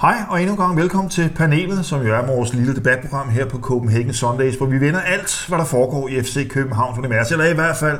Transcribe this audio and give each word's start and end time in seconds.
Hej 0.00 0.16
og 0.28 0.40
endnu 0.40 0.52
en 0.52 0.58
gang 0.58 0.76
velkommen 0.76 1.10
til 1.10 1.30
panelet, 1.36 1.86
som 1.86 2.06
jo 2.06 2.14
er 2.14 2.26
vores 2.26 2.54
lille 2.54 2.74
debatprogram 2.76 3.28
her 3.28 3.46
på 3.46 3.58
Copenhagen 3.58 4.12
Sundays, 4.12 4.54
hvor 4.56 4.66
vi 4.66 4.80
vender 4.80 5.00
alt, 5.00 5.44
hvad 5.48 5.58
der 5.58 5.64
foregår 5.64 6.08
i 6.08 6.22
FC 6.22 6.48
København 6.48 6.98
Univers, 6.98 7.32
eller 7.32 7.44
i 7.44 7.54
hvert 7.54 7.76
fald 7.76 7.98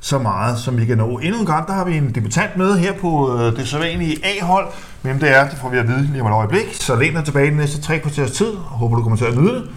så 0.00 0.18
meget, 0.18 0.58
som 0.58 0.78
vi 0.78 0.84
kan 0.84 0.98
nå. 0.98 1.18
Endnu 1.18 1.40
en 1.40 1.46
gang, 1.46 1.66
der 1.66 1.72
har 1.72 1.84
vi 1.84 1.96
en 1.96 2.14
debutant 2.14 2.56
med 2.56 2.78
her 2.78 2.92
på 2.92 3.38
øh, 3.38 3.56
det 3.56 3.68
sædvanlige 3.68 4.16
A-hold. 4.24 4.66
Hvem 5.02 5.18
det 5.18 5.36
er, 5.36 5.48
det 5.48 5.58
får 5.58 5.68
vi 5.68 5.78
at 5.78 5.88
vide 5.88 6.02
lige 6.02 6.22
om 6.22 6.26
et 6.26 6.32
øjeblik. 6.32 6.74
Så 6.74 6.96
læn 6.96 7.14
dig 7.14 7.24
tilbage 7.24 7.50
de 7.50 7.56
næste 7.56 7.80
tre 7.80 7.98
kvarters 7.98 8.30
tid. 8.30 8.52
Håber, 8.54 8.96
du 8.96 9.02
kommer 9.02 9.16
til 9.16 9.24
at 9.24 9.36
nyde 9.36 9.54
det. 9.54 9.68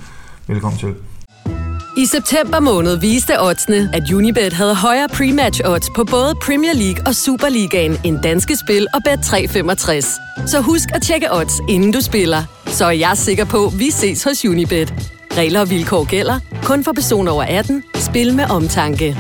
Velkommen 0.48 0.80
til. 0.80 0.96
I 2.00 2.06
september 2.06 2.60
måned 2.60 2.96
viste 2.98 3.42
oddsene, 3.42 3.90
at 3.94 4.12
Unibet 4.12 4.54
havde 4.54 4.76
højere 4.76 5.08
pre-match 5.12 5.62
odds 5.66 5.90
på 5.96 6.04
både 6.04 6.36
Premier 6.36 6.74
League 6.74 7.04
og 7.08 7.16
Superligaen 7.16 7.98
end 8.04 8.20
danske 8.24 8.58
spil 8.58 8.88
og 8.94 9.02
Bet365. 9.08 10.48
Så 10.48 10.62
husk 10.62 10.90
at 10.94 11.02
tjekke 11.02 11.28
odds, 11.34 11.54
inden 11.70 11.92
du 11.92 12.02
spiller. 12.02 12.44
Så 12.68 12.86
er 12.86 12.92
jeg 12.92 13.18
sikker 13.18 13.46
på, 13.46 13.66
at 13.66 13.80
vi 13.80 13.92
ses 13.92 14.24
hos 14.24 14.46
Unibet. 14.46 14.94
Regler 15.38 15.60
og 15.60 15.70
vilkår 15.70 16.04
gælder. 16.04 16.40
Kun 16.64 16.84
for 16.84 16.94
personer 16.94 17.32
over 17.32 17.44
18. 17.44 17.84
Spil 17.96 18.36
med 18.36 18.46
omtanke. 18.50 19.18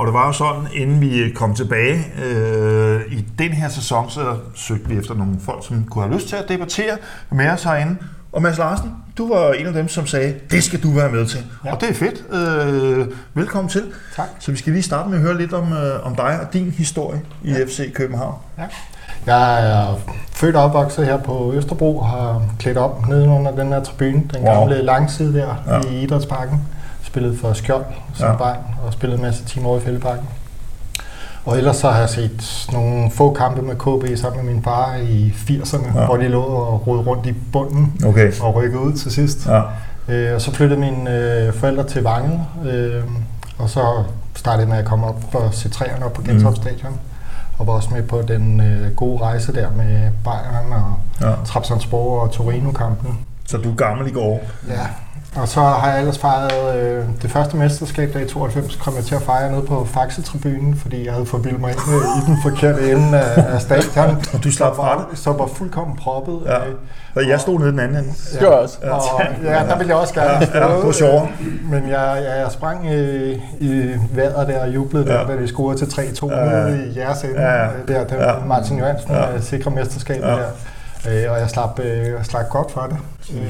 Og 0.00 0.06
det 0.06 0.14
var 0.14 0.26
jo 0.26 0.32
sådan, 0.32 0.62
inden 0.74 1.00
vi 1.00 1.30
kom 1.34 1.54
tilbage 1.54 2.06
øh, 2.24 3.00
i 3.10 3.24
den 3.38 3.50
her 3.52 3.68
sæson, 3.68 4.10
så 4.10 4.36
søgte 4.54 4.88
vi 4.88 4.98
efter 4.98 5.14
nogle 5.14 5.34
folk, 5.44 5.66
som 5.66 5.84
kunne 5.90 6.04
have 6.04 6.14
lyst 6.14 6.28
til 6.28 6.36
at 6.36 6.48
debattere 6.48 6.96
med 7.30 7.48
os 7.50 7.62
herinde. 7.64 7.96
Og 8.32 8.42
Mads 8.42 8.58
Larsen, 8.58 8.90
du 9.18 9.34
var 9.34 9.52
en 9.52 9.66
af 9.66 9.72
dem, 9.72 9.88
som 9.88 10.06
sagde, 10.06 10.34
det 10.50 10.64
skal 10.64 10.82
du 10.82 10.90
være 10.90 11.10
med 11.10 11.26
til. 11.26 11.40
Ja. 11.64 11.74
Og 11.74 11.80
det 11.80 11.88
er 11.90 11.94
fedt. 11.94 12.24
Øh, 12.34 13.06
velkommen 13.34 13.68
til. 13.68 13.82
Tak. 14.16 14.26
Så 14.38 14.50
vi 14.52 14.56
skal 14.56 14.72
lige 14.72 14.82
starte 14.82 15.08
med 15.08 15.18
at 15.18 15.22
høre 15.24 15.38
lidt 15.38 15.52
om, 15.52 15.72
øh, 15.72 16.06
om 16.06 16.16
dig 16.16 16.40
og 16.40 16.52
din 16.52 16.70
historie 16.70 17.20
i 17.44 17.50
ja. 17.52 17.64
FC 17.64 17.92
København. 17.92 18.34
Ja. 18.58 18.62
Jeg 19.26 19.70
er 19.70 19.94
født 20.32 20.56
og 20.56 20.62
opvokset 20.64 21.06
her 21.06 21.16
på 21.18 21.52
Østerbro 21.54 21.98
og 21.98 22.06
har 22.08 22.42
klædt 22.58 22.78
op 22.78 23.08
nede 23.08 23.28
under 23.28 23.56
den 23.56 23.68
her 23.68 23.82
tribune, 23.82 24.22
den 24.34 24.42
Wow. 24.42 24.54
gamle 24.54 24.82
langside 24.82 25.34
der 25.34 25.54
Ja. 25.66 25.80
i 25.90 26.02
Idrætsparken. 26.02 26.60
Spillet 27.10 27.38
for 27.40 27.52
Skjold 27.52 27.84
som 28.14 28.26
Ja. 28.28 28.36
barn 28.36 28.56
og 28.86 28.92
spillet 28.92 29.16
en 29.16 29.22
masse 29.22 29.44
timer 29.44 29.68
over 29.68 29.78
i 29.78 29.80
Fældeparken. 29.80 30.28
Og 31.44 31.58
ellers 31.58 31.76
så 31.76 31.90
har 31.90 31.98
jeg 32.00 32.08
set 32.08 32.66
nogle 32.72 33.10
få 33.10 33.32
kampe 33.32 33.62
med 33.62 33.74
KB 33.74 34.18
sammen 34.18 34.44
med 34.46 34.54
min 34.54 34.62
far 34.62 34.96
i 34.96 35.32
80'erne, 35.36 35.98
Ja. 36.00 36.04
hvor 36.04 36.16
de 36.16 36.28
lå 36.28 36.42
og 36.42 36.86
rode 36.86 37.00
rundt 37.02 37.26
i 37.26 37.32
bunden 37.52 38.02
Okay. 38.06 38.32
og 38.42 38.54
rykkede 38.54 38.80
ud 38.82 38.92
til 38.92 39.12
sidst. 39.12 39.46
Ja. 39.46 39.62
Øh, 40.08 40.34
og 40.34 40.40
så 40.40 40.52
flyttede 40.54 40.80
mine 40.80 41.10
øh, 41.18 41.52
forældre 41.54 41.84
til 41.84 42.02
Vangel, 42.02 42.40
øh, 42.64 43.02
og 43.58 43.70
så 43.70 43.84
startede 44.34 44.60
jeg 44.62 44.68
med 44.68 44.78
at 44.78 44.84
komme 44.84 45.06
op 45.06 45.22
for 45.32 45.38
at 45.38 45.54
se 45.54 45.68
træerne 45.68 46.04
op 46.04 46.12
på 46.12 46.22
Mm. 46.28 46.54
Stadion. 46.56 47.00
Og 47.58 47.66
var 47.66 47.72
også 47.72 47.88
med 47.92 48.02
på 48.02 48.22
den 48.28 48.60
øh, 48.60 48.94
gode 48.94 49.22
rejse 49.22 49.54
der 49.54 49.66
med 49.76 50.10
Bayern 50.24 50.72
og 50.72 50.94
Ja. 51.28 51.34
Trabzonspor 51.44 52.20
og 52.20 52.30
Torino-kampene. 52.30 53.14
Så 53.46 53.56
du 53.56 53.70
er 53.70 53.74
gammel 53.74 54.06
i 54.08 54.10
går. 54.10 54.40
Ja. 54.68 54.74
Og 55.36 55.48
så 55.48 55.60
har 55.60 55.90
jeg 55.90 55.98
ellers 56.00 56.18
fejret 56.18 56.76
øh, 56.76 57.04
det 57.22 57.30
første 57.30 57.56
mesterskab, 57.56 58.12
der 58.14 58.20
i 58.20 58.28
92 58.28 58.76
kom 58.76 58.94
jeg 58.96 59.04
til 59.04 59.14
at 59.14 59.22
fejre 59.22 59.50
nede 59.52 59.62
på 59.62 59.84
Faxe-tribunen, 59.94 60.76
fordi 60.76 61.04
jeg 61.04 61.12
havde 61.12 61.26
forbildet 61.26 61.60
mig 61.60 61.70
ind 61.70 61.78
øh, 61.88 62.22
i 62.22 62.26
den 62.26 62.38
forkerte 62.42 62.90
ende 62.92 63.18
af, 63.20 63.54
af 63.54 63.60
stadion. 63.60 64.16
Og 64.34 64.44
du 64.44 64.52
slap 64.52 64.76
fra 64.76 65.06
det. 65.10 65.18
Så 65.18 65.32
var 65.32 65.46
fuldkommen 65.46 65.96
proppet. 65.96 66.38
Ja. 66.46 66.56
øh, 66.58 66.74
Og 67.16 67.28
jeg 67.28 67.40
stod 67.40 67.58
nede 67.58 67.68
i 67.68 67.72
den 67.72 67.80
anden 67.80 67.96
ende. 67.96 68.12
Ja. 68.34 68.38
Det 68.40 68.48
også. 68.48 68.78
Og, 68.82 69.00
ja, 69.44 69.62
der 69.68 69.76
ville 69.78 69.88
jeg 69.92 69.96
også 70.00 70.14
gerne 70.14 70.30
Ja, 70.54 70.66
ja, 70.68 70.76
det 70.76 70.86
var 70.86 70.92
sjovere. 70.92 71.28
Men 71.70 71.88
jeg, 71.88 72.22
jeg, 72.28 72.40
jeg 72.40 72.46
sprang 72.50 72.86
øh, 72.92 73.36
i 73.60 73.90
vejret 74.12 74.48
der 74.48 74.60
og 74.62 74.68
jublede 74.74 75.04
Ja. 75.06 75.12
ja. 75.12 75.20
der, 75.20 75.26
da 75.36 75.42
de 75.42 75.48
scorede 75.48 75.78
til 75.78 76.00
3-2 76.00 76.32
Ja, 76.34 76.44
ja. 76.44 76.64
nede 76.70 76.86
i 76.86 76.98
jeres 76.98 77.22
ende. 77.24 77.40
Ja, 77.40 77.52
ja. 77.52 77.64
øh, 77.66 77.88
Der, 77.88 78.04
der 78.04 78.28
Ja. 78.28 78.34
Martin 78.46 78.78
Johansen 78.78 79.10
Ja. 79.10 79.30
ja. 79.32 79.40
sikrer 79.40 79.70
mesterskabet 79.70 80.22
Ja. 80.22 80.30
ja. 80.32 80.36
der. 80.36 80.44
Øh, 81.08 81.30
og 81.32 81.40
jeg 81.40 81.50
slap, 81.50 81.78
øh, 81.78 81.86
jeg 82.06 82.26
slap 82.26 82.48
godt 82.48 82.72
for 82.72 82.80
det. 82.80 82.96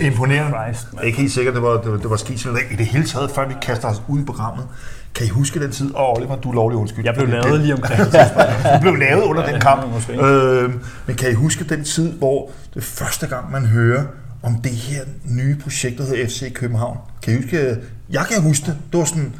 Øh, 0.00 0.06
Imponerende. 0.06 0.58
Christ, 0.58 0.86
Jeg 0.96 1.04
ikke 1.04 1.18
helt 1.18 1.32
sikker, 1.32 1.52
det 1.52 1.62
var, 1.62 1.80
det 1.80 1.90
var, 1.92 1.96
det 1.98 2.10
var 2.10 2.16
sådan 2.16 2.36
i 2.70 2.76
det 2.76 2.86
hele 2.86 3.04
taget, 3.04 3.30
før 3.30 3.48
vi 3.48 3.54
kaster 3.62 3.88
os 3.88 4.02
ud 4.08 4.20
i 4.20 4.24
programmet. 4.24 4.66
Kan 5.14 5.26
I 5.26 5.28
huske 5.28 5.60
den 5.60 5.70
tid? 5.72 5.94
Åh, 5.94 6.00
oh, 6.10 6.16
Oliver, 6.18 6.36
du 6.36 6.50
er 6.50 6.54
lovlig 6.54 6.78
undskyld. 6.78 7.04
Jeg 7.04 7.14
blev 7.14 7.26
Det- 7.26 7.32
lavet 7.34 7.52
det- 7.52 7.60
lige 7.60 7.74
omkring. 7.74 8.00
Du 8.74 8.80
blev 8.80 8.94
lavet 8.96 9.22
under 9.22 9.46
den 9.52 9.60
kamp. 9.60 9.82
Ja, 9.82 9.86
måske. 9.88 10.12
Øh, 10.24 10.70
men 11.06 11.16
kan 11.16 11.30
I 11.30 11.34
huske 11.34 11.64
den 11.64 11.84
tid, 11.84 12.12
hvor 12.12 12.50
det 12.74 12.84
første 12.84 13.26
gang, 13.26 13.50
man 13.52 13.66
hører 13.66 14.04
om 14.42 14.54
det 14.64 14.72
her 14.72 15.02
nye 15.24 15.56
projekt, 15.62 15.98
der 15.98 16.04
hedder 16.04 16.26
FC 16.26 16.52
København? 16.52 16.98
Kan 17.22 17.32
I 17.32 17.36
huske? 17.36 17.76
Jeg 18.10 18.24
kan 18.32 18.42
huske 18.42 18.66
det. 18.66 18.76
Det 18.92 18.98
var 18.98 19.04
sådan, 19.04 19.34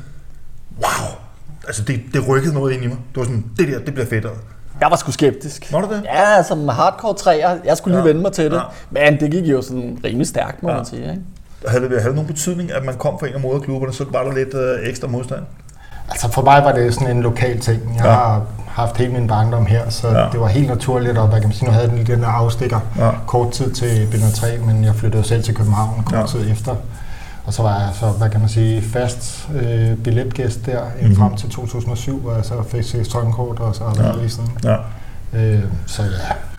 wow. 0.77 1.09
Altså, 1.67 1.83
det, 1.83 2.01
det 2.15 2.29
rykkede 2.29 2.55
noget 2.55 2.73
ind 2.73 2.85
i 2.85 2.87
mig. 2.87 2.97
Det 2.97 3.17
var 3.17 3.25
sådan, 3.25 3.45
det 3.59 3.69
der, 3.69 3.79
det 3.79 3.95
bliver 3.95 4.07
fedtere. 4.07 4.33
Jeg 4.81 4.91
var 4.91 4.97
sgu 4.97 5.13
skeptisk. 5.13 5.73
Var 5.73 5.81
du 5.81 5.95
det? 5.95 6.03
Ja, 6.05 6.43
som 6.43 6.69
hardcore 6.69 7.15
træer. 7.15 7.57
Jeg 7.65 7.77
skulle 7.77 7.95
lige 7.95 8.01
Ja. 8.03 8.07
ja. 8.07 8.09
vende 8.13 8.23
mig 8.23 8.33
til 8.33 8.45
det. 8.51 8.57
Ja. 8.57 8.63
Men 8.91 9.21
det 9.21 9.31
gik 9.31 9.45
jo 9.45 9.63
sådan 9.63 9.99
rimelig 10.05 10.27
stærkt, 10.27 10.63
må 10.63 10.69
Ja. 10.71 10.77
man 10.77 10.85
sige. 10.85 11.03
Ikke? 11.03 11.21
Havde 11.69 11.83
det, 11.83 11.91
havde 11.91 12.05
det 12.05 12.15
nogen 12.15 12.27
betydning, 12.27 12.73
at 12.73 12.85
man 12.85 12.95
kom 12.95 13.19
fra 13.21 13.27
en 13.27 13.35
af 13.35 13.41
moderklubberne, 13.41 13.93
så 13.93 14.05
var 14.11 14.23
der 14.23 14.33
lidt 14.35 14.55
øh, 14.55 14.89
ekstra 14.89 15.09
modstand? 15.09 15.41
Altså 16.11 16.33
for 16.33 16.43
mig 16.43 16.65
var 16.65 16.73
det 16.73 16.95
sådan 16.95 17.17
en 17.17 17.23
lokal 17.23 17.61
ting. 17.61 17.95
Jeg 17.97 18.05
Ja. 18.05 18.11
har 18.11 18.43
haft 18.69 18.97
hele 18.97 19.13
min 19.13 19.27
barndom 19.29 19.67
her, 19.67 19.89
så 19.91 20.09
Ja. 20.09 20.27
det 20.33 20.41
var 20.41 20.47
helt 20.47 20.69
naturligt, 20.69 21.19
og 21.19 21.29
hvad 21.29 21.41
kan 21.41 21.49
man 21.49 21.55
sige, 21.57 21.67
nu 21.69 21.73
havde 21.73 21.89
lige 21.97 22.05
den 22.13 22.21
der 22.23 22.29
afstikker 22.29 22.81
Ja. 22.99 23.11
kort 23.27 23.53
tid 23.53 23.71
til 23.73 24.09
Binder 24.11 24.31
3, 24.35 24.47
men 24.67 24.85
jeg 24.85 24.95
flyttede 24.95 25.25
selv 25.25 25.43
til 25.43 25.55
København 25.55 26.03
kort 26.07 26.19
ja. 26.19 26.27
tid 26.27 26.51
efter. 26.53 26.75
Og 27.51 27.55
så 27.55 27.63
var 27.63 27.75
jeg 27.81 27.89
så, 27.95 28.07
hvad 28.07 28.31
kan 28.31 28.41
man 28.41 28.49
sige, 28.49 28.83
fast 28.83 29.49
øh, 29.63 29.97
billetgæst 29.97 30.67
der 30.67 30.81
Mhm. 31.01 31.09
mm. 31.11 31.17
frem 31.17 31.37
til 31.37 31.51
2007, 31.51 32.21
hvor 32.21 32.35
jeg 32.35 32.45
så 32.45 32.55
fik 32.69 32.83
sæsonkort, 32.85 33.59
og 33.61 33.75
så 33.75 33.85
har 33.85 34.05
Ja. 34.07 34.17
lige 34.17 34.31
siden. 34.31 34.51
Ja. 34.65 34.77
Øh, 35.33 35.63
så 35.87 36.03
ja, 36.03 36.09
det 36.09 36.15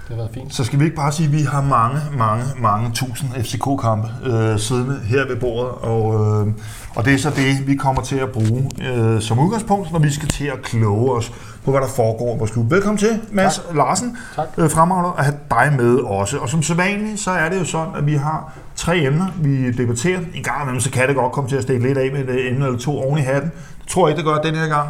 har 0.10 0.16
været 0.16 0.30
fint. 0.34 0.56
Så 0.56 0.64
skal 0.64 0.80
vi 0.80 0.84
ikke 0.84 0.96
bare 0.96 1.12
sige, 1.12 1.28
at 1.28 1.34
vi 1.34 1.42
har 1.42 1.62
mange, 1.62 2.00
mange, 2.18 2.44
mange 2.62 2.92
tusind 2.94 3.30
FCK-kampe 3.44 4.08
øh, 4.24 4.60
siddende 4.60 5.00
her 5.06 5.28
ved 5.28 5.36
bordet, 5.36 5.72
og, 5.72 6.14
øh, 6.14 6.54
og 6.96 7.06
det 7.06 7.14
er 7.14 7.18
så 7.18 7.30
det, 7.30 7.68
vi 7.68 7.76
kommer 7.76 8.02
til 8.02 8.16
at 8.16 8.30
bruge 8.30 8.70
øh, 8.82 9.22
som 9.22 9.40
udgangspunkt, 9.40 9.92
når 9.92 10.00
vi 10.00 10.12
skal 10.12 10.28
til 10.30 10.46
at 10.46 10.62
kloge 10.64 11.12
os 11.18 11.32
på, 11.66 11.72
hvad 11.72 11.82
der 11.82 11.88
foregår 11.88 12.36
i 12.36 12.38
vores 12.38 12.52
klub. 12.52 12.72
Velkommen 12.72 12.98
til, 12.98 13.20
Mads 13.32 13.56
tak. 13.68 13.76
Larsen. 13.76 14.18
Tak. 14.36 14.48
Øh, 14.58 14.70
fremragende 14.70 15.10
at 15.18 15.26
have 15.26 15.38
dig 15.50 15.74
med 15.78 15.96
også. 15.96 16.38
Og 16.38 16.50
som 16.50 16.64
sædvanligt, 16.64 17.20
så 17.20 17.32
er 17.32 17.50
det 17.50 17.60
jo 17.60 17.66
sådan, 17.66 17.96
at 17.96 18.06
vi 18.06 18.16
har 18.16 18.54
tre 18.82 18.98
emner, 18.98 19.28
vi 19.36 19.72
debatterer. 19.72 20.20
En 20.34 20.44
gang 20.44 20.62
imellem, 20.62 20.82
så 20.82 20.92
kan 20.92 21.08
det 21.08 21.16
godt 21.16 21.32
komme 21.32 21.50
til 21.50 21.56
at 21.56 21.64
stikke 21.64 21.88
lidt 21.88 21.98
af 21.98 22.12
med 22.12 22.36
et 22.36 22.48
emne 22.48 22.66
eller 22.66 22.80
to 22.80 23.00
oven 23.00 23.18
i 23.18 23.22
hatten. 23.22 23.52
Det 23.82 23.90
tror 23.90 24.08
jeg 24.08 24.18
ikke, 24.18 24.28
det 24.28 24.34
gør 24.34 24.42
den 24.42 24.56
her 24.56 24.68
gang. 24.68 24.90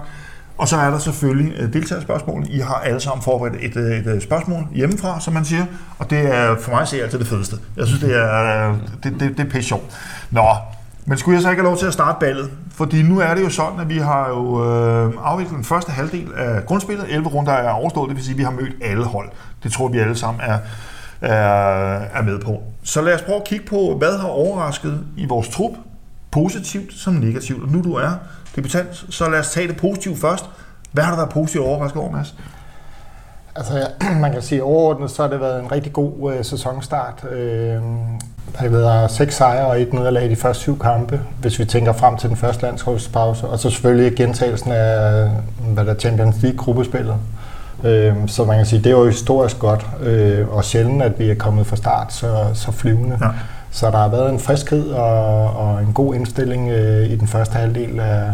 Og 0.57 0.67
så 0.67 0.77
er 0.77 0.89
der 0.89 0.99
selvfølgelig 0.99 1.53
øh, 1.59 1.73
deltagerspørgsmål. 1.73 2.45
I 2.49 2.59
har 2.59 2.75
alle 2.75 2.99
sammen 2.99 3.23
forberedt 3.23 3.55
et, 3.59 3.77
øh, 3.77 3.97
et, 3.97 4.15
øh, 4.15 4.21
spørgsmål 4.21 4.67
hjemmefra, 4.71 5.19
som 5.19 5.33
man 5.33 5.45
siger. 5.45 5.65
Og 5.99 6.09
det 6.09 6.19
er 6.19 6.55
for 6.61 6.71
mig 6.71 6.81
at 6.81 6.87
se 6.87 7.03
altid 7.03 7.19
det 7.19 7.27
fedeste. 7.27 7.55
Jeg 7.77 7.87
synes, 7.87 8.01
det 8.01 8.15
er, 8.15 8.75
det, 9.03 9.13
det, 9.19 9.37
det 9.37 9.39
er 9.39 9.49
pisse 9.49 9.67
sjovt. 9.67 9.83
Nå, 10.31 10.47
men 11.05 11.17
skulle 11.17 11.35
jeg 11.35 11.41
så 11.41 11.49
ikke 11.49 11.61
have 11.61 11.69
lov 11.69 11.77
til 11.77 11.85
at 11.85 11.93
starte 11.93 12.17
ballet? 12.19 12.51
Fordi 12.75 13.01
nu 13.01 13.19
er 13.19 13.33
det 13.33 13.43
jo 13.43 13.49
sådan, 13.49 13.79
at 13.79 13.89
vi 13.89 13.97
har 13.97 14.29
jo 14.29 14.65
øh, 14.65 15.13
afviklet 15.23 15.55
den 15.55 15.63
første 15.63 15.91
halvdel 15.91 16.27
af 16.37 16.65
grundspillet. 16.65 17.05
11 17.09 17.29
runder 17.29 17.51
er 17.51 17.69
overstået, 17.71 18.09
det 18.09 18.15
vil 18.15 18.23
sige, 18.25 18.33
at 18.33 18.37
vi 18.37 18.43
har 18.43 18.51
mødt 18.51 18.73
alle 18.81 19.05
hold. 19.05 19.29
Det 19.63 19.71
tror 19.71 19.87
vi 19.87 19.99
alle 19.99 20.15
sammen 20.15 20.41
er, 20.43 20.57
Øh, 21.23 21.29
er, 21.29 22.21
med 22.21 22.39
på. 22.39 22.63
Så 22.83 23.01
lad 23.01 23.13
os 23.13 23.21
prøve 23.21 23.37
at 23.37 23.43
kigge 23.43 23.65
på, 23.65 23.95
hvad 23.97 24.17
har 24.17 24.27
overrasket 24.27 25.03
i 25.17 25.25
vores 25.25 25.49
trup, 25.49 25.71
positivt 26.31 26.93
som 26.93 27.13
negativt. 27.13 27.63
Og 27.63 27.69
nu 27.69 27.81
du 27.81 27.93
er 27.93 28.11
debutant, 28.55 29.05
så 29.09 29.29
lad 29.29 29.39
os 29.39 29.51
tage 29.51 29.67
det 29.67 29.77
positive 29.77 30.17
først. 30.17 30.45
Hvad 30.91 31.03
har 31.03 31.11
der 31.11 31.17
været 31.17 31.29
positivt 31.29 31.63
overrasket 31.63 32.01
over, 32.01 32.11
Mads? 32.11 32.35
Altså, 33.55 33.77
ja, 33.77 34.13
man 34.21 34.31
kan 34.31 34.41
sige 34.41 34.63
overordnet, 34.63 35.11
så 35.11 35.21
har 35.21 35.29
det 35.29 35.39
været 35.39 35.63
en 35.63 35.71
rigtig 35.71 35.93
god 35.93 36.33
øh, 36.33 36.45
sæsonstart. 36.45 37.25
Øh, 37.31 37.81
der 38.53 38.57
har 38.57 38.69
været 38.69 39.11
seks 39.11 39.35
sejre 39.35 39.65
og 39.65 39.81
et 39.81 39.93
nederlag 39.93 40.25
i 40.25 40.29
de 40.29 40.35
første 40.35 40.61
syv 40.61 40.79
kampe, 40.79 41.21
hvis 41.41 41.59
vi 41.59 41.65
tænker 41.65 41.93
frem 41.93 42.17
til 42.17 42.29
den 42.29 42.37
første 42.37 42.63
landsholdspause. 42.63 43.47
Og 43.47 43.59
så 43.59 43.69
selvfølgelig 43.69 44.17
gentagelsen 44.17 44.71
af 44.71 45.29
hvad 45.73 45.85
der 45.85 45.95
Champions 45.95 46.35
League-gruppespillet. 46.41 47.13
Øh, 47.13 47.40
så 48.27 48.45
man 48.45 48.57
kan 48.57 48.65
sige, 48.65 48.79
det 48.79 48.85
er 48.85 48.91
jo 48.91 49.05
historisk 49.05 49.59
godt, 49.59 49.87
øh, 50.01 50.47
og 50.47 50.63
sjældent, 50.63 51.01
at 51.01 51.19
vi 51.19 51.29
er 51.29 51.35
kommet 51.35 51.67
fra 51.67 51.75
start 51.75 52.13
så, 52.13 52.51
så 52.53 52.71
flyvende. 52.71 53.17
Ja. 53.21 53.29
Så 53.71 53.91
der 53.91 53.97
har 53.97 54.07
været 54.07 54.29
en 54.29 54.39
friskhed 54.39 54.89
og, 54.89 55.53
og 55.53 55.81
en 55.81 55.93
god 55.93 56.15
indstilling 56.15 56.69
øh, 56.69 57.09
i 57.09 57.15
den 57.15 57.27
første 57.27 57.53
halvdel 57.53 57.99
af, 57.99 58.33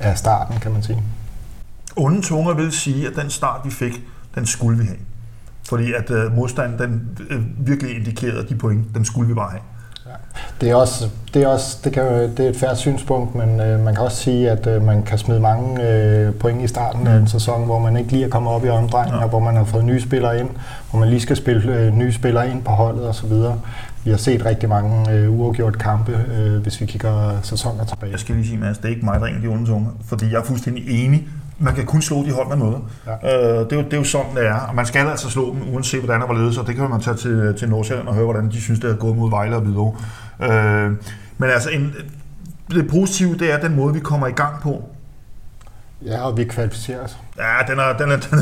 af 0.00 0.18
starten, 0.18 0.60
kan 0.60 0.72
man 0.72 0.82
sige. 0.82 1.02
Onde 1.96 2.22
tunger 2.22 2.54
vil 2.54 2.72
sige, 2.72 3.08
at 3.08 3.12
den 3.16 3.30
start, 3.30 3.60
vi 3.64 3.70
fik, 3.70 4.02
den 4.34 4.46
skulle 4.46 4.78
vi 4.78 4.84
have. 4.84 4.98
Fordi 5.68 5.92
at 5.92 6.10
øh, 6.10 6.36
modstanden, 6.36 6.78
den 6.78 7.18
øh, 7.30 7.66
virkelig 7.66 7.96
indikerede 7.96 8.48
de 8.48 8.54
point, 8.54 8.94
den 8.94 9.04
skulle 9.04 9.28
vi 9.28 9.34
bare 9.34 9.50
have. 9.50 9.62
Det 10.60 10.70
er 10.70 10.74
også, 10.74 11.08
det 11.34 11.42
er 11.42 11.46
også 11.48 11.78
det 11.84 11.92
kan, 11.92 12.04
det 12.36 12.40
er 12.40 12.48
et 12.48 12.56
færre 12.56 12.76
synspunkt, 12.76 13.34
men 13.34 13.60
øh, 13.60 13.80
man 13.84 13.94
kan 13.94 14.04
også 14.04 14.16
sige, 14.16 14.50
at 14.50 14.66
øh, 14.66 14.82
man 14.82 15.02
kan 15.02 15.18
smide 15.18 15.40
mange 15.40 15.88
øh, 15.88 16.34
point 16.34 16.62
i 16.62 16.66
starten 16.66 17.06
af 17.06 17.16
en 17.16 17.26
sæson, 17.28 17.64
hvor 17.64 17.78
man 17.78 17.96
ikke 17.96 18.12
lige 18.12 18.24
er 18.24 18.28
kommet 18.28 18.52
op 18.52 18.64
i 18.64 18.68
omdrejninger, 18.68 19.20
Ja. 19.20 19.26
hvor 19.28 19.38
man 19.38 19.56
har 19.56 19.64
fået 19.64 19.84
nye 19.84 20.00
spillere 20.00 20.40
ind, 20.40 20.48
hvor 20.90 21.00
man 21.00 21.08
lige 21.08 21.20
skal 21.20 21.36
spille 21.36 21.74
øh, 21.74 21.94
nye 21.96 22.12
spillere 22.12 22.50
ind 22.50 22.62
på 22.62 22.70
holdet 22.70 23.08
osv. 23.08 23.32
Vi 24.04 24.10
har 24.10 24.16
set 24.18 24.44
rigtig 24.44 24.68
mange 24.68 25.10
øh, 25.12 25.40
uafgjort 25.40 25.78
kampe, 25.78 26.18
øh, 26.38 26.62
hvis 26.62 26.80
vi 26.80 26.86
kigger 26.86 27.38
sæsoner 27.42 27.84
tilbage. 27.84 28.12
Jeg 28.12 28.20
skal 28.20 28.34
lige 28.34 28.46
sige, 28.46 28.58
Mads, 28.58 28.78
det 28.78 28.84
er 28.84 28.88
ikke 28.88 29.04
mig, 29.04 29.20
der 29.20 29.26
er 29.26 29.40
de 29.42 29.46
onde 29.48 29.66
tunger. 29.66 29.90
Fordi 30.04 30.26
jeg 30.32 30.38
er 30.38 30.44
fuldstændig 30.44 31.04
enig 31.04 31.28
man 31.60 31.74
kan 31.74 31.86
kun 31.86 32.02
slå 32.02 32.24
de 32.24 32.32
hold, 32.32 32.48
man 32.48 32.58
møder. 32.58 32.78
Ja. 33.22 33.58
Øh, 33.60 33.64
det, 33.64 33.72
er 33.72 33.76
jo, 33.76 33.82
det 33.82 33.92
er 33.92 33.96
jo 33.96 34.04
sådan, 34.04 34.34
det 34.36 34.46
er. 34.46 34.54
Og 34.68 34.74
man 34.74 34.86
skal 34.86 35.06
altså 35.08 35.30
slå 35.30 35.54
dem, 35.54 35.74
uanset 35.74 36.00
hvordan 36.00 36.20
og 36.22 36.26
hvorledes, 36.26 36.58
og 36.58 36.66
det 36.66 36.76
kan 36.76 36.90
man 36.90 37.00
tage 37.00 37.16
til, 37.16 37.54
til 37.58 37.68
Nordsjælland 37.68 38.08
og 38.08 38.14
høre, 38.14 38.24
hvordan 38.24 38.48
de 38.50 38.60
synes, 38.60 38.80
det 38.80 38.90
er 38.90 38.94
gået 38.96 39.16
mod 39.16 39.30
Vejle 39.30 39.56
og 39.56 39.62
Hvidovre. 39.62 39.94
Øh, 40.42 40.90
men 41.38 41.50
altså, 41.50 41.70
en, 41.70 41.94
det 42.70 42.90
positive, 42.90 43.34
det 43.34 43.52
er 43.52 43.58
den 43.60 43.76
måde, 43.76 43.94
vi 43.94 44.00
kommer 44.00 44.26
i 44.26 44.32
gang 44.32 44.60
på. 44.60 44.82
Ja, 46.06 46.26
og 46.26 46.36
vi 46.36 46.44
kvalificerer 46.44 47.04
os. 47.04 47.16
Ja, 47.38 47.72
den 47.72 47.78
er, 47.78 47.92
den 47.98 48.10
er, 48.10 48.16
den 48.16 48.38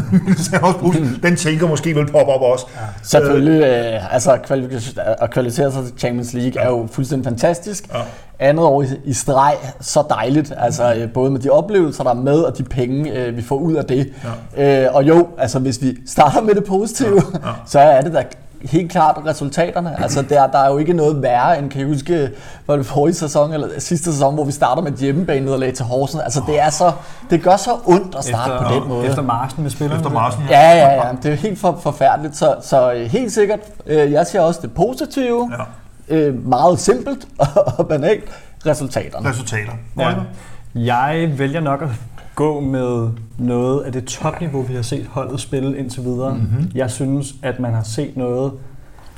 er, 0.54 0.58
også 0.62 0.78
positiv. 0.78 1.06
Den 1.22 1.36
tænker 1.36 1.68
måske 1.68 1.94
vil 1.94 2.06
poppe 2.06 2.32
op 2.32 2.40
også. 2.40 2.66
Ja. 2.74 2.80
Selvfølgelig, 3.02 3.62
øh, 3.62 4.14
altså 4.14 4.36
kvalifikation, 4.36 5.04
at 5.18 5.30
kvalificere 5.30 5.72
sig 5.72 5.84
til 5.84 5.92
Champions 5.98 6.32
League 6.32 6.62
er 6.62 6.68
jo 6.68 6.88
fuldstændig 6.92 7.24
fantastisk. 7.24 7.88
Ja. 7.94 8.00
Andet 8.38 8.64
år 8.64 8.82
i, 8.82 8.86
i 9.04 9.12
streg, 9.12 9.54
så 9.80 10.04
dejligt. 10.10 10.52
Altså 10.56 10.94
øh, 10.94 11.12
både 11.12 11.30
med 11.30 11.40
de 11.40 11.50
oplevelser, 11.50 12.04
der 12.04 12.10
er 12.10 12.14
med, 12.14 12.38
og 12.38 12.58
de 12.58 12.64
penge, 12.64 13.12
øh, 13.12 13.36
vi 13.36 13.42
får 13.42 13.56
ud 13.56 13.74
af 13.74 13.84
det. 13.84 14.12
Ja. 14.56 14.86
Øh, 14.86 14.94
og 14.94 15.08
jo, 15.08 15.28
altså 15.38 15.58
hvis 15.58 15.82
vi 15.82 15.96
starter 16.06 16.40
med 16.40 16.54
det 16.54 16.64
positive, 16.64 17.22
ja. 17.34 17.48
Ja. 17.48 17.54
så 17.66 17.78
er 17.78 18.00
det 18.00 18.12
da 18.12 18.24
helt 18.70 18.90
klart 18.90 19.20
resultaterne. 19.26 20.02
Altså 20.02 20.22
der, 20.22 20.46
der 20.46 20.58
er 20.58 20.70
jo 20.70 20.78
ikke 20.78 20.92
noget 20.92 21.22
værre 21.22 21.58
end, 21.58 21.70
kan 21.70 21.80
jeg 21.80 21.88
huske, 21.88 22.30
var 22.66 22.76
det 22.76 22.86
forrige 22.86 23.14
sæson, 23.14 23.52
eller 23.52 23.68
sidste 23.80 24.12
sæson, 24.12 24.34
hvor 24.34 24.44
vi 24.44 24.52
starter 24.52 24.82
med 24.82 24.92
et 24.92 24.98
hjemmebane 24.98 25.72
til 25.72 25.84
Horsen. 25.84 26.20
Altså 26.20 26.42
det 26.46 26.60
er 26.60 26.70
så, 26.70 26.92
det 27.30 27.42
gør 27.42 27.56
så 27.56 27.70
ondt 27.84 28.14
at 28.14 28.24
starte 28.24 28.52
efter, 28.52 28.68
på 28.68 28.74
den 28.74 28.88
måde. 28.88 29.06
Efter 29.06 29.22
marchen 29.22 29.62
med 29.62 29.70
spillerne. 29.70 30.00
Efter 30.00 30.10
marchen, 30.10 30.44
Ja, 30.50 30.70
ja, 30.72 30.94
ja. 30.94 31.12
Det 31.22 31.26
er 31.26 31.30
jo 31.30 31.36
helt 31.36 31.58
for, 31.58 31.78
forfærdeligt. 31.82 32.36
Så, 32.36 32.54
så 32.62 32.92
øh, 32.92 33.06
helt 33.06 33.32
sikkert, 33.32 33.60
øh, 33.86 34.12
jeg 34.12 34.26
siger 34.26 34.42
også 34.42 34.60
det 34.62 34.74
positive. 34.74 35.50
Ja. 35.58 36.16
Øh, 36.16 36.46
meget 36.48 36.80
simpelt 36.80 37.28
og 37.78 37.88
banalt. 37.88 38.24
Resultaterne. 38.66 39.30
Resultater. 39.30 39.72
Ja. 39.98 40.12
Jeg 40.74 41.32
vælger 41.38 41.60
nok 41.60 41.82
at 41.82 41.88
gå 42.36 42.60
med 42.60 43.08
noget 43.38 43.80
af 43.80 43.92
det 43.92 44.04
topniveau, 44.04 44.62
vi 44.62 44.74
har 44.74 44.82
set 44.82 45.06
holdet 45.06 45.40
spille 45.40 45.78
indtil 45.78 46.04
videre. 46.04 46.34
Mm-hmm. 46.34 46.70
Jeg 46.74 46.90
synes, 46.90 47.34
at 47.42 47.60
man 47.60 47.74
har 47.74 47.82
set 47.82 48.16
noget. 48.16 48.52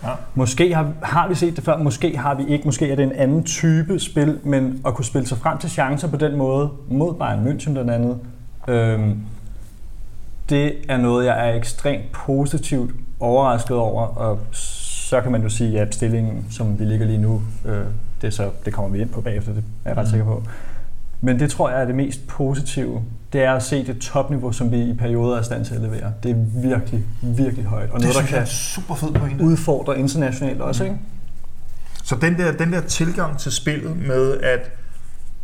Ja. 0.02 0.08
Måske 0.34 0.74
har, 0.74 0.92
har 1.02 1.28
vi 1.28 1.34
set 1.34 1.56
det 1.56 1.64
før, 1.64 1.78
måske 1.78 2.16
har 2.16 2.34
vi 2.34 2.46
ikke. 2.48 2.64
Måske 2.64 2.90
er 2.90 2.96
det 2.96 3.02
en 3.02 3.12
anden 3.12 3.44
type 3.44 3.98
spil, 3.98 4.38
men 4.44 4.80
at 4.86 4.94
kunne 4.94 5.04
spille 5.04 5.26
sig 5.28 5.38
frem 5.38 5.58
til 5.58 5.70
chancer 5.70 6.08
på 6.08 6.16
den 6.16 6.36
måde, 6.36 6.70
mod 6.90 7.14
Bayern 7.14 7.46
München 7.46 7.72
blandt 7.72 7.90
andet, 7.90 8.18
øhm, 8.68 9.18
det 10.48 10.72
er 10.88 10.96
noget, 10.96 11.26
jeg 11.26 11.48
er 11.48 11.54
ekstremt 11.54 12.12
positivt 12.12 12.90
overrasket 13.20 13.76
over, 13.76 14.02
og 14.02 14.38
så 14.52 15.20
kan 15.20 15.32
man 15.32 15.42
jo 15.42 15.48
sige, 15.48 15.80
at 15.80 15.94
stillingen, 15.94 16.46
som 16.50 16.78
vi 16.78 16.84
ligger 16.84 17.06
lige 17.06 17.18
nu, 17.18 17.42
øh, 17.64 17.84
det, 18.22 18.34
så, 18.34 18.50
det 18.64 18.72
kommer 18.72 18.90
vi 18.90 19.00
ind 19.00 19.08
på 19.08 19.20
bagefter, 19.20 19.52
det 19.52 19.64
er 19.84 19.90
jeg 19.90 19.96
ret 19.96 20.08
sikker 20.08 20.26
på. 20.26 20.42
Men 21.20 21.40
det 21.40 21.50
tror 21.50 21.70
jeg 21.70 21.80
er 21.80 21.84
det 21.84 21.94
mest 21.94 22.26
positive. 22.26 23.02
Det 23.32 23.42
er 23.42 23.52
at 23.52 23.62
se 23.62 23.86
det 23.86 23.98
topniveau, 23.98 24.52
som 24.52 24.72
vi 24.72 24.82
i 24.82 24.94
perioder 24.94 25.36
er 25.36 25.40
i 25.40 25.44
stand 25.44 25.64
til 25.64 25.74
at 25.74 25.80
levere. 25.80 26.12
Det 26.22 26.30
er 26.30 26.34
virkelig, 26.68 27.04
virkelig 27.22 27.64
højt. 27.64 27.90
Og 27.90 28.00
Det 28.00 28.08
noget, 28.08 28.14
der 28.30 28.36
er 28.36 28.38
kan 28.38 28.46
super 28.46 28.94
fed 28.94 29.12
pointe. 29.12 29.44
udfordre 29.44 29.98
internationalt 29.98 30.60
også, 30.60 30.84
ikke? 30.84 30.96
Så 32.04 32.16
den 32.20 32.38
der, 32.38 32.52
den 32.52 32.72
der 32.72 32.80
tilgang 32.80 33.38
til 33.38 33.52
spillet 33.52 33.96
med, 34.06 34.36
at 34.40 34.70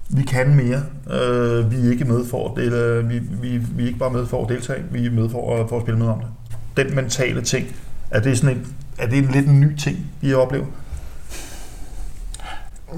vi 0.08 0.22
kan 0.22 0.54
mere, 0.56 0.82
øh, 1.10 1.70
vi 1.70 1.86
er 1.86 1.90
ikke 1.90 2.04
med 2.04 2.24
for 2.26 2.48
at 2.48 2.56
dele, 2.56 3.08
vi, 3.08 3.18
vi, 3.18 3.56
vi 3.56 3.82
er 3.82 3.86
ikke 3.86 3.98
bare 3.98 4.10
med 4.10 4.26
for 4.26 4.42
at 4.42 4.48
deltage, 4.48 4.82
vi 4.90 5.06
er 5.06 5.10
med 5.10 5.28
for 5.28 5.56
at, 5.56 5.68
for 5.68 5.76
at 5.76 5.82
spille 5.82 5.98
med 5.98 6.06
om 6.06 6.20
det. 6.20 6.28
Den 6.86 6.94
mentale 6.94 7.42
ting, 7.42 7.66
er 8.10 8.20
det 8.20 8.38
sådan 8.38 8.56
en, 8.56 8.66
er 8.98 9.06
det 9.06 9.18
en 9.18 9.24
lidt 9.24 9.46
en 9.46 9.60
ny 9.60 9.76
ting, 9.76 9.98
vi 10.20 10.28
har 10.28 10.36
oplevet? 10.36 10.66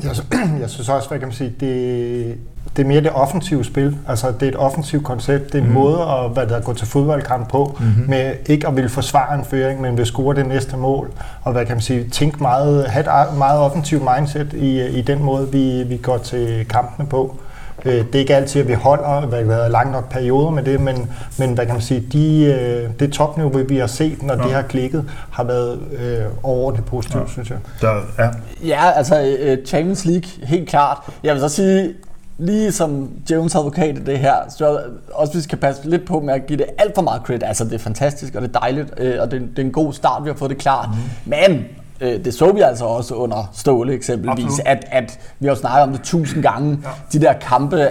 Jeg, 0.02 0.16
jeg 0.60 0.70
synes 0.70 0.88
også, 0.88 1.08
hvad 1.08 1.18
kan 1.18 1.28
man 1.28 1.34
sige, 1.34 1.54
det, 1.60 2.38
det 2.76 2.82
er 2.82 2.86
mere 2.86 3.00
det 3.00 3.10
offensive 3.14 3.64
spil. 3.64 3.96
Altså, 4.08 4.26
det 4.40 4.42
er 4.42 4.48
et 4.48 4.56
offensivt 4.56 5.04
koncept. 5.04 5.52
Det 5.52 5.54
er 5.54 5.62
en 5.62 5.68
mm. 5.68 5.74
måde 5.74 6.00
at 6.00 6.30
hvad 6.30 6.46
der, 6.46 6.60
gå 6.60 6.72
til 6.72 6.86
fodboldkamp 6.86 7.48
på, 7.48 7.76
mm-hmm. 7.80 8.04
med 8.08 8.32
ikke 8.46 8.68
at 8.68 8.76
ville 8.76 8.90
forsvare 8.90 9.38
en 9.38 9.44
føring, 9.44 9.80
men 9.80 9.96
vil 9.96 10.06
score 10.06 10.34
det 10.34 10.46
næste 10.46 10.76
mål. 10.76 11.10
Og 11.42 11.52
hvad 11.52 11.66
kan 11.66 11.74
man 11.76 11.82
sige, 11.82 12.08
tænke 12.08 12.42
meget, 12.42 12.86
have 12.86 13.00
et 13.00 13.38
meget 13.38 13.60
offensivt 13.60 14.02
mindset 14.16 14.52
i, 14.52 14.86
i 14.86 15.02
den 15.02 15.22
måde, 15.22 15.52
vi, 15.52 15.82
vi 15.82 15.96
går 15.96 16.18
til 16.18 16.66
kampene 16.68 17.08
på. 17.08 17.36
Øh, 17.84 17.92
Det 17.92 18.14
er 18.14 18.18
ikke 18.18 18.36
altid, 18.36 18.60
at 18.60 18.68
vi 18.68 18.72
holder 18.72 19.26
hvad 19.26 19.38
det 19.38 19.46
hedder, 19.46 19.68
lang 19.68 19.92
nok 19.92 20.10
perioder 20.10 20.50
med 20.50 20.62
det, 20.62 20.80
men, 20.80 21.10
men 21.38 21.52
hvad 21.54 21.66
kan 21.66 21.74
man 21.74 21.82
sige, 21.82 22.00
de, 22.12 22.44
øh, 22.44 22.90
det 23.00 23.12
topniveau, 23.12 23.50
vi 23.68 23.76
har 23.76 23.86
set, 23.86 24.22
når 24.22 24.34
ja. 24.34 24.42
det 24.42 24.52
har 24.52 24.62
klikket, 24.62 25.04
har 25.30 25.44
været 25.44 25.78
øh, 25.98 26.24
overordentligt 26.42 26.88
positivt, 26.88 27.22
ja. 27.22 27.28
synes 27.28 27.50
jeg. 27.50 27.58
Der, 27.80 27.94
ja. 28.18 28.28
Ja, 28.66 28.90
altså 28.90 29.36
øh, 29.40 29.58
Champions 29.66 30.04
League, 30.04 30.30
helt 30.42 30.68
klart. 30.68 30.98
Jeg 31.24 31.34
vil 31.34 31.40
så 31.40 31.48
sige, 31.48 31.94
lige 32.38 32.72
som 32.72 33.10
Jones 33.30 33.54
advokat 33.54 33.98
i 33.98 34.04
det 34.04 34.18
her, 34.18 34.34
så 34.48 34.68
jeg 34.68 34.78
også 35.12 35.32
vi 35.32 35.40
skal 35.40 35.58
passe 35.58 35.90
lidt 35.90 36.06
på 36.06 36.20
med 36.20 36.34
at 36.34 36.46
give 36.46 36.58
det 36.58 36.66
alt 36.78 36.94
for 36.94 37.02
meget 37.02 37.22
credit. 37.22 37.42
Altså 37.42 37.64
det 37.64 37.72
er 37.72 37.78
fantastisk, 37.78 38.34
og 38.34 38.42
det 38.42 38.56
er 38.56 38.60
dejligt, 38.60 38.94
øh, 38.98 39.22
og 39.22 39.30
det, 39.30 39.40
det 39.40 39.58
er 39.58 39.66
en 39.66 39.72
god 39.72 39.92
start, 39.92 40.24
vi 40.24 40.28
har 40.28 40.36
fået 40.36 40.50
det 40.50 40.58
klart. 40.58 40.88
Mm. 40.88 41.30
Men 41.30 41.64
øh, 42.00 42.24
det 42.24 42.34
så 42.34 42.52
vi 42.52 42.60
altså 42.60 42.84
også 42.84 43.14
under 43.14 43.50
Ståle 43.52 43.92
eksempelvis, 43.92 44.44
Absolut. 44.44 44.66
at, 44.66 44.84
at 44.90 45.18
vi 45.38 45.46
har 45.46 45.54
jo 45.54 45.60
snakket 45.60 45.82
om 45.82 45.92
det 45.92 46.00
tusind 46.02 46.42
gange. 46.42 46.78
Ja. 46.84 46.88
De 47.12 47.20
der 47.20 47.32
kampe 47.32 47.76
øh, 47.82 47.90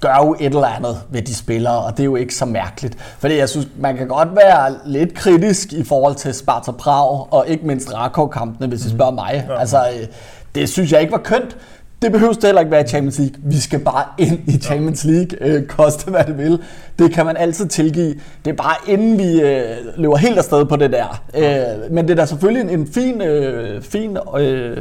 gør 0.00 0.16
jo 0.24 0.36
et 0.40 0.46
eller 0.46 0.66
andet 0.66 0.96
ved 1.10 1.22
de 1.22 1.34
spillere, 1.34 1.78
og 1.78 1.92
det 1.92 2.00
er 2.00 2.04
jo 2.04 2.16
ikke 2.16 2.34
så 2.34 2.44
mærkeligt. 2.44 2.98
Fordi 3.18 3.38
jeg 3.38 3.48
synes, 3.48 3.68
man 3.78 3.96
kan 3.96 4.08
godt 4.08 4.36
være 4.36 4.74
lidt 4.84 5.14
kritisk 5.14 5.72
i 5.72 5.84
forhold 5.84 6.14
til 6.14 6.34
Sparta 6.34 6.70
Prag, 6.72 7.32
og 7.32 7.44
ikke 7.48 7.66
mindst 7.66 7.94
Rakov-kampene, 7.94 8.66
hvis 8.68 8.86
I 8.86 8.90
spørger 8.90 9.12
mig. 9.12 9.44
Ja. 9.48 9.60
Altså, 9.60 9.78
øh, 9.78 10.06
det 10.54 10.68
synes 10.68 10.92
jeg 10.92 11.00
ikke 11.00 11.12
var 11.12 11.18
kønt. 11.18 11.56
Det 12.04 12.12
behøver 12.12 12.32
det 12.32 12.44
heller 12.44 12.60
ikke 12.60 12.72
være 12.72 12.84
i 12.84 12.86
Champions 12.86 13.18
League. 13.18 13.36
Vi 13.44 13.58
skal 13.58 13.78
bare 13.78 14.04
ind 14.18 14.38
i 14.48 14.58
Champions 14.58 15.04
League, 15.04 15.38
øh, 15.40 15.66
koste 15.66 16.10
hvad 16.10 16.24
det 16.24 16.38
vil. 16.38 16.58
Det 16.98 17.12
kan 17.12 17.26
man 17.26 17.36
altid 17.36 17.66
tilgive. 17.66 18.14
Det 18.44 18.50
er 18.50 18.56
bare 18.56 18.74
inden 18.86 19.18
vi 19.18 19.40
øh, 19.40 19.76
løber 19.96 20.16
helt 20.16 20.38
afsted 20.38 20.64
på 20.64 20.76
det 20.76 20.92
der. 20.92 21.22
Øh, 21.34 21.92
men 21.92 22.04
det 22.04 22.10
er 22.10 22.14
da 22.14 22.26
selvfølgelig 22.26 22.72
en, 22.72 22.80
en 22.80 22.86
fin, 22.86 23.22
øh, 23.22 23.82
fin 23.82 24.18
øh, 24.38 24.76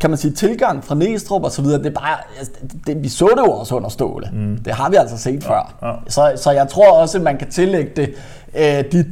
kan 0.00 0.10
man 0.10 0.16
sige, 0.16 0.32
tilgang 0.32 0.84
fra 0.84 0.94
Næstrup 0.94 1.44
og 1.44 1.50
så 1.50 1.62
videre. 1.62 1.78
Det 1.78 1.86
er 1.86 2.00
bare, 2.00 2.16
altså, 2.38 2.52
det, 2.86 3.02
vi 3.02 3.08
så 3.08 3.28
det 3.36 3.42
jo 3.46 3.52
også 3.52 3.74
under 3.74 3.88
Ståle. 3.88 4.28
Mm. 4.32 4.58
Det 4.64 4.72
har 4.72 4.90
vi 4.90 4.96
altså 4.96 5.18
set 5.18 5.44
ja, 5.44 5.50
før. 5.50 5.74
ja. 5.82 5.92
Så, 6.08 6.32
så 6.36 6.50
jeg 6.50 6.68
tror 6.68 6.92
også, 6.92 7.18
at 7.18 7.24
man 7.24 7.38
kan 7.38 7.50
tillægge 7.50 7.90
det 7.96 8.14
øh, 8.56 8.92
de 8.92 9.04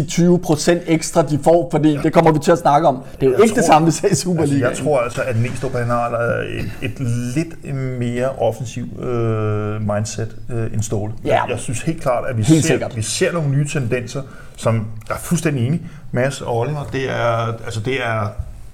10-20% 0.00 0.78
ekstra, 0.86 1.22
de 1.22 1.38
får, 1.44 1.68
fordi 1.70 1.92
ja. 1.92 2.02
det 2.02 2.12
kommer 2.12 2.32
vi 2.32 2.38
til 2.38 2.50
at 2.52 2.58
snakke 2.58 2.88
om. 2.88 2.96
Det 3.20 3.22
er 3.22 3.26
jo 3.26 3.32
Jeg 3.32 3.42
ikke 3.42 3.54
det 3.54 3.64
tror- 3.64 3.72
samme, 3.72 3.86
vi 3.86 3.92
ser 3.92 4.08
i 4.08 4.14
Superligaen. 4.14 4.64
Altså, 4.64 4.82
jeg 4.82 4.90
tror 4.90 5.00
altså, 5.00 5.22
at 5.22 5.36
Næstrup 5.36 5.72
han 5.72 5.86
har 5.86 6.08
et, 6.10 6.70
et 6.82 7.00
lidt 7.36 7.74
mere 7.98 8.28
offensiv 8.28 9.00
øh, 9.02 9.94
mindset 9.94 10.36
øh, 10.50 10.72
end 10.74 10.82
Ståle. 10.82 11.12
Ja. 11.24 11.44
Jeg, 11.44 11.58
synes 11.58 11.82
helt 11.82 12.02
klart, 12.02 12.24
at 12.28 12.36
vi 12.36 12.42
Helt 12.42 12.64
ser, 12.64 12.72
sikkert. 12.72 12.96
vi 12.96 13.02
ser 13.02 13.32
nogle 13.32 13.48
nye 13.50 13.68
tendenser, 13.68 14.22
som 14.56 14.74
jeg 15.08 15.14
er 15.14 15.18
fuldstændig 15.18 15.66
enig. 15.66 15.80
Mads 16.12 16.40
og 16.40 16.56
Oliver, 16.58 16.84
det 16.92 17.10
er, 17.10 17.52
altså 17.64 17.80
det 17.80 18.06
er, 18.06 18.28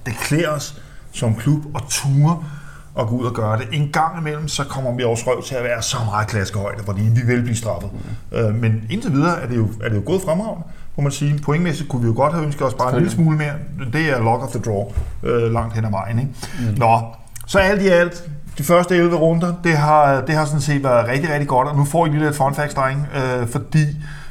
det 0.06 0.14
klæder 0.22 0.48
os 0.48 0.82
som 1.12 1.34
klub 1.34 1.58
at 1.74 1.82
ture 1.90 2.44
og 2.94 3.08
gå 3.08 3.16
ud 3.16 3.24
og 3.26 3.34
gøre 3.34 3.58
det. 3.58 3.66
En 3.72 3.90
gang 3.92 4.18
imellem, 4.20 4.48
så 4.48 4.64
kommer 4.64 4.94
vi 4.96 5.02
vores 5.02 5.26
røv 5.26 5.42
til 5.42 5.54
at 5.54 5.64
være 5.64 5.82
så 5.82 5.96
meget 6.06 6.28
klaskehøjde, 6.28 6.82
fordi 6.84 7.00
vi 7.02 7.20
vil 7.26 7.42
blive 7.42 7.56
straffet. 7.56 7.90
Mm. 8.32 8.36
Øh, 8.38 8.54
men 8.54 8.82
indtil 8.90 9.12
videre 9.12 9.40
er 9.42 9.46
det 9.46 9.56
jo, 9.56 9.68
er 9.84 9.88
det 9.88 9.96
jo 9.96 10.02
gået 10.06 10.22
fremragende, 10.22 10.64
må 10.96 11.02
man 11.02 11.12
sige. 11.12 11.38
Pointmæssigt 11.38 11.88
kunne 11.88 12.02
vi 12.02 12.08
jo 12.08 12.14
godt 12.16 12.32
have 12.32 12.44
ønsket 12.46 12.66
os 12.66 12.74
bare 12.74 12.88
en 12.88 12.94
lille 12.94 13.10
smule 13.10 13.36
mere. 13.36 13.52
Det 13.92 14.10
er 14.10 14.18
lock 14.18 14.42
of 14.42 14.50
the 14.50 14.60
draw 14.60 14.92
øh, 15.22 15.52
langt 15.52 15.74
hen 15.74 15.84
ad 15.84 15.90
vejen. 15.90 16.18
Ikke? 16.18 16.30
Mm. 16.60 16.78
Nå, 16.78 17.00
så 17.46 17.58
alt 17.58 17.82
i 17.82 17.88
alt, 17.88 18.24
de 18.58 18.64
første 18.64 18.96
11 18.96 19.16
runder, 19.16 19.54
det 19.64 19.76
har, 19.76 20.20
det 20.20 20.34
har 20.34 20.44
sådan 20.44 20.60
set 20.60 20.84
været 20.84 21.08
rigtig, 21.08 21.30
rigtig 21.30 21.48
godt, 21.48 21.68
og 21.68 21.76
nu 21.76 21.84
får 21.84 22.06
I 22.06 22.08
lige 22.08 22.24
lidt 22.24 22.36
fun 22.36 22.54
facts, 22.54 22.74
drenge, 22.74 23.06
øh, 23.14 23.48
fordi, 23.48 23.86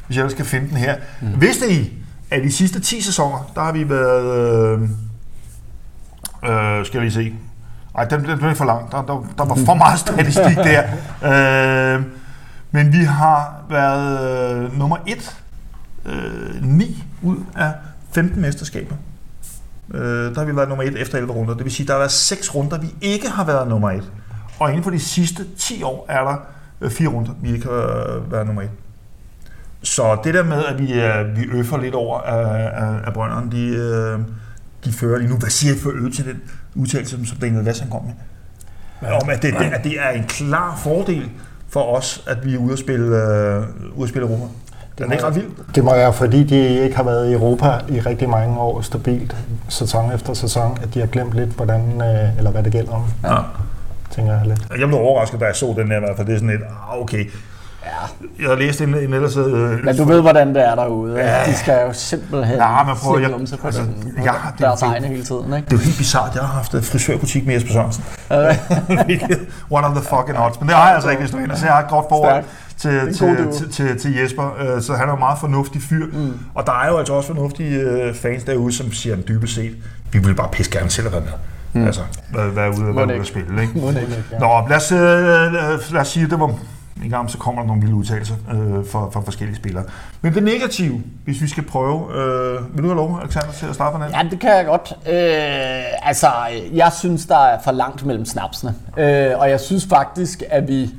hvis 0.07 0.17
jeg 0.17 0.31
skal 0.31 0.45
finde 0.45 0.69
den 0.69 0.77
her. 0.77 0.95
Mm. 1.21 1.41
Vidste 1.41 1.71
I, 1.71 1.93
at 2.31 2.43
de 2.43 2.51
sidste 2.51 2.79
10 2.79 3.01
sæsoner, 3.01 3.51
der 3.55 3.61
har 3.61 3.71
vi 3.71 3.89
været, 3.89 4.25
øh, 4.73 4.81
øh, 6.43 6.85
skal 6.85 6.97
jeg 6.97 7.01
lige 7.01 7.11
se, 7.11 7.33
ej, 7.97 8.05
den, 8.05 8.25
den 8.25 8.37
blev 8.37 8.55
for 8.55 8.65
lang, 8.65 8.91
der, 8.91 8.97
der, 8.97 9.27
der 9.37 9.45
var 9.45 9.55
for 9.65 9.73
meget 9.73 9.99
statistik 9.99 10.57
der. 10.57 10.83
Øh, 11.23 12.01
men 12.71 12.93
vi 12.93 13.03
har 13.03 13.53
været 13.69 14.63
øh, 14.63 14.79
nummer 14.79 14.97
1, 15.07 15.40
øh, 16.05 16.63
9 16.63 17.03
ud 17.21 17.37
af 17.55 17.73
15 18.11 18.41
mesterskaber. 18.41 18.95
Øh, 19.93 20.01
der 20.03 20.39
har 20.39 20.45
vi 20.45 20.55
været 20.55 20.69
nummer 20.69 20.83
1 20.83 20.95
efter 20.97 21.17
11 21.17 21.33
runder. 21.33 21.53
Det 21.53 21.63
vil 21.63 21.71
sige, 21.71 21.83
at 21.83 21.87
der 21.87 21.93
har 21.93 21.99
været 21.99 22.11
6 22.11 22.55
runder, 22.55 22.77
vi 22.79 22.95
ikke 23.01 23.29
har 23.29 23.45
været 23.45 23.67
nummer 23.67 23.91
1. 23.91 24.11
Og 24.59 24.69
inden 24.69 24.83
for 24.83 24.91
de 24.91 24.99
sidste 24.99 25.45
10 25.57 25.83
år 25.83 26.05
er 26.09 26.23
der 26.23 26.35
øh, 26.81 26.91
4 26.91 27.07
runder, 27.07 27.31
vi 27.41 27.53
ikke 27.53 27.65
har 27.65 28.15
øh, 28.15 28.31
været 28.31 28.45
nummer 28.45 28.61
1. 28.61 28.69
Så 29.83 30.17
det 30.23 30.33
der 30.33 30.43
med, 30.43 30.65
at 30.65 30.79
vi, 30.79 30.93
øh, 30.93 31.37
vi 31.37 31.43
øffer 31.57 31.77
lidt 31.77 31.95
over 31.95 32.19
af, 32.19 32.83
af, 32.85 33.07
af 33.07 33.13
brønderne, 33.13 33.51
de, 33.51 33.65
øh, 33.67 34.19
de 34.85 34.91
fører 34.91 35.17
lige 35.17 35.29
nu. 35.29 35.37
Hvad 35.37 35.49
siger 35.49 35.75
I 35.75 35.77
for 35.79 35.89
øvrigt 35.89 36.15
til 36.15 36.25
den 36.25 36.41
udtalelse, 36.75 37.25
som 37.25 37.37
Daniel 37.37 37.63
Vass 37.63 37.79
han 37.79 37.89
kom 37.89 38.03
med? 38.03 38.13
Om 39.11 39.29
at 39.29 39.41
det, 39.41 39.53
det, 39.59 39.65
at 39.65 39.83
det 39.83 39.99
er 39.99 40.09
en 40.09 40.23
klar 40.23 40.79
fordel 40.83 41.29
for 41.69 41.97
os, 41.97 42.23
at 42.27 42.45
vi 42.45 42.53
er 42.53 42.57
ude 42.57 42.73
at 42.73 42.79
spille, 42.79 43.05
øh, 43.05 43.63
ude 43.95 44.03
at 44.03 44.09
spille 44.09 44.27
Europa. 44.27 44.53
Det 45.03 45.09
er 45.09 45.13
ikke 45.13 45.25
ret 45.25 45.35
vildt. 45.35 45.75
Det 45.75 45.83
må 45.83 45.93
være, 45.95 46.13
fordi 46.13 46.43
de 46.43 46.57
ikke 46.79 46.95
har 46.95 47.03
været 47.03 47.29
i 47.29 47.33
Europa 47.33 47.71
i 47.89 47.99
rigtig 47.99 48.29
mange 48.29 48.59
år 48.59 48.81
stabilt, 48.81 49.35
sæson 49.69 50.11
efter 50.15 50.33
sæson, 50.33 50.77
at 50.83 50.93
de 50.93 50.99
har 50.99 51.07
glemt 51.07 51.33
lidt, 51.33 51.49
hvordan, 51.49 52.01
øh, 52.01 52.37
eller 52.37 52.51
hvad 52.51 52.63
det 52.63 52.71
gælder 52.71 52.91
om, 52.93 53.03
Ja. 53.23 53.35
tænker 54.15 54.33
jeg 54.33 54.41
lidt. 54.47 54.59
Jeg 54.79 54.87
blev 54.87 54.99
overrasket, 54.99 55.39
da 55.39 55.45
jeg 55.45 55.55
så 55.55 55.73
den 55.77 55.87
her, 55.87 55.97
i 55.97 55.99
hvert 55.99 56.17
fald. 56.17 56.27
Det 56.27 56.33
er 56.35 56.39
sådan 56.39 56.49
et, 56.55 56.61
ah, 56.91 57.01
okay. 57.01 57.25
Jeg 58.39 58.49
har 58.49 58.55
læst 58.55 58.81
en, 58.81 58.89
en 58.95 59.13
ellers... 59.13 59.37
Øh, 59.37 59.45
Men 59.85 59.97
du 59.97 60.03
ved, 60.03 60.21
hvordan 60.21 60.55
det 60.55 60.65
er 60.67 60.75
derude. 60.75 61.17
Ja. 61.19 61.45
De 61.45 61.53
skal 61.55 61.81
jo 61.87 61.93
simpelthen 61.93 62.57
Ja, 62.57 62.83
men 62.83 62.95
prøv, 62.95 63.19
jeg- 63.21 63.31
sig 63.47 63.59
på 63.59 63.67
altså, 63.67 63.81
den, 63.81 64.13
ja, 64.23 64.31
det- 64.31 64.59
deres 64.59 64.79
det- 64.79 64.87
egne 64.87 65.07
hele 65.07 65.23
tiden. 65.23 65.45
Ikke? 65.53 65.65
Det 65.65 65.73
er 65.73 65.77
jo 65.77 65.83
helt 65.83 65.97
bizart, 65.97 66.31
jeg 66.35 66.43
har 66.43 66.53
haft 66.53 66.73
en 66.73 66.81
frisørbutik 66.81 67.45
med 67.45 67.53
Jesper 67.53 67.71
Sørensen. 67.73 68.03
Hvilket- 69.05 69.39
One 69.69 69.87
of 69.87 69.95
the 69.95 70.03
fucking 70.03 70.39
odds. 70.39 70.59
Men 70.59 70.69
det 70.69 70.75
har 70.77 70.85
jeg 70.85 70.95
altså 70.95 71.09
ikke, 71.09 71.21
hvis 71.21 71.31
du 71.31 71.37
er 71.37 71.41
inde. 71.43 71.57
Så 71.57 71.65
jeg 71.65 71.73
har 71.73 71.81
et 71.83 71.89
godt 71.89 72.05
forhold 72.09 72.43
til, 72.81 73.13
til, 73.13 73.47
til, 73.53 73.71
til, 73.71 73.99
til 73.99 74.15
Jesper. 74.15 74.55
Øh, 74.59 74.81
Så 74.81 74.93
han 74.93 75.09
er 75.09 75.13
en 75.13 75.19
meget 75.19 75.39
fornuftig 75.39 75.81
fyr. 75.81 76.05
Mm. 76.05 76.33
Og 76.53 76.65
der 76.65 76.83
er 76.83 76.89
jo 76.89 76.97
altså 76.97 77.13
også 77.13 77.27
fornuftige 77.27 77.79
øh, 77.79 78.13
fans 78.15 78.43
derude, 78.43 78.73
som 78.73 78.91
siger, 78.91 79.15
dybest 79.15 79.55
set, 79.55 79.75
vi 80.11 80.19
vil 80.19 80.35
bare 80.35 80.49
pisse 80.51 80.71
gerne 80.71 80.89
selv 80.89 81.11
været 81.11 81.23
med. 81.23 81.33
Mm. 81.73 81.85
Altså, 81.85 82.01
være, 82.33 82.55
være 82.55 82.69
ude, 82.69 82.95
være 82.95 83.07
ude 83.07 83.13
at 83.13 83.27
spille. 83.27 83.61
Ikke? 83.61 83.73
Ikke. 83.87 84.25
Nå, 84.39 84.67
lad 84.69 84.77
os, 84.77 84.91
øh, 84.91 84.99
lad 85.93 86.01
os 86.01 86.07
sige, 86.07 86.29
det 86.29 86.39
var 86.39 86.55
en 87.03 87.09
gang, 87.09 87.29
så 87.29 87.37
kommer 87.37 87.61
der 87.61 87.67
nogle 87.67 87.81
vilde 87.81 87.95
udtalelser 87.95 88.35
øh, 88.51 88.85
fra, 88.91 89.09
fra 89.09 89.21
forskellige 89.21 89.55
spillere. 89.57 89.83
Men 90.21 90.33
det 90.33 90.43
negative, 90.43 91.01
hvis 91.25 91.41
vi 91.41 91.47
skal 91.47 91.63
prøve, 91.63 92.15
øh, 92.15 92.75
vil 92.75 92.83
du 92.83 92.87
have 92.87 92.95
lov, 92.95 93.19
Alexander, 93.21 93.51
til 93.51 93.65
at 93.65 93.75
starte 93.75 93.97
med? 93.97 94.07
Ja, 94.09 94.27
det 94.31 94.39
kan 94.39 94.49
jeg 94.49 94.65
godt. 94.65 94.93
Øh, 95.09 96.07
altså, 96.09 96.27
jeg 96.73 96.91
synes, 96.99 97.25
der 97.25 97.37
er 97.45 97.57
for 97.63 97.71
langt 97.71 98.05
mellem 98.05 98.25
snapsene. 98.25 98.73
Øh, 98.97 99.31
og 99.35 99.49
jeg 99.49 99.59
synes 99.59 99.87
faktisk, 99.89 100.43
at 100.49 100.67
vi... 100.67 100.89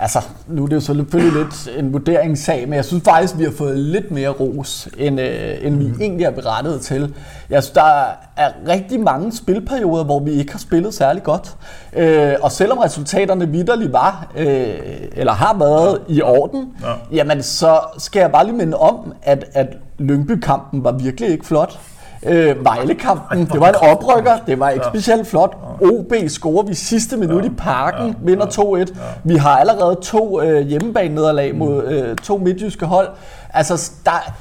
Altså, 0.00 0.18
nu 0.46 0.62
er 0.62 0.66
det 0.66 0.74
jo 0.74 0.80
selvfølgelig 0.80 1.42
lidt 1.42 1.68
en 1.78 1.92
vurderingssag, 1.92 2.68
men 2.68 2.76
jeg 2.76 2.84
synes 2.84 3.04
faktisk, 3.04 3.38
vi 3.38 3.44
har 3.44 3.50
fået 3.58 3.78
lidt 3.78 4.10
mere 4.10 4.28
ros, 4.28 4.88
end, 4.98 5.20
øh, 5.20 5.56
end 5.62 5.76
vi 5.78 6.04
egentlig 6.04 6.24
er 6.24 6.30
berettet 6.30 6.80
til. 6.80 7.14
Jeg 7.50 7.62
synes, 7.62 7.72
der 7.74 8.04
er 8.36 8.50
rigtig 8.68 9.00
mange 9.00 9.32
spilperioder, 9.32 10.04
hvor 10.04 10.20
vi 10.20 10.30
ikke 10.30 10.52
har 10.52 10.58
spillet 10.58 10.94
særlig 10.94 11.22
godt. 11.22 11.56
Øh, 11.96 12.32
og 12.42 12.52
selvom 12.52 12.78
resultaterne 12.78 13.48
vidderligt 13.48 13.92
var, 13.92 14.32
øh, 14.36 14.74
eller 15.12 15.32
har 15.32 15.56
været 15.58 15.98
i 16.08 16.22
orden, 16.22 16.64
Ja. 16.82 16.92
jamen 17.12 17.42
så 17.42 17.80
skal 17.98 18.20
jeg 18.20 18.32
bare 18.32 18.44
lige 18.46 18.56
minde 18.56 18.76
om, 18.76 19.12
at, 19.22 19.44
at 19.52 19.66
Lyngby-kampen 19.98 20.84
var 20.84 20.92
virkelig 20.92 21.30
ikke 21.30 21.46
flot. 21.46 21.78
Øh, 22.26 22.64
Vejle-kampen, 22.64 23.46
det 23.52 23.60
var 23.60 23.68
en 23.68 23.74
oprykker, 23.74 24.32
det 24.46 24.60
var 24.60 24.70
ikke 24.70 24.84
specielt 24.88 25.26
flot. 25.26 25.56
OB 25.80 26.12
scorer 26.28 26.62
vi 26.62 26.74
sidste 26.74 27.16
minut 27.16 27.44
i 27.44 27.48
parken, 27.50 28.16
vinder 28.22 28.46
2-1. 28.46 28.94
Vi 29.24 29.36
har 29.36 29.56
allerede 29.56 29.98
to 30.02 30.42
øh, 30.42 30.66
hjemmebane-nederlag 30.66 31.54
mod 31.54 31.84
øh, 31.84 32.16
to 32.16 32.38
midtjyske 32.38 32.86
hold. 32.86 33.08
Altså, 33.54 33.92
der, 34.04 34.32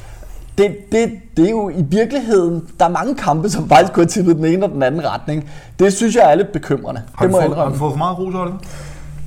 det, 0.57 0.75
det, 0.91 1.11
det 1.37 1.45
er 1.45 1.49
jo 1.49 1.69
i 1.69 1.81
virkeligheden, 1.89 2.63
der 2.79 2.85
er 2.85 2.89
mange 2.89 3.15
kampe, 3.15 3.49
som 3.49 3.69
faktisk 3.69 3.93
kunne 3.93 4.03
have 4.03 4.09
tippet 4.09 4.35
den 4.35 4.45
ene 4.45 4.65
og 4.65 4.71
den 4.71 4.83
anden 4.83 5.01
retning. 5.13 5.49
Det 5.79 5.93
synes 5.93 6.15
jeg 6.15 6.31
er 6.31 6.35
lidt 6.35 6.51
bekymrende. 6.51 7.01
Har 7.15 7.25
Det 7.25 7.33
du, 7.33 7.39
må 7.41 7.45
fået, 7.47 7.57
har 7.57 7.69
du 7.69 7.75
fået 7.75 7.91
for 7.91 7.97
meget 7.97 8.17
ros, 8.19 8.35
Oliver? 8.35 8.57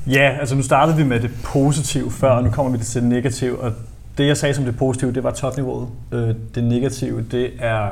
Ja, 0.07 0.37
altså 0.40 0.54
nu 0.54 0.62
startede 0.62 0.97
vi 0.97 1.04
med 1.04 1.21
det 1.21 1.30
positive 1.45 2.11
før, 2.11 2.30
og 2.30 2.42
nu 2.45 2.50
kommer 2.50 2.73
vi 2.78 2.85
til 2.85 3.00
det 3.00 3.09
negative. 3.09 3.61
Og 3.61 3.73
det, 4.19 4.26
jeg 4.26 4.37
sagde 4.37 4.54
som 4.54 4.64
det 4.64 4.76
positive, 4.76 5.12
det 5.12 5.25
var 5.25 5.30
topniveauet. 5.30 5.88
Øh, 6.12 6.35
Det 6.54 6.64
negative, 6.64 7.25
det 7.30 7.50
er 7.61 7.87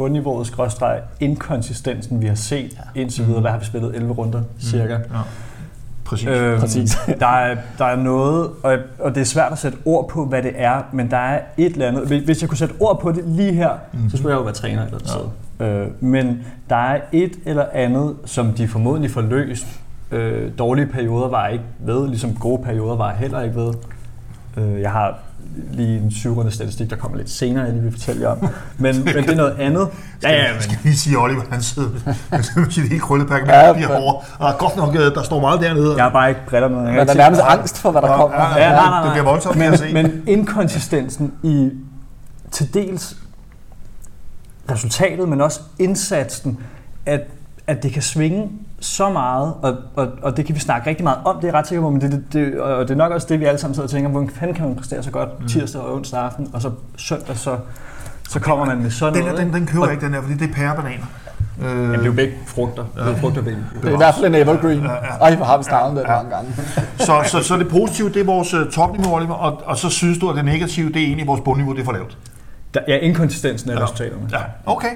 bundniveauet, 0.00 0.46
skråstreg, 0.46 1.00
inkonsistensen, 1.20 2.20
vi 2.20 2.26
har 2.26 2.34
set 2.34 2.78
indtil 2.94 3.26
videre. 3.26 3.40
Hvad 3.40 3.50
har 3.50 3.58
vi 3.58 3.64
spillet? 3.64 3.94
11 3.96 4.12
runder, 4.12 4.42
cirka. 4.60 4.92
Ja. 4.92 4.98
Præcis. 6.04 6.28
Øhm, 6.28 6.60
Præcis. 6.60 6.98
der, 7.20 7.26
er, 7.26 7.56
der 7.78 7.84
er 7.84 7.96
noget, 7.96 8.50
og, 8.62 8.78
og 8.98 9.14
det 9.14 9.20
er 9.20 9.24
svært 9.24 9.52
at 9.52 9.58
sætte 9.58 9.78
ord 9.84 10.08
på, 10.08 10.24
hvad 10.24 10.42
det 10.42 10.52
er, 10.54 10.82
men 10.92 11.10
der 11.10 11.16
er 11.16 11.40
et 11.56 11.72
eller 11.72 11.88
andet. 11.88 12.06
Hvis- 12.06 12.40
jeg 12.40 12.48
kunne 12.48 12.58
sætte 12.58 12.74
ord 12.80 13.00
på 13.00 13.12
det 13.12 13.24
lige 13.26 13.52
her, 13.52 13.70
mm-hmm. 13.92 14.10
så 14.10 14.16
skulle 14.16 14.32
jeg 14.32 14.38
jo 14.38 14.44
være 14.44 14.54
træner 14.54 14.86
eller 14.86 14.98
noget. 15.14 15.30
Ja. 15.60 15.66
Øh, 15.66 15.88
men 16.02 16.44
der 16.70 16.76
er 16.76 17.00
et 17.12 17.32
eller 17.46 17.64
andet, 17.72 18.16
som 18.24 18.52
de 18.52 18.68
formodentlig 18.68 19.10
får 19.10 19.20
løst. 19.20 19.66
Øh, 20.10 20.50
dårlige 20.58 20.86
perioder 20.86 21.28
var 21.28 21.48
ikke 21.48 21.64
ved, 21.78 22.08
ligesom 22.08 22.34
gode 22.34 22.62
perioder 22.62 22.96
var 22.96 23.12
heller 23.12 23.40
ikke 23.40 23.56
ved. 23.56 23.74
Øh, 24.56 24.80
jeg 24.80 24.92
har 24.92 25.18
lige 25.72 25.98
en 25.98 26.10
syvrunde 26.12 26.50
statistik, 26.50 26.90
der 26.90 26.96
kommer 26.96 27.18
lidt 27.18 27.30
senere, 27.30 27.64
jeg 27.64 27.72
lige 27.72 27.82
vil 27.82 27.92
fortælle 27.92 28.22
jer 28.22 28.28
om. 28.28 28.48
Men, 28.78 28.96
men 29.04 29.14
det 29.14 29.30
er 29.30 29.34
noget 29.36 29.56
andet. 29.58 29.88
Ja, 30.22 30.30
ja, 30.30 30.52
Jeg 30.54 30.62
skal 30.62 30.78
lige 30.82 30.96
sige, 30.96 31.16
at 31.16 31.22
Oliver 31.22 31.42
han 31.52 31.62
sidder 31.62 31.88
med 32.56 32.70
sit 32.70 32.88
helt 32.88 33.02
krøllepakke 33.02 33.46
med 33.46 33.54
Ja, 33.54 33.72
papir 33.72 33.88
men- 33.88 33.96
over. 33.96 34.12
Og 34.12 34.24
der 34.40 34.46
er 34.46 34.56
godt 34.58 34.76
nok, 34.76 34.94
øh, 34.94 35.00
der 35.14 35.22
står 35.22 35.40
meget 35.40 35.60
dernede. 35.60 35.94
jeg 35.96 36.04
har 36.04 36.10
bare 36.12 36.28
ikke 36.28 36.40
briller 36.48 36.68
med. 36.68 36.76
Man 36.82 36.88
ikke 37.00 37.12
er 37.12 37.16
nærmest 37.16 37.40
angst 37.44 37.78
for, 37.78 37.90
hvad 37.90 38.02
der 38.02 38.16
kommer. 38.16 38.36
Ja, 38.36 38.64
Ja, 38.64 38.70
nej, 38.70 38.84
nej. 38.86 39.02
Det 39.02 39.12
bliver 39.12 39.24
voldsomt, 39.24 39.54
kan 39.56 39.64
jeg 39.64 39.78
se. 39.78 39.84
men, 39.92 40.02
men 40.06 40.22
inkonsistensen 40.26 41.32
i 41.42 41.70
til 42.50 42.74
dels 42.74 43.16
resultatet, 44.70 45.28
men 45.28 45.40
også 45.40 45.60
indsatsen, 45.78 46.58
at, 47.06 47.20
at 47.66 47.82
det 47.82 47.92
kan 47.92 48.02
svinge 48.02 48.48
så 48.80 49.10
meget, 49.10 49.54
og, 49.62 49.76
og, 49.96 50.08
og 50.22 50.36
det 50.36 50.46
kan 50.46 50.54
vi 50.54 50.60
snakke 50.60 50.90
rigtig 50.90 51.04
meget 51.04 51.18
om, 51.24 51.36
det 51.36 51.44
er 51.44 51.48
jeg 51.48 51.54
ret 51.54 51.66
sikker 51.68 51.82
på, 51.82 51.90
men 51.90 52.00
det, 52.00 52.10
det, 52.12 52.24
det, 52.32 52.60
og 52.60 52.88
det 52.88 52.94
er 52.94 52.98
nok 52.98 53.12
også 53.12 53.26
det, 53.30 53.40
vi 53.40 53.44
alle 53.44 53.58
sammen 53.60 53.74
sidder 53.74 53.86
og 53.86 53.90
tænker, 53.90 54.10
hvordan 54.10 54.30
fanden 54.30 54.56
kan 54.56 54.66
man 54.66 54.76
præstere 54.76 55.02
så 55.02 55.10
godt 55.10 55.28
tirsdag 55.48 55.80
og 55.80 55.94
onsdag 55.94 56.20
aften, 56.20 56.48
og 56.52 56.62
så 56.62 56.70
søndag, 56.96 57.36
så, 57.38 57.56
så 58.30 58.40
kommer 58.40 58.64
man 58.64 58.78
med 58.82 58.90
sådan 58.90 59.14
den, 59.14 59.22
noget. 59.24 59.38
her, 59.38 59.44
den, 59.46 59.54
den 59.54 59.66
køber 59.66 59.84
Og- 59.86 59.92
ikke, 59.92 60.04
den 60.04 60.12
der, 60.12 60.22
fordi 60.22 60.34
det 60.34 60.50
er 60.50 60.54
pærebananer. 60.54 61.04
Øh, 61.62 61.66
Jamen, 61.70 61.92
det 61.92 62.00
er 62.00 62.04
jo 62.04 62.12
begge 62.12 62.34
frugter. 62.46 62.84
Det 62.96 63.12
er 63.12 63.16
frugter 63.16 63.42
begge. 63.42 63.64
Det 63.82 63.88
er 63.88 63.94
i 63.94 63.96
hvert 63.96 64.14
fald 64.14 64.26
en 64.26 64.34
evergreen. 64.34 64.86
Ej, 65.20 65.34
hvor 65.36 65.44
har 65.44 65.58
vi 65.58 65.64
snakket 65.64 65.88
om 65.90 65.94
det 65.96 66.04
mange 66.08 66.30
gange. 66.30 66.52
så, 67.06 67.12
så, 67.26 67.42
så 67.42 67.56
det 67.56 67.68
positive, 67.68 68.08
det 68.08 68.16
er 68.20 68.24
vores 68.24 68.54
uh, 68.54 68.70
topniveau, 68.70 69.14
Oliver, 69.14 69.34
og, 69.34 69.62
og 69.64 69.76
så 69.76 69.88
synes 69.90 70.18
du, 70.18 70.30
at 70.30 70.36
det 70.36 70.44
negative, 70.44 70.88
det 70.92 71.02
er 71.02 71.06
egentlig 71.06 71.26
vores 71.26 71.40
bundniveau, 71.40 71.74
det 71.74 71.80
er 71.80 71.84
for 71.84 71.92
lavt. 71.92 72.16
Der, 72.74 72.80
ja, 72.88 72.96
inkonsistensen 72.96 73.70
er 73.70 73.82
resultaterne. 73.82 74.22
Ja, 74.32 74.38
okay. 74.66 74.88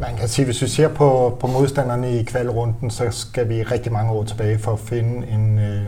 Man 0.00 0.16
kan 0.16 0.28
sige, 0.28 0.44
hvis 0.44 0.62
vi 0.62 0.68
ser 0.68 0.88
på, 0.88 1.36
på 1.40 1.46
modstanderne 1.46 2.18
i 2.18 2.22
kvalrunden, 2.22 2.90
så 2.90 3.04
skal 3.10 3.48
vi 3.48 3.62
rigtig 3.62 3.92
mange 3.92 4.12
år 4.12 4.24
tilbage 4.24 4.58
for 4.58 4.72
at 4.72 4.80
finde 4.80 5.26
en, 5.28 5.58
øh, 5.58 5.86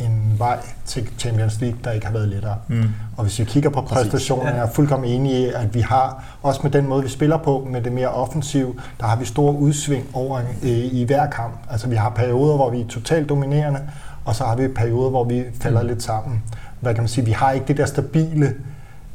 en 0.00 0.34
vej 0.38 0.58
til 0.84 1.08
Champions 1.18 1.60
League, 1.60 1.78
der 1.84 1.92
ikke 1.92 2.06
har 2.06 2.12
været 2.12 2.28
lettere. 2.28 2.56
Mm. 2.68 2.84
Og 3.16 3.24
hvis 3.24 3.38
vi 3.38 3.44
kigger 3.44 3.70
på 3.70 3.80
præstationerne, 3.80 4.56
jeg 4.56 4.64
er 4.64 4.70
fuldkommen 4.70 5.10
enig 5.10 5.32
i, 5.32 5.46
at 5.46 5.74
vi 5.74 5.80
har, 5.80 6.24
også 6.42 6.60
med 6.62 6.70
den 6.70 6.88
måde, 6.88 7.02
vi 7.02 7.08
spiller 7.08 7.36
på, 7.36 7.68
med 7.70 7.82
det 7.82 7.92
mere 7.92 8.08
offensive, 8.08 8.74
der 9.00 9.06
har 9.06 9.16
vi 9.16 9.24
store 9.24 9.54
udsving 9.54 10.06
over 10.12 10.40
øh, 10.62 10.68
i 10.70 11.04
hver 11.04 11.30
kamp. 11.30 11.54
Altså 11.70 11.88
vi 11.88 11.96
har 11.96 12.10
perioder, 12.10 12.56
hvor 12.56 12.70
vi 12.70 12.80
er 12.80 12.88
totalt 12.88 13.28
dominerende, 13.28 13.80
og 14.24 14.34
så 14.34 14.44
har 14.44 14.56
vi 14.56 14.68
perioder, 14.68 15.10
hvor 15.10 15.24
vi 15.24 15.44
falder 15.60 15.82
mm. 15.82 15.88
lidt 15.88 16.02
sammen. 16.02 16.42
Hvad 16.80 16.94
kan 16.94 17.02
man 17.02 17.08
sige? 17.08 17.24
Vi 17.24 17.32
har 17.32 17.52
ikke 17.52 17.66
det 17.66 17.76
der 17.76 17.86
stabile 17.86 18.54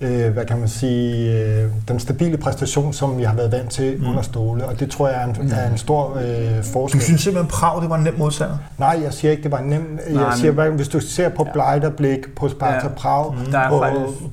øh, 0.02 0.34
hvad 0.34 0.46
kan 0.46 0.60
man 0.60 0.68
sige, 0.68 1.34
øh, 1.40 1.70
den 1.88 2.00
stabile 2.00 2.38
præstation, 2.38 2.94
som 2.94 3.18
vi 3.18 3.24
har 3.24 3.34
været 3.36 3.52
vant 3.52 3.70
til 3.70 3.98
mm. 4.00 4.08
under 4.10 4.22
Ståle, 4.22 4.66
og 4.66 4.80
det 4.80 4.92
tror 4.92 5.08
jeg 5.08 5.22
er 5.22 5.26
en, 5.26 5.52
er 5.52 5.72
en 5.72 5.78
stor 5.78 6.18
øh, 6.18 6.58
Du 6.58 6.64
forskel. 6.64 7.02
synes 7.02 7.22
simpelthen, 7.22 7.50
Prag, 7.52 7.82
det 7.82 7.90
var 7.90 7.96
en 7.98 8.04
nem 8.04 8.14
modstander? 8.18 8.58
Nej, 8.78 9.00
jeg 9.04 9.14
siger 9.14 9.32
ikke, 9.32 9.44
det 9.44 9.52
var 9.52 9.62
nemt. 9.62 9.88
Jeg 10.08 10.14
Nej, 10.16 10.36
siger, 10.36 10.52
hvad, 10.52 10.70
hvis 10.70 10.88
du 10.88 11.00
ser 11.00 11.30
på 11.30 11.48
Bleiderblik, 11.54 12.36
på 12.36 12.50
Sparta 12.50 12.88
Ja. 12.88 12.94
Prag, 12.98 13.26
er 13.54 13.70
på, 13.70 13.86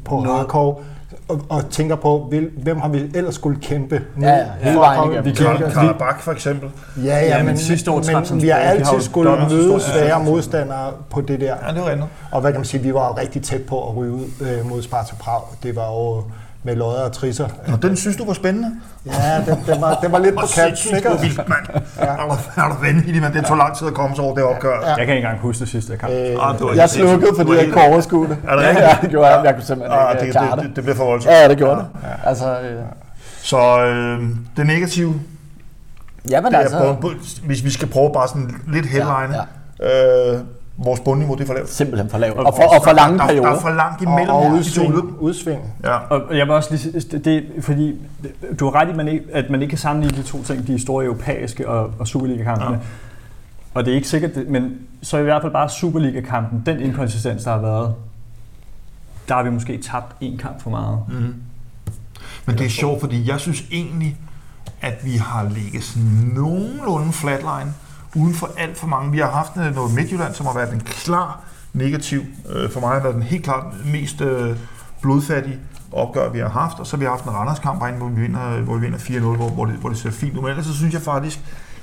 på 0.04 0.14
noget- 0.20 0.38
Rakov, 0.40 0.82
og, 1.28 1.40
og 1.48 1.70
tænker 1.70 1.96
på, 1.96 2.26
hvil, 2.28 2.50
hvem 2.62 2.80
har 2.80 2.88
vi 2.88 3.10
ellers 3.14 3.34
skulle 3.34 3.58
kæmpe 3.62 4.02
nu? 4.16 4.26
Ja, 4.26 4.34
ja, 4.36 4.44
hele 4.60 4.76
vejen 4.78 5.10
igennem. 5.12 5.24
vi 5.24 5.30
kan- 5.32 5.70
Karl, 5.72 5.98
Bak 5.98 6.20
for 6.22 6.32
eksempel. 6.32 6.70
Ja, 6.96 7.02
ja, 7.04 7.26
Ja, 7.26 7.36
men 7.38 7.46
men, 7.46 7.56
sidste 7.56 7.90
år 7.90 8.02
men, 8.32 8.42
vi 8.42 8.48
har 8.48 8.56
altid 8.58 9.00
skulle 9.00 9.30
møde 9.50 9.80
svære 9.80 10.24
modstandere 10.24 10.92
på 11.10 11.20
det 11.20 11.40
der. 11.40 11.54
Ja, 11.66 11.72
det 11.74 11.80
var 11.82 11.88
rigtigt. 11.90 12.06
Og 12.32 12.40
hvad 12.40 12.52
kan 12.52 12.58
man 12.60 12.64
sige, 12.66 12.82
vi 12.82 12.94
var 12.94 13.18
rigtig 13.18 13.42
tæt 13.42 13.62
på 13.62 13.88
at 13.88 13.96
ryge 13.96 14.12
ud 14.12 14.24
øh, 14.40 14.68
mod 14.70 14.82
Sparta 14.82 15.14
Prag. 15.20 15.40
Det 15.62 15.76
var 15.76 15.86
jo 15.86 16.22
med 16.62 16.76
lodder 16.76 17.00
og 17.02 17.12
trisser. 17.12 17.48
Og 17.72 17.82
den 17.82 17.96
synes 17.96 18.16
du 18.16 18.24
var 18.26 18.32
spændende? 18.32 18.70
Ja, 19.06 19.36
den, 19.46 19.58
den, 19.66 19.80
var, 19.80 19.94
den 20.02 20.12
var 20.12 20.18
lidt 20.18 20.34
på 20.34 20.46
kanten, 20.54 20.96
ikke? 20.96 21.08
hvor 21.08 21.18
vildt, 21.18 21.48
mand. 21.48 21.82
Er 21.98 22.16
du, 22.16 22.60
er 22.60 22.68
du 22.68 22.74
vanvittig, 22.86 23.22
mand? 23.22 23.34
Det 23.34 23.44
tog 23.46 23.56
lang 23.56 23.76
tid 23.76 23.86
at 23.86 23.94
komme 23.94 24.16
sig 24.16 24.24
over 24.24 24.34
det 24.34 24.44
opgør. 24.44 24.80
Ja. 24.82 24.86
Jeg 24.88 24.96
kan 24.96 25.02
ikke 25.02 25.14
engang 25.16 25.38
huske 25.38 25.60
det 25.60 25.68
sidste 25.68 25.96
kamp. 25.96 26.12
Øh, 26.12 26.18
Ah, 26.40 26.58
det 26.58 26.76
Jeg 26.76 26.90
slukkede, 26.90 27.30
fordi 27.36 27.50
jeg 27.52 27.60
ikke 27.60 27.72
kunne 27.72 27.84
overskue 27.84 28.28
det. 28.28 28.36
Er 28.48 28.56
det 28.56 28.64
rigtigt? 28.64 28.80
Ja, 28.86 28.98
det 29.02 29.10
gjorde 29.10 29.28
jeg. 29.28 29.44
Jeg 29.44 29.54
kunne 29.54 29.64
simpelthen 29.64 30.00
Ah, 30.00 30.12
ikke 30.14 30.24
det, 30.24 30.32
klare 30.32 30.50
det, 30.50 30.56
det. 30.56 30.68
det, 30.68 30.76
det 30.76 30.84
bliver 30.84 30.96
for 30.96 31.04
voldsomt. 31.04 31.34
Ja, 31.34 31.48
det 31.48 31.56
gjorde 31.58 31.76
det. 31.76 31.86
Altså, 32.24 32.60
øh, 32.60 32.82
Så 33.42 33.80
øh, 33.84 34.22
det 34.56 34.66
negative, 34.66 35.14
ja, 36.30 36.40
men 36.40 36.52
det 36.52 36.58
er, 36.58 36.62
altså, 36.62 36.96
på, 37.00 37.10
hvis 37.44 37.64
vi 37.64 37.70
skal 37.70 37.88
prøve 37.88 38.12
bare 38.12 38.28
sådan 38.28 38.50
lidt 38.72 38.86
headline, 38.86 39.34
Ja, 39.34 40.32
Øh, 40.34 40.40
vores 40.78 41.00
bundniveau, 41.00 41.34
det 41.34 41.42
er 41.42 41.46
for 41.46 41.54
lavt. 41.54 41.70
simpelthen 41.70 42.10
for 42.10 42.18
lavt. 42.18 42.36
Og 42.38 42.54
for, 42.56 42.62
og 42.62 42.84
for 42.84 42.92
lange 42.92 43.18
der, 43.18 43.26
der, 43.26 43.32
der 43.32 43.40
er 43.40 43.42
perioder. 43.42 43.60
for 43.60 43.70
langt 43.70 44.06
og, 44.06 44.12
imellem 44.12 44.34
og 44.34 44.42
de 44.44 44.50
to 44.50 44.56
udsving, 44.56 45.18
udsving. 45.20 45.60
Ja. 45.84 45.96
Og 45.96 46.36
jeg 46.36 46.46
vil 46.46 46.54
også 46.54 46.70
lige 46.70 47.00
det, 47.00 47.24
det, 47.24 47.64
fordi 47.64 47.94
du 48.60 48.64
har 48.64 48.74
ret 48.74 48.88
i, 48.88 48.90
at 48.90 48.96
man 48.96 49.08
ikke, 49.08 49.24
at 49.32 49.50
man 49.50 49.62
ikke 49.62 49.70
kan 49.70 49.78
sammenligne 49.78 50.22
de 50.22 50.22
to 50.22 50.42
ting, 50.42 50.66
de 50.66 50.80
store 50.80 51.04
europæiske 51.04 51.68
og, 51.68 51.90
og 51.98 52.08
Superliga-kampene. 52.08 52.70
Ja. 52.70 52.78
Og 53.74 53.84
det 53.84 53.90
er 53.90 53.94
ikke 53.94 54.08
sikkert, 54.08 54.34
det, 54.34 54.48
men 54.48 54.78
så 55.02 55.18
i 55.18 55.22
hvert 55.22 55.42
fald 55.42 55.52
bare 55.52 55.68
Superliga-kampen, 55.68 56.62
den 56.66 56.80
inkonsistens, 56.80 57.44
der 57.44 57.50
har 57.50 57.58
været, 57.60 57.94
der 59.28 59.34
har 59.34 59.42
vi 59.42 59.50
måske 59.50 59.78
tabt 59.82 60.16
en 60.20 60.38
kamp 60.38 60.62
for 60.62 60.70
meget. 60.70 60.98
Mm. 61.08 61.34
Men 62.46 62.58
det 62.58 62.66
er 62.66 62.70
sjovt, 62.70 63.00
fordi 63.00 63.30
jeg 63.30 63.40
synes 63.40 63.64
egentlig, 63.72 64.16
at 64.80 65.04
vi 65.04 65.16
har 65.16 65.48
ligget 65.48 65.82
sådan 65.82 66.32
nogenlunde 66.34 67.12
flatline, 67.12 67.74
uden 68.18 68.34
for 68.34 68.50
alt 68.56 68.78
for 68.78 68.86
mange. 68.86 69.12
Vi 69.12 69.18
har 69.18 69.30
haft 69.30 69.56
noget 69.56 69.94
Midtjylland, 69.94 70.34
som 70.34 70.46
har 70.46 70.54
været 70.54 70.72
en 70.72 70.80
klar 70.80 71.40
negativ. 71.72 72.22
Øh, 72.48 72.70
For 72.70 72.80
mig 72.80 72.88
har 72.90 73.00
været 73.00 73.14
den 73.14 73.22
helt 73.22 73.44
klart 73.44 73.64
mest 73.84 74.20
øh, 74.20 74.56
blodfattige 75.02 75.58
opgør, 75.92 76.30
vi 76.30 76.38
har 76.38 76.48
haft. 76.48 76.78
Og 76.78 76.86
så 76.86 76.96
har 76.96 76.98
vi 76.98 77.04
haft 77.04 77.24
en 77.24 77.30
Randers-kamp 77.30 77.80
herinde, 77.80 77.98
hvor 77.98 78.08
vi 78.08 78.20
vinder, 78.20 78.60
hvor 78.60 78.74
vi 78.74 78.80
vinder 78.80 78.98
4-0, 78.98 79.20
hvor, 79.20 79.48
hvor, 79.48 79.64
det, 79.64 79.74
hvor 79.74 79.88
det 79.88 79.98
ser 79.98 80.10
fint 80.10 80.36
ud. 80.36 80.42
Men 80.42 80.50
ellers 80.50 80.66
så 80.66 80.74
synes 80.74 80.94
jeg 80.94 81.02
faktisk, 81.02 81.40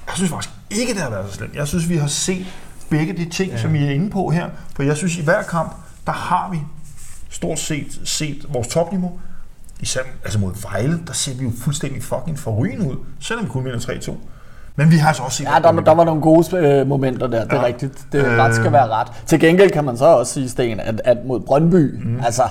jeg 0.08 0.16
synes 0.16 0.32
faktisk 0.32 0.56
ikke, 0.70 0.94
det 0.94 1.02
har 1.02 1.10
været 1.10 1.30
så 1.30 1.36
slemt. 1.36 1.56
Jeg 1.56 1.68
synes, 1.68 1.90
vi 1.90 1.98
har 1.98 2.08
set 2.08 2.46
begge 2.90 3.14
de 3.14 3.30
ting, 3.30 3.52
ja. 3.52 3.62
som 3.62 3.76
I 3.76 3.86
er 3.86 3.92
inde 3.92 4.10
på 4.10 4.30
her. 4.30 4.50
For 4.76 4.84
jeg 4.84 4.98
synes, 4.98 5.18
i 5.18 5.24
hver 5.24 5.44
kamp, 5.44 5.76
der 6.06 6.12
har 6.12 6.50
vi 6.52 6.60
stort 7.30 7.60
set 7.60 8.02
set 8.04 8.46
vores 8.50 8.68
topniveau. 8.68 9.20
Især 9.80 10.02
altså 10.24 10.40
mod 10.40 10.54
Vejle, 10.62 11.00
der 11.08 11.14
ser 11.14 11.34
vi 11.36 11.44
jo 11.44 11.52
fuldstændig 11.62 12.04
fucking 12.04 12.40
forrygende 12.40 12.92
ud, 12.92 12.96
selvom 13.20 13.46
vi 13.46 13.50
kun 13.50 13.66
vinder 13.66 13.80
3-2. 13.80 14.14
Men 14.78 14.92
vi 14.92 14.96
har 14.98 15.08
altså 15.08 15.24
også 15.24 15.38
set... 15.38 15.44
Ja, 15.56 15.60
der, 15.64 15.72
der 15.72 15.94
var 15.94 16.04
nogle 16.04 16.22
gode 16.22 16.58
øh, 16.58 16.88
momenter 16.88 17.28
der, 17.28 17.44
det 17.44 17.54
er 17.54 17.58
Ja. 17.58 17.66
rigtigt. 17.66 17.94
Det 18.12 18.26
Øh. 18.26 18.38
ret 18.38 18.56
skal 18.56 18.72
være 18.72 18.88
ret. 18.88 19.08
Til 19.26 19.40
gengæld 19.40 19.72
kan 19.72 19.84
man 19.84 19.98
så 19.98 20.06
også 20.06 20.34
sige, 20.34 20.50
Sten, 20.50 20.80
at, 20.80 21.02
at 21.06 21.18
mod 21.26 21.40
Brøndby, 21.40 22.04
mm. 22.06 22.20
altså, 22.26 22.44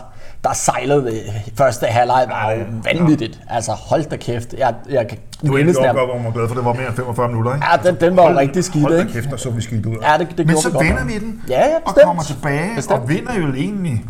der 0.45 0.53
sejlede 0.53 1.05
det 1.05 1.23
første 1.59 1.87
halvleg 1.87 2.27
var 2.29 2.51
jo 2.53 2.65
vanvittigt. 2.85 3.41
Altså, 3.51 3.73
hold 3.73 4.05
da 4.05 4.17
kæft. 4.17 4.55
Jeg, 4.59 4.75
jeg 4.91 5.09
kan 5.09 5.19
Du 5.47 5.55
er 5.55 5.59
ikke 5.59 5.73
nærmest- 5.73 5.95
godt, 5.97 6.09
hvor 6.09 6.17
man 6.17 6.25
var 6.25 6.31
glad 6.31 6.49
for, 6.49 6.55
det 6.55 6.65
var 6.65 6.73
mere 6.73 6.87
end 6.87 6.97
45 6.97 7.29
minutter, 7.29 7.55
ikke? 7.55 7.67
Ja, 7.73 7.91
den, 7.91 8.01
den 8.01 8.17
var 8.17 8.31
jo 8.31 8.39
rigtig 8.39 8.65
skidt, 8.65 8.83
Hold 8.83 8.95
da 8.95 9.01
ikke? 9.01 9.13
kæft, 9.13 9.31
der 9.31 9.37
så 9.37 9.51
vi 9.51 9.61
skidt 9.61 9.87
ud. 9.87 9.97
Ja, 10.03 10.19
det- 10.19 10.39
det 10.39 10.47
Men 10.47 10.57
så 10.57 10.69
vi 10.81 10.89
nok. 10.89 11.07
vi 11.09 11.19
den, 11.19 11.43
Ja, 11.49 11.61
ja, 11.61 11.75
og 11.77 11.83
bestemt. 11.85 12.05
kommer 12.05 12.23
tilbage, 12.23 12.75
Bestemt. 12.77 13.01
og 13.01 13.09
vinder 13.09 13.35
jo 13.35 13.53
egentlig... 13.55 14.05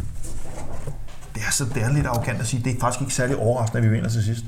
Det 1.35 1.43
er, 1.49 1.53
så, 1.53 1.65
det 1.75 1.83
er 1.83 1.93
lidt 1.93 2.07
arrogant 2.07 2.41
at 2.41 2.47
sige, 2.47 2.63
det 2.65 2.77
er 2.77 2.81
faktisk 2.81 3.01
ikke 3.01 3.15
særlig 3.15 3.37
overraskende, 3.37 3.79
at 3.85 3.91
vi 3.91 3.95
vinder 3.95 4.11
til 4.11 4.25
sidst. 4.25 4.45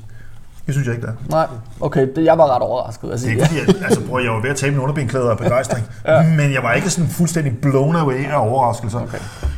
Det 0.67 0.73
synes 0.75 0.87
jeg 0.87 0.95
ikke, 0.95 1.07
det 1.07 1.13
er. 1.13 1.29
Nej, 1.31 1.47
okay, 1.81 2.07
det, 2.15 2.23
jeg 2.25 2.37
var 2.37 2.55
ret 2.55 2.61
overrasket. 2.61 3.09
Jeg 3.09 3.17
Det 3.19 3.25
er 3.25 3.29
ikke 3.31 3.45
fordi, 3.45 3.59
at, 3.59 3.85
altså, 3.85 4.01
prøv, 4.09 4.23
jeg 4.23 4.31
var 4.31 4.41
ved 4.41 4.49
at 4.49 4.55
tabe 4.55 4.71
min 4.71 4.81
underbenklæder 4.81 5.29
af 5.31 5.37
begejstring, 5.37 5.85
ja. 6.07 6.23
men 6.23 6.53
jeg 6.53 6.63
var 6.63 6.73
ikke 6.73 6.89
sådan 6.89 7.09
fuldstændig 7.09 7.57
blown 7.61 7.95
away 7.95 8.25
af 8.31 8.47
overraskelser. 8.49 8.99
Okay. 8.99 9.17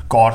Godt. 0.10 0.34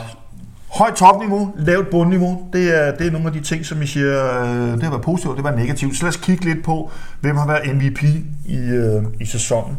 Højt 0.78 0.94
topniveau, 0.94 1.52
lavt 1.56 1.90
bundniveau, 1.90 2.42
det 2.52 2.78
er, 2.86 2.94
det 2.96 3.06
er 3.06 3.10
nogle 3.10 3.26
af 3.26 3.32
de 3.32 3.40
ting, 3.40 3.66
som 3.66 3.82
I 3.82 3.86
siger, 3.86 4.40
øh, 4.42 4.72
det 4.74 4.82
har 4.82 4.90
været 4.90 5.02
positivt, 5.02 5.36
det 5.36 5.44
var 5.44 5.50
negativt. 5.50 5.96
Så 5.96 6.02
lad 6.02 6.08
os 6.08 6.16
kigge 6.16 6.44
lidt 6.44 6.64
på, 6.64 6.90
hvem 7.20 7.36
har 7.36 7.46
været 7.46 7.76
MVP 7.76 8.02
i, 8.46 8.56
øh, 8.56 9.02
i 9.20 9.26
sæsonen 9.26 9.76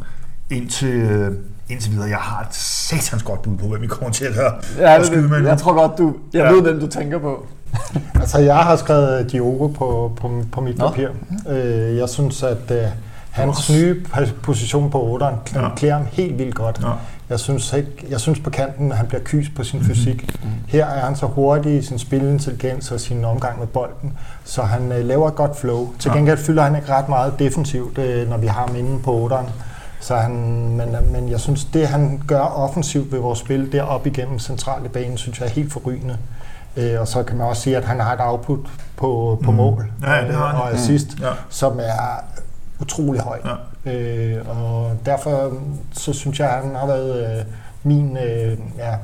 indtil, 0.52 0.94
øh, 0.94 1.32
indtil 1.70 1.92
videre. 1.92 2.10
Jeg 2.10 2.18
har 2.18 2.42
et 2.42 2.56
satans 2.56 3.24
godt 3.24 3.42
bud 3.42 3.58
på, 3.58 3.68
hvem 3.68 3.82
vi 3.82 3.88
kommer 3.88 4.10
til 4.12 4.25
at 4.25 4.34
Ja, 4.80 5.04
skyde 5.04 5.30
med 5.30 5.42
nu. 5.42 5.48
jeg 5.48 5.58
tror 5.58 5.74
godt, 5.74 5.98
du... 5.98 6.16
Jeg 6.34 6.44
Ja. 6.44 6.52
ved, 6.52 6.62
hvem 6.62 6.80
du 6.80 6.88
tænker 6.88 7.20
på. 7.20 7.46
Altså, 8.22 8.39
jeg 8.39 8.55
har 8.58 8.75
skrevet 8.75 9.32
Diogo 9.32 9.67
på, 9.67 10.12
på, 10.22 10.32
på 10.51 10.62
mit 10.62 10.77
Nå. 10.77 10.88
papir. 10.89 11.08
Øh, 11.50 11.98
jeg 11.98 12.10
synes, 12.10 12.44
at 12.44 12.72
øh, 12.72 12.84
hans 13.32 13.70
nye 13.72 14.03
p- 14.13 14.34
position 14.44 14.89
på 14.91 15.17
8'eren 15.22 15.55
Ja. 15.55 15.62
ja. 15.63 15.70
klæder 15.75 15.94
ham 15.96 16.05
helt 16.12 16.38
vildt 16.39 16.55
godt. 16.55 16.79
Ja. 16.84 16.89
Jeg 17.29 17.39
synes, 17.39 17.74
ikke, 17.74 18.05
jeg 18.10 18.20
synes 18.20 18.39
på 18.39 18.50
kanten, 18.50 18.91
at 18.91 18.98
han 18.98 19.08
bliver 19.08 19.22
kys 19.24 19.50
på 19.55 19.63
sin 19.63 19.84
fysik. 19.84 20.36
Her 20.67 20.86
er 20.86 21.05
han 21.05 21.15
så 21.15 21.25
hurtig 21.25 21.77
i 21.77 21.82
sin 21.82 22.00
spilintelligens 22.00 22.91
og 22.91 23.00
sin 23.00 23.25
omgang 23.25 23.60
med 23.60 23.67
bolden, 23.67 24.13
så 24.44 24.62
han 24.62 24.91
øh, 24.91 25.05
laver 25.05 25.27
et 25.27 25.36
godt 25.36 25.58
flow. 25.60 25.89
Til 26.00 26.12
gengæld 26.12 26.38
fylder 26.38 26.63
han 26.63 26.75
ikke 26.75 26.89
ret 26.94 27.10
meget 27.10 27.34
defensivt, 27.39 27.98
øh, 27.98 28.29
når 28.29 28.38
vi 28.38 28.48
har 28.48 28.65
ham 28.67 28.75
inde 28.75 29.00
på 29.03 29.29
8'eren. 29.32 29.50
Så 30.00 30.15
han, 30.15 30.32
men, 30.77 30.96
men 31.12 31.29
jeg 31.29 31.39
synes, 31.39 31.65
det 31.65 31.88
han 31.88 32.22
gør 32.27 32.39
offensivt 32.41 33.12
ved 33.12 33.20
vores 33.20 33.39
spil 33.39 33.72
derop 33.72 34.08
igennem 34.08 34.39
centrale 34.39 34.89
banen, 34.89 35.17
synes 35.17 35.39
jeg 35.39 35.46
er 35.46 35.51
helt 35.51 35.74
forrygende. 35.74 36.17
Øh, 36.77 37.00
og 37.01 37.08
så 37.08 37.24
kan 37.24 37.38
man 37.38 37.48
også 37.48 37.62
sige, 37.62 37.77
at 37.77 37.86
han 37.86 38.00
har 38.00 38.13
et 38.13 38.20
output 38.22 38.60
på, 38.98 39.39
på 39.44 39.51
Mm. 39.51 39.58
mål 39.58 39.91
Ja, 40.03 40.22
det 40.27 40.36
har 40.36 40.48
han. 40.48 40.55
og 40.62 40.72
assist, 40.74 41.08
Ja. 41.22 41.29
som 41.50 41.79
er 41.79 42.24
utrolig 42.79 43.22
højt. 43.22 43.41
Ja. 43.86 43.91
Øh, 43.94 44.50
og 44.50 44.98
derfor 45.05 45.50
mm, 45.50 45.60
så 45.94 46.13
synes 46.13 46.39
jeg, 46.39 46.50
at 46.50 46.63
han 46.63 46.75
har 46.75 46.88
været 46.88 47.38
øh, 47.39 47.46
min, 47.84 48.17
øh, 48.17 48.58
ja, 48.77 48.96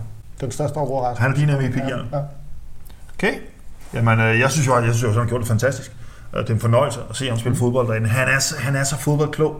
den 0.41 0.51
største 0.51 0.77
overraskelse. 0.77 1.21
Han 1.21 1.31
er 1.31 1.35
din 1.57 1.67
MVP, 1.69 1.77
ja. 1.77 1.97
ja. 2.17 2.23
Okay. 3.17 3.33
Jamen, 3.93 4.19
øh, 4.19 4.39
jeg 4.39 4.51
synes 4.51 4.67
jo, 4.67 4.73
at 4.75 4.85
jeg 4.85 4.93
synes 4.93 5.03
jo, 5.03 5.09
at 5.09 5.15
han 5.15 5.27
gjorde 5.27 5.41
det 5.41 5.47
fantastisk. 5.47 5.95
Det 6.33 6.49
er 6.49 6.53
en 6.53 6.59
fornøjelse 6.59 6.99
at 7.09 7.15
se 7.15 7.29
ham 7.29 7.39
spille 7.39 7.57
fodbold 7.57 7.87
derinde. 7.87 8.07
Han 8.09 8.27
er, 8.27 8.39
så- 8.39 8.55
han 8.59 8.75
er 8.75 8.83
så 8.83 8.97
fodboldklog. 8.97 9.55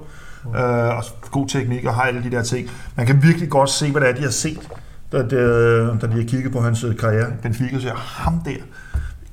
Øh, 0.56 0.98
og 0.98 1.04
god 1.32 1.48
teknik 1.48 1.86
og 1.86 1.94
har 1.96 2.02
alle 2.02 2.24
de 2.24 2.32
der 2.32 2.44
ting. 2.44 2.70
Man 2.96 3.06
kan 3.06 3.24
virkelig 3.24 3.50
godt 3.50 3.70
se, 3.70 3.92
hvad 3.92 4.02
det 4.02 4.10
er, 4.10 4.14
de 4.14 4.22
har 4.24 4.30
set, 4.30 4.70
da, 5.12 5.28
da, 5.28 5.36
øh, 5.36 6.02
da 6.02 6.08
de 6.08 6.12
har 6.12 6.24
kigget 6.24 6.52
på 6.52 6.62
hans 6.62 6.84
øh, 6.84 6.98
karriere. 6.98 7.32
Benfica 7.42 7.80
siger, 7.80 7.96
ham 7.96 8.42
der, 8.46 8.62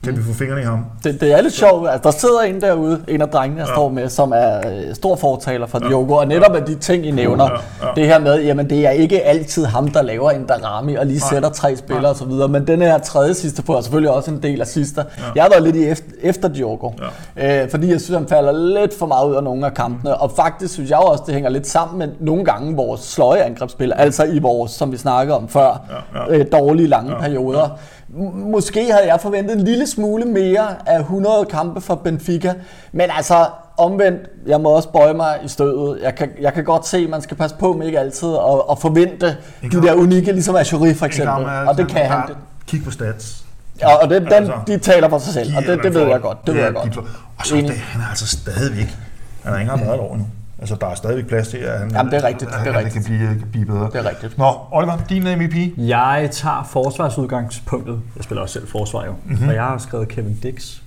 kan 0.04 0.16
vi 0.16 0.22
få 0.22 0.32
fingrene 0.32 0.60
i 0.60 0.64
ham? 0.64 0.84
Det, 1.04 1.20
det 1.20 1.32
er 1.38 1.40
lidt 1.40 1.54
sjovt. 1.54 1.88
Altså, 1.90 2.02
der 2.10 2.10
sidder 2.10 2.40
en 2.40 2.60
derude, 2.60 3.00
en 3.08 3.22
af 3.22 3.28
drengene, 3.28 3.60
jeg 3.60 3.68
Ja. 3.68 3.74
står 3.74 3.88
med, 3.88 4.08
som 4.08 4.32
er 4.36 4.56
øh, 4.58 4.94
stor 4.94 5.16
fortaler 5.16 5.66
for 5.66 5.78
Diogo, 5.78 6.12
og 6.14 6.26
netop 6.26 6.54
af 6.56 6.62
de 6.64 6.74
ting, 6.74 7.06
I 7.06 7.10
nævner, 7.10 7.44
Ja, 7.44 7.86
ja. 7.86 7.92
det 7.96 8.06
her 8.06 8.18
med, 8.18 8.42
jamen 8.42 8.70
det 8.70 8.86
er 8.86 8.90
ikke 8.90 9.22
altid 9.22 9.64
ham, 9.64 9.88
der 9.88 10.02
laver 10.02 10.30
en 10.30 10.44
Darami 10.46 10.94
og 10.94 11.06
lige 11.06 11.20
sætter 11.20 11.48
tre 11.48 11.76
spillere 11.76 12.10
osv., 12.12 12.50
men 12.50 12.66
den 12.66 12.82
her 12.82 12.98
tredje 12.98 13.34
sidste 13.34 13.62
på 13.62 13.76
er 13.76 13.80
selvfølgelig 13.80 14.10
også 14.10 14.30
en 14.30 14.42
del 14.42 14.60
af 14.60 14.66
sidste. 14.66 15.04
Jeg 15.34 15.42
har 15.42 15.50
været 15.50 15.62
lidt 15.62 15.76
i 15.76 15.84
efter, 15.86 16.06
efter 16.22 16.48
Diogo, 16.48 16.90
øh, 17.36 17.70
fordi 17.70 17.90
jeg 17.92 18.00
synes, 18.00 18.18
han 18.18 18.28
falder 18.28 18.52
lidt 18.80 18.98
for 18.98 19.06
meget 19.06 19.28
ud 19.28 19.34
af 19.34 19.42
nogle 19.44 19.66
af 19.66 19.74
kampene, 19.74 20.16
og 20.16 20.30
faktisk 20.36 20.74
synes 20.74 20.90
jeg 20.90 20.98
også, 20.98 21.22
det 21.26 21.34
hænger 21.34 21.50
lidt 21.50 21.66
sammen 21.66 21.98
med 21.98 22.08
nogle 22.20 22.44
gange 22.44 22.76
vores 22.76 23.00
sløje 23.00 23.40
angrebsspil, 23.42 23.92
altså 23.96 24.24
i 24.24 24.38
vores, 24.38 24.70
som 24.72 24.92
vi 24.92 24.96
snakkede 24.96 25.36
om 25.36 25.48
før, 25.48 25.80
Ja, 26.16 26.32
ja. 26.34 26.38
øh, 26.38 26.46
dårlige 26.52 26.86
lange 26.88 27.14
perioder. 27.20 27.64
M- 27.66 27.97
Måske 28.34 28.92
havde 28.92 29.06
jeg 29.12 29.20
forventet 29.20 29.56
en 29.56 29.64
lille 29.64 29.86
smule 29.86 30.24
mere 30.24 30.68
af 30.86 30.98
100 30.98 31.46
kampe 31.50 31.80
for 31.80 31.94
Benfica, 31.94 32.54
men 32.92 33.10
altså 33.16 33.46
omvendt, 33.76 34.20
jeg 34.46 34.60
må 34.60 34.68
også 34.68 34.88
bøje 34.88 35.14
mig 35.14 35.38
i 35.44 35.48
stødet. 35.48 35.98
Jeg 36.02 36.14
kan, 36.14 36.30
jeg 36.40 36.54
kan 36.54 36.64
godt 36.64 36.86
se, 36.86 36.98
at 36.98 37.10
man 37.10 37.22
skal 37.22 37.36
passe 37.36 37.56
på 37.56 37.72
med 37.72 37.86
ikke 37.86 38.00
altid 38.00 38.28
at, 38.28 38.62
at 38.70 38.78
forvente 38.78 39.36
de 39.62 39.82
der 39.82 39.94
unikke, 39.94 40.32
ligesom 40.32 40.56
Ashuri 40.56 40.94
for 40.94 41.06
eksempel. 41.06 41.46
Og 41.66 41.76
det 41.76 41.88
kan 41.88 42.06
han. 42.06 42.22
Kig 42.66 42.84
på 42.84 42.90
stats. 42.90 43.44
Ja, 43.80 43.94
og 43.94 44.10
det, 44.10 44.22
den, 44.22 44.32
Altså, 44.32 44.52
de 44.66 44.78
taler 44.78 45.08
for 45.08 45.18
sig 45.18 45.34
selv, 45.34 45.56
og 45.56 45.62
det, 45.62 45.82
det 45.82 45.94
ved 45.94 46.06
jeg 46.06 46.20
godt. 46.20 46.46
Det 46.46 46.54
ved 46.54 46.60
Ja, 46.60 46.66
jeg 46.66 46.74
godt. 46.74 46.98
Og 47.38 47.46
så 47.46 47.56
er 47.56 47.60
han 47.60 48.00
er 48.00 48.08
altså 48.10 48.26
stadigvæk, 48.26 48.96
han 49.42 49.52
har 49.52 49.60
ikke 49.60 49.70
engang 49.70 49.86
været 49.86 49.94
et 49.94 50.00
år 50.00 50.16
nu. 50.16 50.26
Altså, 50.60 50.74
der 50.80 50.86
er 50.86 50.94
stadigvæk 50.94 51.26
plads 51.26 51.48
til, 51.48 51.56
at 51.56 51.78
han, 51.78 51.90
Jamen, 51.90 52.12
det 52.12 52.18
er 52.24 52.26
rigtigt, 52.26 52.50
at 52.50 52.58
det 52.60 52.68
er 52.68 52.72
han 52.72 52.84
rigtigt. 52.84 53.06
kan 53.06 53.16
blive, 53.16 53.28
kan 53.38 53.48
blive 53.50 53.66
bedre. 53.66 53.84
Det 53.92 53.94
er 53.94 54.08
rigtigt. 54.10 54.38
Nå, 54.38 54.54
Oliver, 54.70 54.96
din 55.08 55.22
MVP? 55.22 55.78
Jeg 55.78 56.28
tager 56.32 56.68
forsvarsudgangspunktet. 56.70 58.00
Jeg 58.16 58.24
spiller 58.24 58.42
også 58.42 58.52
selv 58.52 58.68
forsvar 58.68 59.04
jo. 59.06 59.12
Mhm. 59.12 59.32
Mm-hmm. 59.34 59.48
Og 59.48 59.54
jeg 59.54 59.62
har 59.64 59.78
skrevet 59.78 60.08
Kevin 60.08 60.34
Dix. 60.42 60.80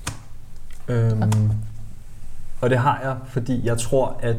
Øhm, 0.87 1.51
og 2.61 2.69
det 2.69 2.77
har 2.77 2.99
jeg, 3.03 3.15
fordi 3.27 3.61
jeg 3.67 3.77
tror, 3.77 4.15
at 4.21 4.35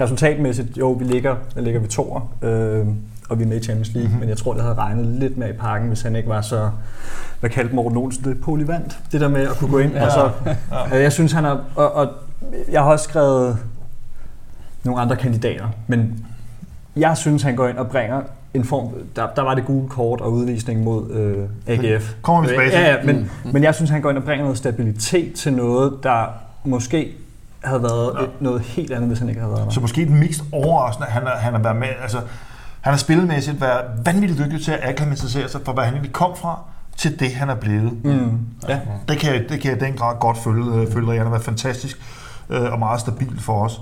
resultatmæssigt, 0.00 0.78
jo, 0.78 0.90
vi 0.92 1.04
ligger, 1.04 1.36
der 1.54 1.60
ligger 1.60 1.80
vi 1.80 1.88
toer, 1.88 2.32
øhm, 2.42 2.96
og 3.28 3.38
vi 3.38 3.42
er 3.44 3.48
med 3.48 3.56
i 3.60 3.64
Champions 3.64 3.88
League, 3.88 4.00
Mhm. 4.02 4.08
mm-hmm. 4.10 4.20
men 4.20 4.28
jeg 4.28 4.36
tror, 4.36 4.52
det 4.54 4.62
havde 4.62 4.74
regnet 4.74 5.06
lidt 5.06 5.36
mere 5.36 5.50
i 5.50 5.52
pakken, 5.52 5.88
hvis 5.88 6.02
han 6.02 6.16
ikke 6.16 6.28
var 6.28 6.40
så, 6.40 6.70
hvad 7.40 7.50
kaldte 7.50 7.74
Morten 7.74 7.98
Olsen 7.98 8.24
det, 8.24 8.40
polyvant. 8.40 8.98
Det 9.12 9.20
der 9.20 9.28
med 9.28 9.40
at 9.40 9.56
kunne 9.56 9.70
gå 9.70 9.78
ind. 9.78 9.92
Ja. 9.92 10.04
Og 10.06 10.12
så, 10.12 10.30
ja. 10.72 10.96
Jeg 10.98 11.12
synes, 11.12 11.32
han 11.32 11.44
er, 11.44 11.56
og, 11.74 11.92
og 11.94 12.08
jeg 12.70 12.82
har 12.82 12.90
også 12.90 13.04
skrevet 13.04 13.58
nogle 14.84 15.00
andre 15.00 15.16
kandidater, 15.16 15.66
men 15.86 16.26
jeg 16.96 17.16
synes, 17.16 17.42
han 17.42 17.56
går 17.56 17.68
ind 17.68 17.78
og 17.78 17.88
bringer 17.88 18.22
en 18.54 18.64
form... 18.64 18.88
Der, 19.16 19.26
der 19.36 19.42
var 19.42 19.54
det 19.54 19.64
gule 19.64 19.88
kort 19.88 20.20
og 20.20 20.32
udvisning 20.32 20.84
mod 20.84 21.10
øh, 21.10 21.48
AGF. 21.66 22.14
Kommer 22.22 22.42
vi 22.42 22.48
tilbage 22.48 22.70
til. 22.70 22.78
Ja, 22.78 22.94
ja, 22.94 23.04
men, 23.04 23.16
mm. 23.44 23.50
men 23.52 23.62
jeg 23.62 23.74
synes, 23.74 23.90
han 23.90 24.02
går 24.02 24.10
ind 24.10 24.18
og 24.18 24.24
bringer 24.24 24.44
noget 24.44 24.58
stabilitet 24.58 25.34
til 25.34 25.52
noget, 25.52 25.92
der 26.02 26.26
måske 26.64 27.12
havde 27.64 27.82
været 27.82 28.12
Ja. 28.20 28.26
noget 28.40 28.60
helt 28.60 28.92
andet, 28.92 29.08
hvis 29.08 29.18
han 29.18 29.28
ikke 29.28 29.40
havde 29.40 29.52
været 29.52 29.64
der. 29.66 29.70
Så 29.70 29.80
måske 29.80 30.04
den 30.06 30.18
mest 30.20 30.42
overraskende, 30.52 31.08
han 31.08 31.22
har, 31.22 31.36
han 31.36 31.52
har 31.52 31.60
været 31.60 31.76
med, 31.76 31.88
altså, 32.02 32.18
han 32.80 32.92
har 32.92 32.98
spillemæssigt 32.98 33.60
været 33.60 33.84
vanvittigt 34.04 34.40
dygtig 34.40 34.64
til 34.64 34.72
at 34.72 34.80
akklimatisere 34.82 35.48
sig 35.48 35.60
fra, 35.64 35.72
hvad 35.72 35.84
han 35.84 35.94
egentlig 35.94 36.12
kom 36.12 36.36
fra, 36.36 36.58
til 36.96 37.20
det, 37.20 37.34
han 37.34 37.50
er 37.50 37.54
blevet. 37.54 38.04
Mm. 38.04 38.38
Ja. 38.68 38.78
Det 39.08 39.18
kan, 39.18 39.34
jeg, 39.34 39.44
det 39.48 39.60
kan 39.60 39.70
jeg 39.70 39.82
i 39.82 39.84
den 39.84 39.94
grad 39.94 40.16
godt 40.20 40.38
følge, 40.38 40.74
øh, 40.74 40.92
følge 40.92 41.06
dig. 41.06 41.14
Han 41.16 41.22
har 41.26 41.30
været 41.30 41.44
fantastisk 41.44 42.00
øh, 42.50 42.72
og 42.72 42.78
meget 42.78 43.00
stabil 43.00 43.40
for 43.40 43.64
os. 43.64 43.80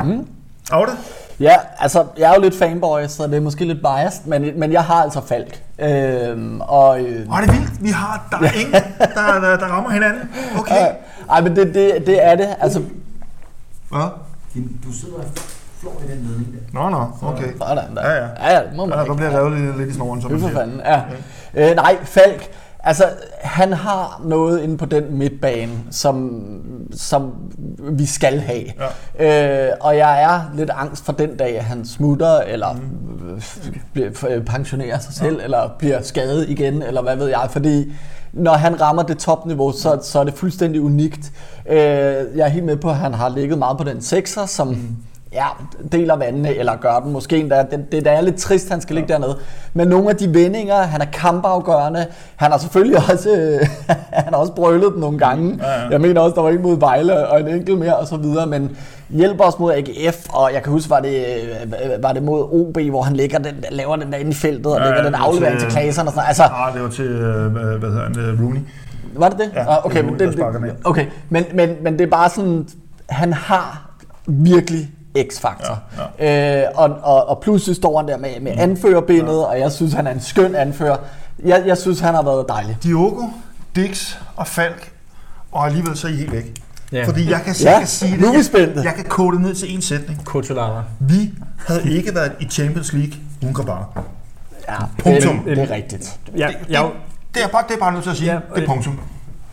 Mm. 0.00 0.26
Aude? 0.70 0.92
Ja, 1.40 1.54
altså, 1.78 2.04
jeg 2.18 2.30
er 2.30 2.34
jo 2.34 2.40
lidt 2.40 2.58
fanboy, 2.58 3.06
så 3.08 3.26
det 3.26 3.34
er 3.34 3.40
måske 3.40 3.64
lidt 3.64 3.78
biased, 3.82 4.24
men, 4.26 4.60
men 4.60 4.72
jeg 4.72 4.84
har 4.84 5.02
altså 5.02 5.20
Falk. 5.26 5.62
Øhm, 5.78 6.60
og, 6.60 7.00
øh, 7.00 7.06
Åh, 7.30 7.40
det 7.42 7.48
er 7.48 7.52
vildt. 7.52 7.82
Vi 7.82 7.88
har, 7.88 8.26
der 8.30 8.38
er 8.48 8.52
ingen, 8.52 8.72
der, 9.14 9.40
der, 9.40 9.56
der 9.56 9.66
rammer 9.66 9.90
hinanden. 9.90 10.30
Okay. 10.58 10.74
øh, 10.88 10.94
ej, 11.30 11.40
men 11.40 11.56
det, 11.56 11.74
det, 11.74 12.02
det 12.06 12.24
er 12.26 12.34
det. 12.36 12.48
Altså, 12.60 12.82
Hvad? 13.90 14.08
Du 14.86 14.92
sidder 14.92 15.18
flår 15.80 16.02
i 16.08 16.10
den 16.10 16.26
ledning 16.28 16.52
der. 16.52 16.80
Nå, 16.80 16.88
nå, 16.90 17.06
okay. 17.22 17.52
sådan 17.58 17.96
der. 17.96 18.10
Ja, 18.10 18.12
ja. 18.12 18.26
ja, 18.40 18.54
ja 18.54 18.60
det 18.68 18.76
må 18.76 18.86
man 18.86 18.98
Ja, 18.98 19.02
ikke. 19.02 19.10
der 19.10 19.16
bliver 19.16 19.38
revet 19.38 19.60
lidt, 19.60 19.78
lidt 19.78 19.90
i 19.90 19.94
snoren, 19.94 20.22
som 20.22 20.30
Det 20.30 20.40
man 20.40 20.50
er 20.50 20.52
for 20.54 20.60
siger. 20.60 20.66
fanden, 20.66 20.80
ja. 21.54 21.70
Øh, 21.70 21.76
nej, 21.76 21.96
Falk, 22.04 22.48
altså 22.84 23.04
han 23.40 23.72
har 23.72 24.22
noget 24.24 24.62
inde 24.62 24.76
på 24.76 24.86
den 24.86 25.18
midtbane, 25.18 25.72
som, 25.90 26.40
som 26.92 27.32
vi 27.78 28.06
skal 28.06 28.40
have. 28.40 28.64
Ja. 29.18 29.68
Øh, 29.68 29.76
og 29.80 29.96
jeg 29.96 30.22
er 30.22 30.40
lidt 30.54 30.70
angst 30.70 31.04
for 31.04 31.12
den 31.12 31.36
dag, 31.36 31.58
at 31.58 31.64
han 31.64 31.84
smutter, 31.84 32.40
eller 32.40 32.72
mm. 32.72 33.40
bliver, 33.92 34.10
øh, 34.30 34.44
pensionerer 34.44 34.98
sig 34.98 35.14
selv, 35.14 35.38
ja. 35.38 35.44
eller 35.44 35.70
bliver 35.78 36.02
skadet 36.02 36.48
igen, 36.48 36.82
eller 36.82 37.02
hvad 37.02 37.16
ved 37.16 37.26
jeg, 37.26 37.48
fordi 37.50 37.92
når 38.32 38.52
han 38.52 38.80
rammer 38.80 39.02
det 39.02 39.18
topniveau, 39.18 39.72
så, 39.72 40.00
så 40.02 40.20
er 40.20 40.24
det 40.24 40.34
fuldstændig 40.34 40.80
unikt. 40.80 41.32
Øh, 41.68 41.76
jeg 41.76 42.38
er 42.38 42.48
helt 42.48 42.64
med 42.64 42.76
på, 42.76 42.90
at 42.90 42.96
han 42.96 43.14
har 43.14 43.28
ligget 43.28 43.58
meget 43.58 43.78
på 43.78 43.84
den 43.84 44.02
sekser, 44.02 44.46
som 44.46 44.68
mm 44.68 44.96
ja, 45.34 45.46
deler 45.92 46.16
vandene, 46.16 46.54
eller 46.54 46.76
gør 46.76 47.00
den 47.04 47.12
måske 47.12 47.36
endda. 47.36 47.66
Det, 47.70 47.92
det 47.92 48.06
er 48.06 48.20
lidt 48.20 48.36
trist, 48.36 48.70
han 48.70 48.80
skal 48.80 48.94
ligge 48.94 49.12
dernede. 49.12 49.38
Men 49.72 49.88
nogle 49.88 50.10
af 50.10 50.16
de 50.16 50.34
vendinger, 50.34 50.76
han 50.76 51.00
er 51.00 51.06
kampafgørende. 51.12 52.06
Han 52.36 52.50
har 52.50 52.58
selvfølgelig 52.58 52.96
også, 53.12 53.30
øh, 53.30 53.68
han 54.12 54.32
har 54.32 54.40
også 54.40 54.52
brølet 54.52 54.92
den 54.92 55.00
nogle 55.00 55.18
gange. 55.18 55.58
Ja, 55.62 55.82
ja. 55.82 55.88
Jeg 55.90 56.00
mener 56.00 56.20
også, 56.20 56.34
der 56.34 56.42
var 56.42 56.50
en 56.50 56.62
mod 56.62 56.78
Vejle 56.78 57.28
og 57.28 57.40
en 57.40 57.48
enkelt 57.48 57.78
mere 57.78 57.96
og 57.96 58.06
så 58.06 58.16
videre, 58.16 58.46
men 58.46 58.76
hjælper 59.10 59.44
os 59.44 59.58
mod 59.58 59.72
AGF, 59.72 60.26
og 60.32 60.50
jeg 60.54 60.62
kan 60.62 60.72
huske, 60.72 60.90
var 60.90 61.00
det, 61.00 61.24
øh, 61.26 62.02
var 62.02 62.12
det 62.12 62.22
mod 62.22 62.42
OB, 62.52 62.78
hvor 62.90 63.02
han 63.02 63.16
lægger 63.16 63.38
den, 63.38 63.54
laver 63.70 63.96
den 63.96 64.12
der 64.12 64.18
ind 64.18 64.30
i 64.30 64.34
feltet 64.34 64.66
og 64.66 64.78
ja, 64.78 64.84
lægger 64.84 65.02
den 65.02 65.14
aflevering 65.14 65.58
til, 65.60 65.68
til 65.68 65.78
Klaseren 65.78 66.08
og 66.08 66.14
sådan 66.14 66.28
Altså, 66.28 66.42
ja, 66.42 66.74
det 66.74 66.82
var 66.82 66.88
til, 66.88 67.04
øh, 67.04 67.52
hvad 67.52 67.90
hedder 67.90 68.02
han, 68.02 68.38
Rooney. 68.42 68.60
Var 69.16 69.28
det 69.28 69.38
det? 69.38 69.50
Ja, 69.54 69.76
ah, 69.76 69.86
okay, 69.86 69.96
det 69.96 70.04
men, 70.04 70.18
det, 70.18 70.36
det, 70.36 70.76
okay. 70.84 71.06
Men, 71.28 71.44
men, 71.54 71.70
men 71.82 71.92
det 71.92 72.00
er 72.00 72.10
bare 72.10 72.30
sådan, 72.30 72.68
han 73.08 73.32
har 73.32 73.90
virkelig 74.26 74.90
x-faktor. 75.18 75.78
Ja, 76.18 76.26
ja. 76.26 76.62
Øh, 76.64 76.70
og, 76.74 76.90
og, 77.02 77.28
og 77.28 77.40
pludselig 77.40 77.76
står 77.76 77.98
han 77.98 78.08
der 78.08 78.16
med, 78.16 78.40
med 78.40 78.52
anførerbindet, 78.56 79.34
ja. 79.34 79.44
og 79.44 79.60
jeg 79.60 79.72
synes, 79.72 79.92
han 79.92 80.06
er 80.06 80.10
en 80.10 80.20
skøn 80.20 80.54
anfører. 80.54 80.96
Jeg, 81.44 81.62
jeg 81.66 81.78
synes, 81.78 82.00
han 82.00 82.14
har 82.14 82.22
været 82.22 82.44
dejlig. 82.48 82.76
Diogo, 82.82 83.22
Dix 83.76 84.16
og 84.36 84.46
Falk, 84.46 84.92
og 85.52 85.66
alligevel 85.66 85.96
så 85.96 86.06
er 86.06 86.12
I 86.12 86.16
helt 86.16 86.32
væk. 86.32 86.62
Ja. 86.92 87.04
Fordi 87.06 87.30
jeg 87.30 87.40
kan, 87.44 87.54
ja. 87.60 87.84
sige 87.84 88.12
det. 88.12 88.20
Nu 88.20 88.26
er 88.26 88.36
vi 88.36 88.42
spændte. 88.42 88.76
Jeg, 88.76 88.84
jeg 88.84 88.94
kan 88.94 89.04
kode 89.04 89.36
det 89.36 89.42
ned 89.42 89.54
til 89.54 89.74
en 89.74 89.82
sætning. 89.82 90.24
Kutulava. 90.24 90.80
Vi 91.00 91.32
havde 91.66 91.90
ikke 91.90 92.14
været 92.14 92.32
i 92.40 92.44
Champions 92.44 92.92
League 92.92 93.12
uden 93.42 93.54
Kabar. 93.54 94.02
Ja, 94.68 94.74
punktum. 94.98 95.38
Det, 95.38 95.56
det 95.56 95.70
er 95.70 95.74
rigtigt. 95.74 96.20
Ja, 96.36 96.46
det, 96.46 96.56
det, 96.68 96.78
det, 97.34 97.42
er 97.42 97.48
bare, 97.48 97.64
det 97.68 97.74
er 97.74 97.78
bare 97.78 97.92
nødt 97.92 98.02
til 98.02 98.10
at 98.10 98.16
sige. 98.16 98.32
Ja, 98.32 98.38
det 98.54 98.62
er 98.62 98.66
punktum. 98.66 99.00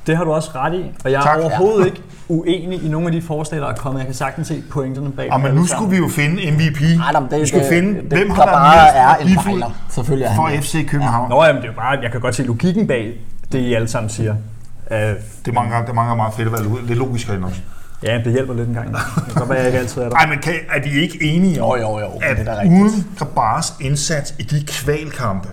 Det 0.07 0.17
har 0.17 0.23
du 0.23 0.31
også 0.31 0.49
ret 0.55 0.73
i, 0.73 0.83
og 1.05 1.11
jeg 1.11 1.19
er 1.19 1.23
tak. 1.23 1.39
overhovedet 1.39 1.79
ja. 1.79 1.85
ikke 1.85 2.01
uenig 2.29 2.83
i 2.83 2.87
nogle 2.89 3.07
af 3.07 3.11
de 3.11 3.21
forslag, 3.21 3.61
der 3.61 3.67
er 3.67 3.75
kommet. 3.75 3.99
Jeg 3.99 4.05
kan 4.05 4.15
sagtens 4.15 4.47
se 4.47 4.63
pointerne 4.71 5.11
bag. 5.11 5.25
Ja, 5.31 5.37
men 5.37 5.55
nu 5.55 5.65
skulle 5.65 5.91
vi 5.91 5.97
jo 5.97 6.07
finde 6.07 6.51
MVP. 6.51 6.81
Ej, 6.81 7.19
det, 7.31 7.41
vi 7.41 7.47
skulle 7.47 7.63
det, 7.63 7.73
finde, 7.73 8.01
det, 8.01 8.17
hvem 8.17 8.29
har 8.29 8.45
været 8.45 8.97
er 8.97 9.15
en 9.15 9.39
fejler. 9.43 9.71
Selvfølgelig 9.89 10.25
er 10.25 10.35
for 10.35 10.49
FC 10.61 10.87
København. 10.87 11.31
Ja. 11.31 11.35
Nå, 11.35 11.43
jamen, 11.43 11.61
det 11.61 11.67
er 11.67 11.73
jo 11.73 11.77
bare, 11.77 11.99
jeg 12.01 12.11
kan 12.11 12.21
godt 12.21 12.35
se 12.35 12.43
logikken 12.43 12.87
bag 12.87 13.13
det, 13.51 13.59
I 13.59 13.73
alle 13.73 13.87
sammen 13.87 14.09
siger. 14.09 14.31
Uh, 14.31 14.97
det, 14.97 15.17
er 15.47 15.51
mange, 15.51 15.75
det 15.75 15.89
er 15.89 15.93
mange 15.93 16.15
meget 16.15 16.33
fedt 16.33 16.47
at 16.47 16.53
være 16.53 16.85
lidt 16.85 16.99
logisk 16.99 17.27
herinde 17.27 17.47
også. 17.47 17.61
Ja, 18.03 18.21
det 18.23 18.31
hjælper 18.31 18.53
lidt 18.53 18.67
en 18.67 18.73
gang. 18.73 18.87
Det 18.93 19.01
kan 19.25 19.33
godt 19.35 19.49
være, 19.49 19.57
jeg 19.57 19.67
ikke 19.67 19.79
altid 19.79 20.01
er 20.01 20.09
der. 20.09 20.15
Nej, 20.15 20.27
men 20.27 20.39
kan, 20.39 20.53
er 20.69 20.81
vi 20.83 20.89
ikke 20.89 21.23
enige 21.23 21.63
om, 21.63 21.79
jo, 21.79 21.81
jo, 21.81 21.99
jo. 21.99 22.11
at 22.21 22.37
det 22.37 22.47
er 22.47 22.65
uden 22.65 23.07
Grabars 23.17 23.73
indsats 23.81 24.35
i 24.39 24.43
de 24.43 24.65
kvalkampe, 24.67 25.47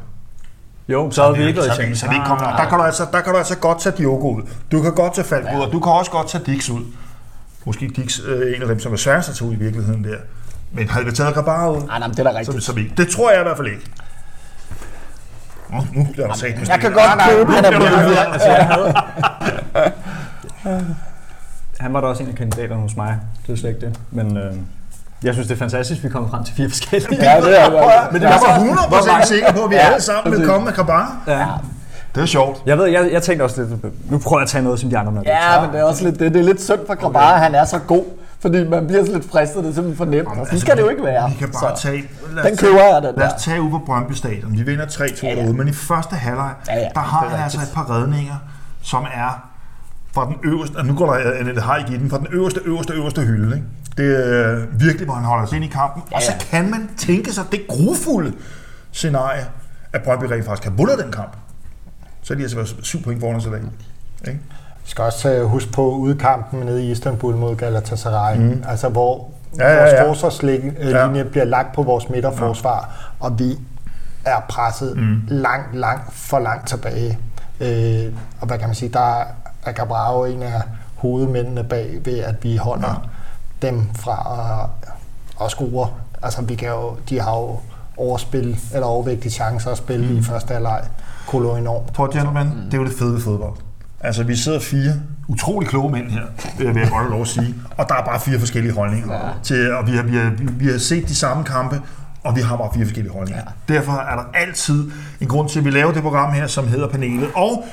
jo, 0.88 1.10
så, 1.10 1.22
havde 1.22 1.36
vi 1.36 1.46
ikke 1.46 1.56
været 1.56 1.68
i 1.68 1.74
Champions 1.74 2.02
League. 2.02 2.38
Der 2.38 2.68
kan, 2.68 2.78
du 2.78 2.84
altså, 2.84 3.06
der 3.12 3.20
kan 3.20 3.32
du 3.32 3.38
altså 3.38 3.58
godt 3.58 3.80
tage 3.80 3.96
Diogo 3.96 4.30
ud. 4.36 4.42
Du 4.72 4.82
kan 4.82 4.94
godt 4.94 5.14
tage 5.14 5.24
Falk 5.24 5.46
ud, 5.56 5.60
og 5.60 5.72
du 5.72 5.80
kan 5.80 5.92
også 5.92 6.10
godt 6.10 6.28
tage 6.28 6.44
Dix 6.44 6.68
ud. 6.68 6.82
Måske 7.64 7.90
Dix 7.96 8.20
øh, 8.26 8.56
en 8.56 8.62
af 8.62 8.68
dem, 8.68 8.80
som 8.80 8.92
er 8.92 8.96
sværest 8.96 9.28
at 9.28 9.34
tage 9.34 9.50
ud 9.50 9.54
i 9.54 9.58
virkeligheden 9.58 10.04
der. 10.04 10.16
Men 10.72 10.88
havde 10.88 11.04
vi 11.04 11.12
taget 11.12 11.34
Grabar 11.34 11.70
ud? 11.70 11.86
Nej, 11.86 11.98
nej, 11.98 12.08
det 12.08 12.18
er 12.18 12.22
da 12.22 12.38
rigtigt. 12.38 12.64
Så, 12.64 12.72
så, 12.72 12.80
det 12.96 13.08
tror 13.08 13.30
jeg 13.30 13.40
i 13.40 13.42
hvert 13.42 13.56
fald 13.56 13.68
ikke. 13.68 13.90
Nå, 15.70 15.84
nu 15.94 16.06
bliver 16.12 16.26
der 16.26 16.34
sagt 16.34 16.68
Jeg 16.68 16.80
kan 16.80 16.92
godt 16.92 17.22
købe, 17.28 17.52
han 17.52 17.64
er 17.64 17.70
blevet 17.78 18.18
altså, 18.32 18.48
jeg 18.48 18.66
havde... 18.66 18.94
Han 21.80 21.92
var 21.92 22.00
da 22.00 22.06
også 22.06 22.22
en 22.22 22.28
af 22.28 22.34
kandidaterne 22.34 22.80
hos 22.82 22.96
mig. 22.96 23.20
Det 23.46 23.52
er 23.52 23.56
slet 23.56 23.70
ikke 23.70 23.86
det. 23.86 24.00
Men 24.10 24.36
øh, 24.36 24.54
jeg 25.24 25.34
synes, 25.34 25.48
det 25.48 25.54
er 25.54 25.58
fantastisk, 25.58 25.98
at 25.98 26.04
vi 26.04 26.08
kommer 26.08 26.30
frem 26.30 26.44
til 26.44 26.54
fire 26.54 26.68
forskellige. 26.68 27.30
Ja, 27.32 27.40
det 27.40 27.60
er 27.60 27.70
det. 27.70 28.12
Men 28.12 28.22
det 28.22 28.30
var 28.30 29.20
100% 29.20 29.26
sikker 29.26 29.52
på, 29.52 29.64
at 29.64 29.70
vi 29.70 29.74
ja, 29.74 29.80
alle 29.80 30.00
sammen 30.00 30.38
vil 30.38 30.46
komme 30.46 30.64
med 30.64 30.72
Kabar. 30.72 31.16
Ja. 31.26 31.46
Det 32.14 32.22
er 32.22 32.26
sjovt. 32.26 32.62
Jeg 32.66 32.78
ved, 32.78 32.86
jeg, 32.86 33.12
jeg 33.12 33.22
tænkte 33.22 33.42
også 33.42 33.62
lidt, 33.62 33.84
nu 34.10 34.18
prøver 34.18 34.38
jeg 34.38 34.42
at 34.42 34.48
tage 34.48 34.64
noget, 34.64 34.80
som 34.80 34.90
de 34.90 34.98
andre 34.98 35.12
når 35.12 35.22
Ja, 35.26 35.60
men 35.60 35.70
det 35.72 35.80
er 35.80 35.84
også 35.84 36.04
lidt, 36.04 36.18
det, 36.18 36.34
det 36.34 36.40
er 36.40 36.44
lidt 36.44 36.62
synd 36.62 36.80
for 36.86 36.94
Grabar, 36.94 37.32
okay. 37.32 37.42
han 37.42 37.54
er 37.54 37.64
så 37.64 37.78
god. 37.78 38.04
Fordi 38.40 38.68
man 38.68 38.86
bliver 38.86 39.04
så 39.04 39.12
lidt 39.12 39.30
fristet, 39.30 39.64
det 39.64 39.70
er 39.70 39.74
simpelthen 39.74 39.96
for 39.96 40.04
nemt. 40.04 40.28
Jamen, 40.28 40.40
altså, 40.40 40.60
skal 40.60 40.76
det 40.76 40.82
jo 40.82 40.88
ikke 40.88 41.04
være. 41.04 41.30
Vi 41.30 41.34
kan 41.34 41.48
bare 41.48 41.76
så. 41.76 41.82
tage... 41.82 42.04
den 42.44 42.56
køber 42.56 42.78
jeg, 42.78 43.02
den 43.02 43.14
Lad 43.16 43.26
os 43.26 43.42
tage 43.42 43.62
ud 43.62 43.70
på 43.70 43.78
Brøndby 43.86 44.12
Stadion. 44.12 44.58
Vi 44.58 44.62
vinder 44.62 44.86
3-2 44.86 45.26
ja, 45.26 45.34
ja. 45.34 45.52
men 45.52 45.68
i 45.68 45.72
første 45.72 46.16
halvleg, 46.16 46.50
ja, 46.68 46.74
ja, 46.74 46.88
der 46.94 47.00
har 47.00 47.28
han 47.28 47.42
altså 47.42 47.58
et 47.58 47.70
par 47.74 47.90
redninger, 47.90 48.34
som 48.82 49.06
er 49.14 49.48
fra 50.12 50.26
den 50.26 50.36
øverste, 50.44 50.76
og 50.76 50.86
nu 50.86 50.94
går 50.94 51.12
der 51.12 51.32
en 51.32 51.58
har 51.58 51.76
i 51.76 51.98
den, 51.98 52.10
fra 52.10 52.18
den 52.18 52.26
øverste, 52.30 52.60
øverste, 52.64 52.92
øverste 52.92 53.20
hylde. 53.20 53.56
Ikke? 53.56 53.66
Det 53.98 54.36
er 54.36 54.66
virkelig, 54.72 55.04
hvor 55.04 55.14
han 55.14 55.24
holder 55.24 55.46
sig 55.46 55.56
ind 55.56 55.64
i 55.64 55.68
kampen. 55.68 56.02
Ja, 56.06 56.08
ja. 56.10 56.16
Og 56.16 56.22
så 56.22 56.46
kan 56.50 56.70
man 56.70 56.90
tænke 56.96 57.32
sig 57.32 57.44
det 57.52 57.60
grufulde 57.68 58.32
scenarie, 58.92 59.46
at 59.92 60.02
Brøndby 60.02 60.24
rent 60.24 60.44
faktisk 60.44 60.62
kan 60.62 60.78
vundet 60.78 60.98
den 60.98 61.12
kamp. 61.12 61.36
Så 62.22 62.34
er 62.34 62.36
de 62.36 62.42
altså 62.42 62.56
været 62.56 62.76
syv 62.82 63.02
point 63.02 63.20
foran 63.20 63.36
os 63.36 63.46
i 63.46 63.48
dag. 63.48 63.60
Ikke? 64.26 64.40
Vi 64.84 64.90
skal 64.90 65.04
også 65.04 65.42
uh, 65.42 65.50
huske 65.50 65.72
på 65.72 65.90
udkampen 65.90 66.60
nede 66.60 66.84
i 66.84 66.90
Istanbul 66.90 67.36
mod 67.36 67.56
Galatasaray, 67.56 68.36
mm. 68.36 68.64
altså 68.68 68.88
hvor 68.88 69.30
ja, 69.58 69.72
ja, 69.72 69.80
vores 69.80 69.92
ja. 69.92 70.08
forsvarslinje 70.08 70.72
ja. 70.80 71.22
bliver 71.22 71.44
lagt 71.44 71.74
på 71.74 71.82
vores 71.82 72.08
midterforsvar, 72.08 72.78
ja. 72.78 73.26
og 73.26 73.38
vi 73.38 73.58
er 74.24 74.40
presset 74.48 74.96
mm. 74.96 75.22
langt, 75.28 75.74
langt 75.74 76.14
for 76.14 76.38
langt 76.38 76.68
tilbage. 76.68 77.18
Øh, 77.60 78.12
og 78.40 78.46
hvad 78.46 78.58
kan 78.58 78.68
man 78.68 78.74
sige, 78.74 78.88
der 78.88 79.24
er 79.64 79.72
Gabrao 79.72 80.24
en 80.24 80.42
af 80.42 80.62
hovedmændene 80.96 81.64
bag 81.64 82.00
ved, 82.04 82.18
at 82.18 82.34
vi 82.42 82.56
holder 82.56 82.88
ja 82.88 83.08
dem 83.62 83.82
fra 83.94 84.16
at, 84.62 84.88
at 85.44 85.50
score. 85.50 85.88
Altså, 86.22 86.42
vi 86.42 86.54
kan 86.54 86.68
jo, 86.68 86.96
de 87.08 87.20
har 87.20 87.36
jo 87.36 87.58
overspil, 87.96 88.58
eller 88.74 88.86
overvægtige 88.86 89.32
chancer 89.32 89.70
at 89.70 89.78
spille 89.78 90.06
mm. 90.06 90.18
i 90.18 90.22
første 90.22 90.52
halvleg. 90.52 90.82
Kolo 91.26 91.56
enormt. 91.56 91.92
Prøv 91.92 92.12
gentlemen, 92.12 92.46
mm. 92.46 92.64
det 92.64 92.74
er 92.74 92.78
jo 92.78 92.84
det 92.84 92.94
fede 92.98 93.12
ved 93.12 93.20
fodbold. 93.20 93.54
Altså, 94.00 94.22
vi 94.24 94.36
sidder 94.36 94.60
fire 94.60 94.92
utrolig 95.28 95.68
kloge 95.68 95.92
mænd 95.92 96.10
her, 96.10 96.22
det 96.58 96.66
vil 96.66 96.76
jeg 96.76 96.90
godt 96.90 97.10
lov 97.10 97.20
at 97.20 97.28
sige. 97.28 97.54
Og 97.76 97.88
der 97.88 97.94
er 97.94 98.04
bare 98.04 98.20
fire 98.20 98.38
forskellige 98.38 98.74
holdninger. 98.74 99.14
Ja. 99.14 99.30
Til, 99.42 99.72
og 99.72 99.86
vi 99.86 99.92
har, 99.92 100.02
vi, 100.02 100.16
har, 100.16 100.32
vi 100.38 100.66
har 100.66 100.78
set 100.78 101.08
de 101.08 101.14
samme 101.14 101.44
kampe, 101.44 101.82
og 102.24 102.36
vi 102.36 102.40
har 102.40 102.56
bare 102.56 102.70
fire 102.74 102.84
forskellige 102.84 103.12
holdninger. 103.12 103.42
Ja. 103.68 103.74
Derfor 103.74 103.92
er 103.92 104.16
der 104.16 104.24
altid 104.34 104.90
en 105.20 105.28
grund 105.28 105.48
til, 105.48 105.58
at 105.58 105.64
vi 105.64 105.70
laver 105.70 105.92
det 105.92 106.02
program 106.02 106.32
her, 106.32 106.46
som 106.46 106.68
hedder 106.68 106.88
Panelet. 106.88 107.28
Og 107.34 107.64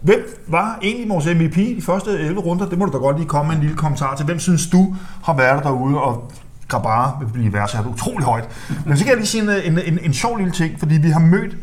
Hvem 0.00 0.44
var 0.46 0.78
egentlig 0.82 1.08
vores 1.08 1.26
MVP 1.26 1.56
de 1.56 1.82
første 1.82 2.18
11 2.18 2.40
runder? 2.40 2.68
Det 2.68 2.78
må 2.78 2.84
du 2.84 2.92
da 2.92 2.98
godt 2.98 3.16
lige 3.16 3.28
komme 3.28 3.48
med 3.48 3.56
en 3.56 3.62
lille 3.62 3.76
kommentar 3.76 4.16
til. 4.16 4.26
Hvem 4.26 4.38
synes 4.38 4.66
du 4.66 4.96
har 5.22 5.36
været 5.36 5.64
derude 5.64 5.98
og 5.98 6.32
Grabara 6.68 7.18
vil 7.20 7.32
blive 7.32 7.52
værdsat 7.52 7.86
utrolig 7.86 8.26
højt. 8.26 8.48
Men 8.86 8.96
så 8.96 9.04
kan 9.04 9.10
jeg 9.10 9.16
lige 9.16 9.26
sige 9.26 9.66
en, 9.66 9.72
en, 9.72 9.78
en, 9.78 9.98
en 10.02 10.14
sjov 10.14 10.36
lille 10.36 10.52
ting, 10.52 10.78
fordi 10.78 10.94
vi 10.94 11.10
har 11.10 11.20
mødt 11.20 11.56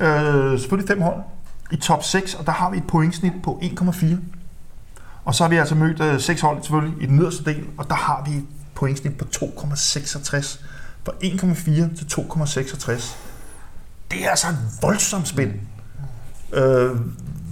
øh, 0.00 0.58
selvfølgelig 0.60 0.88
fem 0.88 1.02
hold 1.02 1.22
i 1.70 1.76
top 1.76 2.04
6, 2.04 2.34
og 2.34 2.46
der 2.46 2.52
har 2.52 2.70
vi 2.70 2.76
et 2.76 2.86
pointsnit 2.86 3.32
på 3.42 3.60
1,4. 3.62 4.06
Og 5.24 5.34
så 5.34 5.44
har 5.44 5.48
vi 5.48 5.56
altså 5.56 5.74
mødt 5.74 6.00
øh, 6.00 6.20
seks 6.20 6.40
hold 6.40 6.62
selvfølgelig 6.62 7.02
i 7.02 7.06
den 7.06 7.16
nederste 7.16 7.44
del, 7.44 7.64
og 7.78 7.88
der 7.88 7.94
har 7.94 8.24
vi 8.26 8.36
et 8.36 8.44
pointsnit 8.74 9.18
på 9.18 9.24
2,66. 9.36 10.60
Fra 11.04 11.12
1,4 11.24 11.96
til 11.96 12.04
2,66. 12.20 13.16
Det 14.10 14.24
er 14.24 14.30
altså 14.30 14.48
et 14.48 14.56
voldsomt 14.82 15.28
spænd. 15.28 15.52
Øh, 16.52 16.96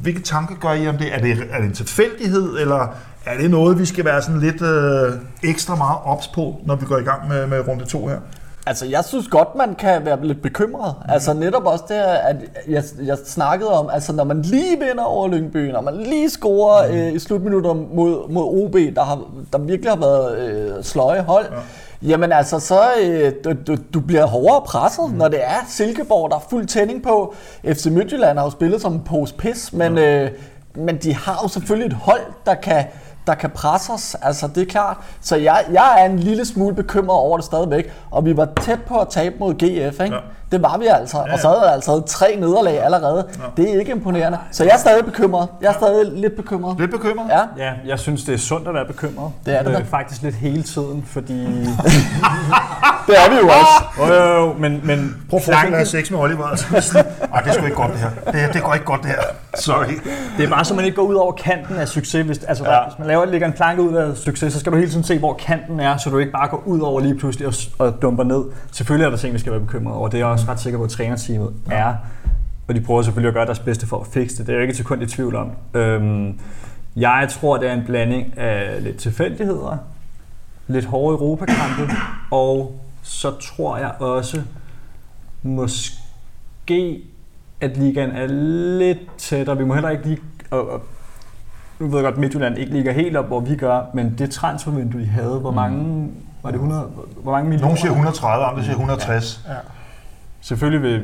hvilke 0.03 0.23
tanker 0.23 0.55
gør 0.61 0.73
I 0.73 0.89
om 0.89 0.99
det? 0.99 1.15
Er 1.15 1.19
det, 1.19 1.31
er 1.51 1.57
det 1.57 1.65
en 1.65 1.73
tilfældighed, 1.73 2.59
eller 2.61 2.95
er 3.27 3.39
det 3.41 3.51
noget, 3.51 3.79
vi 3.79 3.85
skal 3.85 4.05
være 4.05 4.23
sådan 4.23 4.41
lidt 4.41 4.63
øh, 4.63 5.13
ekstra 5.43 5.77
meget 5.77 5.99
ops 6.05 6.29
på, 6.29 6.57
når 6.67 6.77
vi 6.77 6.87
går 6.87 6.99
i 6.99 7.03
gang 7.03 7.29
med, 7.29 7.47
med 7.47 7.69
runde 7.69 7.85
to 7.85 8.07
her? 8.07 8.19
Altså, 8.67 8.87
jeg 8.87 9.05
synes 9.05 9.29
godt, 9.29 9.55
man 9.55 9.75
kan 9.75 10.05
være 10.05 10.27
lidt 10.27 10.43
bekymret. 10.43 10.95
Mm. 10.99 11.13
Altså, 11.13 11.33
netop 11.35 11.67
også 11.67 11.85
det, 11.89 11.95
at 11.95 12.37
jeg, 12.69 12.85
jeg 13.03 13.19
snakkede 13.27 13.71
om, 13.71 13.91
altså, 13.93 14.13
når 14.13 14.25
man 14.25 14.43
lige 14.43 14.79
vinder 14.79 15.05
over 15.05 15.29
Lyngby, 15.29 15.71
når 15.71 15.81
man 15.81 15.97
lige 15.97 16.31
scorer 16.31 16.89
mm. 16.89 16.99
øh, 16.99 17.13
i 17.13 17.19
slutminutter 17.19 17.75
mod, 17.75 18.31
mod 18.31 18.65
OB, 18.65 18.75
der, 18.97 19.05
har, 19.05 19.21
der 19.53 19.59
virkelig 19.59 19.93
har 19.93 19.99
været 19.99 20.39
øh, 20.39 20.85
sløje 20.85 21.21
hold, 21.23 21.47
ja 21.53 21.59
Jamen 22.03 22.33
altså, 22.33 22.61
så 22.61 22.81
øh, 23.03 23.33
du, 23.67 23.77
du, 23.95 24.01
bliver 24.01 24.27
hårdere 24.27 24.63
presset, 24.67 25.11
mm. 25.11 25.17
når 25.17 25.29
det 25.29 25.45
er 25.45 25.59
Silkeborg, 25.69 26.31
der 26.31 26.37
er 26.37 26.47
fuld 26.51 26.67
tænding 26.67 27.03
på. 27.03 27.35
FC 27.65 27.87
Midtjylland 27.87 28.39
har 28.39 28.45
jo 28.45 28.51
spillet 28.51 28.83
som 28.83 28.93
en 28.93 29.01
pose 29.01 29.35
pis, 29.35 29.73
men, 29.73 29.93
mm. 29.93 29.99
øh, 29.99 30.31
men 30.75 30.97
de 30.97 31.15
har 31.15 31.41
jo 31.43 31.49
selvfølgelig 31.49 31.87
et 31.87 31.93
hold, 31.93 32.21
der 32.47 32.55
kan, 32.55 32.85
der 33.27 33.35
kan 33.35 33.51
presse 33.51 33.93
os. 33.93 34.17
Altså, 34.23 34.49
det 34.55 34.63
er 34.63 34.67
klart. 34.67 34.97
Så 35.21 35.37
jeg, 35.37 35.65
jeg 35.73 36.03
er 36.03 36.07
en 36.07 36.19
lille 36.19 36.45
smule 36.45 36.75
bekymret 36.75 37.19
over 37.19 37.37
det 37.37 37.45
stadigvæk. 37.45 37.93
Og 38.11 38.25
vi 38.25 38.37
var 38.37 38.49
tæt 38.61 38.83
på 38.83 38.99
at 38.99 39.09
tabe 39.09 39.35
mod 39.39 39.55
GF, 39.55 40.01
ikke? 40.01 40.15
Ja. 40.15 40.21
Det 40.53 40.63
var 40.63 40.79
vi 40.79 40.87
altså. 40.87 41.17
Ja, 41.17 41.27
ja. 41.27 41.33
Og 41.33 41.39
så 41.39 41.49
havde 41.49 41.63
jeg 41.63 41.73
altså 41.73 42.01
tre 42.01 42.37
nederlag 42.41 42.85
allerede. 42.85 43.25
Ja. 43.39 43.63
Det 43.63 43.75
er 43.75 43.79
ikke 43.79 43.93
imponerende. 43.93 44.39
Så 44.51 44.65
jeg 44.65 44.73
er 44.73 44.79
stadig 44.79 45.05
bekymret. 45.05 45.49
Jeg 45.61 45.69
er 45.69 45.73
stadig 45.73 46.13
lidt 46.13 46.37
bekymret. 46.37 46.79
Lidt 46.81 46.91
bekymret? 46.91 47.27
Ja. 47.31 47.65
ja, 47.65 47.73
jeg 47.87 47.99
synes, 47.99 48.25
det 48.25 48.35
er 48.35 48.39
sundt 48.39 48.69
at 48.69 48.75
være 48.75 48.85
bekymret. 48.85 49.33
Det 49.47 49.59
er 49.59 49.63
det. 49.63 49.75
er 49.75 49.85
faktisk 49.85 50.23
lidt 50.23 50.35
hele 50.35 50.63
tiden, 50.63 51.05
fordi... 51.07 51.45
det 53.09 53.17
er 53.17 53.31
vi 53.31 53.37
jo 53.37 53.49
også. 53.49 53.85
Jo, 53.99 54.15
jo, 54.15 54.45
jo, 54.45 54.55
men, 54.59 54.81
men 54.85 55.17
Prøv 55.31 55.37
at 55.37 55.45
forestille 55.45 55.79
dig 55.79 55.87
sex 55.87 56.11
med 56.11 56.19
Oliver. 56.19 56.47
Altså. 56.75 56.99
Ej, 57.35 57.41
det 57.41 57.49
er 57.49 57.55
sgu 57.55 57.65
ikke 57.65 57.77
godt 57.77 57.93
det 57.93 58.01
her. 58.01 58.11
Det, 58.33 58.55
det 58.55 58.63
går 58.63 58.75
ikke 58.75 58.87
godt 58.87 59.03
det 59.03 59.11
her. 59.11 59.23
Sorry. 59.55 59.93
Det 60.39 60.45
er 60.45 60.49
bare 60.49 60.65
så, 60.65 60.75
man 60.75 60.85
ikke 60.85 60.97
går 60.97 61.03
ud 61.03 61.15
over 61.15 61.33
kanten 61.33 61.77
af 61.77 61.89
succes. 61.89 62.27
Hvis, 62.27 62.39
altså, 62.45 62.65
ja. 62.65 62.85
hvis 62.89 62.99
man 62.99 63.09
laver, 63.09 63.25
lægger 63.25 63.47
en 63.47 63.53
planke 63.53 63.83
ud 63.83 63.95
af 63.95 64.17
succes, 64.17 64.53
så 64.53 64.61
skal 64.61 64.73
du 64.73 64.77
hele 64.77 64.91
tiden 64.91 65.05
se, 65.05 65.19
hvor 65.19 65.35
kanten 65.35 65.81
er, 65.81 65.97
så 65.97 66.11
du 66.11 66.19
ikke 66.19 66.33
bare 66.33 66.49
går 66.49 66.63
ud 66.67 66.81
over 66.81 67.01
lige 67.01 67.15
pludselig 67.15 67.49
og, 67.49 67.55
og 67.79 68.03
dumper 68.03 68.25
ned. 68.25 68.45
Selvfølgelig 68.73 69.07
er 69.07 69.11
der 69.11 69.17
ting, 69.17 69.35
vi 69.35 69.39
skal 69.39 69.53
være 69.53 69.61
bekymret 69.61 69.97
over. 69.97 70.09
Det 70.09 70.21
er 70.21 70.25
også 70.39 70.53
ret 70.53 70.61
sikker 70.61 70.79
på, 70.79 70.85
at 70.85 70.91
trænerteamet 70.91 71.55
ja. 71.71 71.75
er. 71.75 71.95
Og 72.69 72.75
de 72.75 72.81
prøver 72.81 73.03
selvfølgelig 73.03 73.29
at 73.29 73.35
gøre 73.35 73.47
deres 73.47 73.59
bedste 73.59 73.87
for 73.87 74.01
at 74.01 74.07
fikse 74.07 74.39
det. 74.39 74.47
Det 74.47 74.53
er 74.53 74.57
jeg 74.57 74.63
ikke 74.63 74.75
til 74.75 74.85
kun 74.85 75.03
i 75.03 75.07
tvivl 75.07 75.35
om. 75.37 75.51
Øhm, 75.75 76.41
jeg 76.97 77.29
tror, 77.31 77.57
det 77.57 77.69
er 77.69 77.73
en 77.73 77.85
blanding 77.87 78.39
af 78.39 78.83
lidt 78.83 78.97
tilfældigheder, 78.97 79.77
lidt 80.67 80.85
hårde 80.85 81.15
Europakampe, 81.15 81.93
og 82.31 82.81
så 83.03 83.31
tror 83.31 83.77
jeg 83.77 83.93
også, 83.99 84.43
måske, 85.43 87.03
at 87.61 87.77
ligaen 87.77 88.11
er 88.11 88.27
lidt 88.79 88.99
tættere. 89.19 89.59
Vi 89.59 89.65
må 89.65 89.75
heller 89.75 89.91
ikke 89.91 90.05
lige... 90.07 90.19
Og, 90.51 90.71
og, 90.71 90.83
nu 91.79 91.87
ved 91.87 91.95
jeg 91.95 92.05
godt, 92.05 92.15
at 92.15 92.21
Midtjylland 92.21 92.59
ikke 92.59 92.73
ligger 92.73 92.93
helt 92.93 93.17
op, 93.17 93.27
hvor 93.27 93.41
vi 93.41 93.57
gør, 93.57 93.83
men 93.95 94.15
det 94.19 94.31
transfervindue, 94.31 95.03
I 95.03 95.05
havde, 95.05 95.39
hvor 95.39 95.51
mange, 95.51 96.11
var 96.43 96.51
det 96.51 96.57
100, 96.57 96.83
hvor 97.23 97.33
mange 97.33 97.49
millioner? 97.49 97.67
Nogle 97.67 97.79
siger 97.79 97.91
130, 97.91 98.47
andre 98.47 98.63
siger 98.63 98.73
160. 98.73 99.45
Ja. 99.49 99.53
Selvfølgelig 100.49 100.83
vil, 100.83 101.03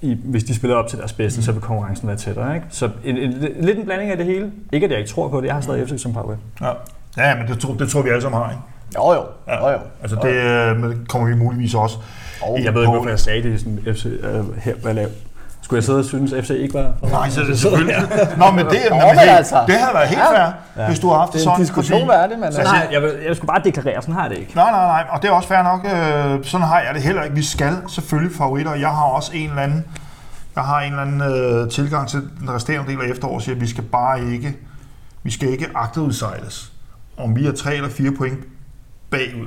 i, 0.00 0.16
hvis 0.24 0.44
de 0.44 0.54
spiller 0.54 0.76
op 0.76 0.88
til 0.88 0.98
deres 0.98 1.12
bedste, 1.12 1.42
så 1.42 1.52
vil 1.52 1.60
konkurrencen 1.60 2.08
være 2.08 2.16
tættere. 2.16 2.54
Ikke? 2.54 2.66
Så 2.70 2.90
en, 3.04 3.16
en, 3.16 3.32
lidt 3.60 3.78
en 3.78 3.84
blanding 3.84 4.10
af 4.10 4.16
det 4.16 4.26
hele. 4.26 4.52
Ikke 4.72 4.84
at 4.84 4.90
jeg 4.90 4.98
ikke 4.98 5.10
tror 5.10 5.28
på 5.28 5.40
det, 5.40 5.46
jeg 5.46 5.54
har 5.54 5.60
stadig 5.60 5.88
FC 5.88 6.02
som 6.02 6.14
favorit. 6.14 6.38
Ja. 6.60 6.70
Ja, 7.16 7.34
men 7.36 7.48
det, 7.48 7.58
tror- 7.58 7.74
det 7.74 7.88
tror 7.88 8.02
vi 8.02 8.08
alle 8.08 8.22
sammen 8.22 8.40
har, 8.42 8.50
ikke? 8.50 8.62
Jo, 8.96 9.12
jo. 9.12 9.24
jo, 9.48 9.68
jo. 9.70 9.78
Altså 10.02 10.16
det 10.22 10.34
øh, 10.34 11.06
kommer 11.06 11.28
vi 11.28 11.34
muligvis 11.34 11.74
også. 11.74 11.96
Jeg 12.64 12.74
ved 12.74 12.82
ikke, 12.82 12.92
hvorfor 12.92 13.08
jeg 13.08 13.18
sagde 13.18 13.42
det 13.42 13.60
sådan, 13.60 13.80
FC, 13.94 14.04
øh, 14.06 14.56
her, 14.58 14.74
hvad 14.74 14.94
lav. 14.94 15.08
Skulle 15.70 15.78
jeg 15.78 15.84
sidde 15.84 15.98
og 15.98 16.04
synes, 16.04 16.32
at 16.32 16.44
FC 16.44 16.50
ikke 16.50 16.74
var... 16.74 16.92
Nej, 17.10 17.28
så 17.30 17.40
det 17.40 17.50
er 17.50 17.56
selvfølgelig. 17.56 17.96
Nå, 18.36 18.50
men 18.50 18.66
det, 18.66 18.78
Nå, 18.90 18.96
men, 18.96 19.18
hey, 19.18 19.28
altså. 19.28 19.64
det 19.66 19.74
havde 19.74 19.94
været 19.94 20.08
helt 20.08 20.20
Ja. 20.20 20.44
fair, 20.44 20.52
ja. 20.76 20.86
hvis 20.86 20.98
du 20.98 21.08
har 21.08 21.18
haft 21.18 21.32
Det 21.32 21.40
det 21.40 21.46
er 21.46 21.50
en 21.50 21.52
sådan. 21.52 21.60
diskussion 21.64 22.00
fordi- 22.00 22.08
værdig, 22.18 22.38
men... 22.38 22.52
Så- 22.52 22.62
Nej, 22.62 22.88
jeg, 22.92 23.02
vil, 23.02 23.10
jeg 23.26 23.36
skulle 23.36 23.46
bare 23.46 23.60
deklarere, 23.64 24.02
sådan 24.02 24.14
har 24.14 24.22
jeg 24.22 24.30
det 24.30 24.38
ikke. 24.38 24.52
Nej, 24.54 24.70
nej, 24.70 24.86
nej, 24.86 25.04
og 25.10 25.22
det 25.22 25.28
er 25.28 25.32
også 25.32 25.48
fair 25.48 25.62
nok. 25.62 25.80
Øh, 25.84 26.44
sådan 26.44 26.66
har 26.66 26.80
jeg 26.80 26.94
det 26.94 27.02
heller 27.02 27.22
ikke. 27.22 27.34
Vi 27.36 27.42
skal 27.42 27.76
selvfølgelig 27.88 28.36
favoritter. 28.36 28.74
Jeg 28.74 28.88
har 28.88 29.02
også 29.04 29.30
en 29.34 29.48
eller 29.50 29.62
anden, 29.62 29.84
jeg 30.56 30.64
har 30.64 30.80
en 30.80 30.92
eller 30.92 31.02
anden 31.02 31.20
øh, 31.64 31.70
tilgang 31.70 32.08
til 32.08 32.20
den 32.40 32.50
resterende 32.54 32.90
del 32.92 32.98
af 33.00 33.08
efteråret, 33.10 33.42
siger, 33.42 33.54
at 33.54 33.60
vi 33.60 33.66
skal 33.68 33.84
bare 33.84 34.24
ikke, 34.32 34.56
vi 35.22 35.30
skal 35.30 35.48
ikke 35.48 35.66
agterudsejles. 35.74 36.72
Om 37.18 37.36
vi 37.36 37.46
er 37.46 37.52
tre 37.52 37.74
eller 37.74 37.90
fire 37.90 38.10
point 38.18 38.38
bagud, 39.10 39.46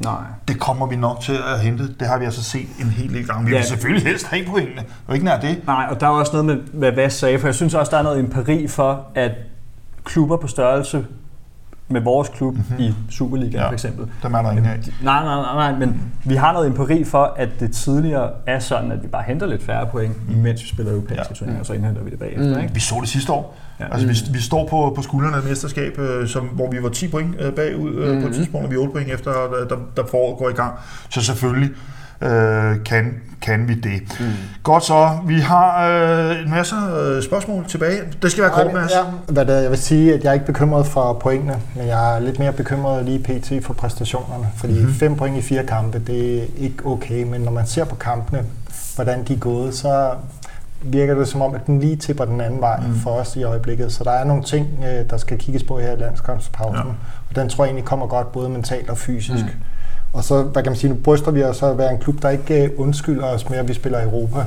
Nej. 0.00 0.14
det 0.48 0.60
kommer 0.60 0.86
vi 0.86 0.96
nok 0.96 1.20
til 1.20 1.32
at 1.54 1.60
hente. 1.60 1.94
Det 2.00 2.08
har 2.08 2.18
vi 2.18 2.24
altså 2.24 2.42
set 2.44 2.66
en 2.80 2.86
hel 2.86 3.14
del 3.14 3.26
gange. 3.26 3.44
Vi 3.44 3.50
Ja. 3.50 3.56
vil 3.56 3.66
selvfølgelig 3.66 4.06
helst 4.06 4.26
have 4.26 4.44
pointene, 4.46 4.82
og 5.06 5.14
ikke 5.14 5.24
nær 5.26 5.40
det. 5.40 5.60
Nej, 5.66 5.86
og 5.90 6.00
der 6.00 6.06
er 6.06 6.10
også 6.10 6.32
noget 6.32 6.46
med, 6.46 6.56
hvad 6.72 6.92
Vas 6.92 7.12
sagde, 7.12 7.38
for 7.38 7.46
jeg 7.46 7.54
synes 7.54 7.74
også, 7.74 7.90
der 7.90 7.98
er 7.98 8.02
noget 8.02 8.18
empiri 8.18 8.68
for, 8.68 9.06
at 9.14 9.32
klubber 10.04 10.36
på 10.36 10.46
størrelse 10.46 11.06
med 11.88 12.00
vores 12.00 12.28
klub 12.28 12.54
mm-hmm. 12.54 12.78
i 12.78 12.94
Superligaen 13.10 13.52
Ja. 13.54 13.68
for 13.68 13.72
eksempel. 13.72 14.06
Dem 14.22 14.34
er 14.34 14.42
der 14.42 14.50
ingen 14.50 14.66
af. 14.66 14.78
Nej, 15.02 15.24
nej, 15.24 15.34
nej, 15.42 15.54
nej, 15.54 15.78
men 15.78 16.02
vi 16.24 16.34
har 16.34 16.52
noget 16.52 16.66
empiri 16.66 17.04
for, 17.04 17.34
at 17.36 17.48
det 17.60 17.72
tidligere 17.72 18.30
er 18.46 18.58
sådan, 18.58 18.92
at 18.92 19.02
vi 19.02 19.08
bare 19.08 19.22
henter 19.26 19.46
lidt 19.46 19.62
færre 19.62 19.86
point, 19.86 20.36
mens 20.42 20.62
vi 20.62 20.68
spiller 20.68 20.92
europæiske 20.92 21.26
ja. 21.30 21.34
turneringer, 21.34 21.60
og 21.60 21.66
så 21.66 21.72
indhenter 21.72 22.02
vi 22.02 22.10
det 22.10 22.18
bagefter. 22.18 22.54
Mm. 22.54 22.60
Ikke? 22.62 22.74
Vi 22.74 22.80
så 22.80 22.94
det 23.00 23.08
sidste 23.08 23.32
år. 23.32 23.56
Ja. 23.80 23.84
Altså, 23.92 24.06
vi, 24.06 24.32
vi 24.32 24.40
står 24.40 24.66
på, 24.68 24.92
på 24.96 25.02
skuldrene 25.02 25.36
af 25.36 25.40
et 25.40 25.48
mesterskab, 25.48 25.98
øh, 25.98 26.28
som, 26.28 26.44
hvor 26.44 26.70
vi 26.70 26.82
var 26.82 26.88
10 26.88 27.08
point 27.08 27.34
øh, 27.40 27.52
bagud 27.52 27.94
øh, 27.94 28.12
Mhm. 28.12 28.22
på 28.22 28.28
et 28.28 28.34
tidspunkt, 28.34 28.64
og 28.64 28.70
vi 28.70 28.76
er 28.76 28.80
8 28.80 28.92
point 28.92 29.10
efter, 29.10 29.32
da, 29.70 29.74
da 30.02 30.02
foråret 30.10 30.38
går 30.38 30.48
i 30.48 30.52
gang. 30.52 30.72
Så 31.10 31.20
selvfølgelig 31.22 31.70
øh, 32.22 32.84
kan, 32.84 33.14
kan 33.42 33.68
vi 33.68 33.74
det. 33.74 34.02
Mm. 34.20 34.26
Godt 34.62 34.84
så. 34.84 35.10
Vi 35.26 35.40
har 35.40 35.88
øh, 35.88 36.42
en 36.42 36.50
masse 36.50 36.74
øh, 37.00 37.22
spørgsmål 37.22 37.64
tilbage. 37.68 38.00
Det 38.22 38.30
skal 38.30 38.42
være 38.44 38.52
kort, 38.52 38.72
Mads. 38.74 38.90
Ja, 38.92 39.32
hvad 39.32 39.46
det, 39.46 39.62
jeg 39.62 39.70
vil 39.70 39.78
sige, 39.78 40.14
at 40.14 40.22
jeg 40.24 40.30
er 40.30 40.34
ikke 40.34 40.46
bekymret 40.46 40.86
for 40.86 41.12
pointene, 41.12 41.56
men 41.76 41.86
jeg 41.86 42.16
er 42.16 42.20
lidt 42.20 42.38
mere 42.38 42.52
bekymret 42.52 43.04
lige 43.04 43.18
pt. 43.18 43.52
for 43.64 43.72
præstationerne. 43.74 44.46
Fordi 44.56 44.72
Mhm. 44.72 44.82
mm-hmm. 44.82 44.94
fem 44.98 45.16
point 45.16 45.36
i 45.38 45.42
fire 45.42 45.64
kampe, 45.66 45.98
det 46.06 46.38
er 46.38 46.42
ikke 46.58 46.86
okay, 46.86 47.22
men 47.22 47.40
når 47.40 47.52
man 47.52 47.66
ser 47.66 47.84
på 47.84 47.94
kampene, 47.94 48.42
hvordan 48.94 49.24
de 49.24 49.34
er 49.34 49.38
gået, 49.38 49.74
så 49.74 50.10
virker 50.82 51.14
det 51.14 51.28
som 51.28 51.42
om, 51.42 51.54
at 51.54 51.66
den 51.66 51.80
lige 51.80 51.96
tipper 51.96 52.24
den 52.24 52.40
anden 52.40 52.60
vej 52.60 52.80
mm. 52.80 52.94
for 52.94 53.10
os 53.10 53.36
i 53.36 53.42
øjeblikket. 53.42 53.92
Så 53.92 54.04
der 54.04 54.10
er 54.10 54.24
nogle 54.24 54.42
ting, 54.42 54.84
øh, 54.84 55.10
der 55.10 55.16
skal 55.16 55.38
kigges 55.38 55.62
på 55.62 55.78
her 55.78 55.92
i 55.92 55.96
landskampspausen. 55.96 56.86
Ja. 56.86 56.92
Og 57.30 57.36
den 57.36 57.48
tror 57.48 57.64
jeg 57.64 57.68
egentlig 57.68 57.84
kommer 57.84 58.06
godt, 58.06 58.32
både 58.32 58.48
mentalt 58.48 58.90
og 58.90 58.98
fysisk. 58.98 59.44
Mm. 59.44 59.50
Og 60.12 60.24
så, 60.24 60.42
hvad 60.42 60.62
kan 60.62 60.72
man 60.72 60.76
sige, 60.76 60.90
nu 60.90 60.96
bryster 61.04 61.30
vi 61.30 61.42
os 61.42 61.62
at 61.62 61.78
være 61.78 61.92
en 61.92 61.98
klub, 61.98 62.22
der 62.22 62.28
ikke 62.28 62.64
øh, 62.64 62.70
undskylder 62.76 63.26
os 63.26 63.50
med, 63.50 63.58
at 63.58 63.68
vi 63.68 63.74
spiller 63.74 64.00
i 64.00 64.04
Europa. 64.04 64.44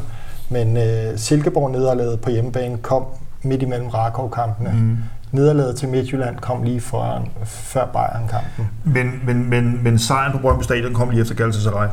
Men 0.49 0.77
øh, 0.77 1.17
Silkeborg 1.17 1.71
nederlaget 1.71 2.21
på 2.21 2.29
hjemmebane 2.29 2.77
kom 2.77 3.05
midt 3.41 3.61
imellem 3.61 3.87
Rakov-kampene. 3.87 4.71
Mm. 4.73 4.97
Nederlaget 5.31 5.75
til 5.75 5.89
Midtjylland 5.89 6.37
kom 6.39 6.63
lige 6.63 6.81
foran, 6.81 7.21
før 7.43 7.85
Bayern-kampen. 7.85 8.69
Men, 8.83 9.21
men, 9.25 9.49
men, 9.49 9.83
men 9.83 9.99
sejren 9.99 10.31
på 10.31 10.37
Brøndby 10.37 10.63
Stadion 10.63 10.93
kom 10.93 11.09
lige 11.09 11.21
efter 11.21 11.35
Galatasaray 11.35 11.87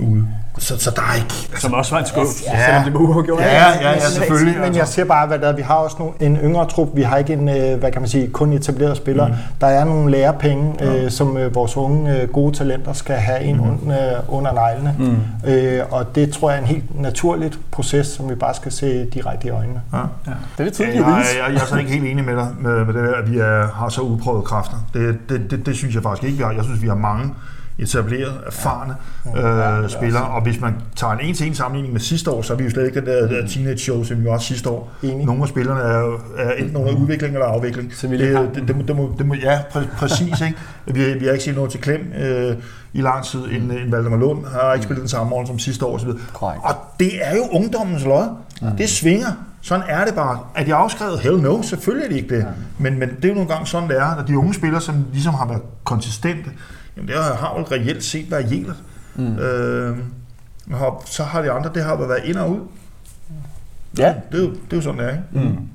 ude. 0.00 0.26
Så, 0.58 0.78
så 0.78 0.90
der 0.96 1.02
er 1.02 1.14
ikke... 1.14 1.60
Som 1.60 1.72
også 1.72 1.94
var 1.94 2.00
en 2.00 2.06
skub, 2.06 2.24
Ja. 2.46 2.58
ja. 2.58 2.66
selvom 2.66 2.84
det 2.84 2.94
var 2.94 3.00
uafgjort. 3.00 3.40
Ja, 3.40 3.70
ja, 3.70 3.90
ja, 3.92 4.00
selvfølgelig. 4.00 4.60
Men 4.60 4.76
jeg 4.76 4.88
siger 4.88 5.04
bare, 5.04 5.26
hvad 5.26 5.38
der 5.38 5.48
er. 5.48 5.52
Vi 5.56 5.62
har 5.62 5.74
også 5.74 5.96
nogle, 5.98 6.14
en 6.20 6.36
yngre 6.36 6.66
trup. 6.66 6.88
Vi 6.94 7.02
har 7.02 7.16
ikke 7.16 7.32
en, 7.32 7.48
øh, 7.48 7.78
hvad 7.78 7.92
kan 7.92 8.02
man 8.02 8.08
sige, 8.08 8.28
kun 8.28 8.52
etablerede 8.52 8.96
spillere. 8.96 9.28
Mm. 9.28 9.34
Der 9.60 9.66
er 9.66 9.84
nogle 9.84 10.10
lærepenge, 10.10 10.84
øh, 10.84 11.10
som 11.10 11.36
øh, 11.36 11.54
vores 11.54 11.76
unge 11.76 12.20
øh, 12.20 12.28
gode 12.28 12.56
talenter 12.56 12.92
skal 12.92 13.16
have 13.16 13.44
ind 13.44 13.56
mm. 13.56 13.70
under, 13.70 14.20
under 14.28 14.52
neglene. 14.52 14.96
Mm. 14.98 15.50
Øh, 15.50 15.82
og 15.90 16.14
det 16.14 16.32
tror 16.32 16.50
jeg 16.50 16.56
er 16.56 16.62
en 16.62 16.68
helt 16.68 17.00
naturligt 17.00 17.58
proces, 17.70 18.06
som 18.06 18.30
vi 18.30 18.34
bare 18.34 18.54
skal 18.54 18.72
se 18.72 19.04
direkte 19.04 19.46
i 19.46 19.50
øjnene. 19.50 19.80
Ja. 19.92 19.98
Det 20.58 20.66
er 20.66 20.70
det 20.70 20.80
Ja, 20.80 20.86
jeg, 20.86 21.24
jeg, 21.46 21.54
jeg 21.54 21.62
er 21.62 21.66
så 21.66 21.76
ikke 21.76 21.90
helt 21.90 22.04
enig 22.04 22.24
med 22.24 22.36
dig 22.36 22.48
med, 22.60 22.84
med 22.84 22.94
det 22.94 23.02
der, 23.02 23.14
at 23.14 23.32
vi 23.32 23.38
er, 23.38 23.66
har 23.74 23.88
så 23.88 24.00
udprøvet 24.00 24.44
kræfter. 24.44 24.76
Det, 24.94 25.18
det, 25.28 25.50
det, 25.50 25.66
det 25.66 25.76
synes 25.76 25.94
jeg 25.94 26.02
faktisk 26.02 26.24
ikke, 26.24 26.38
vi 26.38 26.44
har. 26.44 26.52
Jeg 26.52 26.64
synes, 26.64 26.82
vi 26.82 26.88
har 26.88 26.94
mange 26.94 27.34
etablerede, 27.78 28.34
erfarne 28.46 28.94
ja. 29.36 29.80
øh, 29.82 29.90
spillere, 29.90 30.24
og 30.24 30.42
hvis 30.42 30.60
man 30.60 30.74
tager 30.96 31.12
en 31.12 31.20
en-til-en 31.20 31.54
sammenligning 31.54 31.92
med 31.92 32.00
sidste 32.00 32.30
år, 32.30 32.42
så 32.42 32.52
er 32.52 32.56
vi 32.56 32.64
jo 32.64 32.70
slet 32.70 32.86
ikke 32.86 33.00
den 33.00 33.06
der, 33.06 33.28
der 33.28 33.46
teenage 33.46 33.78
show, 33.78 34.04
som 34.04 34.20
vi 34.20 34.24
var 34.24 34.38
sidste 34.38 34.70
år. 34.70 34.92
Enig. 35.02 35.26
Nogle 35.26 35.42
af 35.42 35.48
spillerne 35.48 35.80
er, 35.80 36.20
er 36.38 36.52
enten 36.52 36.76
under 36.76 36.92
udvikling 36.96 37.34
eller 37.34 37.46
afvikling. 37.46 37.94
Så 37.94 38.08
vi 38.08 38.18
det, 38.18 38.50
det, 38.54 38.68
det, 38.68 38.76
må- 38.76 38.82
det, 38.82 38.96
må, 38.96 39.14
det 39.18 39.26
må, 39.26 39.34
ja, 39.34 39.60
præ, 39.70 39.80
præcis. 39.96 40.40
Ikke? 40.40 40.56
Vi, 40.86 41.18
vi 41.18 41.24
har 41.24 41.32
ikke 41.32 41.44
set 41.44 41.54
noget 41.54 41.70
til 41.70 41.80
klem 41.80 42.12
øh, 42.20 42.56
i 42.92 43.00
lang 43.00 43.24
tid, 43.24 43.40
end, 43.44 43.72
end 43.72 43.90
Valdemar 43.90 44.16
Lund 44.16 44.44
har 44.46 44.72
ikke 44.72 44.84
spillet 44.84 45.00
den 45.00 45.08
samme 45.08 45.32
rolle 45.34 45.46
som 45.46 45.58
sidste 45.58 45.86
år 45.86 45.94
osv. 45.94 46.08
Korrekt. 46.32 46.60
Og 46.64 46.74
det 47.00 47.10
er 47.26 47.36
jo 47.36 47.42
ungdommens 47.52 48.04
lod. 48.04 48.24
Mm. 48.62 48.76
Det 48.76 48.88
svinger. 48.88 49.28
Sådan 49.64 49.84
er 49.88 50.04
det 50.04 50.14
bare. 50.14 50.38
Er 50.54 50.64
de 50.64 50.74
afskrevet? 50.74 51.20
Hell 51.20 51.40
no, 51.40 51.62
selvfølgelig 51.62 52.04
er 52.06 52.10
de 52.10 52.16
ikke 52.16 52.36
det. 52.36 52.46
Men, 52.78 52.98
men 52.98 53.08
det 53.08 53.24
er 53.24 53.28
jo 53.28 53.34
nogle 53.34 53.48
gange 53.50 53.66
sådan, 53.66 53.88
det 53.88 53.98
er. 53.98 54.16
Når 54.16 54.22
de 54.22 54.38
unge 54.38 54.54
spillere, 54.54 54.80
som 54.80 54.94
ligesom 55.12 55.34
har 55.34 55.46
været 55.46 55.62
konsistente, 55.84 56.50
jamen 56.96 57.08
det 57.08 57.16
har 57.16 57.54
vel 57.54 57.64
reelt 57.64 58.04
set 58.04 58.30
været 58.30 58.46
hjælp. 58.46 58.76
Mm. 59.14 59.38
Øh, 59.38 59.98
så 61.06 61.24
har 61.24 61.42
de 61.42 61.50
andre, 61.50 61.70
det 61.74 61.84
har 61.84 61.96
været 61.96 62.24
ind 62.24 62.36
og 62.36 62.50
ud. 62.50 62.60
Ja. 63.98 64.14
Det 64.32 64.40
er 64.40 64.44
jo, 64.44 64.50
det 64.50 64.72
er 64.72 64.76
jo 64.76 64.80
sådan, 64.80 64.98
det 64.98 65.06
er. 65.06 65.10
Ikke? 65.10 65.48
Mm. 65.48 65.68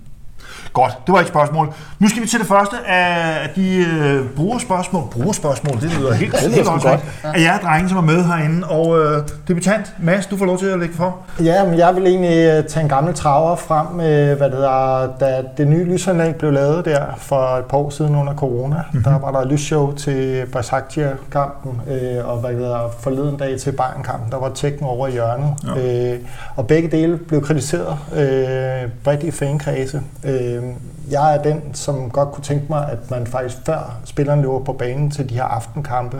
Godt, 0.77 0.97
det 1.05 1.13
var 1.13 1.19
ikke 1.19 1.29
spørgsmål. 1.29 1.73
Nu 1.99 2.07
skal 2.09 2.21
vi 2.21 2.27
til 2.27 2.39
det 2.39 2.47
første 2.47 2.75
af 2.87 3.49
de 3.55 3.77
øh, 3.77 4.25
brugerspørgsmål. 4.35 5.03
Brugerspørgsmål, 5.11 5.81
det 5.81 5.97
lyder 5.97 6.13
helt, 6.13 6.35
det 6.43 6.51
lyder 6.51 6.89
godt. 6.89 6.99
Af 7.23 7.41
jer 7.41 7.59
drenge, 7.59 7.89
som 7.89 7.97
er 7.97 8.01
med 8.01 8.23
herinde. 8.23 8.67
Og 8.67 8.99
øh, 8.99 9.23
debutant, 9.47 9.93
Mads, 9.99 10.25
du 10.25 10.37
får 10.37 10.45
lov 10.45 10.59
til 10.59 10.65
at 10.65 10.79
lægge 10.79 10.95
for. 10.95 11.17
Ja, 11.43 11.63
men 11.65 11.79
jeg 11.79 11.95
vil 11.95 12.07
egentlig 12.07 12.37
øh, 12.37 12.63
tage 12.63 12.83
en 12.83 12.89
gammel 12.89 13.13
traver 13.13 13.55
frem, 13.55 13.87
øh, 13.99 14.37
hvad 14.37 14.49
det 14.49 14.55
hedder, 14.55 15.07
da 15.19 15.43
det 15.57 15.67
nye 15.67 15.83
lysanlæg 15.83 16.35
blev 16.35 16.51
lavet 16.51 16.85
der 16.85 17.01
for 17.17 17.57
et 17.57 17.65
par 17.65 17.77
år 17.77 17.89
siden 17.89 18.15
under 18.15 18.33
corona. 18.35 18.75
Mm-hmm. 18.75 19.03
Der 19.03 19.19
var 19.19 19.31
der 19.31 19.39
et 19.39 19.47
lysshow 19.47 19.95
til 19.95 20.45
Basaktia-kampen, 20.53 21.81
øh, 21.87 22.29
og 22.29 22.37
hvad 22.37 22.49
det 22.49 22.59
hedder, 22.59 22.89
forleden 22.99 23.37
dag 23.37 23.59
til 23.59 23.71
Bayern-kampen, 23.71 24.31
der 24.31 24.37
var 24.37 24.49
tekno 24.49 24.87
over 24.87 25.07
i 25.07 25.11
hjørnet. 25.11 25.53
Ja. 25.75 26.13
Øh, 26.13 26.19
og 26.55 26.67
begge 26.67 26.89
dele 26.89 27.17
blev 27.17 27.41
kritiseret 27.41 27.97
øh, 28.15 28.89
bredt 29.03 29.23
i 29.23 29.31
fankredse. 29.31 30.01
Øh, 30.23 30.63
jeg 31.11 31.35
er 31.35 31.43
den, 31.43 31.61
som 31.73 32.09
godt 32.09 32.31
kunne 32.31 32.43
tænke 32.43 32.65
mig, 32.69 32.89
at 32.91 33.11
man 33.11 33.27
faktisk 33.27 33.57
før 33.65 33.97
spillerne 34.05 34.41
løber 34.41 34.59
på 34.59 34.73
banen 34.73 35.11
til 35.11 35.29
de 35.29 35.33
her 35.35 35.43
aftenkampe, 35.43 36.17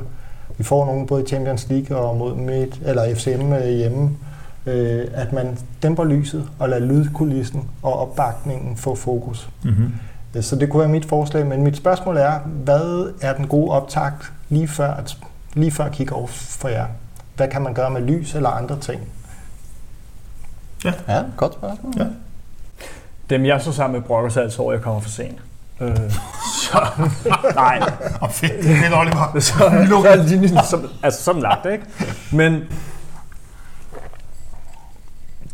vi 0.58 0.64
får 0.64 0.86
nogen 0.86 1.08
både 1.08 1.24
i 1.24 1.26
Champions 1.26 1.68
League 1.70 1.98
og 1.98 2.18
mod 2.18 2.36
Midt, 2.36 2.82
eller 2.86 3.16
FCM 3.16 3.54
øh, 3.54 3.68
hjemme, 3.68 4.10
øh, 4.66 5.08
at 5.14 5.34
man 5.34 5.58
dæmper 5.84 6.04
lyset 6.04 6.50
og 6.60 6.70
lader 6.70 6.86
lydkulissen 6.86 7.70
og 7.84 8.00
opbakningen 8.00 8.78
få 8.78 8.96
fokus. 8.96 9.50
Mm-hmm. 9.64 9.94
Øh, 10.36 10.44
Så 10.44 10.56
det 10.56 10.70
kunne 10.70 10.80
være 10.80 10.90
mit 10.90 11.06
forslag, 11.06 11.46
men 11.48 11.64
mit 11.64 11.78
spørgsmål 11.78 12.18
er, 12.18 12.40
hvad 12.40 13.14
er 13.22 13.34
den 13.34 13.48
gode 13.48 13.72
optakt 13.72 14.32
lige 14.50 14.68
før, 14.68 14.94
at, 14.94 15.18
lige 15.54 15.72
før 15.72 15.90
kick-off 15.90 16.32
for 16.60 16.68
jer? 16.68 16.86
Hvad 17.36 17.48
kan 17.48 17.62
man 17.62 17.74
gøre 17.74 17.90
med 17.90 18.02
lys 18.02 18.36
eller 18.36 18.50
andre 18.50 18.80
ting? 18.80 19.02
Ja, 21.08 21.24
godt 21.38 21.54
spørgsmål. 21.54 21.94
Ja. 21.98 22.06
Dem 23.30 23.46
jeg 23.46 23.62
så 23.62 23.72
sammen 23.72 24.00
med 24.00 24.08
brokker 24.08 24.30
sig 24.30 24.44
altid 24.44 24.60
over, 24.60 24.72
at 24.72 24.78
jeg 24.78 24.84
kommer 24.84 25.02
for 25.02 25.10
sent. 25.10 25.38
Øh, 25.82 26.12
så, 26.62 26.88
nej, 27.56 27.80
Og 28.22 28.32
fedt, 28.32 28.66
fedt 28.66 28.94
Oliver. 28.94 29.40
så, 29.40 29.54
så 30.04 30.10
er 30.10 30.16
linjen 30.16 30.64
som, 30.64 30.90
altså, 31.04 31.24
som 31.24 31.42
lagt, 31.42 31.66
ikke? 31.66 31.86
Men 32.32 32.54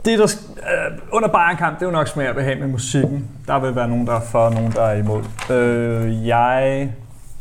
det, 0.06 0.20
der, 0.20 0.36
øh, 0.58 0.98
under 1.12 1.30
Bayern-kamp, 1.30 1.80
det 1.80 1.86
er 1.86 1.90
jo 1.90 1.92
nok 1.92 2.08
smag 2.08 2.36
behag 2.36 2.60
med 2.60 2.68
musikken. 2.68 3.28
Der 3.48 3.60
vil 3.60 3.76
være 3.76 3.88
nogen, 3.88 4.08
der 4.08 4.14
er 4.14 4.22
for, 4.22 4.50
nogen, 4.50 4.72
der 4.72 4.82
er 4.82 4.98
imod. 4.98 5.24
Øh, 5.52 6.28
jeg 6.28 6.90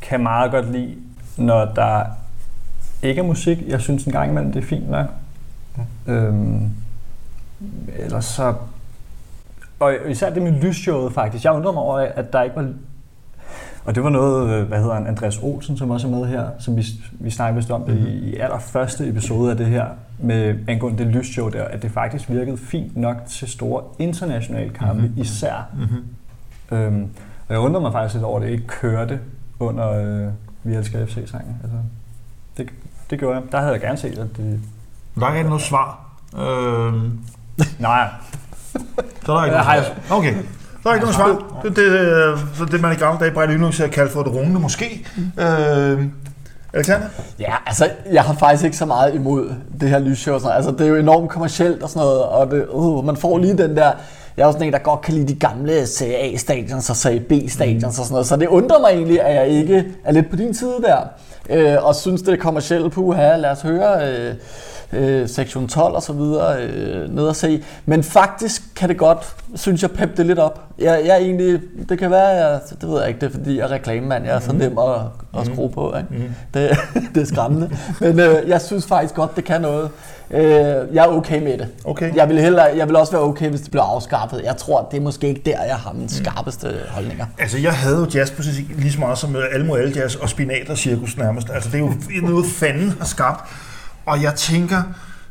kan 0.03 0.23
meget 0.23 0.51
godt 0.51 0.73
lide, 0.73 0.97
når 1.37 1.64
der 1.64 2.05
ikke 3.03 3.21
er 3.21 3.25
musik. 3.25 3.59
Jeg 3.66 3.81
synes 3.81 4.05
en 4.05 4.12
gang 4.12 4.31
imellem, 4.31 4.53
det 4.53 4.62
er 4.62 4.66
fint 4.66 4.90
nok. 4.90 5.07
Øhm, 6.07 6.71
ellers 7.99 8.25
så... 8.25 8.55
Og 9.83 10.11
især 10.11 10.31
det 10.31 10.42
med 10.42 10.53
lysshowet 10.53 11.12
faktisk. 11.12 11.45
Jeg 11.45 11.53
undrer 11.53 11.73
mig 11.73 11.83
over, 11.83 11.99
at 11.99 12.33
der 12.33 12.42
ikke 12.42 12.57
var... 12.57 12.68
Og 13.85 13.95
det 13.95 14.05
var 14.05 14.11
noget, 14.11 14.51
øh, 14.51 14.68
hvad 14.68 14.79
hedder 14.79 14.95
han, 14.95 15.07
Andreas 15.07 15.38
Olsen, 15.42 15.77
som 15.77 15.90
også 15.90 16.07
er 16.07 16.11
med 16.11 16.27
her, 16.27 16.47
som 16.59 16.77
vi, 16.77 16.85
vi 17.12 17.31
snakkede 17.31 17.57
vist 17.57 17.71
om 17.71 17.85
det 17.85 17.95
mm-hmm. 17.95 18.09
i 18.09 18.37
allerførste 18.37 19.09
episode 19.09 19.51
af 19.51 19.57
det 19.57 19.66
her, 19.66 19.87
med 20.18 20.59
angående 20.68 21.05
det 21.05 21.07
lysshow 21.07 21.49
der, 21.49 21.64
at 21.64 21.83
det 21.83 21.90
faktisk 21.90 22.31
virkede 22.31 22.57
fint 22.57 22.97
nok 22.97 23.16
til 23.29 23.49
store 23.49 23.83
internationale 23.99 24.71
kampe 24.71 25.03
mm-hmm. 25.03 25.21
især. 25.21 25.68
Mm-hmm. 25.75 26.77
Øhm, 26.77 27.09
og 27.49 27.55
jeg 27.55 27.59
undrer 27.59 27.81
mig 27.81 27.92
faktisk 27.92 28.14
lidt 28.14 28.25
over, 28.25 28.37
at 28.40 28.47
det 28.47 28.53
ikke 28.53 28.66
kørte 28.66 29.21
under 29.61 29.90
øh, 29.90 30.33
Vi 30.62 30.75
elsker 30.75 31.07
FC-sangen. 31.07 31.57
Altså, 31.62 31.79
det, 32.57 32.68
det 33.11 33.18
gjorde 33.18 33.35
jeg. 33.35 33.45
Der 33.53 33.59
havde 33.59 33.73
jeg 33.73 33.81
gerne 33.81 33.99
set, 33.99 34.18
at 34.18 34.37
det... 34.37 34.61
Der 35.21 35.27
er 35.27 35.35
ikke 35.35 35.49
noget 35.49 35.62
svar. 35.62 36.12
Øh, 36.38 36.95
Nej, 37.79 38.09
så 39.27 39.33
er 39.33 39.37
der 39.37 39.45
ikke 39.45 39.57
Ja, 39.57 39.63
har 39.63 39.83
svar. 39.83 40.17
Okay. 40.19 40.35
Der 40.85 40.91
er 40.91 40.95
ikke 40.95 41.05
noget 41.07 41.17
svar. 41.17 41.61
Det, 41.63 41.77
det, 41.77 41.83
øh, 41.83 42.39
så 42.55 42.65
det 42.65 42.81
man 42.81 42.93
i 42.93 42.95
gamle 42.95 43.21
dage 43.21 43.31
Brejle 43.31 43.53
Ynlunds 43.53 43.79
har 43.79 43.87
kaldt 43.87 44.13
for 44.13 44.21
et 44.21 44.27
rungende 44.29 44.61
måske. 44.61 45.07
Øh, 45.41 46.05
Alexander? 46.75 47.07
Ja, 47.41 47.55
altså, 47.67 47.91
jeg 48.13 48.23
har 48.23 48.35
faktisk 48.35 48.65
ikke 48.65 48.77
så 48.77 48.87
meget 48.87 49.15
imod 49.15 49.55
det 49.81 49.89
her 49.89 49.99
lysshow. 49.99 50.35
og 50.35 50.41
Sådan. 50.41 50.49
noget. 50.49 50.57
Altså, 50.57 50.71
det 50.71 50.81
er 50.81 50.89
jo 50.89 50.97
enormt 50.97 51.31
kommercielt 51.31 51.83
og 51.83 51.89
sådan 51.89 52.07
noget, 52.07 52.23
og 52.23 52.51
det, 52.51 52.67
uh, 52.71 53.05
man 53.05 53.17
får 53.17 53.39
lige 53.39 53.59
den 53.59 53.77
der... 53.77 53.91
Jeg 54.37 54.43
er 54.43 54.47
også 54.47 54.57
sådan 54.57 54.67
en, 54.67 54.73
der 54.73 54.79
godt 54.79 55.01
kan 55.01 55.15
lide 55.15 55.29
de 55.29 55.35
gamle 55.35 55.87
Serie 55.87 56.17
A-stadions 56.35 56.91
og 56.91 56.97
Serie 56.97 57.21
B-stadions 57.21 57.99
og 57.99 58.05
sådan 58.05 58.13
noget, 58.13 58.27
så 58.27 58.37
det 58.37 58.49
undrer 58.49 58.81
mig 58.81 58.89
egentlig, 58.89 59.23
at 59.23 59.35
jeg 59.35 59.49
ikke 59.49 59.85
er 60.05 60.13
lidt 60.13 60.31
på 60.31 60.37
din 60.37 60.55
side 60.55 60.75
der, 60.83 60.99
øh, 61.51 61.85
og 61.87 61.95
synes, 61.95 62.23
det 62.23 62.33
er 62.33 62.37
kommercielt 62.37 62.95
her. 62.95 63.37
Lad 63.37 63.51
os 63.51 63.63
høre 63.63 64.09
øh, 64.09 64.35
øh, 64.93 65.29
sektion 65.29 65.69
12 65.69 65.95
og 65.95 66.03
så 66.03 66.13
videre 66.13 66.63
øh, 66.63 67.15
ned 67.15 67.25
og 67.25 67.37
se. 67.37 67.63
Men 67.87 68.03
faktisk 68.03 68.63
kan 68.77 68.89
det 68.89 68.99
godt, 68.99 69.35
synes 69.55 69.83
jeg, 69.83 69.91
peppe 69.91 70.15
det 70.17 70.27
lidt 70.27 70.39
op. 70.39 70.61
Jeg, 70.79 71.03
jeg 71.05 71.17
egentlig, 71.17 71.61
det 71.89 71.99
kan 71.99 72.11
være, 72.11 72.29
jeg, 72.29 72.61
det 72.81 72.89
ved 72.89 72.99
jeg 72.99 73.09
ikke, 73.09 73.21
det 73.21 73.27
er 73.27 73.31
fordi 73.31 73.57
jeg 73.57 73.65
er 73.65 73.71
reklamemand, 73.71 74.25
jeg 74.25 74.35
er 74.35 74.41
så 74.41 74.53
nem 74.53 74.79
at, 74.79 75.41
at 75.41 75.47
skrue 75.47 75.71
på. 75.71 75.95
Ikke? 75.97 76.31
Det, 76.55 76.71
det 77.15 77.23
er 77.23 77.27
skræmmende. 77.27 77.71
Men 78.01 78.21
øh, 78.21 78.49
jeg 78.49 78.61
synes 78.61 78.87
faktisk 78.87 79.15
godt, 79.15 79.37
det 79.37 79.45
kan 79.45 79.61
noget. 79.61 79.91
Øh, 80.31 80.43
jeg 80.93 81.05
er 81.05 81.09
okay 81.09 81.43
med 81.43 81.59
det. 81.59 81.69
Okay. 81.85 82.15
Jeg 82.15 82.29
vil, 82.29 82.41
heller, 82.41 82.67
jeg 82.67 82.89
vil 82.89 82.97
også 82.97 83.13
være 83.13 83.23
okay, 83.23 83.51
hvis 83.51 83.61
det 83.61 83.71
bliver 83.71 83.85
afskaffet. 83.85 84.43
Jeg 84.45 84.57
tror, 84.57 84.89
det 84.91 84.97
er 84.97 85.01
måske 85.01 85.29
ikke 85.29 85.43
der, 85.45 85.63
jeg 85.63 85.77
har 85.77 85.93
mine 85.93 86.09
skarpeste 86.09 86.69
holdninger. 86.91 87.27
Altså, 87.39 87.59
jeg 87.59 87.73
havde 87.73 87.97
jo 87.97 88.07
jazzmusik 88.15 88.65
lige 88.79 88.93
så 88.93 89.01
meget 89.01 89.19
som 89.19 89.37
øh, 89.37 89.43
Almo 89.55 89.75
Al 89.75 89.97
Jazz 89.97 90.15
og 90.15 90.29
Spinat 90.29 90.71
og 90.71 90.79
Cirkus 90.79 91.17
nærmest. 91.17 91.51
Altså, 91.55 91.71
det 91.73 91.77
er 91.77 91.85
jo 92.23 92.27
noget 92.27 92.47
fanden 92.47 92.91
har 92.99 93.07
skabt. 93.07 93.51
Og 94.07 94.23
jeg 94.23 94.35
tænker, 94.35 94.83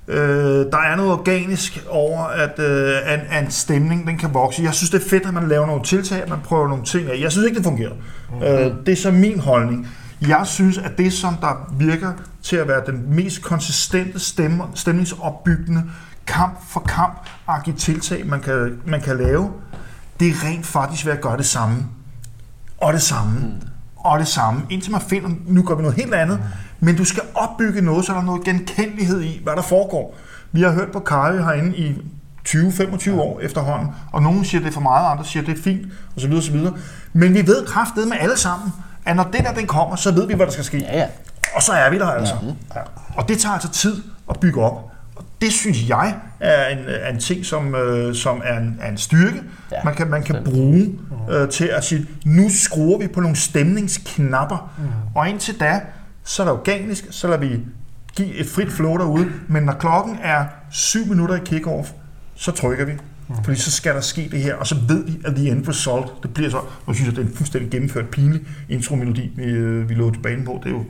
øh, 0.07 0.65
der 0.71 0.77
er 0.77 0.95
noget 0.95 1.11
organisk 1.11 1.85
over, 1.89 2.23
at, 2.23 2.59
øh, 2.59 2.97
at, 3.03 3.19
at 3.29 3.43
en 3.43 3.51
stemning 3.51 4.07
den 4.07 4.17
kan 4.17 4.33
vokse. 4.33 4.63
Jeg 4.63 4.73
synes, 4.73 4.89
det 4.89 5.05
er 5.05 5.09
fedt, 5.09 5.25
at 5.25 5.33
man 5.33 5.47
laver 5.47 5.65
nogle 5.65 5.83
tiltag, 5.83 6.21
at 6.21 6.29
man 6.29 6.39
prøver 6.43 6.67
nogle 6.67 6.83
ting 6.83 7.09
af. 7.11 7.21
Jeg 7.21 7.31
synes 7.31 7.45
ikke, 7.45 7.57
det 7.57 7.65
fungerer. 7.65 7.93
Mm-hmm. 7.93 8.43
Øh, 8.43 8.71
det 8.85 8.91
er 8.91 8.95
så 8.95 9.11
min 9.11 9.39
holdning. 9.39 9.87
Jeg 10.27 10.41
synes, 10.45 10.77
at 10.77 10.97
det, 10.97 11.13
som 11.13 11.35
der 11.41 11.73
virker 11.77 12.13
til 12.43 12.55
at 12.55 12.67
være 12.67 12.81
den 12.85 13.15
mest 13.15 13.41
konsistente 13.41 14.19
stemme, 14.19 14.63
stemningsopbyggende 14.75 15.83
kamp 16.27 16.59
for 16.69 16.79
kamp 16.79 17.29
tiltag, 17.77 18.25
man 18.25 18.41
kan, 18.41 18.79
man 18.85 19.01
kan 19.01 19.17
lave, 19.17 19.51
det 20.19 20.27
er 20.27 20.45
rent 20.45 20.65
faktisk 20.65 21.05
ved 21.05 21.13
at 21.13 21.21
gøre 21.21 21.37
det 21.37 21.45
samme. 21.45 21.85
Og 22.77 22.93
det 22.93 23.01
samme. 23.01 23.39
Mm. 23.39 23.70
Og 24.03 24.19
det 24.19 24.27
samme. 24.27 24.61
Indtil 24.69 24.91
man 24.91 25.01
finder, 25.01 25.29
nu 25.47 25.63
gør 25.63 25.75
vi 25.75 25.81
noget 25.81 25.97
helt 25.97 26.13
andet, 26.13 26.39
mm. 26.39 26.85
men 26.85 26.95
du 26.95 27.05
skal 27.05 27.23
opbygge 27.35 27.81
noget, 27.81 28.05
så 28.05 28.13
der 28.13 28.19
er 28.19 28.23
noget 28.23 28.43
genkendelighed 28.43 29.21
i, 29.21 29.39
hvad 29.43 29.55
der 29.55 29.61
foregår. 29.61 30.15
Vi 30.51 30.61
har 30.61 30.71
hørt 30.71 30.91
på 30.91 30.99
Kari 30.99 31.37
herinde 31.37 31.77
i 31.77 32.01
20-25 32.47 33.11
år 33.11 33.39
efterhånden, 33.39 33.87
og 34.11 34.21
nogen 34.23 34.45
siger, 34.45 34.61
det 34.61 34.67
er 34.67 34.73
for 34.73 34.81
meget, 34.81 35.11
andre 35.11 35.25
siger, 35.25 35.43
det 35.43 35.57
er 35.57 35.61
fint, 35.63 35.85
osv. 36.17 36.33
osv. 36.33 36.67
Men 37.13 37.33
vi 37.33 37.47
ved 37.47 37.67
kraftedet 37.67 38.09
med 38.09 38.17
alle 38.19 38.37
sammen, 38.37 38.73
at 39.05 39.15
når 39.15 39.23
det 39.23 39.43
der 39.43 39.53
den 39.53 39.67
kommer, 39.67 39.95
så 39.95 40.11
ved 40.11 40.27
vi, 40.27 40.33
hvad 40.33 40.45
der 40.45 40.51
skal 40.51 40.65
ske. 40.65 40.77
Ja, 40.77 40.97
ja. 40.97 41.07
Og 41.55 41.61
så 41.61 41.71
er 41.71 41.89
vi 41.89 41.99
der 41.99 42.07
altså. 42.07 42.33
Ja. 42.75 42.81
Og 43.15 43.29
det 43.29 43.39
tager 43.39 43.53
altså 43.53 43.69
tid 43.69 44.03
at 44.29 44.39
bygge 44.39 44.61
op. 44.61 44.91
Og 45.15 45.23
det 45.41 45.53
synes 45.53 45.89
jeg 45.89 46.15
er 46.41 46.77
en, 46.77 46.79
er 46.87 47.09
en 47.09 47.19
ting, 47.19 47.45
som, 47.45 47.75
øh, 47.75 48.15
som 48.15 48.41
er, 48.43 48.57
en, 48.57 48.77
er 48.81 48.89
en 48.89 48.97
styrke, 48.97 49.43
Ja, 49.71 49.77
man 49.85 49.95
kan, 49.95 50.09
man 50.09 50.23
kan 50.23 50.43
bruge 50.45 50.99
øh, 51.31 51.49
til 51.49 51.65
at 51.65 51.83
sige, 51.83 52.07
nu 52.25 52.49
skruer 52.49 52.99
vi 52.99 53.07
på 53.07 53.21
nogle 53.21 53.35
stemningsknapper. 53.35 54.73
Mm. 54.77 54.83
Og 55.15 55.29
indtil 55.29 55.59
da, 55.59 55.81
så 56.23 56.43
er 56.43 56.47
det 56.47 56.53
organisk, 56.53 57.07
så 57.09 57.27
lader 57.27 57.39
vi 57.39 57.59
give 58.15 58.35
et 58.35 58.47
frit 58.47 58.71
flow 58.71 58.97
derude. 58.97 59.27
Men 59.47 59.63
når 59.63 59.73
klokken 59.73 60.17
er 60.21 60.45
7 60.71 61.05
minutter 61.05 61.35
i 61.35 61.39
kick-off, 61.39 61.87
så 62.35 62.51
trykker 62.51 62.85
vi. 62.85 62.91
Mm. 62.91 63.43
Fordi 63.43 63.59
så 63.59 63.71
skal 63.71 63.95
der 63.95 64.01
ske 64.01 64.29
det 64.31 64.39
her, 64.39 64.55
og 64.55 64.67
så 64.67 64.75
ved 64.87 65.05
vi, 65.05 65.21
at 65.25 65.35
the 65.35 65.49
end 65.49 65.67
result, 65.67 66.23
det 66.23 66.33
bliver 66.33 66.49
så, 66.49 66.59
og 66.85 66.95
synes 66.95 67.07
jeg, 67.07 67.15
det 67.15 67.23
er 67.23 67.27
en 67.27 67.35
fuldstændig 67.35 67.71
gennemført 67.71 68.09
pinlig 68.09 68.41
intro-melodi, 68.69 69.31
vi, 69.35 69.43
øh, 69.43 69.89
vi 69.89 69.93
lå 69.93 70.11
tilbage 70.11 70.45
på. 70.45 70.61
Det 70.63 70.69
er 70.69 70.73
jo 70.73 70.85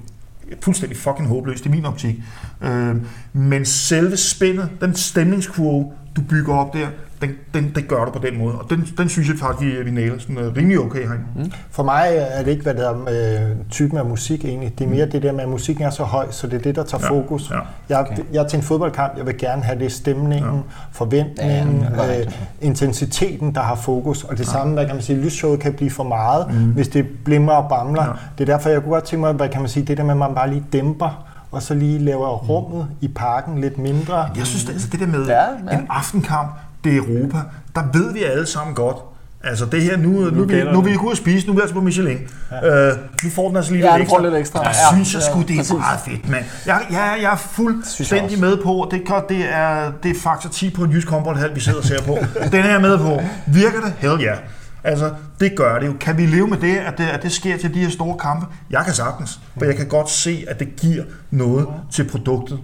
fuldstændig 0.61 0.97
fucking 0.97 1.27
håbløst 1.27 1.65
i 1.65 1.69
min 1.69 1.85
optik. 1.85 2.15
Øh, 2.63 2.95
men 3.33 3.65
selve 3.65 4.17
spændet, 4.17 4.69
den 4.81 4.95
stemningskurve, 4.95 5.91
du 6.15 6.21
bygger 6.29 6.55
op 6.55 6.73
der, 6.73 6.87
den, 7.21 7.29
den, 7.53 7.71
det 7.75 7.87
gør 7.87 8.05
du 8.05 8.11
på 8.11 8.19
den 8.19 8.37
måde. 8.37 8.55
Og 8.55 8.69
den, 8.69 8.87
den 8.97 9.09
synes 9.09 9.29
jeg 9.29 9.37
faktisk, 9.37 9.71
vi, 9.77 9.83
vi 9.83 9.91
nailer 9.91 10.19
sådan 10.19 10.37
uh, 10.37 10.55
rimelig 10.57 10.79
okay 10.79 10.99
herinde. 10.99 11.23
Mm. 11.35 11.51
For 11.71 11.83
mig 11.83 12.07
er 12.13 12.43
det 12.43 12.51
ikke, 12.51 12.63
hvad 12.63 12.73
der 12.73 12.89
er 12.89 13.41
øh, 13.49 13.55
typen 13.69 13.97
af 13.97 14.05
musik 14.05 14.45
egentlig. 14.45 14.79
Det 14.79 14.85
er 14.85 14.89
mere 14.89 15.05
det 15.05 15.23
der 15.23 15.31
med, 15.31 15.41
at 15.41 15.49
musikken 15.49 15.85
er 15.85 15.89
så 15.89 16.03
høj, 16.03 16.25
så 16.31 16.47
det 16.47 16.53
er 16.53 16.61
det, 16.61 16.75
der 16.75 16.83
tager 16.83 17.03
Ja, 17.03 17.09
fokus. 17.09 17.51
ja. 17.51 17.59
Jeg, 17.89 17.99
okay. 17.99 18.17
jeg 18.33 18.47
til 18.47 18.57
en 18.57 18.63
fodboldkamp, 18.63 19.17
jeg 19.17 19.25
vil 19.25 19.37
gerne 19.37 19.61
have 19.63 19.79
det 19.79 19.91
stemningen, 19.91 20.55
ja. 20.55 20.61
forventningen, 20.91 21.85
Ja, 21.97 22.19
øh, 22.19 22.25
intensiteten, 22.61 23.55
der 23.55 23.61
har 23.61 23.75
fokus. 23.75 24.23
Og 24.23 24.37
det 24.37 24.45
ja. 24.45 24.51
samme, 24.51 24.73
hvad 24.73 24.85
kan 24.85 24.95
man 24.95 25.03
sige, 25.03 25.19
lysshowet 25.21 25.59
kan 25.59 25.73
blive 25.73 25.91
for 25.91 26.03
meget, 26.03 26.45
mm. 26.53 26.71
hvis 26.71 26.87
det 26.87 27.05
blimrer 27.25 27.55
og 27.55 27.69
bamler. 27.69 28.03
Ja. 28.03 28.11
Det 28.37 28.49
er 28.49 28.53
derfor, 28.53 28.69
jeg 28.69 28.81
kunne 28.81 28.93
godt 28.93 29.03
tænke 29.03 29.21
mig, 29.21 29.33
hvad 29.33 29.49
kan 29.49 29.61
man 29.61 29.69
sige, 29.69 29.85
det 29.85 29.97
der 29.97 30.03
med, 30.03 30.11
at 30.11 30.17
man 30.17 30.35
bare 30.35 30.49
lige 30.49 30.65
dæmper, 30.73 31.25
og 31.51 31.61
så 31.63 31.73
lige 31.73 31.99
laver 31.99 32.27
rummet 32.37 32.87
i 33.01 33.07
parken 33.07 33.61
lidt 33.61 33.77
mindre. 33.77 34.29
Jeg 34.37 34.45
synes, 34.47 34.63
det, 34.65 34.73
altså 34.73 34.87
det 34.91 34.99
der 34.99 35.07
med 35.07 35.25
Ja, 35.25 35.41
ja. 35.71 35.77
en 35.77 35.85
aftenkamp, 35.89 36.49
det 36.83 36.93
er 36.93 36.97
Europa, 36.97 37.37
der 37.75 37.81
ved 37.93 38.13
vi 38.13 38.23
alle 38.23 38.45
sammen 38.45 38.75
godt, 38.75 38.97
Altså 39.43 39.65
det 39.65 39.81
her, 39.83 39.97
nu, 39.97 40.09
nu, 40.09 40.29
nu, 40.29 40.43
vi, 40.43 40.63
nu 40.63 40.81
vi 40.81 40.97
ude 40.97 41.11
at 41.11 41.17
spise, 41.17 41.47
nu 41.47 41.51
er 41.53 41.55
vi 41.55 41.61
altså 41.61 41.73
på 41.75 41.81
Michelin. 41.81 42.17
Ja. 42.51 42.87
Øh, 42.89 42.97
nu 43.23 43.29
får 43.29 43.47
den 43.47 43.57
altså 43.57 43.71
lige 43.73 43.85
Ja, 43.85 43.97
lidt 43.97 44.01
ekstra. 44.03 44.21
lidt 44.23 44.35
ekstra. 44.35 44.59
Og 44.59 44.65
der 44.65 44.71
Ja, 44.71 44.95
synes 44.95 45.13
jeg 45.13 45.21
ja, 45.21 45.31
sgu, 45.31 45.41
det 45.41 45.51
er 45.53 45.57
præcis. 45.57 45.73
meget 45.73 45.99
fedt, 45.99 46.29
mand. 46.29 46.45
Jeg, 46.65 46.81
jeg, 46.91 47.17
jeg 47.21 47.31
er 47.33 47.35
fuldstændig 47.37 48.39
med 48.39 48.57
på, 48.63 48.87
det, 48.91 49.05
kan, 49.07 49.15
det, 49.29 49.45
er, 49.53 49.91
det 50.03 50.11
er 50.11 50.19
faktor 50.23 50.49
10 50.49 50.69
på 50.69 50.83
en 50.83 50.91
jysk 50.91 51.09
håndboldhal, 51.09 51.55
vi 51.55 51.59
sidder 51.59 51.77
og 51.79 51.83
ser 51.85 52.01
på. 52.01 52.17
Den 52.51 52.63
er 52.65 52.71
jeg 52.71 52.81
med 52.81 52.97
på. 52.97 53.21
Virker 53.47 53.81
det? 53.81 53.93
Hell 53.97 54.21
ja. 54.21 54.33
Altså, 54.83 55.13
det 55.39 55.55
gør 55.55 55.79
det 55.79 55.87
jo. 55.87 55.93
Kan 55.99 56.17
vi 56.17 56.25
leve 56.25 56.47
med 56.47 56.57
det, 56.57 56.77
at 56.77 56.97
det, 56.97 57.03
at 57.07 57.23
det 57.23 57.31
sker 57.31 57.57
til 57.57 57.73
de 57.73 57.79
her 57.79 57.89
store 57.89 58.17
kampe? 58.17 58.45
Jeg 58.69 58.85
kan 58.85 58.93
sagtens, 58.93 59.39
for 59.57 59.65
jeg 59.65 59.75
kan 59.75 59.87
godt 59.87 60.09
se, 60.09 60.45
at 60.47 60.59
det 60.59 60.75
giver 60.75 61.03
noget 61.31 61.67
til 61.91 62.09
produktet. 62.09 62.59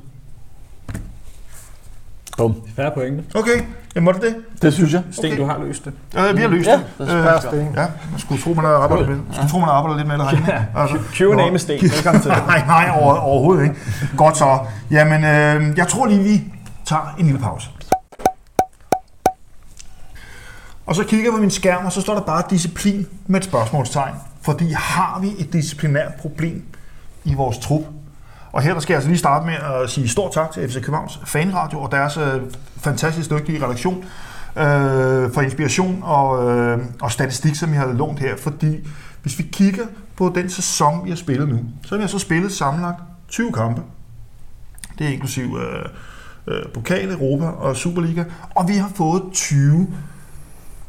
Bum. 2.37 2.55
Færre 2.75 2.91
pointe. 2.91 3.23
Okay, 3.35 3.61
jamen 3.95 4.05
var 4.05 4.11
det 4.11 4.21
det? 4.21 4.35
Det 4.61 4.73
synes 4.73 4.93
jeg. 4.93 5.01
Sten, 5.11 5.25
Okay. 5.25 5.37
du 5.37 5.45
har 5.45 5.59
løst 5.63 5.85
det. 5.85 5.93
Øh, 6.17 6.37
vi 6.37 6.41
har 6.41 6.47
løst 6.49 6.67
Ja, 6.67 6.73
det. 6.97 7.07
det 7.51 7.53
Øh? 7.53 7.65
Ja, 7.75 7.85
man 8.11 8.19
skulle 8.19 8.41
tro, 8.41 8.53
man 8.53 8.65
havde 8.65 8.77
arbejdet 8.77 9.07
med, 9.09 9.15
man 9.15 9.25
skulle 9.33 9.49
tro, 9.49 9.57
man 9.59 9.67
havde 9.67 9.77
arbejdet 9.77 9.97
lidt 9.97 10.07
med 10.07 10.17
det 10.17 10.27
herinde. 10.27 10.65
Altså, 10.81 10.97
Q&A 11.13 11.51
med 11.51 11.59
Sten. 11.59 11.81
Velkommen 11.81 12.21
til. 12.21 12.31
nej, 12.47 12.63
nej, 12.67 12.89
over, 13.01 13.13
overhovedet 13.15 13.63
ikke. 13.63 13.75
Godt 14.17 14.37
så. 14.37 14.59
Jamen, 14.91 15.23
øh, 15.23 15.77
jeg 15.77 15.87
tror 15.87 16.05
lige, 16.05 16.23
vi 16.23 16.43
tager 16.85 17.15
en 17.19 17.25
lille 17.25 17.39
pause. 17.41 17.69
Og 20.87 20.95
så 20.95 21.03
kigger 21.03 21.25
jeg 21.25 21.33
på 21.33 21.41
min 21.41 21.51
skærm, 21.51 21.85
og 21.85 21.91
så 21.91 22.01
står 22.01 22.13
der 22.13 22.21
bare 22.21 22.43
disciplin 22.49 23.07
med 23.27 23.39
et 23.39 23.45
spørgsmålstegn. 23.45 24.15
Fordi 24.41 24.71
har 24.71 25.19
vi 25.21 25.27
et 25.39 25.53
disciplinært 25.53 26.13
problem 26.13 26.63
i 27.23 27.33
vores 27.33 27.57
trup? 27.57 27.81
Og 28.51 28.61
her 28.61 28.73
der 28.73 28.79
skal 28.79 28.93
jeg 28.93 28.97
altså 28.97 29.09
lige 29.09 29.19
starte 29.19 29.45
med 29.45 29.53
at 29.53 29.89
sige 29.89 30.09
stor 30.09 30.29
tak 30.29 30.51
til 30.51 30.69
FC 30.69 30.73
Københavns 30.73 31.19
Fanradio 31.25 31.81
og 31.81 31.91
deres 31.91 32.17
øh, 32.17 32.41
fantastisk 32.77 33.29
dygtige 33.29 33.65
redaktion 33.65 33.95
øh, 34.57 35.33
for 35.33 35.41
inspiration 35.41 35.99
og, 36.03 36.51
øh, 36.51 36.79
og 37.01 37.11
statistik, 37.11 37.55
som 37.55 37.73
jeg 37.73 37.79
har 37.79 37.93
lånt 37.93 38.19
her. 38.19 38.37
Fordi 38.37 38.87
hvis 39.21 39.39
vi 39.39 39.43
kigger 39.43 39.83
på 40.15 40.31
den 40.35 40.49
sæson, 40.49 41.05
vi 41.05 41.09
har 41.09 41.17
spillet 41.17 41.49
nu, 41.49 41.59
så 41.83 41.89
har 41.89 41.97
vi 41.97 42.01
altså 42.01 42.19
spillet 42.19 42.51
sammenlagt 42.51 42.99
20 43.27 43.51
kampe. 43.51 43.81
Det 44.99 45.07
er 45.07 45.11
inklusiv 45.11 45.57
øh, 45.61 45.85
øh, 46.47 46.63
Pokal, 46.73 47.11
Europa 47.11 47.45
og 47.45 47.75
Superliga. 47.75 48.23
Og 48.55 48.67
vi 48.67 48.73
har 48.73 48.91
fået 48.95 49.23
20 49.33 49.87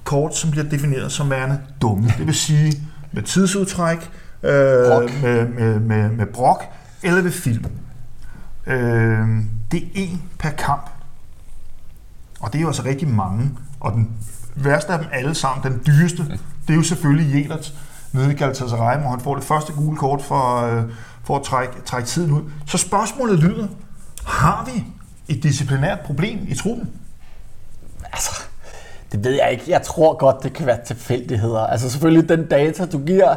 kort, 0.08 0.36
som 0.36 0.50
bliver 0.50 0.68
defineret 0.68 1.12
som 1.12 1.30
værende 1.30 1.60
dumme. 1.82 2.14
Det 2.18 2.26
vil 2.26 2.34
sige 2.34 2.72
med 3.12 3.22
tidsudtræk, 3.22 4.10
øh, 4.42 4.86
Brok. 4.86 5.22
med, 5.22 5.48
med, 5.48 5.80
med, 5.80 6.08
med 6.08 6.26
brok 6.26 6.64
eller 7.02 7.22
ved 7.22 7.30
film. 7.30 7.64
Øh, 8.66 9.28
det 9.70 9.82
er 9.82 9.88
en 9.94 10.22
per 10.38 10.50
kamp. 10.50 10.90
Og 12.40 12.52
det 12.52 12.58
er 12.58 12.62
jo 12.62 12.68
altså 12.68 12.84
rigtig 12.84 13.08
mange. 13.08 13.50
Og 13.80 13.92
den 13.92 14.10
værste 14.54 14.92
af 14.92 14.98
dem 14.98 15.08
alle 15.12 15.34
sammen, 15.34 15.72
den 15.72 15.82
dyreste, 15.86 16.22
det 16.66 16.72
er 16.72 16.74
jo 16.74 16.82
selvfølgelig 16.82 17.34
Jelert 17.34 17.74
nede 18.12 18.32
i 18.32 18.34
Galatasaray, 18.34 19.00
hvor 19.00 19.10
han 19.10 19.20
får 19.20 19.34
det 19.34 19.44
første 19.44 19.72
gule 19.72 19.96
kort 19.96 20.22
for, 20.22 20.62
øh, 20.62 20.84
for 21.24 21.36
at 21.36 21.42
trække, 21.42 21.74
trække 21.84 22.08
tiden 22.08 22.32
ud. 22.32 22.42
Så 22.66 22.78
spørgsmålet 22.78 23.38
lyder, 23.38 23.68
har 24.24 24.70
vi 24.72 24.84
et 25.34 25.42
disciplinært 25.42 26.00
problem 26.00 26.38
i 26.48 26.54
truppen? 26.54 26.88
Altså, 28.12 28.42
det 29.12 29.24
ved 29.24 29.32
jeg 29.32 29.48
ikke. 29.52 29.64
Jeg 29.68 29.82
tror 29.82 30.16
godt, 30.16 30.42
det 30.42 30.52
kan 30.52 30.66
være 30.66 30.78
tilfældigheder. 30.86 31.60
Altså 31.60 31.90
selvfølgelig 31.90 32.28
den 32.28 32.46
data, 32.46 32.86
du 32.86 32.98
giver, 32.98 33.34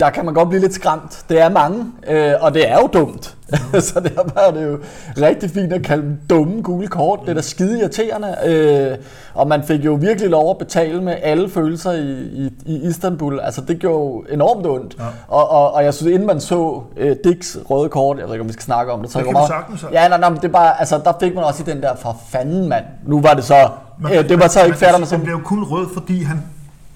der 0.00 0.10
kan 0.10 0.24
man 0.24 0.34
godt 0.34 0.48
blive 0.48 0.60
lidt 0.60 0.74
skræmt. 0.74 1.24
Det 1.28 1.40
er 1.40 1.48
mange, 1.48 1.86
øh, 2.08 2.32
og 2.40 2.54
det 2.54 2.70
er 2.70 2.78
jo 2.80 2.86
dumt. 2.86 3.34
Mm. 3.50 3.80
så 3.88 4.00
derfor 4.00 4.40
er 4.40 4.50
det 4.50 4.64
jo 4.64 4.78
rigtig 5.26 5.50
fint 5.50 5.72
at 5.72 5.82
kalde 5.82 6.02
dem 6.02 6.20
dumme 6.30 6.62
gule 6.62 6.88
kort. 6.88 7.20
Det 7.22 7.28
er 7.28 7.34
da 7.34 7.40
skide 7.40 7.80
irriterende. 7.80 8.36
Øh, 8.46 8.98
og 9.34 9.48
man 9.48 9.62
fik 9.62 9.84
jo 9.84 9.94
virkelig 9.94 10.30
lov 10.30 10.50
at 10.50 10.58
betale 10.58 11.02
med 11.02 11.16
alle 11.22 11.50
følelser 11.50 11.92
i, 11.92 12.12
i, 12.12 12.50
i 12.66 12.88
Istanbul. 12.88 13.40
Altså 13.40 13.60
det 13.60 13.78
gjorde 13.78 13.98
jo 13.98 14.24
enormt 14.34 14.66
ondt. 14.66 14.96
Ja. 14.98 15.04
Og, 15.28 15.48
og, 15.50 15.74
og 15.74 15.84
jeg 15.84 15.94
synes, 15.94 16.12
inden 16.12 16.26
man 16.26 16.40
så 16.40 16.82
øh, 16.96 17.16
Dicks 17.24 17.58
røde 17.70 17.88
kort, 17.88 18.18
jeg 18.18 18.26
ved 18.26 18.34
ikke, 18.34 18.42
om 18.42 18.48
vi 18.48 18.52
skal 18.52 18.64
snakke 18.64 18.92
om 18.92 19.02
det. 19.02 19.10
Så 19.10 19.18
det 19.18 19.26
kan 19.26 19.32
meget, 19.32 19.48
sagtens, 19.48 19.80
så. 19.80 19.86
Ja, 19.92 20.08
nej, 20.08 20.18
nej, 20.18 20.28
det 20.28 20.44
er 20.44 20.48
bare, 20.48 20.80
altså 20.80 21.00
der 21.04 21.12
fik 21.20 21.34
man 21.34 21.44
også 21.44 21.62
i 21.62 21.70
den 21.70 21.82
der 21.82 21.96
for 21.96 22.16
fanden 22.28 22.68
mand. 22.68 22.84
Nu 23.06 23.20
var 23.20 23.34
det 23.34 23.44
så, 23.44 23.68
men, 24.00 24.12
øh, 24.12 24.28
det 24.28 24.38
var 24.38 24.48
så 24.48 24.64
ikke 24.64 24.78
færdigt 24.78 24.98
med 24.98 25.06
sådan. 25.06 25.20
Det 25.20 25.26
blev 25.26 25.42
kun 25.42 25.64
rød, 25.64 25.88
fordi 25.94 26.22
han 26.22 26.42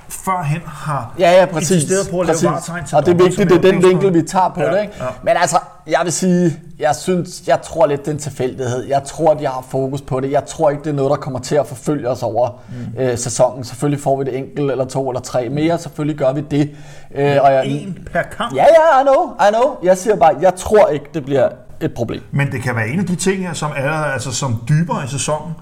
førhen 0.09 0.61
har 0.66 1.14
ja, 1.18 1.40
ja, 1.40 1.46
præcis, 1.46 1.70
insisteret 1.70 2.11
på 2.11 2.20
at 2.20 2.26
præcis. 2.26 2.42
lave 2.42 2.53
varetegn 2.53 2.86
til 2.86 2.96
Og 2.96 3.07
det 3.07 3.20
er 3.20 3.24
vigtigt, 3.24 3.50
det 3.50 3.64
er 3.64 3.72
den 3.72 3.82
vinkel, 3.82 4.14
vi 4.14 4.22
tager 4.22 4.48
på 4.48 4.61
ja, 4.61 4.72
det. 4.72 4.82
Ikke? 4.82 4.94
ja. 5.00 5.05
Men 5.22 5.36
altså, 5.36 5.59
jeg 5.86 6.00
vil 6.05 6.12
sige, 6.12 6.61
jeg 6.78 6.94
synes, 6.94 7.42
jeg 7.46 7.62
tror 7.62 7.86
lidt, 7.86 8.00
det 8.00 8.09
er 8.09 8.12
en 8.12 8.18
tilfældighed. 8.18 8.88
Jeg 8.88 9.03
tror, 9.05 9.34
de 9.34 9.46
har 9.46 9.64
fokus 9.70 10.00
på 10.00 10.20
det. 10.20 10.30
Jeg 10.30 10.44
tror 10.44 10.70
ikke, 10.70 10.82
det 10.82 10.90
er 10.90 10.94
noget, 10.94 11.11
der 11.11 11.16
kommer 11.16 11.40
til 11.40 11.55
at 11.57 11.66
forfølge 11.66 12.09
os 12.09 12.22
over 12.22 12.62
mm. 12.68 13.03
øh, 13.03 13.18
sæsonen. 13.18 13.64
Selvfølgelig 13.64 14.03
får 14.03 14.18
vi 14.18 14.24
det 14.24 14.36
enkelt, 14.36 14.70
eller 14.70 14.84
to, 14.84 15.11
eller 15.11 15.20
tre 15.20 15.48
mere. 15.48 15.78
Selvfølgelig 15.78 16.18
gør 16.18 16.32
vi 16.32 16.40
det. 16.40 16.70
Øh, 17.14 17.36
og 17.42 17.53
jeg, 17.53 17.66
en 17.66 18.09
per 18.12 18.22
kamp? 18.22 18.55
Ja, 18.55 18.64
ja, 18.64 19.00
I 19.00 19.03
know, 19.03 19.48
I 19.48 19.53
know. 19.53 19.76
Jeg 19.82 19.98
siger 19.98 20.16
bare, 20.16 20.36
jeg 20.40 20.55
tror 20.55 20.88
ikke, 20.88 21.07
det 21.14 21.24
bliver 21.24 21.48
et 21.80 21.94
problem. 21.94 22.22
Men 22.30 22.53
det 22.53 22.62
kan 22.62 22.76
være 22.76 22.88
en 22.88 22.98
af 22.98 23.07
de 23.07 23.16
ting 23.16 23.46
her, 23.46 23.53
som 23.53 23.70
er 23.76 23.92
altså, 23.92 24.32
som 24.32 24.62
dybere 24.68 25.05
i 25.05 25.09
sæsonen, 25.09 25.53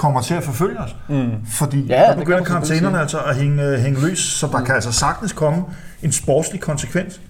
kommer 0.00 0.20
til 0.20 0.34
at 0.34 0.42
forfølge 0.42 0.78
os. 0.78 0.96
Mm. 1.08 1.30
Fordi 1.46 1.80
ja, 1.80 2.02
der 2.02 2.16
begynder 2.16 2.44
karantænerne 2.44 3.00
altså 3.00 3.18
at 3.18 3.36
hænge, 3.36 3.78
hænge 3.78 4.00
løs, 4.00 4.18
så 4.18 4.46
der 4.46 4.58
mm. 4.58 4.64
kan 4.64 4.74
altså 4.74 4.92
sagtens 4.92 5.32
komme 5.32 5.64
en 6.02 6.12
sportslig 6.12 6.60
konsekvens. 6.60 7.20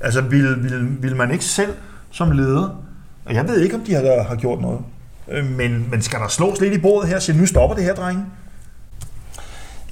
Altså 0.00 0.20
vil, 0.20 0.62
vil, 0.62 1.02
vil 1.02 1.16
man 1.16 1.30
ikke 1.30 1.44
selv 1.44 1.74
som 2.10 2.30
leder, 2.30 2.68
og 3.24 3.34
jeg 3.34 3.48
ved 3.48 3.60
ikke, 3.60 3.74
om 3.74 3.80
de 3.80 3.94
har, 3.94 4.22
har 4.28 4.36
gjort 4.36 4.60
noget, 4.60 4.80
øh, 5.28 5.44
men, 5.50 5.86
men 5.90 6.02
skal 6.02 6.18
der 6.18 6.28
slås 6.28 6.60
lidt 6.60 6.74
i 6.74 6.78
bordet 6.78 7.08
her, 7.08 7.18
så 7.18 7.32
nu 7.32 7.46
stopper 7.46 7.76
det 7.76 7.84
her, 7.84 7.94
drenge? 7.94 8.24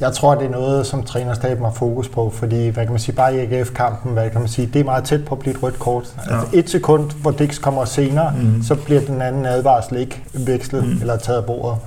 Jeg 0.00 0.12
tror, 0.12 0.34
det 0.34 0.46
er 0.46 0.50
noget, 0.50 0.86
som 0.86 1.02
trænerstaben 1.02 1.64
har 1.64 1.72
fokus 1.72 2.08
på, 2.08 2.30
fordi 2.30 2.68
hvad 2.68 2.84
kan 2.84 2.92
man 2.92 3.00
sige, 3.00 3.14
bare 3.14 3.34
i 3.36 3.38
AGF-kampen, 3.38 4.12
hvad 4.12 4.30
kan 4.30 4.40
man 4.40 4.48
sige, 4.48 4.70
det 4.72 4.80
er 4.80 4.84
meget 4.84 5.04
tæt 5.04 5.24
på 5.24 5.34
at 5.34 5.38
blive 5.38 5.54
et 5.54 5.62
rødt 5.62 5.78
kort. 5.78 6.14
Ja. 6.16 6.34
Altså 6.34 6.56
et 6.56 6.70
sekund, 6.70 7.10
hvor 7.10 7.30
Dix 7.30 7.60
kommer 7.60 7.84
senere, 7.84 8.34
mm. 8.42 8.62
så 8.62 8.74
bliver 8.74 9.00
den 9.00 9.22
anden 9.22 9.46
advarsel 9.46 9.96
ikke 9.96 10.22
vekslet 10.32 10.84
mm. 10.84 11.00
eller 11.00 11.16
taget 11.16 11.38
af 11.38 11.44
bordet. 11.44 11.78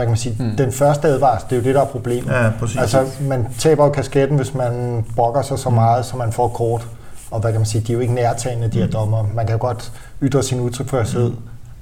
Hvad 0.00 0.06
kan 0.06 0.10
man 0.10 0.18
sige, 0.18 0.36
mm. 0.38 0.56
den 0.56 0.72
første 0.72 1.08
advarsel, 1.08 1.50
det 1.50 1.56
er 1.56 1.60
jo 1.60 1.64
det, 1.64 1.74
der 1.74 1.80
er 1.80 1.86
problemet. 1.86 2.32
Ja, 2.32 2.50
præcis. 2.60 2.76
Altså, 2.76 3.06
man 3.20 3.46
taber 3.58 3.84
jo 3.84 3.90
kasketten, 3.90 4.36
hvis 4.36 4.54
man 4.54 5.04
brokker 5.16 5.42
sig 5.42 5.58
så 5.58 5.68
mm. 5.68 5.74
meget, 5.74 6.04
så 6.04 6.16
man 6.16 6.32
får 6.32 6.48
kort. 6.48 6.86
Og 7.30 7.40
hvad 7.40 7.52
kan 7.52 7.60
man 7.60 7.66
sige, 7.66 7.84
de 7.86 7.92
er 7.92 7.94
jo 7.94 8.00
ikke 8.00 8.14
nærtagende, 8.14 8.68
de 8.68 8.78
her 8.78 8.86
mm. 8.86 8.92
dommer. 8.92 9.26
Man 9.34 9.46
kan 9.46 9.52
jo 9.52 9.60
godt 9.60 9.92
ytre 10.22 10.42
sin 10.42 10.60
udtryksførsel, 10.60 11.28
mm. 11.28 11.36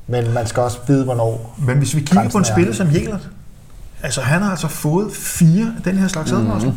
men 0.07 0.35
man 0.35 0.47
skal 0.47 0.63
også 0.63 0.79
vide, 0.87 1.05
hvornår 1.05 1.57
Men 1.59 1.79
hvis 1.79 1.95
vi 1.95 2.01
kigger 2.01 2.31
på 2.31 2.39
en 2.39 2.45
spiller 2.45 2.75
som 2.75 2.91
Jelert, 2.95 3.29
Altså, 4.03 4.21
han 4.21 4.43
har 4.43 4.51
altså 4.51 4.69
fået 4.69 5.13
fire 5.13 5.73
af 5.77 5.83
den 5.83 5.97
her 5.97 6.09
slags 6.09 6.33
advarsler. 6.33 6.71
Mm. 6.71 6.77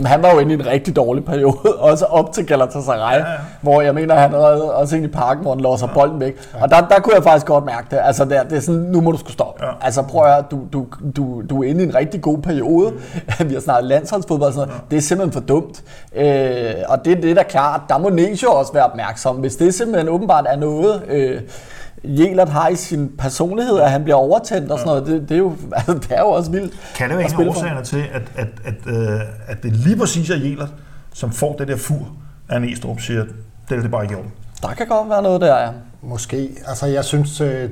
Men 0.00 0.06
han 0.06 0.22
var 0.22 0.32
jo 0.32 0.38
inde 0.38 0.52
i 0.52 0.54
en 0.54 0.66
rigtig 0.66 0.96
dårlig 0.96 1.24
periode, 1.24 1.76
også 1.90 2.04
op 2.04 2.32
til 2.32 2.46
Galatasaray, 2.46 3.18
ja, 3.18 3.30
ja. 3.30 3.36
hvor 3.60 3.80
jeg 3.80 3.94
mener, 3.94 4.14
han 4.14 4.30
havde 4.30 4.74
også 4.74 4.96
ind 4.96 5.04
i 5.04 5.08
parken, 5.08 5.42
hvor 5.42 5.54
han 5.54 5.60
låser 5.60 5.86
ja. 5.88 5.94
bolden 5.94 6.20
væk. 6.20 6.36
Ja. 6.54 6.62
Og 6.62 6.70
der, 6.70 6.80
der 6.80 7.00
kunne 7.00 7.14
jeg 7.14 7.22
faktisk 7.22 7.46
godt 7.46 7.64
mærke 7.64 7.86
det. 7.90 7.98
Altså, 8.02 8.24
der, 8.24 8.42
det 8.42 8.56
er 8.56 8.60
sådan, 8.60 8.80
nu 8.80 9.00
må 9.00 9.12
du 9.12 9.18
skulle 9.18 9.32
stoppe. 9.32 9.64
Ja. 9.64 9.70
Altså, 9.80 10.02
prøv 10.02 10.22
at 10.22 10.32
høre, 10.34 10.44
du, 10.50 10.60
du, 10.72 10.86
du, 11.16 11.42
du 11.50 11.62
er 11.62 11.68
inde 11.68 11.84
i 11.84 11.86
en 11.86 11.94
rigtig 11.94 12.22
god 12.22 12.38
periode. 12.38 12.90
Mm. 12.90 13.48
Vi 13.48 13.54
har 13.54 13.60
snart 13.60 13.84
landsholdsfodbold 13.84 14.48
og 14.48 14.54
sådan 14.54 14.68
noget. 14.68 14.80
Ja. 14.80 14.86
Det 14.90 14.96
er 14.96 15.00
simpelthen 15.00 15.32
for 15.32 15.40
dumt. 15.40 15.82
Øh, 16.16 16.74
og 16.88 17.04
det, 17.04 17.22
det 17.22 17.30
er 17.30 17.34
da 17.34 17.42
klart, 17.42 17.80
der 17.88 17.98
må 17.98 18.08
Nesio 18.08 18.50
også 18.50 18.72
være 18.72 18.84
opmærksom. 18.84 19.36
Hvis 19.36 19.56
det 19.56 19.74
simpelthen 19.74 20.08
åbenbart 20.08 20.44
er 20.48 20.56
noget... 20.56 21.02
Øh, 21.08 21.40
Jelert 22.04 22.48
har 22.48 22.68
i 22.68 22.76
sin 22.76 23.12
personlighed, 23.18 23.80
at 23.80 23.90
han 23.90 24.02
bliver 24.02 24.16
overtændt 24.16 24.70
og 24.70 24.78
sådan 24.78 24.88
noget. 24.88 25.06
Det, 25.06 25.28
det, 25.28 25.34
er, 25.34 25.38
jo, 25.38 25.52
altså, 25.76 25.92
det 25.94 26.10
er 26.10 26.20
jo 26.20 26.28
også 26.28 26.50
vildt. 26.50 26.72
Kan 26.96 27.10
det 27.10 27.18
være 27.18 27.26
en 27.26 27.40
af 27.40 27.48
årsagerne 27.48 27.84
til, 27.84 28.04
at, 28.12 28.22
at, 28.36 28.48
at, 28.64 28.74
øh, 28.86 29.20
at 29.46 29.62
det 29.62 29.72
lige 29.72 29.96
præcis 29.96 30.30
er 30.30 30.36
Jelert, 30.36 30.72
som 31.12 31.32
får 31.32 31.56
det 31.56 31.68
der 31.68 31.76
fur 31.76 32.08
af 32.48 32.56
en 32.56 32.64
Estrup, 32.64 33.00
siger, 33.00 33.24
det 33.68 33.78
er 33.78 33.82
det 33.82 33.90
bare 33.90 34.02
ikke 34.02 34.16
orden? 34.16 34.30
Der 34.62 34.68
kan 34.68 34.86
godt 34.86 35.08
være 35.08 35.22
noget 35.22 35.40
der, 35.40 35.56
ja. 35.56 35.68
Måske. 36.02 36.50
Altså, 36.66 36.86
jeg 36.86 37.04
synes, 37.04 37.40
øh, 37.40 37.70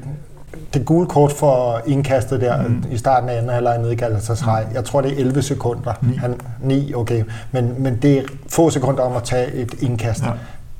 det 0.75 0.85
gule 0.85 1.07
kort 1.07 1.33
for 1.33 1.83
indkastet 1.87 2.41
der 2.41 2.69
mm. 2.69 2.85
i 2.91 2.97
starten 2.97 3.29
af 3.29 3.37
anden 3.37 3.51
halvleg 3.51 3.79
nede 3.79 3.93
i 3.93 3.97
Galatasaray, 3.97 4.65
mm. 4.65 4.75
jeg 4.75 4.85
tror 4.85 5.01
det 5.01 5.13
er 5.13 5.17
11 5.17 5.43
sekunder. 5.43 5.93
9. 6.03 6.17
Han, 6.17 6.41
9, 6.61 6.95
okay. 6.95 7.25
Men, 7.53 7.83
men 7.83 7.97
det 8.03 8.19
er 8.19 8.23
få 8.49 8.71
sekunder 8.71 9.03
om 9.03 9.17
at 9.17 9.23
tage 9.23 9.53
et 9.53 9.75
indkast. 9.83 10.23
Ja 10.23 10.31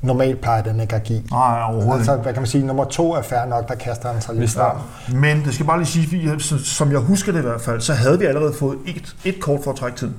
normalt 0.01 0.41
plejer 0.41 0.63
den 0.63 0.79
ikke 0.79 0.95
at 0.95 1.03
give. 1.03 1.21
Nej, 1.31 1.61
overhovedet 1.63 1.99
altså, 1.99 2.15
hvad 2.15 2.33
kan 2.33 2.41
man 2.41 2.47
sige, 2.47 2.65
nummer 2.65 2.83
to 2.83 3.13
er 3.13 3.21
fair 3.21 3.45
nok, 3.45 3.67
der 3.67 3.75
kaster 3.75 4.11
han 4.11 4.21
sig 4.21 4.35
lidt 4.35 4.51
frem. 4.51 4.77
Men 5.13 5.45
det 5.45 5.53
skal 5.53 5.65
bare 5.65 5.77
lige 5.77 5.87
sige, 5.87 6.39
som 6.59 6.91
jeg 6.91 6.99
husker 6.99 7.31
det 7.31 7.39
i 7.39 7.41
hvert 7.41 7.61
fald, 7.61 7.81
så 7.81 7.93
havde 7.93 8.19
vi 8.19 8.25
allerede 8.25 8.53
fået 8.53 8.77
et, 8.85 9.15
et 9.25 9.39
kort 9.39 9.59
for 9.63 9.71
at 9.71 9.77
trække 9.77 9.97
tiden 9.97 10.15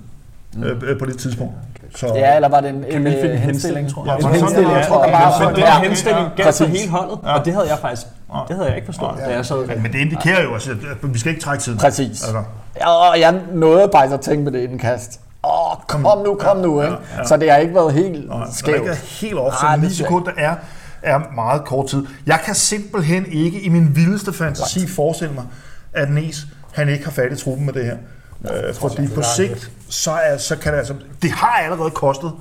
mm. 0.55 0.63
øh, 0.63 0.99
på 0.99 1.07
det 1.07 1.19
tidspunkt. 1.19 1.55
Så, 1.97 2.07
ja, 2.07 2.37
eller 2.37 2.49
var 2.49 2.61
det 2.61 2.71
en, 2.71 2.85
en, 2.85 3.07
en 3.07 3.39
henstilling, 3.39 3.91
tror 3.91 4.07
jeg. 4.07 4.23
Ja, 4.23 4.29
en 4.29 4.35
henstilling, 4.35 4.73
jeg 4.73 4.87
tror, 4.89 5.07
bare, 5.07 5.47
men 5.47 5.55
den 5.55 5.65
her 5.65 5.81
henstilling 5.81 6.29
gav 6.37 6.53
sig 6.53 6.69
hele 6.69 6.91
holdet, 6.91 7.19
ja. 7.25 7.39
og 7.39 7.45
det 7.45 7.53
havde 7.53 7.69
jeg 7.69 7.79
faktisk 7.79 8.07
det 8.49 8.57
havde 8.57 8.69
jeg 8.69 8.77
ikke 8.77 8.87
forstået, 8.87 9.15
ja. 9.19 9.25
da 9.25 9.35
jeg 9.35 9.47
sad. 9.47 9.67
Men, 9.67 9.93
det 9.93 9.99
indikerer 9.99 10.43
jo 10.43 10.55
også, 10.55 10.71
at 10.71 11.15
vi 11.15 11.19
skal 11.19 11.31
ikke 11.31 11.43
trække 11.43 11.63
tiden. 11.63 11.79
Præcis. 11.79 12.09
Altså. 12.09 12.43
Ja, 12.77 12.89
og 12.89 13.21
jeg 13.21 13.41
nåede 13.53 13.89
faktisk 13.95 14.15
at 14.15 14.21
tænke 14.21 14.45
med 14.45 14.53
det 14.53 14.59
indkast 14.71 15.21
åh, 15.45 15.77
kom, 15.89 16.03
kom 16.03 16.25
nu, 16.25 16.35
kom 16.35 16.57
ja, 16.57 16.63
nu. 16.63 16.83
Ikke? 16.83 16.95
Ja, 16.95 17.19
ja. 17.19 17.27
Så 17.27 17.37
det 17.37 17.51
har 17.51 17.59
ikke 17.59 17.75
været 17.75 17.93
helt 17.93 18.29
Nej, 18.29 18.47
skævt. 18.53 18.81
Det 18.81 18.87
er 18.87 18.93
ikke 18.93 19.03
helt 19.03 19.39
off, 19.39 19.57
så 19.57 19.79
9 19.81 19.91
sekunder 19.91 20.33
er, 20.37 20.55
er 21.03 21.21
meget 21.35 21.65
kort 21.65 21.87
tid. 21.87 22.07
Jeg 22.27 22.41
kan 22.45 22.55
simpelthen 22.55 23.27
ikke 23.33 23.61
i 23.61 23.69
min 23.69 23.97
vildeste 23.97 24.33
fantasi 24.33 24.79
What? 24.79 24.91
forestille 24.91 25.35
mig, 25.35 25.45
at 25.93 26.11
Nes 26.11 26.47
han 26.73 26.89
ikke 26.89 27.05
har 27.05 27.13
fat 27.13 27.33
i 27.33 27.37
truppen 27.37 27.67
med 27.67 27.75
det 27.75 27.85
her. 27.85 27.97
Øh, 28.45 28.75
fordi 28.75 29.09
på 29.15 29.23
sigt, 29.37 29.71
så, 29.89 30.11
er, 30.11 30.37
så 30.37 30.57
kan 30.57 30.73
det 30.73 30.79
altså... 30.79 30.95
Det 31.23 31.31
har 31.31 31.63
allerede 31.65 31.91
kostet 31.91 32.33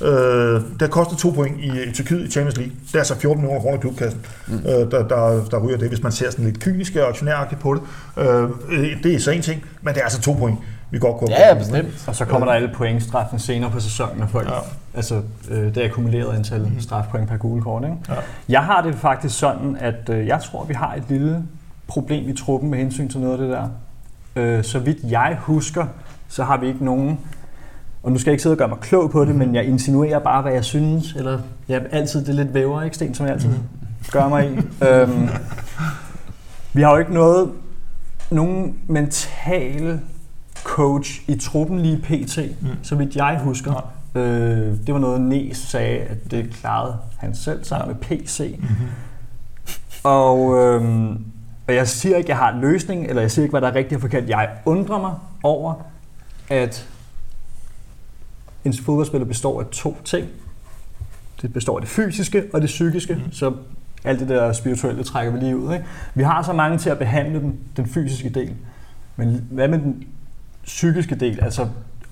Øh, 0.00 0.60
det 0.72 0.80
har 0.80 0.88
kostet 0.88 1.18
to 1.18 1.30
point 1.30 1.60
i, 1.60 1.82
i 1.82 1.92
Tyrkiet 1.92 2.28
i 2.28 2.30
Champions 2.30 2.56
League. 2.56 2.74
Det 2.86 2.94
er 2.94 2.98
altså 2.98 3.14
14 3.14 3.42
millioner 3.42 3.60
kroner 3.60 3.76
i 3.76 3.80
klubkassen, 3.80 4.26
mm. 4.46 4.54
øh, 4.54 4.90
der, 4.90 5.08
der, 5.08 5.44
der 5.50 5.58
ryger 5.58 5.78
det, 5.78 5.88
hvis 5.88 6.02
man 6.02 6.12
ser 6.12 6.30
sådan 6.30 6.44
lidt 6.44 6.60
kynisk 6.60 6.96
og 6.96 7.08
aktionæragtigt 7.08 7.60
på 7.60 7.74
det. 7.74 7.82
Øh, 8.16 9.02
det 9.02 9.14
er 9.14 9.18
så 9.20 9.30
en 9.30 9.42
ting, 9.42 9.64
men 9.82 9.94
det 9.94 10.00
er 10.00 10.04
altså 10.04 10.20
to 10.20 10.32
point 10.32 10.58
vi 10.90 10.98
godt 10.98 11.16
kunne 11.16 11.30
Ja, 11.30 11.48
ja, 11.48 11.54
bestemt. 11.54 12.04
Og 12.06 12.16
så 12.16 12.24
kommer 12.24 12.46
der 12.46 12.54
alle 12.54 12.70
pointstraffen 12.74 13.38
senere 13.38 13.70
på 13.70 13.80
sæsonen, 13.80 14.18
når 14.18 14.26
folk, 14.26 14.48
ja. 14.48 14.54
altså 14.94 15.22
øh, 15.50 15.74
det 15.74 15.76
er 15.76 15.84
akkumuleret 15.84 16.36
antal 16.36 16.60
mm. 16.60 16.80
strafpoint 16.80 17.28
per 17.28 17.36
gule 17.36 17.62
kort. 17.62 17.82
Ikke? 17.84 17.96
Ja. 18.08 18.14
Jeg 18.48 18.64
har 18.64 18.82
det 18.82 18.94
faktisk 18.94 19.38
sådan, 19.38 19.76
at 19.80 20.08
øh, 20.10 20.26
jeg 20.26 20.40
tror, 20.42 20.64
vi 20.64 20.74
har 20.74 20.94
et 20.94 21.04
lille 21.08 21.42
problem 21.86 22.28
i 22.28 22.36
truppen 22.36 22.70
med 22.70 22.78
hensyn 22.78 23.08
til 23.08 23.20
noget 23.20 23.32
af 23.32 23.38
det 23.38 23.48
der. 23.48 23.68
Øh, 24.36 24.64
så 24.64 24.78
vidt 24.78 24.98
jeg 25.02 25.36
husker, 25.40 25.86
så 26.28 26.44
har 26.44 26.56
vi 26.56 26.66
ikke 26.66 26.84
nogen 26.84 27.18
og 28.02 28.12
nu 28.12 28.18
skal 28.18 28.30
jeg 28.30 28.32
ikke 28.32 28.42
sidde 28.42 28.54
og 28.54 28.58
gøre 28.58 28.68
mig 28.68 28.78
klog 28.78 29.10
på 29.10 29.24
det, 29.24 29.28
mm. 29.28 29.38
men 29.38 29.54
jeg 29.54 29.64
insinuerer 29.64 30.18
bare, 30.18 30.42
hvad 30.42 30.52
jeg 30.52 30.64
synes, 30.64 31.12
eller 31.12 31.38
jeg 31.68 31.82
altid 31.90 32.24
det 32.24 32.34
lidt 32.34 32.54
væver, 32.54 32.82
ikke 32.82 32.96
Sten, 32.96 33.14
som 33.14 33.26
jeg 33.26 33.34
altid 33.34 33.48
mm. 33.48 33.58
gør 34.12 34.28
mig 34.28 34.50
i. 34.50 34.84
øhm, 34.86 35.28
vi 36.72 36.82
har 36.82 36.90
jo 36.90 36.96
ikke 36.96 37.14
noget, 37.14 37.50
nogen 38.30 38.78
mental 38.86 40.00
coach 40.68 41.20
i 41.28 41.36
truppen 41.36 41.80
lige 41.80 41.98
pt, 41.98 42.38
mm. 42.62 42.68
så 42.82 42.96
vidt 42.96 43.16
jeg 43.16 43.40
husker. 43.44 43.90
Ja. 44.14 44.20
Øh, 44.20 44.76
det 44.86 44.94
var 44.94 45.00
noget, 45.00 45.20
Nes 45.20 45.56
sagde, 45.56 45.98
at 45.98 46.30
det 46.30 46.50
klarede 46.50 46.96
han 47.18 47.34
selv 47.34 47.64
sammen 47.64 47.88
med 47.88 47.96
PC. 47.96 48.56
Mm-hmm. 48.58 48.86
Og, 50.04 50.58
øh, 50.58 51.10
og 51.68 51.74
jeg 51.74 51.88
siger 51.88 52.16
ikke, 52.16 52.26
at 52.26 52.28
jeg 52.28 52.36
har 52.36 52.52
en 52.52 52.60
løsning, 52.60 53.06
eller 53.06 53.22
jeg 53.22 53.30
siger 53.30 53.42
ikke, 53.42 53.52
hvad 53.52 53.60
der 53.60 53.68
er 53.68 53.74
rigtigt 53.74 53.96
og 53.96 54.00
forkert. 54.00 54.28
Jeg 54.28 54.50
undrer 54.64 55.00
mig 55.00 55.14
over, 55.42 55.74
at 56.48 56.88
en 58.64 58.74
fodboldspiller 58.74 59.26
består 59.26 59.60
af 59.60 59.66
to 59.66 59.96
ting. 60.04 60.28
Det 61.42 61.52
består 61.52 61.76
af 61.76 61.80
det 61.80 61.90
fysiske 61.90 62.44
og 62.52 62.60
det 62.60 62.66
psykiske, 62.66 63.14
mm. 63.14 63.32
så 63.32 63.52
alt 64.04 64.20
det 64.20 64.28
der 64.28 64.52
spirituelle 64.52 65.04
trækker 65.04 65.32
vi 65.32 65.38
lige 65.38 65.56
ud. 65.56 65.72
Ikke? 65.72 65.84
Vi 66.14 66.22
har 66.22 66.42
så 66.42 66.52
mange 66.52 66.78
til 66.78 66.90
at 66.90 66.98
behandle 66.98 67.40
den, 67.40 67.58
den 67.76 67.86
fysiske 67.86 68.28
del. 68.28 68.54
Men 69.16 69.46
hvad 69.50 69.68
med 69.68 69.78
den 69.78 70.06
psykiske 70.68 71.14
del? 71.14 71.38
Altså, 71.42 71.62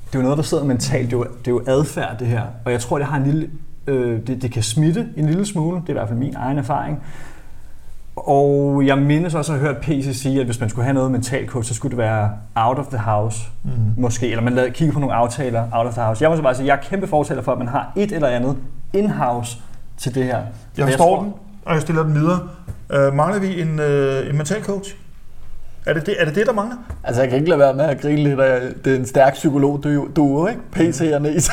det 0.07 0.15
er 0.15 0.19
jo 0.19 0.23
noget, 0.23 0.37
der 0.37 0.45
sidder 0.45 0.65
mentalt. 0.65 1.11
Det 1.11 1.13
er 1.13 1.19
jo, 1.19 1.25
det 1.25 1.47
er 1.47 1.51
jo 1.51 1.63
adfærd, 1.67 2.19
det 2.19 2.27
her. 2.27 2.43
Og 2.65 2.73
jeg 2.73 2.81
tror, 2.81 2.99
det 2.99 3.07
har 3.07 3.17
en 3.17 3.25
lille... 3.25 3.51
Øh, 3.87 4.27
det, 4.27 4.43
det 4.43 4.53
kan 4.53 4.63
smitte 4.63 5.09
en 5.17 5.27
lille 5.27 5.47
smule. 5.47 5.77
Det 5.81 5.89
er 5.89 5.91
i 5.91 5.93
hvert 5.93 6.09
fald 6.09 6.19
min 6.19 6.35
egen 6.37 6.59
erfaring. 6.59 7.03
Og 8.17 8.83
jeg 8.87 8.99
mindes 8.99 9.35
også 9.35 9.53
at 9.53 9.59
have 9.59 9.69
hørt 9.69 9.83
PC 9.83 10.23
sige, 10.23 10.41
at 10.41 10.47
hvis 10.47 10.61
man 10.61 10.69
skulle 10.69 10.85
have 10.85 10.95
noget 10.95 11.11
mental 11.11 11.47
coach, 11.47 11.69
så 11.69 11.75
skulle 11.75 11.91
det 11.91 11.99
være 11.99 12.31
out 12.55 12.79
of 12.79 12.87
the 12.87 12.99
house, 12.99 13.43
mm. 13.65 13.71
måske. 13.97 14.29
Eller 14.29 14.43
man 14.43 14.53
lavede, 14.53 14.73
kigge 14.73 14.93
på 14.93 15.01
nogle 15.01 15.15
aftaler 15.15 15.65
out 15.73 15.87
of 15.87 15.93
the 15.93 16.03
house. 16.03 16.23
Jeg 16.23 16.31
må 16.31 16.37
så 16.37 16.43
bare 16.43 16.55
sige, 16.55 16.65
at 16.65 16.69
jeg 16.69 16.77
er 16.77 16.89
kæmpe 16.89 17.07
fortaler 17.07 17.43
for, 17.43 17.53
at 17.53 17.59
man 17.59 17.69
har 17.69 17.93
et 17.97 18.13
eller 18.13 18.29
andet 18.29 18.57
in-house 18.93 19.59
til 19.97 20.15
det 20.15 20.25
her. 20.25 20.43
Jeg 20.79 20.89
forstår 20.89 21.23
den, 21.23 21.33
og 21.65 21.75
jeg 21.75 21.83
stiller 21.83 22.03
den 22.03 22.15
videre. 22.15 22.41
Uh, 22.97 23.15
mangler 23.15 23.41
vi 23.41 23.61
en, 23.61 23.69
uh, 23.69 24.31
en 24.31 24.37
mental 24.37 24.65
coach? 24.65 24.95
Er 25.87 25.93
det 25.95 26.07
det, 26.07 26.15
er 26.19 26.25
det 26.25 26.35
det, 26.35 26.47
der 26.47 26.53
mangler? 26.53 26.77
Altså, 27.05 27.23
jeg 27.23 27.29
kan 27.31 27.39
ikke 27.39 27.49
lade 27.51 27.61
være 27.61 27.75
med 27.75 27.85
at 27.85 28.01
grine 28.01 28.17
lidt 28.23 28.41
af, 28.41 28.61
det 28.85 28.93
er 28.93 28.97
en 28.97 29.07
stærk 29.07 29.33
psykolog 29.33 29.85
duo, 30.17 30.47
ikke? 30.47 30.61
PC 30.73 31.11
og 31.15 31.23
Næs. 31.23 31.51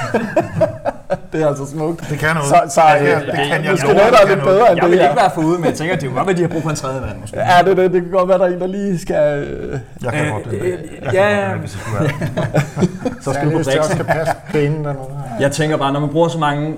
det 1.33 1.41
er 1.43 1.47
altså 1.47 1.65
smukt. 1.65 2.09
Det 2.09 2.19
kan 2.19 2.29
noget. 2.35 2.49
Så, 2.49 2.61
så 2.69 2.81
Ja, 2.81 3.15
øh, 3.15 3.25
det 3.25 3.33
kan 3.35 3.63
jeg 3.63 3.71
måske 3.71 3.87
noget, 3.87 4.01
det 4.03 4.11
der 4.13 4.17
er 4.17 4.25
kan 4.25 4.35
lidt 4.35 4.45
noget. 4.45 4.59
bedre 4.59 4.71
end 4.71 4.75
Jeg 4.75 4.83
det 4.83 4.89
vil 4.91 4.99
her. 4.99 5.09
ikke 5.09 5.21
være 5.21 5.31
for 5.35 5.41
ude, 5.41 5.57
men 5.57 5.65
jeg 5.65 5.73
tænker, 5.73 5.95
det 5.95 6.03
er 6.03 6.11
jo 6.11 6.17
godt, 6.17 6.29
at 6.29 6.37
de 6.37 6.41
har 6.41 6.49
brug 6.49 6.61
for 6.63 6.69
en 6.69 6.75
tredje 6.75 7.01
mand, 7.01 7.17
måske. 7.21 7.39
Ja, 7.39 7.63
det, 7.69 7.77
det, 7.77 7.93
det 7.93 8.01
kan 8.01 8.11
godt 8.11 8.29
være, 8.29 8.37
der 8.37 8.45
er 8.45 8.49
en, 8.53 8.59
der 8.59 8.67
lige 8.67 8.99
skal... 8.99 9.43
Øh, 9.47 9.79
Jeg 10.03 10.13
kan 10.13 10.25
Øh, 10.25 10.31
godt 10.31 10.45
det. 10.51 10.53
øh, 10.61 10.69
Jeg 10.69 10.77
kan 11.03 11.13
ja, 11.13 11.23
godt 11.23 11.47
ja. 11.47 11.51
det, 11.51 11.59
hvis 11.59 11.71
det 11.71 11.79
skulle 11.81 11.99
være. 11.99 12.11
Så 13.23 13.33
skal 13.33 13.45
du 13.45 13.51
på 13.51 13.57
det 13.57 13.65
Brexit. 13.65 13.91
skal 13.91 14.05
passe 14.05 14.33
banen 14.53 14.83
dernede. 14.85 15.03
Jeg 15.39 15.51
tænker 15.51 15.77
bare, 15.77 15.93
når 15.93 15.99
man 15.99 16.09
bruger 16.09 16.27
så 16.27 16.37
mange 16.39 16.75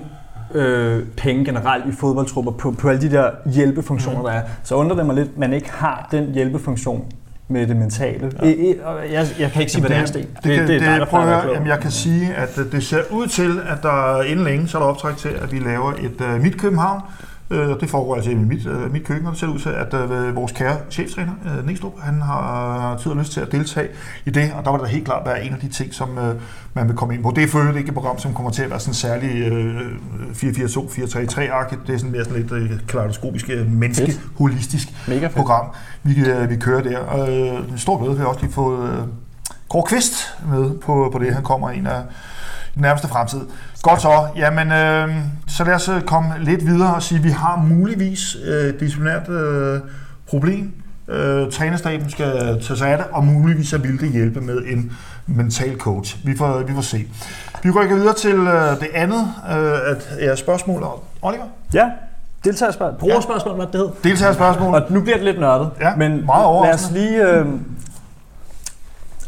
øh, 0.54 1.04
penge 1.18 1.46
generelt 1.46 1.86
i 1.86 1.92
fodboldtrupper 2.00 2.52
på, 2.52 2.72
på 2.72 2.90
alle 2.90 3.02
de 3.02 3.12
der 3.12 3.30
hjælpefunktioner, 3.46 4.20
Mm. 4.20 4.26
der 4.26 4.32
er, 4.32 4.42
så 4.64 4.76
undrer 4.76 4.96
det 4.96 5.06
mig 5.06 5.16
lidt, 5.16 5.28
at 5.28 5.38
man 5.38 5.54
ikke 5.54 5.72
har 5.72 6.08
den 6.12 6.24
hjælpefunktion 6.34 7.06
med 7.48 7.68
det 7.68 7.76
mentale. 7.76 8.32
Ja. 8.42 8.48
Jeg, 8.48 8.76
jeg, 9.12 9.28
jeg 9.40 9.52
kan 9.52 9.62
ikke 9.62 9.72
sige, 9.72 9.82
hvad 9.82 9.90
det 9.90 9.98
er, 9.98 10.06
Sten. 10.06 10.22
Det, 10.22 10.44
det, 10.44 10.60
det, 10.60 10.68
dig, 10.68 10.82
der 10.82 11.00
det, 11.00 11.08
prøv 11.08 11.22
at 11.22 11.28
høre, 11.28 11.54
jamen, 11.54 11.68
jeg 11.68 11.80
kan 11.80 11.92
sige, 11.92 12.36
at 12.36 12.58
øh, 12.58 12.72
det 12.72 12.84
ser 12.84 13.02
ud 13.12 13.28
til, 13.28 13.60
at 13.68 13.84
der 13.84 14.22
inden 14.22 14.46
længe, 14.46 14.68
så 14.68 14.78
er 14.78 14.82
der 14.82 14.90
optræk 14.90 15.18
til, 15.18 15.30
at 15.30 15.52
vi 15.52 15.60
laver 15.60 15.94
et 15.94 16.22
uh, 16.22 16.42
Mit 16.42 16.58
København. 16.58 17.02
Uh, 17.50 17.58
det 17.58 17.90
foregår 17.90 18.16
altså 18.16 18.32
i 18.32 18.34
mit, 18.34 18.66
uh, 18.66 18.92
mit 18.92 19.04
køkken, 19.04 19.28
og 19.28 19.32
det 19.32 19.40
ser 19.40 19.48
ud 19.48 19.60
til, 19.60 19.70
at 19.70 19.94
uh, 19.94 20.36
vores 20.36 20.52
kære 20.52 20.78
cheftræner, 20.92 21.32
uh, 21.60 21.68
Næstrup, 21.68 21.94
han 22.00 22.22
har 22.22 22.98
tid 22.98 23.12
og 23.12 23.18
lyst 23.18 23.32
til 23.32 23.40
at 23.42 23.52
deltage 23.52 23.88
i 24.26 24.30
det, 24.30 24.54
og 24.58 24.66
der 24.66 24.72
var 24.72 24.78
det 24.78 24.88
da 24.88 24.92
helt 24.92 25.06
klart 25.06 25.26
være 25.26 25.44
en 25.46 25.54
af 25.54 25.60
de 25.60 25.70
ting, 25.70 25.94
som 25.94 26.10
uh, 26.10 26.24
man 26.74 26.88
vil 26.88 26.96
komme 26.96 27.14
ind 27.16 27.24
på. 27.24 27.34
Det 27.36 27.44
er 27.44 27.48
for 27.48 27.60
øvrigt 27.60 27.78
ikke 27.78 27.88
et 27.88 27.94
program, 27.94 28.20
som 28.20 28.34
kommer 28.34 28.52
til 28.52 28.64
at 28.64 28.70
være 28.70 28.80
sådan 28.80 28.94
særlig 28.94 29.52
uh, 29.52 29.82
4-4-2, 30.32 30.80
4-3-3-agtigt. 30.80 31.88
Det 31.88 31.94
er 31.94 31.98
sådan 31.98 32.12
mere 32.12 32.24
sådan 32.26 32.42
lidt 32.42 32.52
uh, 32.52 32.78
klaroskopisk, 32.88 33.50
uh, 33.62 33.72
menneske, 33.72 34.06
Fedt. 34.06 34.22
holistisk 34.38 35.08
Mega 35.08 35.26
fedt. 35.28 35.36
program, 35.36 35.66
vi, 36.04 36.32
uh, 36.32 36.50
vi 36.50 36.56
kører 36.56 36.82
der. 36.82 36.98
Og 37.00 37.22
uh, 37.22 37.72
en 37.72 37.78
stor 37.78 37.98
glæde, 38.00 38.14
vi 38.16 38.20
har 38.22 38.28
også 38.28 38.42
lige 38.42 38.54
fået 38.54 38.90
uh, 38.90 39.08
Kåre 39.70 39.84
Kvist 39.84 40.14
med 40.52 40.80
på, 40.80 41.10
på 41.14 41.20
det. 41.20 41.34
Han 41.34 41.44
kommer 41.44 41.70
en 41.70 41.88
af 41.88 42.02
den 42.74 42.82
nærmeste 42.82 43.08
fremtid. 43.08 43.40
Godt 43.86 44.02
så. 44.02 44.28
Jamen, 44.38 44.72
øh, 44.72 45.10
så 45.48 45.64
lad 45.64 45.74
os 45.74 45.90
øh, 45.90 46.02
komme 46.02 46.30
lidt 46.40 46.66
videre 46.66 46.96
og 46.96 47.04
sige, 47.04 47.18
at 47.18 47.24
vi 47.24 47.30
har 47.30 47.66
muligvis 47.70 48.38
øh, 48.46 48.70
et 48.70 48.80
disciplinært 48.80 49.30
øh, 49.30 49.80
problem. 50.28 50.74
Øh, 51.08 51.52
trænerstaben 51.52 52.10
skal 52.10 52.62
tage 52.62 52.78
sig 52.78 52.90
af 52.90 52.98
det, 52.98 53.08
og 53.12 53.24
muligvis 53.24 53.68
så 53.68 53.78
vil 53.78 54.02
det 54.02 54.12
hjælpe 54.12 54.42
med 54.42 54.58
en 54.58 54.92
mental 55.28 55.78
coach. 55.78 56.18
Vi 56.26 56.38
får, 56.38 56.64
vi 56.68 56.74
får 56.74 56.82
se. 56.82 57.08
Vi 57.64 57.70
rykker 57.70 57.96
videre 57.96 58.14
til 58.14 58.36
øh, 58.36 58.80
det 58.80 58.88
andet 58.94 59.34
øh, 59.52 59.92
at 59.92 60.08
jeres 60.22 60.40
spørgsmål. 60.40 60.86
Oliver? 61.22 61.44
Ja, 61.74 61.90
deltagerspørgsmål. 62.44 63.00
Brugerspørgsmål, 63.00 63.56
hvad 63.56 63.66
det 63.66 63.76
hed. 63.76 63.90
Deltagerspørgsmål. 64.04 64.76
Og 64.76 64.82
nu 64.90 65.02
bliver 65.02 65.16
det 65.18 65.26
lidt 65.26 65.40
nørdet. 65.40 65.70
Ja, 65.82 65.96
men 65.96 66.26
meget 66.26 66.66
lad 66.66 66.74
os 66.74 66.92
lige... 66.92 67.30
Øh, 67.30 67.46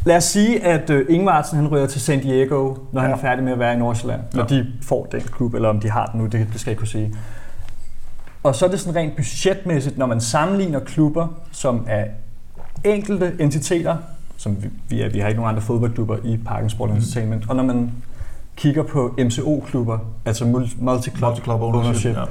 lad 0.04 0.16
os 0.16 0.24
sige, 0.24 0.64
at 0.64 0.90
øh, 0.90 1.06
Ingvartsen 1.08 1.56
han 1.56 1.68
ryger 1.68 1.86
til 1.86 2.00
San 2.00 2.20
Diego, 2.20 2.74
når 2.92 3.00
han 3.00 3.10
Ja. 3.10 3.16
er 3.16 3.20
færdig 3.20 3.44
med 3.44 3.52
at 3.52 3.58
være 3.58 3.74
i 3.74 3.78
Nordsjælland. 3.78 4.20
Når 4.34 4.42
Ja. 4.50 4.56
de 4.56 4.66
får 4.82 5.04
den 5.12 5.20
klub, 5.20 5.54
eller 5.54 5.68
om 5.68 5.80
de 5.80 5.90
har 5.90 6.06
den 6.06 6.20
nu, 6.20 6.26
det, 6.26 6.32
det 6.52 6.60
skal 6.60 6.70
jeg 6.70 6.72
ikke 6.72 6.78
kunne 6.78 6.88
sige. 6.88 7.14
Og 8.42 8.54
så 8.54 8.66
er 8.66 8.70
det 8.70 8.80
sådan 8.80 9.00
rent 9.00 9.16
budgetmæssigt, 9.16 9.98
når 9.98 10.06
man 10.06 10.20
sammenligner 10.20 10.80
klubber, 10.80 11.26
som 11.52 11.84
er 11.88 12.04
enkelte 12.84 13.32
entiteter, 13.40 13.96
som 14.36 14.56
vi, 14.62 14.68
vi, 14.88 15.02
er, 15.02 15.08
vi 15.08 15.18
har 15.18 15.28
ikke 15.28 15.40
nogen 15.40 15.50
andre 15.54 15.62
fodboldklubber 15.62 16.16
i 16.24 16.38
Parken 16.46 16.70
Sport 16.70 16.90
Entertainment, 16.90 17.44
og 17.50 17.56
når 17.56 17.62
man 17.62 17.90
kigger 18.56 18.82
på 18.82 19.14
MCO-klubber, 19.18 19.98
altså 20.24 20.44
multi- 20.44 20.82
multi-club, 20.84 21.30
Multi-club 21.30 21.60
ownership. 21.62 22.16
Ja. 22.16 22.24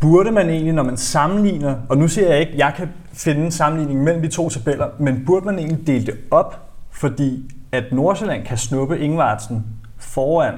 Burde 0.00 0.30
man 0.30 0.48
egentlig, 0.50 0.72
når 0.74 0.82
man 0.82 0.96
sammenligner, 0.96 1.74
og 1.88 1.98
nu 1.98 2.08
siger 2.08 2.28
jeg 2.28 2.40
ikke, 2.40 2.52
jeg 2.56 2.72
kan 2.76 2.88
finde 3.12 3.44
en 3.44 3.50
sammenligning 3.50 4.02
mellem 4.04 4.22
de 4.22 4.28
to 4.28 4.48
tabeller, 4.48 4.86
men 4.98 5.22
burde 5.26 5.46
man 5.46 5.58
egentlig 5.58 5.86
dele 5.86 6.06
det 6.06 6.14
op, 6.30 6.60
fordi 6.90 7.54
at 7.72 7.84
Nordsjælland 7.92 8.44
kan 8.44 8.56
snuppe 8.58 8.98
Ingvartsen 8.98 9.64
foran 9.98 10.54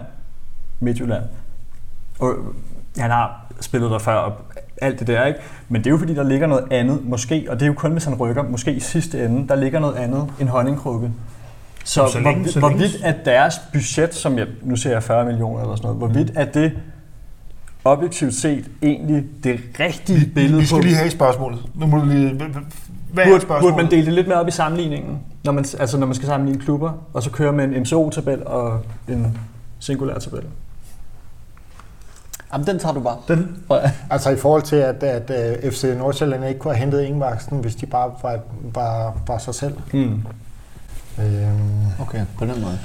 Midtjylland. 0.80 1.22
Og 2.18 2.34
han 2.98 3.10
har 3.10 3.46
spillet 3.60 3.90
der 3.90 3.98
før, 3.98 4.14
og 4.14 4.32
alt 4.82 4.98
det 4.98 5.06
der, 5.06 5.24
ikke? 5.26 5.40
Men 5.68 5.80
det 5.80 5.86
er 5.86 5.90
jo 5.90 5.98
fordi, 5.98 6.14
der 6.14 6.22
ligger 6.22 6.46
noget 6.46 6.64
andet, 6.70 7.00
måske, 7.04 7.46
og 7.48 7.54
det 7.56 7.62
er 7.62 7.66
jo 7.66 7.72
kun, 7.76 7.92
hvis 7.92 8.04
han 8.04 8.14
rykker, 8.14 8.42
måske 8.42 8.72
i 8.72 8.80
sidste 8.80 9.24
ende, 9.24 9.48
der 9.48 9.54
ligger 9.54 9.78
noget 9.80 9.94
andet 9.96 10.28
end 10.40 10.48
honningkrukke. 10.48 11.10
Så, 11.84 12.06
Så 12.06 12.20
længe- 12.20 12.40
hvor, 12.42 12.50
så 12.50 12.60
længe- 12.60 12.76
hvorvidt 12.76 12.96
er 13.02 13.14
deres 13.24 13.54
budget, 13.72 14.14
som 14.14 14.38
jeg, 14.38 14.46
nu 14.62 14.76
ser 14.76 14.90
jeg 14.90 15.02
40 15.02 15.24
millioner 15.24 15.62
eller 15.62 15.76
sådan 15.76 15.86
noget, 15.86 15.98
hvorvidt 15.98 16.32
er 16.34 16.44
det 16.44 16.72
objektivt 17.84 18.34
set 18.34 18.70
egentlig 18.82 19.24
det 19.44 19.60
rigtige 19.80 20.18
Vi, 20.18 20.24
billede 20.34 20.60
vi 20.60 20.66
skal 20.66 20.78
på, 20.78 20.82
lige 20.82 20.94
have 20.96 21.10
spørgsmålet. 21.10 21.58
Nu 21.74 21.86
må 21.86 21.98
du 21.98 22.04
lige... 22.04 22.34
Hvad 23.12 23.24
er 23.24 23.28
burde, 23.28 23.40
spørgsmålet? 23.40 23.62
burde 23.62 23.76
man 23.82 23.90
dele 23.90 24.06
det 24.06 24.12
lidt 24.12 24.28
mere 24.28 24.40
op 24.40 24.48
i 24.48 24.50
sammenligningen, 24.50 25.18
når 25.44 25.52
man, 25.52 25.64
altså 25.78 25.98
når 25.98 26.06
man 26.06 26.14
skal 26.14 26.26
sammenligne 26.26 26.64
klubber, 26.64 26.92
og 27.12 27.22
så 27.22 27.30
køre 27.30 27.52
med 27.52 27.64
en 27.64 27.82
MCO-tabel 27.82 28.46
og 28.46 28.80
en 29.08 29.38
singulær 29.78 30.18
tabel? 30.18 30.42
jamen, 32.52 32.66
den 32.66 32.78
tager 32.78 32.94
du 32.94 33.00
bare. 33.00 33.16
Den, 33.28 33.56
Altså 34.10 34.30
i 34.30 34.36
forhold 34.36 34.62
til, 34.62 34.76
at, 34.76 35.02
at, 35.02 35.30
at 35.30 35.72
FC 35.72 35.84
Nordsjælland 35.98 36.44
ikke 36.44 36.60
kunne 36.60 36.74
have 36.74 36.80
hentet 36.80 37.02
Ingvartsen, 37.02 37.58
hvis 37.58 37.74
de 37.74 37.86
bare 37.86 38.12
var, 38.22 38.38
var, 38.74 39.16
var 39.26 39.38
sig 39.38 39.54
selv. 39.54 39.74
Mm. 39.92 40.22
Øhm, 41.18 41.86
Okay, 42.00 42.20
på 42.38 42.44
den 42.44 42.60
måde. 42.60 42.78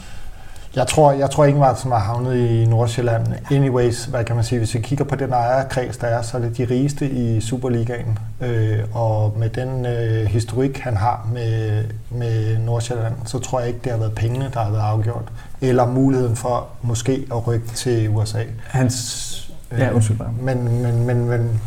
Jeg 0.75 0.87
tror, 0.87 1.11
jeg 1.11 1.29
tror 1.31 1.45
Ingvartsen 1.45 1.91
var 1.91 1.99
havnet 1.99 2.35
i 2.35 2.65
Nordsjælland. 2.65 3.27
Anyways, 3.51 4.05
hvad 4.05 4.23
kan 4.23 4.35
man 4.35 4.45
sige, 4.45 4.59
hvis 4.59 4.73
vi 4.73 4.79
kigger 4.79 5.05
på 5.05 5.15
den 5.15 5.33
ejerkreds, 5.33 5.97
der 5.97 6.07
er, 6.07 6.21
så 6.21 6.37
er 6.37 6.41
det 6.41 6.57
de 6.57 6.65
rigeste 6.65 7.09
i 7.09 7.41
Superligaen. 7.41 8.17
Øh, 8.41 8.79
og 8.93 9.33
med 9.37 9.49
den 9.49 9.85
øh, 9.85 10.25
historik, 10.25 10.79
han 10.79 10.97
har 10.97 11.27
med, 11.33 11.83
med 12.09 12.57
Nordsjælland, 12.57 13.13
så 13.25 13.39
tror 13.39 13.59
jeg 13.59 13.67
ikke, 13.67 13.79
det 13.83 13.91
har 13.91 13.99
været 13.99 14.15
pengene, 14.15 14.49
der 14.53 14.59
har 14.59 14.71
været 14.71 14.81
afgjort. 14.83 15.31
Eller 15.61 15.87
muligheden 15.87 16.35
for 16.35 16.67
måske 16.81 17.25
at 17.31 17.47
rykke 17.47 17.67
til 17.67 18.09
USA. 18.09 18.39
Hans... 18.67 19.31
Ja, 19.77 19.91
undskyld 19.93 20.17
bare. 20.17 20.31
Men, 20.41 20.81
men, 20.81 21.05
men, 21.05 21.25
men, 21.25 21.61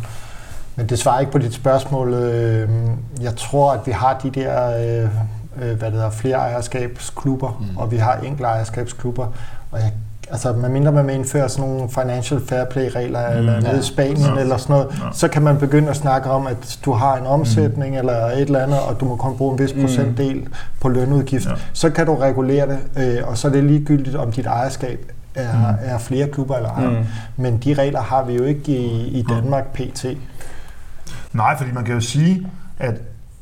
men 0.75 0.89
det 0.89 0.99
svarer 0.99 1.19
ikke 1.19 1.31
på 1.31 1.37
dit 1.37 1.53
spørgsmål. 1.53 2.13
Øh, 2.13 2.69
Jeg 3.21 3.35
tror, 3.35 3.71
at 3.71 3.79
vi 3.85 3.91
har 3.91 4.19
de 4.23 4.29
der 4.29 4.77
øh, 5.03 5.09
øh, 5.61 5.77
hvad 5.77 5.87
det 5.87 5.93
hedder, 5.93 6.09
flere 6.09 6.35
ejerskabsklubber, 6.35 7.57
mm. 7.71 7.77
og 7.77 7.91
vi 7.91 7.97
har 7.97 8.13
enkelte 8.15 8.43
ejerskabsklubber. 8.43 9.27
Og 9.71 9.79
jeg, 9.79 9.91
altså, 10.31 10.53
medmindre 10.53 10.91
man 10.91 11.09
indfører 11.09 11.47
sådan 11.47 11.69
nogle 11.69 11.89
financial 11.89 12.41
fair 12.47 12.65
play-regler, 12.65 13.31
mm, 13.31 13.37
eller 13.37 13.59
nede 13.61 13.79
i 13.79 13.83
Spanien, 13.83 14.17
Ja. 14.35 14.39
eller 14.41 14.57
sådan 14.57 14.73
noget, 14.73 14.87
Ja. 14.91 15.05
så 15.13 15.27
kan 15.27 15.41
man 15.41 15.57
begynde 15.59 15.89
at 15.89 15.95
snakke 15.95 16.29
om, 16.29 16.47
at 16.47 16.79
du 16.85 16.91
har 16.91 17.17
en 17.17 17.25
omsætning, 17.25 17.91
mm. 17.93 17.97
eller 17.99 18.25
et 18.25 18.41
eller 18.41 18.59
andet, 18.63 18.79
og 18.79 18.99
du 18.99 19.05
må 19.05 19.15
kun 19.15 19.37
bruge 19.37 19.53
en 19.53 19.59
vis 19.59 19.73
procentdel 19.81 20.47
på 20.81 20.89
lønudgift. 20.89 21.45
Ja. 21.47 21.51
Så 21.73 21.89
kan 21.89 22.05
du 22.05 22.15
regulere 22.15 22.67
det, 22.67 22.79
øh, 22.97 23.27
og 23.27 23.37
så 23.37 23.47
er 23.47 23.51
det 23.51 23.63
ligegyldigt, 23.63 24.15
om 24.15 24.31
dit 24.31 24.45
ejerskab 24.45 25.11
er, 25.35 25.53
mm. 25.57 25.75
er 25.85 25.97
flere 25.97 26.27
klubber 26.27 26.55
eller 26.55 26.69
ej. 26.69 26.85
Mm. 26.87 27.05
Men 27.37 27.57
de 27.57 27.73
regler 27.73 28.01
har 28.01 28.23
vi 28.23 28.33
jo 28.33 28.43
ikke 28.43 28.71
i, 28.77 29.07
i 29.07 29.25
Danmark 29.29 29.73
pt. 29.73 30.05
nej, 31.33 31.57
fordi 31.57 31.71
man 31.71 31.83
kan 31.85 31.93
jo 31.93 32.01
sige, 32.01 32.47
at 32.79 32.95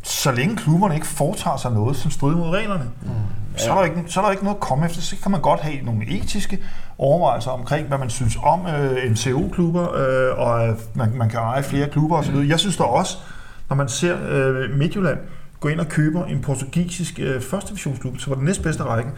så 0.08 0.32
længe 0.32 0.55
klubberne 0.55 0.95
ikke 0.95 1.08
foretager 1.08 1.58
sig 1.58 1.72
noget, 1.72 1.97
som 1.97 2.12
strider 2.12 2.38
mod 2.38 2.49
reglerne, 2.49 2.84
mm. 3.01 3.10
så, 3.58 3.72
er 3.72 3.76
der 3.76 3.84
ikke, 3.84 4.03
så 4.08 4.20
er 4.20 4.24
der 4.24 4.32
ikke 4.32 4.43
noget 4.43 4.55
at 4.55 4.62
komme 4.62 4.86
efter. 4.86 5.01
Så 5.01 5.16
kan 5.24 5.32
man 5.32 5.41
godt 5.41 5.60
have 5.60 5.82
nogle 5.84 6.08
etiske 6.08 6.60
overvejelser 6.97 7.51
omkring, 7.51 7.88
hvad 7.88 7.97
man 7.97 8.10
synes 8.10 8.38
om 8.43 8.68
øh, 8.68 9.12
MCO-klubber, 9.12 9.93
øh, 9.93 10.39
og 10.39 10.64
at 10.64 10.76
man, 10.93 11.12
man 11.18 11.30
kan 11.30 11.39
eje 11.39 11.64
flere 11.64 11.89
klubber 11.89 12.18
osv. 12.18 12.36
Jeg 12.36 12.60
synes 12.60 12.78
da 12.78 12.84
også, 12.84 13.18
når 13.70 13.76
man 13.76 13.89
ser 13.89 14.18
øh, 14.30 14.78
Midtjylland 14.78 15.18
gå 15.60 15.68
ind 15.68 15.80
og 15.80 15.88
køber 15.88 16.26
en 16.26 16.41
portugisisk 16.41 17.20
øh, 17.20 17.41
første 17.41 17.70
divisionsklub, 17.70 18.20
som 18.20 18.30
var 18.30 18.36
den 18.36 18.45
næstbedste 18.45 18.84
række, 18.84 19.10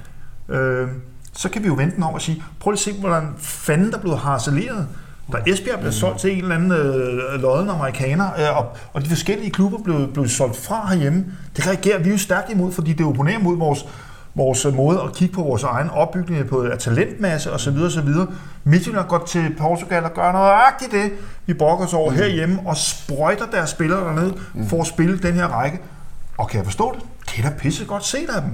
øh, 0.49 0.87
så 1.33 1.49
kan 1.49 1.63
vi 1.63 1.67
jo 1.67 1.73
vente 1.73 1.95
den 1.95 2.03
om 2.03 2.13
og 2.13 2.21
sige, 2.21 2.43
prøv 2.59 2.71
lige 2.71 2.89
at 2.89 2.95
se, 2.95 2.99
hvordan 2.99 3.33
fanden 3.37 3.91
der 3.91 3.99
blev 3.99 4.17
harceleret. 4.17 4.87
Da 5.33 5.37
Esbjerg 5.47 5.79
blev 5.79 5.91
solgt 5.91 6.19
til 6.19 6.31
en 6.31 6.43
eller 6.43 6.55
anden 6.55 6.71
øh, 6.71 7.41
lodden 7.41 7.69
amerikaner, 7.69 8.29
øh, 8.39 8.57
og, 8.57 8.65
og 8.93 9.01
de 9.01 9.09
forskellige 9.09 9.51
klubber 9.51 9.77
blev, 9.77 10.13
blev 10.13 10.27
solgt 10.27 10.57
fra 10.57 10.87
herhjemme, 10.87 11.25
det 11.55 11.67
reagerer 11.67 11.99
vi 11.99 12.09
jo 12.09 12.17
stærkt 12.17 12.51
imod, 12.51 12.71
fordi 12.71 12.93
det 12.93 13.05
opponerer 13.05 13.39
mod 13.39 13.57
vores, 13.57 13.85
vores 14.35 14.65
øh, 14.65 14.73
måde 14.73 15.01
at 15.01 15.13
kigge 15.15 15.33
på 15.33 15.41
vores 15.41 15.63
egen 15.63 15.89
opbygning 15.89 16.47
på 16.47 16.63
af 16.63 16.77
talentmasse 16.77 17.51
osv. 17.51 17.77
osv. 17.77 18.09
Midtjylland 18.63 19.07
går 19.07 19.25
til 19.27 19.55
Portugal 19.57 20.03
og 20.03 20.13
gør 20.13 20.31
nøjagtigt 20.31 20.91
det, 20.91 21.11
vi 21.45 21.53
brokker 21.53 21.85
os 21.85 21.93
over 21.93 22.11
herhjemme, 22.11 22.59
og 22.65 22.77
sprøjter 22.77 23.45
deres 23.51 23.69
spillere 23.69 23.99
dernede 23.99 24.33
for 24.67 24.81
at 24.81 24.87
spille 24.87 25.19
den 25.19 25.33
her 25.33 25.47
række. 25.47 25.79
Og 26.37 26.47
kan 26.49 26.57
jeg 26.57 26.65
forstå 26.65 26.95
det? 26.95 27.03
Det 27.29 27.45
er 27.45 27.49
da 27.49 27.55
pisse 27.57 27.85
godt 27.85 28.05
set 28.05 28.29
af 28.29 28.41
dem. 28.41 28.51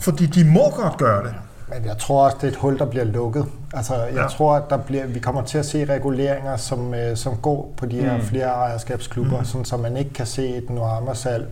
Fordi 0.00 0.26
de 0.26 0.44
må 0.44 0.70
godt 0.70 0.96
gøre 0.96 1.24
det. 1.24 1.34
Men 1.68 1.84
jeg 1.84 1.98
tror 1.98 2.24
også, 2.24 2.36
det 2.40 2.46
er 2.46 2.50
et 2.50 2.56
hul, 2.56 2.78
der 2.78 2.84
bliver 2.86 3.04
lukket. 3.04 3.46
Altså, 3.74 3.94
jeg 3.94 4.14
Ja. 4.14 4.26
tror, 4.26 4.54
at 4.54 4.62
der 4.70 4.76
bliver, 4.76 5.06
vi 5.06 5.18
kommer 5.18 5.42
til 5.42 5.58
at 5.58 5.66
se 5.66 5.84
reguleringer, 5.84 6.56
som, 6.56 6.94
øh, 6.94 7.16
som 7.16 7.36
går 7.36 7.72
på 7.76 7.86
de 7.86 8.00
her 8.00 8.16
Mm. 8.16 8.22
flere 8.22 8.46
ejerskabsklubber, 8.46 9.38
mm. 9.38 9.44
sådan, 9.44 9.64
så 9.64 9.76
man 9.76 9.96
ikke 9.96 10.12
kan 10.12 10.26
se 10.26 10.48
et 10.56 10.70
Noama-salg 10.70 11.46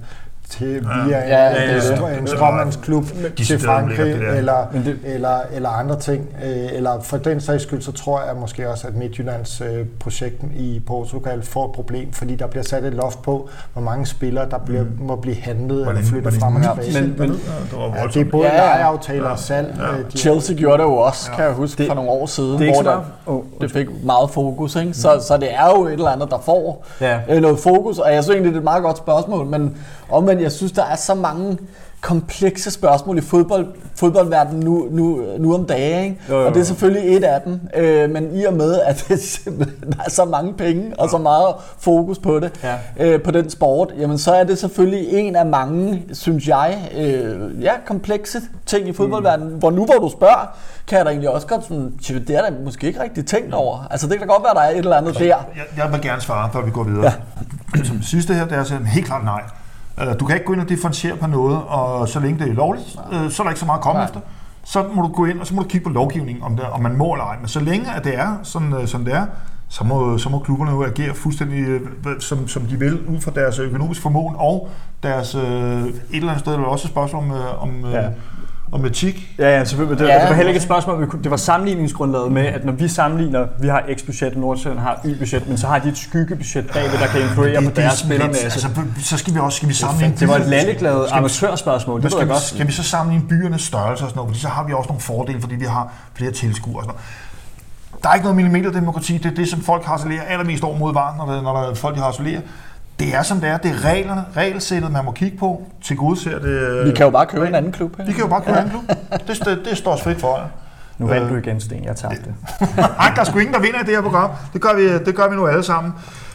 til 0.58 0.80
via 0.80 1.18
ja, 1.18 1.28
ja, 1.28 1.44
ja, 1.48 1.72
ja, 1.72 2.08
ja. 2.08 2.18
en 2.18 2.26
stråmandsklub 2.26 3.04
til 3.46 3.58
Frankrig 3.58 3.98
det 4.14 4.36
eller, 4.38 4.54
det- 4.84 4.98
eller, 5.04 5.38
eller 5.52 5.68
andre 5.68 5.98
ting. 6.00 6.28
Øh, 6.44 6.72
Eller 6.72 7.00
for 7.02 7.16
den 7.16 7.40
sags 7.40 7.62
skyld, 7.62 7.82
så 7.82 7.92
tror 7.92 8.20
jeg 8.20 8.36
måske 8.40 8.70
også, 8.70 8.86
at 8.88 8.94
Midtjyllands 8.96 9.60
øh, 9.60 9.86
projekt 10.00 10.42
i 10.56 10.82
Portugal 10.86 11.42
får 11.42 11.64
et 11.66 11.72
problem, 11.72 12.12
fordi 12.12 12.34
der 12.34 12.46
bliver 12.46 12.62
sat 12.64 12.84
et 12.84 12.94
loft 12.94 13.22
på, 13.22 13.48
hvor 13.72 13.82
mange 13.82 14.06
spillere, 14.06 14.48
der 14.50 14.58
bliver, 14.58 14.84
må 15.00 15.16
blive 15.16 15.36
handlet 15.36 15.88
eller 15.88 16.02
flyttet 16.02 16.34
frem 16.34 16.56
og 16.56 16.62
tilbage. 16.84 17.02
Men- 17.02 17.14
men- 17.18 17.40
Ja, 17.96 18.02
det 18.14 18.26
er 18.26 18.30
både 18.30 18.46
Ja, 18.46 18.54
ja. 18.54 18.60
lejeaftaler 18.60 19.28
og 19.28 19.38
salg. 19.38 19.74
øh, 19.80 20.12
de- 20.12 20.18
Chelsea 20.18 20.56
gjorde 20.56 20.78
det 20.78 20.84
jo 20.84 20.94
også, 20.96 21.30
kan 21.30 21.44
jeg 21.44 21.52
huske, 21.52 21.78
Det- 21.78 21.86
for 21.88 21.94
nogle 21.94 22.10
år 22.10 22.26
siden, 22.26 22.58
det 22.58 22.72
hvor 22.74 22.82
der, 22.82 23.40
det 23.60 23.70
fik 23.70 23.86
meget 24.04 24.30
fokus. 24.30 24.76
Ikke? 24.76 24.94
Så, 24.94 25.24
så 25.28 25.36
det 25.36 25.48
er 25.54 25.68
jo 25.76 25.86
et 25.86 25.92
eller 25.92 26.08
andet, 26.10 26.30
der 26.30 26.38
får 26.44 26.84
Ja. 27.00 27.18
øh, 27.30 27.42
noget 27.42 27.58
fokus, 27.58 27.98
og 27.98 28.14
jeg 28.14 28.24
synes 28.24 28.34
egentlig, 28.34 28.50
det 28.52 28.56
er 28.56 28.60
et 28.60 28.64
meget 28.64 28.82
godt 28.82 28.96
spørgsmål, 28.98 29.46
men 29.46 29.76
omvendt, 30.16 30.42
jeg 30.42 30.52
synes, 30.52 30.72
der 30.72 30.84
er 30.84 30.96
så 30.96 31.14
mange 31.14 31.58
komplekse 32.00 32.70
spørgsmål 32.70 33.18
i 33.18 33.20
fodbold, 33.20 33.66
fodboldverdenen 33.96 34.60
nu, 34.64 34.88
nu, 34.90 35.20
nu 35.38 35.54
om 35.54 35.64
dagen, 35.66 36.04
ikke? 36.04 36.16
Jo, 36.28 36.34
jo, 36.40 36.40
og 36.46 36.48
det 36.48 36.56
er 36.56 36.60
jo. 36.60 36.64
selvfølgelig 36.66 37.16
et 37.16 37.24
af 37.24 37.40
dem, 37.40 37.60
øh, 37.76 38.10
men 38.10 38.36
i 38.36 38.44
og 38.44 38.54
med, 38.54 38.80
at 38.80 39.04
det 39.08 39.40
der 39.92 40.04
er 40.06 40.10
så 40.10 40.24
mange 40.24 40.54
penge 40.54 40.92
og 40.98 41.10
så 41.10 41.18
meget 41.18 41.54
fokus 41.78 42.18
på 42.18 42.40
det, 42.40 42.52
Ja. 42.62 42.74
øh, 43.06 43.22
på 43.22 43.30
den 43.30 43.50
sport, 43.50 43.94
jamen 43.98 44.18
så 44.18 44.32
er 44.34 44.44
det 44.44 44.58
selvfølgelig 44.58 45.08
en 45.12 45.36
af 45.36 45.46
mange, 45.46 46.02
synes 46.12 46.48
jeg, 46.48 46.90
øh, 46.96 47.62
ja, 47.62 47.72
komplekse 47.86 48.40
ting 48.66 48.88
i 48.88 48.92
fodboldverdenen, 48.92 49.52
hvor 49.58 49.70
nu 49.70 49.84
hvor 49.84 49.94
du 50.08 50.10
spørger, 50.10 50.56
kan 50.86 50.98
jeg 50.98 51.04
da 51.06 51.10
egentlig 51.10 51.30
også 51.30 51.46
godt 51.46 51.64
sådan, 51.64 51.92
"Tja, 52.02 52.14
det 52.14 52.30
er 52.30 52.42
da 52.42 52.54
måske 52.64 52.86
ikke 52.86 53.02
rigtig 53.02 53.26
tænkt 53.26 53.54
over. 53.54 53.86
Altså 53.90 54.06
det 54.08 54.18
kan 54.18 54.28
da 54.28 54.32
godt 54.34 54.44
være, 54.44 54.54
der 54.54 54.60
er 54.60 54.70
et 54.70 54.76
eller 54.78 54.96
andet 54.96 55.18
der. 55.18 55.24
Jeg, 55.24 55.38
jeg 55.76 55.92
vil 55.92 56.00
gerne 56.02 56.20
svare, 56.20 56.50
før 56.52 56.62
vi 56.64 56.70
går 56.70 56.82
videre. 56.84 57.12
Ja. 57.76 57.84
Som 57.84 57.96
det 57.96 58.06
sidste 58.06 58.34
her, 58.34 58.44
det 58.46 58.58
er 58.58 58.84
helt 58.84 59.06
klart 59.06 59.24
nej. 59.24 59.42
Øh, 60.00 60.06
Du 60.20 60.26
kan 60.26 60.36
ikke 60.36 60.46
gå 60.46 60.52
ind 60.52 60.60
og 60.60 60.68
differentiere 60.68 61.16
på 61.16 61.26
noget, 61.26 61.58
og 61.68 62.08
så 62.08 62.20
længe 62.20 62.44
det 62.44 62.50
er 62.50 62.54
lovligt, 62.54 62.96
øh, 63.12 63.30
så 63.30 63.42
er 63.42 63.44
der 63.44 63.50
ikke 63.50 63.60
så 63.60 63.66
meget 63.66 63.78
at 63.78 63.82
komme 63.84 63.98
Nej. 63.98 64.04
efter. 64.08 64.20
Så 64.64 64.84
må 64.94 65.02
du 65.02 65.08
gå 65.08 65.24
ind, 65.24 65.40
og 65.40 65.46
så 65.46 65.54
må 65.54 65.62
du 65.62 65.68
kigge 65.68 65.84
på 65.84 65.90
lovgivningen, 65.90 66.42
om, 66.44 66.56
det, 66.56 66.64
om 66.66 66.82
man 66.82 66.96
må 66.96 67.12
eller 67.12 67.24
ej. 67.24 67.36
Men 67.38 67.48
så 67.48 67.60
længe 67.60 67.94
at 67.96 68.04
det 68.04 68.18
er, 68.18 68.36
sådan, 68.42 68.72
øh, 68.72 68.86
som 68.86 69.04
det 69.04 69.14
er, 69.14 69.26
så 69.68 69.84
må, 69.84 70.18
så 70.18 70.28
må 70.28 70.38
klubberne 70.38 70.70
jo 70.70 70.84
agere 70.84 71.14
fuldstændig, 71.14 71.80
som, 72.20 72.48
som 72.48 72.62
de 72.62 72.78
vil, 72.78 73.06
ud 73.06 73.20
fra 73.20 73.30
deres 73.34 73.58
økonomiske 73.58 74.02
formåen, 74.02 74.34
og 74.38 74.68
deres, 75.02 75.34
øh, 75.34 75.42
et 75.42 75.94
eller 76.12 76.28
andet 76.28 76.40
sted, 76.40 76.52
er 76.52 76.56
der 76.56 76.64
også 76.64 76.86
et 76.88 76.90
spørgsmål 76.90 77.22
om, 77.22 77.30
øh, 77.30 77.62
om, 77.62 77.90
Ja. 77.92 78.08
Om 78.74 78.84
etik. 78.84 79.34
Ja, 79.38 79.58
ja, 79.58 79.64
selvfølgelig. 79.64 79.98
Det, 79.98 80.08
Ja. 80.08 80.20
det 80.20 80.28
var 80.28 80.34
heller 80.34 80.48
ikke 80.48 80.56
et 80.58 80.62
spørgsmål. 80.62 81.00
vi 81.00 81.06
kunne- 81.06 81.22
Det 81.22 81.30
var 81.30 81.36
sammenligningsgrundlaget 81.36 82.32
med, 82.32 82.46
at 82.46 82.64
når 82.64 82.72
vi 82.72 82.88
sammenligner, 82.88 83.46
vi 83.60 83.68
har 83.68 83.82
X-budget, 83.96 84.36
Nordsjælland 84.36 84.80
har 84.80 85.00
Y-budget, 85.04 85.48
men 85.48 85.58
så 85.58 85.66
har 85.66 85.78
de 85.78 85.88
et 85.88 85.98
skyggebudget 85.98 86.70
bagved, 86.72 86.98
der 86.98 87.06
kan 87.06 87.20
influere 87.20 87.62
på 87.64 87.70
deres 87.70 87.98
spillermasse. 87.98 88.44
Altså, 88.44 88.68
så 89.00 89.16
skal 89.16 89.34
vi 89.34 89.38
også 89.38 89.56
skal 89.56 89.68
vi 89.68 89.74
sammenligne 89.74 90.16
Det 90.20 90.28
var 90.28 90.36
et 90.36 90.50
vi- 90.50 91.10
amatørspørgsmål, 91.12 91.96
det 91.96 92.04
ved 92.04 92.10
skal, 92.10 92.18
jeg 92.18 92.26
vi, 92.28 92.32
godt. 92.32 92.42
skal 92.42 92.66
vi 92.66 92.72
så 92.72 92.82
sammenligne 92.82 93.28
byernes 93.28 93.62
størrelse 93.62 94.04
og 94.04 94.10
sådan 94.10 94.16
noget, 94.16 94.28
fordi 94.30 94.40
så 94.40 94.48
har 94.48 94.64
vi 94.64 94.72
også 94.72 94.88
nogle 94.88 95.00
fordele, 95.00 95.40
fordi 95.40 95.54
vi 95.54 95.64
har 95.64 95.92
flere 96.14 96.30
tilskuere 96.30 96.76
og 96.78 96.82
sådan 96.84 96.94
noget. 96.94 98.02
Der 98.02 98.08
er 98.10 98.14
ikke 98.14 98.24
noget 98.24 98.36
millimeterdemokrati, 98.36 99.18
det 99.18 99.26
er 99.30 99.34
det, 99.34 99.48
som 99.48 99.60
folk 99.60 99.84
harcelerer 99.84 100.22
allermest 100.22 100.64
over 100.64 100.78
mod 100.78 100.92
var, 100.92 101.14
når, 101.18 101.32
der, 101.34 101.42
når 101.42 101.52
der 101.62 101.70
er 101.70 101.74
folk, 101.74 101.96
de 101.96 102.00
harcelerer. 102.00 102.40
Det 102.98 103.14
er 103.14 103.22
som 103.22 103.40
det 103.40 103.50
er, 103.50 103.56
det 103.56 103.70
er 103.70 103.84
reglerne, 103.84 104.24
regelsættet, 104.36 104.92
man 104.92 105.04
må 105.04 105.12
kigge 105.12 105.38
på, 105.38 105.62
til 105.82 105.96
gud 105.96 106.16
ser 106.16 106.38
det. 106.38 106.84
Vi 106.86 106.92
kan 106.92 107.04
jo 107.04 107.10
bare 107.10 107.26
købe 107.26 107.46
en 107.46 107.54
anden 107.54 107.72
klub. 107.72 107.98
Vi 108.06 108.12
kan 108.12 108.20
jo 108.20 108.26
bare 108.26 108.42
købe 108.42 108.58
en 108.58 108.70
klub. 108.70 108.82
Det, 109.28 109.44
det, 109.44 109.60
det 109.70 109.78
står 109.78 109.92
os 109.92 110.02
frit 110.02 110.20
for 110.20 110.36
jer. 110.36 110.46
Nu 110.98 111.06
vandt 111.06 111.30
du 111.30 111.36
igen, 111.36 111.60
Sten. 111.60 111.84
Jeg 111.84 111.96
tabte. 111.96 112.34
Nej, 112.76 113.12
der 113.14 113.20
er 113.20 113.24
sgu 113.24 113.38
ingen, 113.38 113.54
der 113.54 113.60
vinder 113.60 113.80
i 113.80 113.82
det 113.82 113.94
her 113.94 114.02
program. 114.02 114.30
Det 114.52 114.60
gør 114.60 114.74
vi, 114.74 114.98
det 115.04 115.14
gør 115.14 115.28
vi 115.28 115.36
nu 115.36 115.46
alle 115.46 115.62
sammen. 115.62 115.92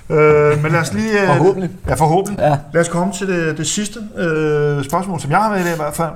Øh, 0.09 0.63
men 0.63 0.71
lad 0.71 0.79
os 0.79 0.93
lige... 0.93 1.21
øh, 1.21 1.27
Forhåbentlig. 1.27 1.69
Ja, 1.87 1.93
forhåbentlig. 1.93 2.39
Ja. 2.43 2.57
Lad 2.73 2.81
os 2.81 2.87
komme 2.87 3.13
til 3.13 3.27
det, 3.27 3.57
det 3.57 3.67
sidste 3.67 3.99
øh, 4.17 4.83
spørgsmål, 4.83 5.19
som 5.19 5.31
jeg 5.31 5.39
har 5.39 5.49
med 5.49 5.59
i 5.59 5.63
dag 5.63 5.73
i 5.73 5.77
hvert 5.77 5.93
fald. 5.95 6.11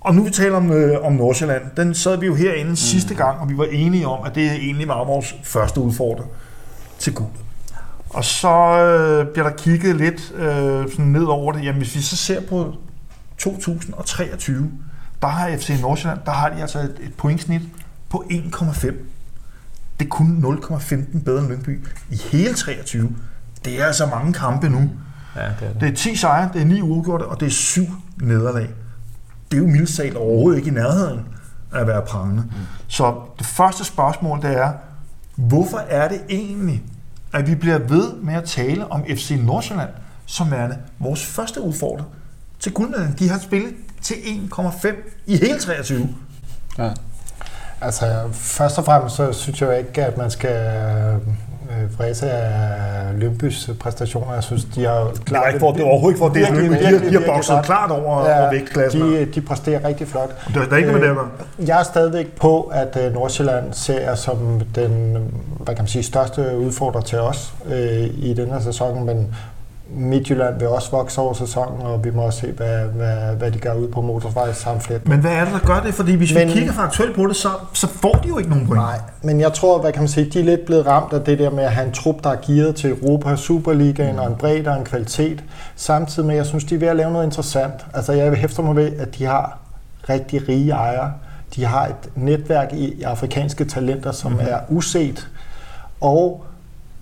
Og 0.00 0.14
nu 0.14 0.24
vi 0.24 0.30
taler 0.30 0.56
om, 0.56 0.72
øh, 0.72 1.06
om 1.06 1.12
Nordsjælland, 1.12 1.62
den 1.76 1.94
sad 1.94 2.16
vi 2.16 2.26
jo 2.26 2.34
herinde 2.34 2.70
mm. 2.70 2.76
sidste 2.76 3.14
gang, 3.14 3.40
og 3.40 3.48
vi 3.48 3.58
var 3.58 3.66
enige 3.70 4.06
om, 4.06 4.26
at 4.26 4.34
det 4.34 4.52
egentlig 4.52 4.88
var 4.88 5.04
vores 5.04 5.34
første 5.44 5.80
udfordring 5.80 6.30
til 6.98 7.14
guld. 7.14 7.28
Og 8.12 8.24
så 8.24 8.78
øh, 8.78 9.32
bliver 9.32 9.48
der 9.48 9.56
kigget 9.56 9.96
lidt 9.96 10.32
øh, 10.34 10.90
sådan 10.90 11.04
ned 11.04 11.24
over 11.24 11.52
det. 11.52 11.64
Jamen, 11.64 11.78
hvis 11.78 11.94
vi 11.94 12.00
så 12.00 12.16
ser 12.16 12.40
på 12.48 12.74
2023, 13.38 14.70
der 15.22 15.28
har 15.28 15.56
FC 15.56 15.78
Nordsjælland, 15.80 16.20
der 16.26 16.32
har 16.32 16.48
de 16.48 16.60
altså 16.60 16.78
et, 16.78 16.96
et 17.00 17.14
pointsnit 17.14 17.62
på 18.08 18.24
1,5. 18.30 18.86
Det 19.98 20.04
er 20.04 20.10
kun 20.10 20.58
0,15 20.62 21.24
bedre 21.24 21.40
end 21.40 21.48
Lyngby 21.48 21.86
i 22.10 22.16
hele 22.16 22.54
23. 22.54 23.12
Det 23.64 23.80
er 23.80 23.86
altså 23.86 24.06
mange 24.06 24.32
kampe 24.32 24.68
nu. 24.68 24.90
Ja, 25.36 25.40
det 25.40 25.68
er 25.68 25.72
det. 25.72 25.80
Det 25.80 25.88
er 25.88 25.94
10 25.94 26.16
sejre, 26.16 26.50
det 26.52 26.62
er 26.62 26.66
9 26.66 26.80
uafgjorte, 26.80 27.22
og 27.22 27.40
det 27.40 27.46
er 27.46 27.50
7 27.50 27.82
nederlag. 28.20 28.68
Det 29.50 29.56
er 29.56 29.62
jo 29.62 29.66
mildt 29.66 30.16
overhovedet 30.16 30.58
ikke 30.58 30.70
i 30.70 30.74
nærheden 30.74 31.20
af 31.72 31.80
at 31.80 31.86
være 31.86 32.02
prangende. 32.02 32.42
Mm. 32.42 32.52
Så 32.88 33.14
det 33.38 33.46
første 33.46 33.84
spørgsmål, 33.84 34.42
det 34.42 34.56
er, 34.56 34.72
hvorfor 35.36 35.78
er 35.78 36.08
det 36.08 36.20
egentlig, 36.30 36.82
at 37.32 37.46
vi 37.46 37.54
bliver 37.54 37.78
ved 37.78 38.12
med 38.12 38.34
at 38.34 38.44
tale 38.44 38.92
om 38.92 39.04
FC 39.16 39.38
Nordsjælland, 39.44 39.90
som 40.26 40.52
er 40.52 40.68
vores 40.98 41.26
første 41.26 41.60
udfordrer 41.60 42.04
til 42.60 42.72
guldmedaljen? 42.72 43.14
De 43.18 43.28
har 43.28 43.38
spillet 43.38 43.74
til 44.02 44.14
1,5 44.14 44.88
i 45.26 45.36
hele 45.36 45.58
23. 45.58 46.08
Ja. 46.78 46.90
Altså, 47.80 48.28
først 48.32 48.78
og 48.78 48.84
fremmest 48.84 49.16
så 49.16 49.32
synes 49.32 49.60
jeg 49.60 49.66
jo 49.66 49.72
ikke, 49.72 50.04
at 50.04 50.16
man 50.16 50.30
skal 50.30 50.80
øh, 51.70 51.96
fræse 51.96 52.30
af 52.30 53.20
Lymbys 53.20 53.70
præstationer. 53.80 54.34
Jeg 54.34 54.42
synes, 54.42 54.64
de 54.64 54.84
har 54.84 55.00
jo 55.00 55.06
Det 55.10 55.36
ikke 55.48 55.60
for, 55.60 55.72
det 55.72 55.80
er 55.80 55.84
overhovedet 55.84 56.14
ikke 56.14 56.18
for, 56.18 56.28
det 56.28 56.42
er 56.42 56.52
Virkelig, 56.52 56.62
Lyngby. 56.70 56.78
De, 56.78 56.84
har- 56.84 56.90
virkelig, 56.90 57.10
de 57.10 57.14
har 57.14 57.20
virkelig 57.20 57.34
bokset 57.34 57.54
godt. 57.54 57.64
klart 57.66 57.90
over, 57.90 58.28
ja, 58.28 58.40
over 58.40 58.50
vægtklassen. 58.50 59.00
de, 59.02 59.24
de 59.24 59.40
præsterer 59.40 59.84
rigtig 59.84 60.08
flot. 60.08 60.30
Det 60.48 60.56
er, 60.56 60.64
der 60.64 60.72
er 60.72 60.76
ikke 60.76 60.92
med 60.92 61.00
at 61.08 61.14
gøre. 61.16 61.28
Jeg 61.66 61.78
er 61.80 61.82
stadigvæk 61.84 62.36
på, 62.40 62.60
at 62.62 62.98
øh, 63.06 63.12
Nordsjælland 63.14 63.72
ser 63.72 64.14
som 64.14 64.60
den 64.74 65.18
hvad 65.60 65.74
kan 65.74 65.82
man 65.82 65.88
sige, 65.88 66.02
største 66.02 66.58
udfordrer 66.58 67.00
til 67.00 67.18
os 67.18 67.54
øh, 67.66 68.10
i 68.16 68.34
den 68.36 68.50
her 68.50 68.60
sæson, 68.60 69.04
men 69.06 69.34
Midtjylland 69.94 70.58
vil 70.58 70.68
også 70.68 70.90
vokse 70.90 71.20
over 71.20 71.34
sæsonen, 71.34 71.82
og 71.82 72.04
vi 72.04 72.10
må 72.10 72.22
også 72.22 72.40
se, 72.40 72.52
hvad, 72.52 72.84
hvad, 72.84 73.36
hvad 73.36 73.50
de 73.50 73.58
gør 73.58 73.74
ud 73.74 73.88
på 73.88 74.00
motorvej 74.00 74.52
samflet. 74.52 75.08
Men 75.08 75.20
hvad 75.20 75.32
er 75.32 75.44
det, 75.44 75.52
der 75.52 75.58
gør 75.58 75.80
det? 75.80 75.94
Fordi 75.94 76.14
hvis 76.14 76.34
men, 76.34 76.48
vi 76.48 76.52
kigger 76.52 76.72
faktuelt 76.72 77.16
på 77.16 77.26
det, 77.26 77.36
så, 77.36 77.48
så 77.72 77.86
får 77.86 78.12
de 78.12 78.28
jo 78.28 78.38
ikke 78.38 78.50
nogen 78.50 78.66
point. 78.66 78.82
Nej, 78.82 79.00
men 79.22 79.40
jeg 79.40 79.52
tror, 79.52 79.80
hvad 79.80 79.92
kan 79.92 80.02
man 80.02 80.08
sige, 80.08 80.30
de 80.30 80.40
er 80.40 80.44
lidt 80.44 80.66
blevet 80.66 80.86
ramt 80.86 81.12
af 81.12 81.20
det 81.20 81.38
der 81.38 81.50
med 81.50 81.64
at 81.64 81.72
have 81.72 81.86
en 81.86 81.92
trup, 81.92 82.24
der 82.24 82.30
er 82.30 82.36
gearet 82.46 82.76
til 82.76 82.90
Europa, 82.90 83.36
Superligaen 83.36 84.18
og 84.18 84.26
en 84.26 84.34
bredde 84.34 84.70
og 84.70 84.78
en 84.78 84.84
kvalitet. 84.84 85.44
Samtidig 85.76 86.26
med, 86.26 86.34
at 86.34 86.38
jeg 86.38 86.46
synes, 86.46 86.64
de 86.64 86.74
er 86.74 86.78
ved 86.78 86.88
at 86.88 86.96
lave 86.96 87.12
noget 87.12 87.24
interessant. 87.24 87.74
Altså, 87.94 88.12
jeg 88.12 88.32
hæfter 88.32 88.62
mig 88.62 88.76
ved, 88.76 88.92
at 88.98 89.18
de 89.18 89.24
har 89.24 89.58
rigtig 90.08 90.48
rige 90.48 90.70
ejere. 90.70 91.12
De 91.56 91.64
har 91.64 91.86
et 91.86 92.10
netværk 92.14 92.72
i 92.72 93.02
afrikanske 93.02 93.64
talenter, 93.64 94.12
som 94.12 94.32
mm-hmm. 94.32 94.46
er 94.50 94.58
uset. 94.68 95.28
Og 96.00 96.44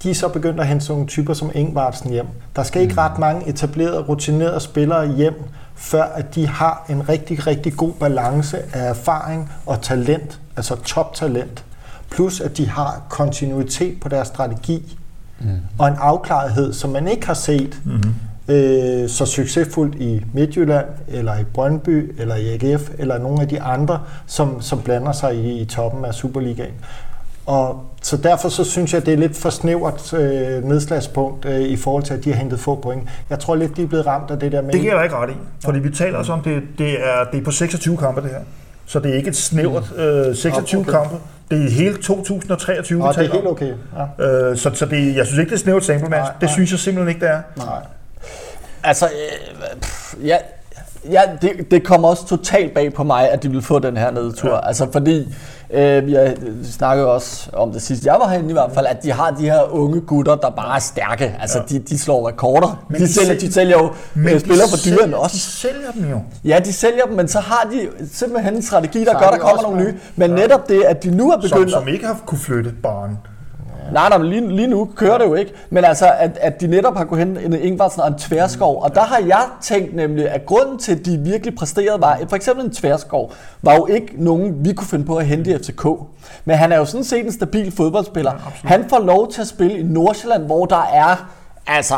de 0.03 0.11
er 0.11 0.15
så 0.15 0.29
begyndt 0.29 0.61
at 0.61 0.67
hente 0.67 0.85
sådan 0.85 0.95
nogle 0.95 1.09
typer 1.09 1.35
som 1.35 1.51
Ingvartsen 1.55 2.11
hjem. 2.11 2.27
Der 2.57 2.63
skal 2.63 2.83
ikke 2.83 2.97
ret 2.99 3.19
mange 3.19 3.49
etablerede, 3.49 4.01
rutinerede 4.01 4.61
spillere 4.61 5.17
hjem, 5.17 5.35
før 5.75 6.03
at 6.03 6.35
de 6.35 6.47
har 6.47 6.85
en 6.89 7.09
rigtig, 7.09 7.47
rigtig 7.47 7.77
god 7.77 7.93
balance 7.93 8.59
af 8.73 8.89
erfaring 8.89 9.53
og 9.67 9.83
talent, 9.83 10.41
altså 10.57 10.77
toptalent. 10.77 11.65
Plus 12.11 12.41
at 12.41 12.57
de 12.57 12.69
har 12.69 13.03
kontinuitet 13.09 14.01
på 14.01 14.09
deres 14.09 14.29
strategi 14.29 14.97
mm. 15.41 15.49
og 15.79 15.89
en 15.89 15.95
afklarethed, 15.99 16.73
som 16.73 16.91
man 16.91 17.09
ikke 17.09 17.27
har 17.27 17.35
set 17.35 17.81
mm-hmm. 17.85 18.15
øh, 18.55 19.09
så 19.09 19.27
succesfuldt 19.27 19.95
i 19.95 20.25
Midtjylland, 20.33 20.87
eller 21.09 21.39
i 21.39 21.45
Brøndby, 21.45 22.21
eller 22.21 22.35
i 22.35 22.55
AGF, 22.55 22.91
eller 22.99 23.19
nogle 23.19 23.43
af 23.43 23.49
de 23.49 23.61
andre, 23.63 24.01
som, 24.27 24.63
som 24.63 24.83
blander 24.83 25.13
sig 25.13 25.35
i, 25.35 25.61
i 25.61 25.65
toppen 25.65 26.05
af 26.05 26.15
Superligaen. 26.15 26.75
Og 27.47 27.85
så 28.03 28.17
derfor 28.17 28.49
så 28.49 28.65
synes 28.65 28.95
jeg, 28.95 29.07
det 29.07 29.15
er 29.15 29.19
lidt 29.19 29.37
for 29.37 29.51
snævert 29.51 30.13
øh, 30.13 30.65
nedslagspunkt 30.65 31.45
øh, 31.45 31.61
i 31.61 31.77
forhold 31.77 32.03
til, 32.05 32.15
at 32.15 32.25
de 32.25 32.33
har 32.33 32.39
hentet 32.39 32.61
få 32.61 32.75
point. 32.75 33.09
Jeg 33.31 33.39
tror 33.39 33.55
lidt, 33.55 33.77
de 33.77 33.83
er 33.83 33.87
blevet 33.87 34.07
ramt 34.07 34.31
af 34.31 34.39
det 34.39 34.53
der 34.53 34.63
med... 34.63 34.73
Det 34.73 34.81
giver 34.81 34.95
jeg 34.95 35.05
ikke 35.05 35.17
ret 35.17 35.31
i. 35.31 35.35
Fordi 35.65 35.79
vi 35.79 35.91
taler 35.91 36.19
også 36.19 36.33
om, 36.33 36.43
det, 36.43 36.63
det, 36.79 36.91
er, 36.91 37.25
det 37.33 37.41
er 37.41 37.45
på 37.45 37.51
26 37.51 37.97
kampe, 37.97 38.23
det 38.23 38.31
her. 38.31 38.41
Så 38.87 39.01
det 39.01 39.11
er 39.11 39.15
ikke 39.15 39.29
et 39.29 39.37
snævert 39.37 39.93
øh, 39.97 40.37
26 40.37 40.81
Okay. 40.81 40.91
kampe. 40.93 41.17
Det 41.51 41.65
er 41.67 41.71
hele 41.71 41.97
2023, 42.03 42.97
vi 42.99 43.03
Nå, 43.03 43.09
det 43.09 43.15
taler 43.17 43.29
er 43.31 43.35
helt 43.35 43.47
okay. 43.47 43.73
Ja. 44.19 44.25
Øh, 44.51 44.57
så 44.57 44.71
så 44.75 44.87
det, 44.87 45.17
jeg 45.17 45.27
synes 45.27 45.39
ikke, 45.39 45.51
det 45.51 45.57
er 45.57 45.61
snævert 45.61 45.85
sample 45.85 46.09
match. 46.09 46.23
Nej, 46.23 46.33
Det 46.33 46.43
nej. 46.43 46.53
synes 46.53 46.71
jeg 46.71 46.79
simpelthen 46.79 47.09
ikke, 47.15 47.27
det 47.27 47.35
er. 47.35 47.41
Nej. 47.57 47.67
Altså, 48.85 49.07
øh, 49.07 49.81
pff, 49.81 50.15
ja, 50.25 50.37
ja 51.11 51.21
det, 51.43 51.71
det 51.71 51.85
kommer 51.85 52.09
også 52.09 52.27
totalt 52.27 52.75
bag 52.75 52.93
på 52.95 53.05
mig, 53.05 53.31
at 53.31 53.43
de 53.43 53.51
vil 53.51 53.63
få 53.63 53.79
den 53.79 53.97
her 53.97 54.11
nedtur. 54.11 54.51
Ja. 54.55 54.67
Altså, 54.67 54.87
fordi 54.93 55.35
øh, 55.73 56.07
vi 56.07 56.15
har 56.15 56.35
snakket 56.65 57.07
også 57.07 57.51
om 57.53 57.73
det 57.73 57.83
sidste, 57.83 58.07
jeg 58.13 58.17
var 58.21 58.29
herinde 58.29 58.51
i 58.51 58.53
hvert 58.53 58.71
fald, 58.75 58.87
at 58.87 59.03
de 59.03 59.13
har 59.13 59.31
de 59.31 59.43
her 59.45 59.63
unge 59.75 60.01
gutter, 60.01 60.35
der 60.35 60.51
bare 60.51 60.77
er 60.77 60.81
stærke. 60.81 61.37
Altså, 61.41 61.59
ja. 61.59 61.65
de, 61.65 61.79
de 61.79 61.99
slår 61.99 62.29
rekorder. 62.29 62.85
Men 62.91 63.01
de, 63.01 63.07
de 63.07 63.13
sælger, 63.13 63.39
de 63.41 63.53
sælger 63.53 63.79
jo 63.79 63.91
men 64.15 64.41
spillere 64.41 64.69
for 64.71 64.77
sælger- 64.77 64.99
dyrene 64.99 65.13
De 65.13 65.19
også. 65.19 65.37
sælger 65.37 65.91
dem 65.95 66.11
jo. 66.11 66.21
Ja, 66.45 66.59
de 66.65 66.73
sælger 66.73 67.05
dem, 67.05 67.17
men 67.17 67.29
så 67.29 67.41
har 67.41 67.69
de 67.73 67.89
simpelthen 68.13 68.55
en 68.55 68.63
strategi, 68.63 69.05
der 69.05 69.13
gør, 69.13 69.27
der 69.27 69.31
de 69.35 69.39
kommer 69.39 69.63
nogle 69.63 69.85
nye. 69.85 69.95
Men 70.17 70.31
netop 70.31 70.69
det, 70.69 70.83
at 70.83 71.03
de 71.05 71.11
nu 71.17 71.31
er 71.31 71.41
Som, 71.41 71.51
begyndt... 71.51 71.71
som 71.73 71.89
ikke 71.89 72.07
har 72.07 72.21
kunne 72.27 72.39
flytte 72.39 72.73
barn. 72.83 73.19
Nej, 73.93 74.09
nej, 74.09 74.19
men 74.19 74.29
lige, 74.29 74.57
lige 74.57 74.69
nu 74.69 74.89
kører 74.97 75.19
det 75.19 75.25
jo 75.25 75.35
ikke. 75.35 75.53
Men 75.71 75.85
altså, 75.85 76.13
at, 76.19 76.39
at 76.41 76.61
de 76.61 76.67
netop 76.67 76.97
har 76.97 77.05
gået 77.05 77.19
hen 77.19 77.37
en 77.37 77.55
Ingvartsen 77.55 78.03
og 78.03 78.09
en 78.09 78.19
tværskov. 78.19 78.83
Og 78.83 78.95
der 78.95 79.01
har 79.01 79.19
jeg 79.19 79.45
tænkt 79.63 79.97
nemlig, 79.97 80.29
at 80.31 80.47
grunden 80.47 80.79
til, 80.79 80.93
at 80.93 81.07
de 81.07 81.19
virkelig 81.19 81.55
præsterede, 81.55 82.01
var, 82.01 82.13
at 82.13 82.29
for 82.29 82.37
eksempel 82.37 82.65
en 82.65 82.73
tværskov, 82.73 83.33
var 83.63 83.75
jo 83.75 83.87
ikke 83.87 84.25
nogen, 84.25 84.65
vi 84.65 84.73
kunne 84.73 84.87
finde 84.87 85.05
på 85.05 85.17
at 85.17 85.27
hente 85.27 85.51
i 85.51 85.59
FCK. 85.59 85.87
Men 86.45 86.57
han 86.57 86.73
er 86.73 86.77
jo 86.77 86.85
sådan 86.85 87.05
set 87.05 87.25
en 87.25 87.33
stabil 87.33 87.73
fodboldspiller. 87.73 88.33
Ja, 88.33 88.69
han 88.69 88.85
får 88.89 88.99
lov 88.99 89.33
til 89.33 89.41
at 89.41 89.47
spille 89.47 89.79
i 89.79 89.83
Nordsjælland, 89.83 90.47
hvor 90.47 90.67
der 90.67 90.91
er, 90.93 91.31
altså, 91.67 91.97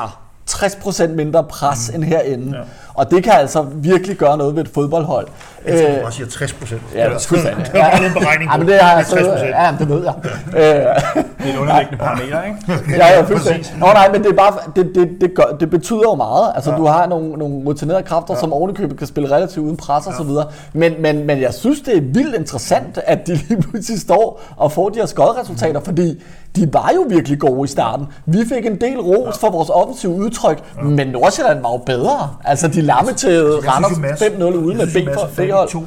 60% 0.50 1.06
mindre 1.06 1.44
pres 1.44 1.90
mm. 1.90 1.94
end 1.94 2.04
herinde. 2.04 2.56
Ja. 2.56 2.62
Og 2.94 3.10
det 3.10 3.24
kan 3.24 3.32
altså 3.32 3.62
virkelig 3.62 4.16
gøre 4.16 4.36
noget 4.36 4.56
ved 4.56 4.64
et 4.64 4.70
fodboldhold. 4.74 5.28
Jeg 5.66 5.80
tror, 5.80 6.00
du 6.00 6.06
også 6.06 6.16
siger 6.16 6.28
60 6.28 6.52
procent. 6.52 6.82
Ja, 6.94 7.04
det 7.04 7.14
er 7.14 7.18
fuldstændig. 7.18 7.66
Det 7.66 7.80
er 7.80 7.90
bare 7.90 8.06
en 8.06 8.12
beregning 8.12 8.50
Ja, 8.50 8.56
men 8.56 8.68
det 8.68 8.80
har 8.80 8.96
jeg 8.96 9.06
så, 9.06 9.16
ja, 9.16 9.74
det 9.78 9.88
ved 9.88 10.04
jeg. 10.04 10.14
Det 10.52 11.46
er 11.46 11.52
et 11.52 11.56
underliggende 11.58 11.98
parameter, 11.98 12.42
ikke? 12.42 12.56
ja, 13.00 13.16
ja, 13.16 13.22
fuldstændig. 13.22 13.72
Nå 13.78 13.86
nej, 13.86 14.12
men 14.12 14.22
det, 14.22 14.30
er 14.30 14.36
bare, 14.36 14.52
det, 14.76 14.92
det, 14.94 15.10
det, 15.20 15.34
gør, 15.34 15.56
det 15.60 15.70
betyder 15.70 16.00
jo 16.02 16.14
meget. 16.14 16.52
Altså, 16.54 16.70
ja. 16.70 16.76
du 16.76 16.86
har 16.86 17.06
nogle, 17.06 17.30
nogle 17.30 17.66
rutinerede 17.66 18.02
kræfter, 18.02 18.34
ja. 18.34 18.40
som 18.40 18.52
ovenikøbet 18.52 18.98
kan 18.98 19.06
spille 19.06 19.30
relativt 19.30 19.64
uden 19.64 19.76
pres 19.76 20.06
og 20.06 20.12
så 20.16 20.22
videre. 20.22 20.46
Men, 20.72 20.92
men, 20.98 21.26
men 21.26 21.40
jeg 21.40 21.54
synes, 21.54 21.80
det 21.80 21.96
er 21.96 22.00
vildt 22.00 22.34
interessant, 22.34 22.98
at 23.06 23.26
de 23.26 23.34
lige 23.34 23.62
pludselig 23.62 24.00
står 24.00 24.42
og 24.56 24.72
får 24.72 24.88
de 24.88 24.98
her 24.98 25.06
skodresultater, 25.06 25.80
fordi 25.80 26.22
de 26.56 26.68
var 26.72 26.90
jo 26.94 27.06
virkelig 27.08 27.38
gode 27.38 27.64
i 27.64 27.68
starten. 27.68 28.06
Vi 28.26 28.38
fik 28.48 28.66
en 28.66 28.80
del 28.80 29.00
ros 29.00 29.38
for 29.38 29.50
vores 29.50 29.70
offensive 29.70 30.12
udtryk, 30.12 30.62
ja. 30.76 30.82
men 30.82 31.08
Nordsjælland 31.08 31.60
var 31.62 31.70
jo 31.70 31.76
bedre. 31.86 32.36
Altså, 32.44 32.68
de 32.68 32.80
lamme 32.80 33.12
til 33.12 33.42
Randers 33.42 34.22
5-0 34.22 34.42
uden 34.42 34.80
at 34.80 34.88
ben 34.94 35.08
for 35.14 35.30
begge 35.36 35.54
hold. 35.54 35.68
To 35.68 35.84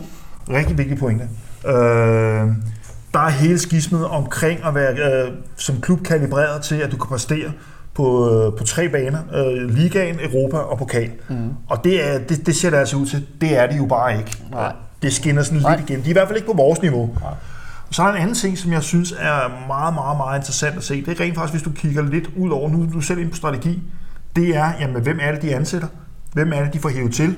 rigtig 0.49 0.77
vigtige 0.77 0.97
pointer. 0.97 1.25
Øh, 1.67 1.73
der 3.13 3.19
er 3.19 3.29
hele 3.29 3.59
skismet 3.59 4.05
omkring 4.05 4.59
at 4.65 4.75
være 4.75 5.23
øh, 5.23 5.31
som 5.57 5.81
klub 5.81 6.03
kalibreret 6.03 6.61
til, 6.61 6.75
at 6.75 6.91
du 6.91 6.97
kan 6.97 7.07
præstere 7.07 7.51
på, 7.93 8.29
øh, 8.29 8.57
på 8.57 8.63
tre 8.63 8.89
baner. 8.89 9.19
Øh, 9.33 9.69
Ligaen, 9.69 10.19
Europa 10.19 10.57
og 10.57 10.77
Pokal. 10.77 11.11
Mm. 11.29 11.49
Og 11.69 11.83
det, 11.83 12.07
er, 12.07 12.19
det, 12.19 12.45
det 12.45 12.55
ser 12.55 12.69
det 12.69 12.77
altså 12.77 12.97
ud 12.97 13.05
til. 13.05 13.25
Det 13.41 13.57
er 13.57 13.67
det 13.67 13.77
jo 13.77 13.85
bare 13.85 14.17
ikke. 14.17 14.37
Nej. 14.51 14.73
Det 15.01 15.13
skinner 15.13 15.43
sådan 15.43 15.59
Nej. 15.59 15.75
lidt 15.75 15.89
igen. 15.89 15.99
De 15.99 16.05
er 16.05 16.09
i 16.09 16.13
hvert 16.13 16.27
fald 16.27 16.37
ikke 16.37 16.51
på 16.51 16.57
vores 16.57 16.81
niveau. 16.81 17.09
Nej. 17.21 17.31
Så 17.91 18.03
er 18.03 18.07
der 18.07 18.13
en 18.13 18.21
anden 18.21 18.35
ting, 18.35 18.57
som 18.57 18.71
jeg 18.71 18.83
synes 18.83 19.11
er 19.19 19.67
meget, 19.67 19.93
meget, 19.93 20.17
meget 20.17 20.39
interessant 20.39 20.77
at 20.77 20.83
se. 20.83 21.05
Det 21.05 21.19
er 21.19 21.23
rent 21.23 21.35
faktisk, 21.35 21.53
hvis 21.53 21.63
du 21.63 21.71
kigger 21.71 22.01
lidt 22.01 22.29
ud 22.37 22.49
over, 22.49 22.69
nu 22.69 22.83
er 22.83 22.87
du 22.87 23.01
selv 23.01 23.19
ind 23.19 23.29
på 23.29 23.35
strategi, 23.35 23.83
det 24.35 24.55
er, 24.55 24.71
jamen, 24.79 25.01
hvem 25.01 25.19
er 25.21 25.31
det, 25.31 25.41
de 25.41 25.55
ansætter? 25.55 25.87
Hvem 26.33 26.53
er 26.53 26.63
det, 26.63 26.73
de 26.73 26.79
får 26.79 26.89
hævet 26.89 27.13
til? 27.13 27.35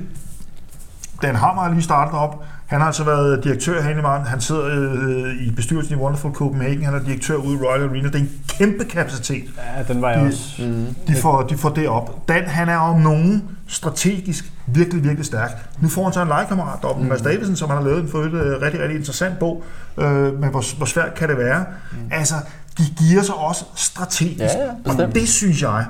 Dan 1.21 1.35
Hammer 1.35 1.63
er 1.63 1.71
lige 1.71 1.81
startet 1.81 2.19
op. 2.19 2.43
Han 2.67 2.79
har 2.79 2.87
altså 2.87 3.03
været 3.03 3.43
direktør 3.43 3.81
her 3.81 3.89
i 3.89 4.01
Marken. 4.01 4.27
Han 4.27 4.41
sidder 4.41 4.65
øh, 4.65 5.47
i 5.47 5.51
bestyrelsen 5.51 5.97
i 5.97 6.01
Wonderful 6.01 6.33
Copenhagen. 6.33 6.83
Han 6.83 6.93
er 6.93 6.99
direktør 6.99 7.35
ude 7.35 7.53
i 7.53 7.57
Royal 7.57 7.83
Arena. 7.83 8.07
Det 8.07 8.15
er 8.15 8.19
en 8.19 8.31
kæmpe 8.47 8.85
kapacitet. 8.85 9.43
Ja, 9.77 9.93
den 9.93 10.01
var 10.01 10.09
jeg 10.09 10.21
de, 10.21 10.25
også. 10.25 10.63
Mm. 10.63 10.85
De, 11.07 11.15
får, 11.15 11.41
de 11.41 11.57
får 11.57 11.69
det 11.69 11.89
op. 11.89 12.27
Dan, 12.27 12.43
han 12.43 12.69
er 12.69 12.77
om 12.77 12.99
nogen 12.99 13.43
strategisk 13.67 14.51
virkelig, 14.67 15.03
virkelig 15.03 15.25
stærk. 15.25 15.51
Nu 15.81 15.89
får 15.89 16.03
han 16.03 16.13
så 16.13 16.21
en 16.21 16.27
legekammerat 16.27 16.79
deroppe, 16.81 17.03
mm. 17.03 17.09
Mads 17.09 17.21
Davidsen, 17.21 17.55
som 17.55 17.69
han 17.69 17.77
har 17.77 17.85
lavet 17.85 18.03
en 18.03 18.09
for 18.09 18.19
et 18.19 18.33
uh, 18.33 18.61
rigtig, 18.61 18.81
rigtig 18.81 18.97
interessant 18.97 19.39
bog. 19.39 19.63
Uh, 19.97 20.03
men 20.05 20.49
hvor, 20.49 20.77
hvor 20.77 20.85
svært 20.85 21.13
kan 21.13 21.29
det 21.29 21.37
være? 21.37 21.65
Mm. 21.91 21.97
Altså, 22.11 22.35
de 22.77 22.83
giver 22.97 23.21
sig 23.21 23.35
også 23.35 23.65
strategisk. 23.75 24.39
Ja, 24.39 24.63
ja, 24.63 25.05
og 25.05 25.15
det 25.15 25.29
synes 25.29 25.61
jeg 25.61 25.85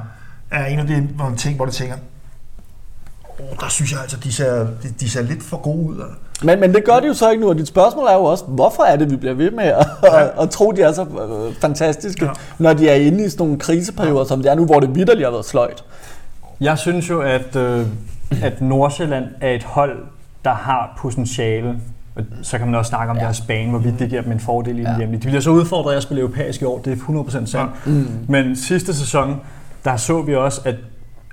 er 0.51 0.65
en 0.65 0.79
af 0.79 0.87
de 0.87 1.07
ting, 1.37 1.55
hvor 1.55 1.65
de 1.65 1.71
tænker, 1.71 1.95
oh, 3.39 3.57
der 3.59 3.69
synes 3.69 3.91
jeg 3.91 4.01
altså, 4.01 4.17
de 4.23 4.33
ser, 4.33 4.59
de, 4.59 4.93
de 4.99 5.09
ser 5.09 5.21
lidt 5.21 5.43
for 5.43 5.57
gode 5.57 5.89
ud. 5.89 6.03
Men, 6.43 6.59
men 6.59 6.73
det 6.73 6.85
gør 6.85 6.99
de 6.99 7.07
jo 7.07 7.13
så 7.13 7.29
ikke 7.29 7.41
nu, 7.41 7.49
og 7.49 7.57
dit 7.57 7.67
spørgsmål 7.67 8.07
er 8.07 8.13
jo 8.13 8.23
også, 8.23 8.43
hvorfor 8.43 8.83
er 8.83 8.95
det, 8.95 9.11
vi 9.11 9.15
bliver 9.15 9.33
ved 9.33 9.51
med 9.51 9.63
at, 9.63 9.87
ja. 10.03 10.23
at, 10.23 10.31
at 10.41 10.49
tro, 10.49 10.71
de 10.71 10.81
er 10.81 10.91
så 10.91 11.01
øh, 11.01 11.55
fantastiske, 11.61 12.25
ja. 12.25 12.31
når 12.57 12.73
de 12.73 12.89
er 12.89 12.95
inde 12.95 13.25
i 13.25 13.29
sådan 13.29 13.45
nogle 13.45 13.59
kriseperioder, 13.59 14.19
ja. 14.19 14.27
som 14.27 14.41
det 14.41 14.51
er 14.51 14.55
nu, 14.55 14.65
hvor 14.65 14.79
det 14.79 14.95
vidderligt 14.95 15.25
har 15.25 15.31
været 15.31 15.45
sløjt? 15.45 15.83
Jeg 16.59 16.77
synes 16.77 17.09
jo, 17.09 17.21
at, 17.21 17.55
øh, 17.55 17.85
at 18.43 18.61
Nordsjælland 18.61 19.25
er 19.41 19.51
et 19.51 19.63
hold, 19.63 19.97
der 20.45 20.53
har 20.53 20.97
potentiale. 20.97 21.79
Og 22.15 22.23
så 22.41 22.57
kan 22.57 22.67
man 22.67 22.75
også 22.75 22.89
snakke 22.89 23.11
om 23.11 23.17
ja. 23.17 23.23
deres 23.23 23.41
bane, 23.41 23.69
hvorvidt 23.69 23.99
det 23.99 24.09
giver 24.09 24.21
dem 24.21 24.31
en 24.31 24.39
fordel 24.39 24.79
i 24.79 24.81
ja. 24.81 24.97
hjemme. 24.97 25.15
De 25.15 25.19
bliver 25.19 25.39
så 25.39 25.49
udfordret 25.49 25.91
af 25.93 25.97
at 25.97 26.03
spille 26.03 26.21
europæisk 26.21 26.61
i 26.61 26.65
år, 26.65 26.79
det 26.79 26.93
er 26.93 26.95
100% 26.95 27.31
sandt. 27.31 27.53
Ja. 27.53 27.65
Mm. 27.85 28.07
Men 28.27 28.55
sidste 28.55 28.93
sæson, 28.93 29.41
der 29.85 29.95
så 29.95 30.21
vi 30.21 30.35
også, 30.35 30.61
at 30.65 30.75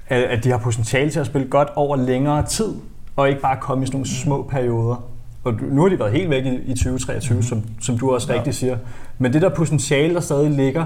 at 0.08 0.44
de 0.44 0.50
har 0.50 0.58
potentiale 0.58 1.10
til 1.10 1.20
at 1.20 1.26
spille 1.26 1.48
godt 1.48 1.68
over 1.76 1.96
længere 1.96 2.46
tid, 2.46 2.74
og 3.16 3.28
ikke 3.28 3.40
bare 3.40 3.56
komme 3.60 3.84
i 3.84 3.86
sådan 3.86 3.96
nogle 3.96 4.08
små 4.08 4.42
perioder. 4.50 5.04
Og 5.44 5.54
nu 5.62 5.82
har 5.82 5.88
de 5.88 5.98
været 5.98 6.12
helt 6.12 6.30
væk 6.30 6.44
i, 6.46 6.74
2023, 6.74 7.36
mm. 7.36 7.42
som, 7.42 7.62
som 7.80 7.98
du 7.98 8.14
også 8.14 8.32
ja. 8.32 8.38
rigtig 8.38 8.54
siger. 8.54 8.76
Men 9.18 9.32
det 9.32 9.42
der 9.42 9.48
potentiale, 9.48 10.14
der 10.14 10.20
stadig 10.20 10.50
ligger, 10.50 10.84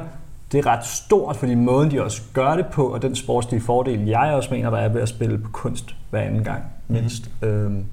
det 0.52 0.58
er 0.58 0.66
ret 0.66 0.86
stort, 0.86 1.36
fordi 1.36 1.54
måden 1.54 1.90
de 1.90 2.02
også 2.02 2.22
gør 2.32 2.56
det 2.56 2.66
på, 2.66 2.86
og 2.86 3.02
den 3.02 3.16
sportslige 3.16 3.60
fordel, 3.60 4.06
jeg 4.06 4.32
også 4.34 4.48
mener, 4.50 4.70
der 4.70 4.78
er 4.78 4.88
ved 4.88 5.00
at 5.00 5.08
spille 5.08 5.38
på 5.38 5.50
kunst 5.52 5.94
hver 6.10 6.20
anden 6.20 6.44
gang, 6.44 6.62
mindst. 6.88 7.30
Mm. 7.42 7.48
Øhm, 7.48 7.84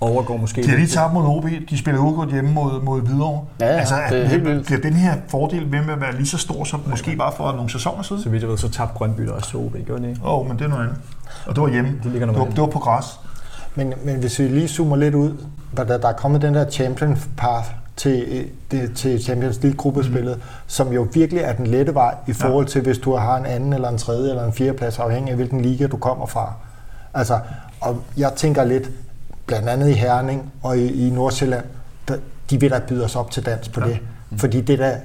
overgår 0.00 0.36
måske... 0.36 0.62
De 0.62 0.68
har 0.68 0.76
lige 0.76 0.88
tabt 0.88 1.12
mod 1.12 1.24
OB, 1.26 1.44
de 1.70 1.78
spiller 1.78 2.00
udgået 2.00 2.32
hjemme 2.32 2.52
mod, 2.52 2.82
mod 2.82 3.00
Hvidovre. 3.00 3.44
Ja, 3.60 3.66
ja, 3.66 3.72
altså, 3.72 3.94
det 4.10 4.22
er 4.22 4.24
helt 4.24 4.44
vildt. 4.44 4.66
Bliver 4.66 4.80
den 4.80 4.92
her 4.92 5.16
fordel 5.28 5.72
ved 5.72 5.82
med 5.82 5.94
at 5.94 6.00
være 6.00 6.16
lige 6.16 6.26
så 6.26 6.38
stor 6.38 6.64
som 6.64 6.82
måske 6.86 7.16
bare 7.16 7.32
for 7.36 7.52
nogle 7.52 7.70
sæsoner 7.70 8.02
siden? 8.02 8.22
Så 8.22 8.28
vidt 8.28 8.42
jeg 8.42 8.50
ved, 8.50 8.58
så 8.58 8.68
tabte 8.68 8.94
Grønby 8.94 9.28
også 9.28 9.48
til 9.48 9.58
OB, 9.58 9.76
gjorde 9.86 10.02
det 10.02 10.20
Åh, 10.24 10.38
oh, 10.38 10.48
men 10.48 10.58
det 10.58 10.64
er 10.64 10.68
noget 10.68 10.82
andet. 10.82 10.98
Og 11.46 11.54
det 11.54 11.62
var 11.62 11.68
hjemme. 11.68 11.90
Det, 12.02 12.12
ligger 12.12 12.26
det, 12.26 12.38
var, 12.38 12.44
det 12.44 12.60
var 12.60 12.66
på 12.66 12.78
græs. 12.78 13.04
Men, 13.74 13.94
men 14.04 14.16
hvis 14.16 14.38
vi 14.38 14.48
lige 14.48 14.68
zoomer 14.68 14.96
lidt 14.96 15.14
ud, 15.14 15.32
der, 15.76 15.84
der 15.84 16.08
er 16.08 16.12
kommet 16.12 16.42
den 16.42 16.54
der 16.54 16.70
champion 16.70 17.18
path 17.36 17.70
til, 17.96 18.46
det, 18.70 18.92
til 18.96 19.22
Champions 19.22 19.62
League 19.62 19.76
gruppespillet, 19.76 20.36
mm. 20.36 20.42
som 20.66 20.92
jo 20.92 21.08
virkelig 21.12 21.42
er 21.42 21.52
den 21.52 21.66
lette 21.66 21.94
vej 21.94 22.14
i 22.26 22.32
forhold 22.32 22.66
til, 22.66 22.82
hvis 22.82 22.98
du 22.98 23.14
har 23.14 23.36
en 23.36 23.46
anden 23.46 23.72
eller 23.72 23.88
en 23.88 23.98
tredje 23.98 24.30
eller 24.30 24.44
en 24.44 24.52
fjerde 24.52 24.74
plads, 24.74 24.98
afhængig 24.98 25.30
af 25.30 25.36
hvilken 25.36 25.60
liga 25.60 25.86
du 25.86 25.96
kommer 25.96 26.26
fra. 26.26 26.52
Altså, 27.14 27.40
og 27.80 28.02
jeg 28.16 28.32
tænker 28.36 28.64
lidt, 28.64 28.90
blandt 29.46 29.68
andet 29.68 29.88
i 29.88 29.92
Herning 29.92 30.52
og 30.62 30.78
i, 30.78 31.06
i 31.06 31.10
Nordsjælland, 31.10 31.64
der, 32.08 32.16
de 32.50 32.60
vil 32.60 32.70
da 32.70 32.80
byde 32.88 33.04
os 33.04 33.16
op 33.16 33.30
til 33.30 33.46
dans 33.46 33.68
på 33.68 33.80
ja. 33.80 33.86
det. 33.86 33.98
Mm. 34.30 34.38
Fordi 34.38 34.60
det 34.60 34.78
der 34.78 34.96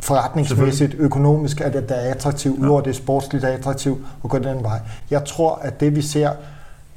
forretningsmæssigt, 0.00 0.94
økonomisk, 0.94 1.60
at 1.60 1.72
det 1.72 1.88
der 1.88 1.94
er 1.94 2.10
attraktivt, 2.10 2.58
ja. 2.58 2.64
udover 2.64 2.80
det 2.80 2.96
sportsligt 2.96 3.44
er 3.44 3.48
attraktivt 3.48 4.00
at 4.24 4.30
gå 4.30 4.38
den 4.38 4.62
vej. 4.62 4.80
Jeg 5.10 5.24
tror, 5.24 5.54
at 5.54 5.80
det 5.80 5.96
vi 5.96 6.02
ser, 6.02 6.30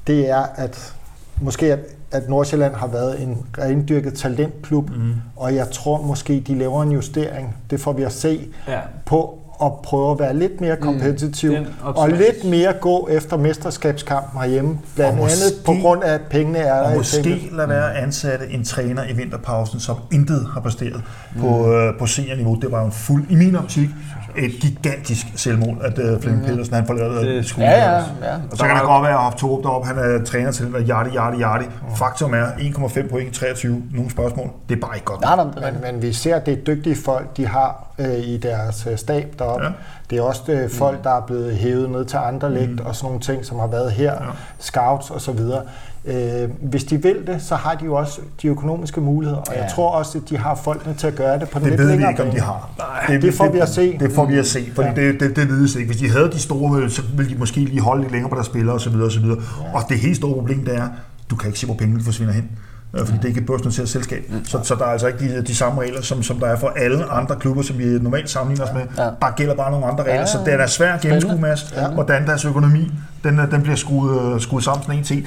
det 0.07 0.29
er, 0.29 0.45
at 0.55 0.93
måske 1.41 1.73
at, 1.73 1.79
at 2.16 2.30
Nordsjælland 2.30 2.76
har 2.76 2.88
været 2.88 3.22
en 3.22 3.38
rendyrket 3.57 4.13
talentklub, 4.13 4.89
mm. 4.89 5.13
og 5.36 5.55
jeg 5.55 5.70
tror 5.72 6.01
måske, 6.01 6.43
de 6.47 6.57
laver 6.57 6.84
en 6.84 6.91
justering. 6.91 7.55
Det 7.70 7.80
får 7.80 7.93
vi 7.93 8.03
at 8.03 8.11
se 8.11 8.47
ja. 8.68 8.80
på, 9.05 9.39
og 9.59 9.80
prøve 9.84 10.11
at 10.11 10.20
være 10.20 10.38
lidt 10.38 10.61
mere 10.61 10.76
kompetitiv, 10.76 11.51
mm, 11.51 11.66
og 11.82 12.09
lidt 12.09 12.43
mere 12.45 12.74
gå 12.74 13.07
efter 13.11 13.38
mesterskabskampen 13.38 14.41
herhjemme, 14.41 14.80
blandt 14.95 15.20
måske, 15.20 15.45
andet 15.45 15.66
på 15.66 15.74
grund 15.82 16.03
af, 16.03 16.13
at 16.13 16.22
pengene 16.30 16.59
er 16.59 16.82
der. 16.82 16.89
Og 16.89 16.97
måske 16.97 17.49
lade 17.51 17.70
være 17.70 17.97
ansætte 17.97 18.49
en 18.49 18.63
træner 18.63 19.03
i 19.09 19.13
vinterpausen, 19.13 19.80
som 19.80 19.95
intet 20.11 20.47
har 20.53 20.61
præsteret 20.61 21.01
mm. 21.36 21.41
på, 21.41 21.74
øh, 21.74 21.99
på 21.99 22.05
seniorniveau. 22.05 22.55
Det 22.55 22.72
var 22.72 22.84
jo 22.84 22.89
fuld, 22.89 23.26
i 23.30 23.36
min 23.36 23.55
optik, 23.55 23.89
et 24.38 24.51
gigantisk 24.61 25.25
selvmål, 25.36 25.77
at 25.81 25.99
uh, 25.99 26.21
Flemming 26.21 26.47
mm. 26.47 26.49
Pedersen 26.49 26.75
han 26.75 26.88
får 26.88 26.93
lavet 26.93 27.21
det. 27.21 27.57
Ja, 27.57 27.63
ja, 27.63 27.95
ja. 27.95 28.03
Og 28.51 28.57
så 28.57 28.65
kan 28.65 28.75
det 28.75 28.83
godt 28.83 29.03
være, 29.03 29.13
at 29.13 29.19
haft 29.19 29.38
Torup 29.38 29.63
deroppe, 29.63 29.88
han 29.88 29.97
er 29.97 30.25
træner 30.25 30.51
til 30.51 30.86
Jardi, 30.88 31.09
Jardi, 31.13 31.38
Jardi. 31.38 31.65
Mm. 31.65 31.95
Faktum 31.95 32.33
er 32.33 32.45
1,5 32.45 33.09
point 33.09 33.29
i 33.29 33.39
23. 33.39 33.83
Nogle 33.91 34.11
spørgsmål. 34.11 34.49
Det 34.69 34.75
er 34.75 34.81
bare 34.81 34.95
ikke 34.95 35.05
godt. 35.05 35.21
Nej, 35.21 35.36
nej, 35.36 35.71
men, 35.71 35.81
men 35.81 36.01
vi 36.01 36.13
ser, 36.13 36.36
at 36.36 36.45
det 36.45 36.53
er 36.53 36.63
dygtige 36.63 36.95
folk, 36.95 37.38
de 37.38 37.47
har 37.47 37.86
øh, 37.99 38.19
i 38.19 38.38
deres 38.38 38.88
øh, 38.91 38.97
stab 38.97 39.36
deroppe. 39.39 39.65
Ja. 39.65 39.71
Det 40.09 40.17
er 40.17 40.21
også 40.21 40.51
øh, 40.51 40.69
folk, 40.69 40.97
mm. 40.97 41.03
der 41.03 41.11
er 41.11 41.21
blevet 41.21 41.55
hævet 41.55 41.89
ned 41.89 42.05
til 42.05 42.17
andre 42.17 42.53
lægt 42.53 42.71
mm. 42.71 42.86
og 42.86 42.95
sådan 42.95 43.07
nogle 43.07 43.19
ting, 43.19 43.45
som 43.45 43.59
har 43.59 43.67
været 43.67 43.91
her, 43.91 44.13
ja. 44.13 44.29
scouts 44.59 45.09
og 45.09 45.21
så 45.21 45.31
videre. 45.31 45.61
Øh, 46.08 46.49
hvis 46.62 46.84
de 46.84 47.01
vil 47.01 47.28
det, 47.28 47.41
så 47.41 47.56
har 47.56 47.76
de 47.76 47.86
jo 47.86 47.95
også 47.95 48.22
de 48.41 48.47
økonomiske 48.47 49.01
muligheder, 49.01 49.39
og 49.39 49.53
ja. 49.56 49.62
jeg 49.62 49.72
tror 49.72 49.89
også, 49.91 50.18
at 50.18 50.30
de 50.30 50.38
har 50.38 50.56
folkene 50.56 50.93
til 50.93 51.08
at 51.08 51.16
gøre 51.16 51.39
det 51.39 51.49
på 51.49 51.60
den 51.60 51.70
det 51.70 51.80
lidt 51.80 51.89
længere 51.89 52.12
Det 52.12 52.18
ved 52.18 52.26
vi 52.26 52.32
ikke, 52.32 52.32
om 52.32 52.32
de 52.32 52.39
har. 52.39 52.70
Nej, 52.78 53.06
det, 53.08 53.22
det 53.22 53.34
får 53.34 53.51
vi 53.51 53.60
at 53.60 53.70
se. 53.70 53.97
Det 53.99 54.12
får 54.12 54.26
vi 54.26 54.38
at 54.38 54.45
se, 54.45 54.72
fordi 54.76 54.89
ja. 54.89 54.95
det, 54.95 55.20
det, 55.20 55.36
det 55.36 55.49
ved 55.49 55.76
ikke. 55.76 55.91
Hvis 55.91 56.01
de 56.01 56.10
havde 56.10 56.32
de 56.32 56.39
store, 56.39 56.89
så 56.89 57.01
ville 57.16 57.32
de 57.32 57.39
måske 57.39 57.60
lige 57.60 57.82
holde 57.82 58.01
lidt 58.01 58.12
længere 58.12 58.30
på 58.30 58.36
deres 58.36 58.47
spillere 58.47 58.76
osv. 58.76 58.95
osv. 58.95 59.26
Ja. 59.26 59.34
Og 59.74 59.84
det 59.89 59.99
helt 59.99 60.18
store 60.18 60.34
problem, 60.34 60.66
det 60.66 60.76
er, 60.76 60.88
du 61.30 61.36
kan 61.36 61.47
ikke 61.47 61.60
se, 61.60 61.66
hvor 61.66 61.76
pengene 61.76 62.03
forsvinder 62.03 62.34
hen 62.34 62.49
fordi 62.97 63.18
det 63.18 63.24
er 63.24 63.28
ikke 63.28 63.39
et 63.39 63.45
børsnoteret 63.45 63.89
selskab. 63.89 64.26
Mm. 64.30 64.45
Så, 64.45 64.60
så 64.64 64.76
der 64.76 64.86
er 64.86 64.89
altså 64.89 65.08
ikke 65.08 65.20
de, 65.20 65.41
de 65.41 65.56
samme 65.56 65.82
regler, 65.82 66.01
som, 66.01 66.24
som 66.24 66.39
der 66.39 66.47
er 66.47 66.56
for 66.56 66.68
alle 66.68 67.06
andre 67.06 67.36
klubber, 67.36 67.62
som 67.62 67.78
vi 67.78 67.86
normalt 67.86 68.30
sammenligner 68.30 68.66
os 68.66 68.74
med. 68.74 68.82
Ja. 68.97 69.03
Der 69.03 69.36
gælder 69.36 69.56
bare 69.56 69.72
nogle 69.72 69.86
andre 69.86 70.03
regler, 70.03 70.20
ja, 70.20 70.26
så 70.26 70.38
det 70.45 70.53
er 70.53 70.68
svært 70.68 70.95
at 70.95 71.01
gennemskue, 71.01 71.39
Mads, 71.39 71.74
ja. 71.76 71.88
hvordan 71.88 72.28
deres 72.28 72.45
økonomi 72.45 72.91
den, 73.24 73.39
den 73.51 73.62
bliver 73.62 73.76
skruet, 73.76 74.41
skruet 74.41 74.64
sammen 74.64 74.84
sådan 74.84 74.97
en 74.97 75.03
til. 75.03 75.26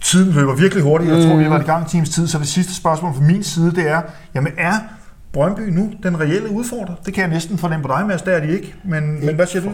Tiden 0.00 0.32
løber 0.32 0.54
virkelig 0.54 0.84
hurtigt. 0.84 1.12
Jeg 1.12 1.22
tror, 1.22 1.36
vi 1.36 1.50
været 1.50 1.62
i 1.62 1.66
gang 1.66 1.82
en 1.82 1.88
times 1.88 2.10
tid, 2.10 2.28
så 2.28 2.38
det 2.38 2.48
sidste 2.48 2.74
spørgsmål 2.74 3.14
fra 3.14 3.20
min 3.22 3.42
side, 3.44 3.70
det 3.74 3.90
er, 3.90 4.02
jamen 4.34 4.52
er 4.58 4.72
Brøndby 5.32 5.60
nu 5.60 5.90
den 6.02 6.20
reelle 6.20 6.50
udfordrer? 6.50 6.94
Det 7.06 7.14
kan 7.14 7.22
jeg 7.22 7.30
næsten 7.30 7.58
fornemme 7.58 7.82
på 7.82 7.94
dig, 7.98 8.06
Mads, 8.06 8.22
det 8.22 8.34
er 8.34 8.40
de 8.40 8.52
ikke. 8.52 8.74
Men, 8.84 9.26
men 9.26 9.34
hvad 9.34 9.46
siger 9.46 9.62
du? 9.62 9.68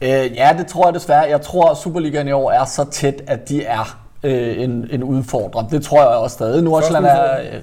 Øh, 0.00 0.36
ja, 0.36 0.54
det 0.58 0.66
tror 0.66 0.86
jeg 0.86 0.94
desværre. 0.94 1.22
Jeg 1.30 1.40
tror, 1.42 1.70
at 1.70 1.76
Superligaen 1.76 2.28
i 2.28 2.32
år 2.32 2.50
er 2.50 2.64
så 2.64 2.84
tæt, 2.90 3.22
at 3.26 3.48
de 3.48 3.64
er 3.64 3.98
øh, 4.22 4.62
en, 4.62 4.86
en 4.90 5.02
udfordrer. 5.02 5.68
Det 5.68 5.82
tror 5.82 5.98
jeg 5.98 6.08
også 6.08 6.34
stadig. 6.34 6.62
Nordsjælland 6.62 7.04
er... 7.04 7.40
Øh, 7.40 7.60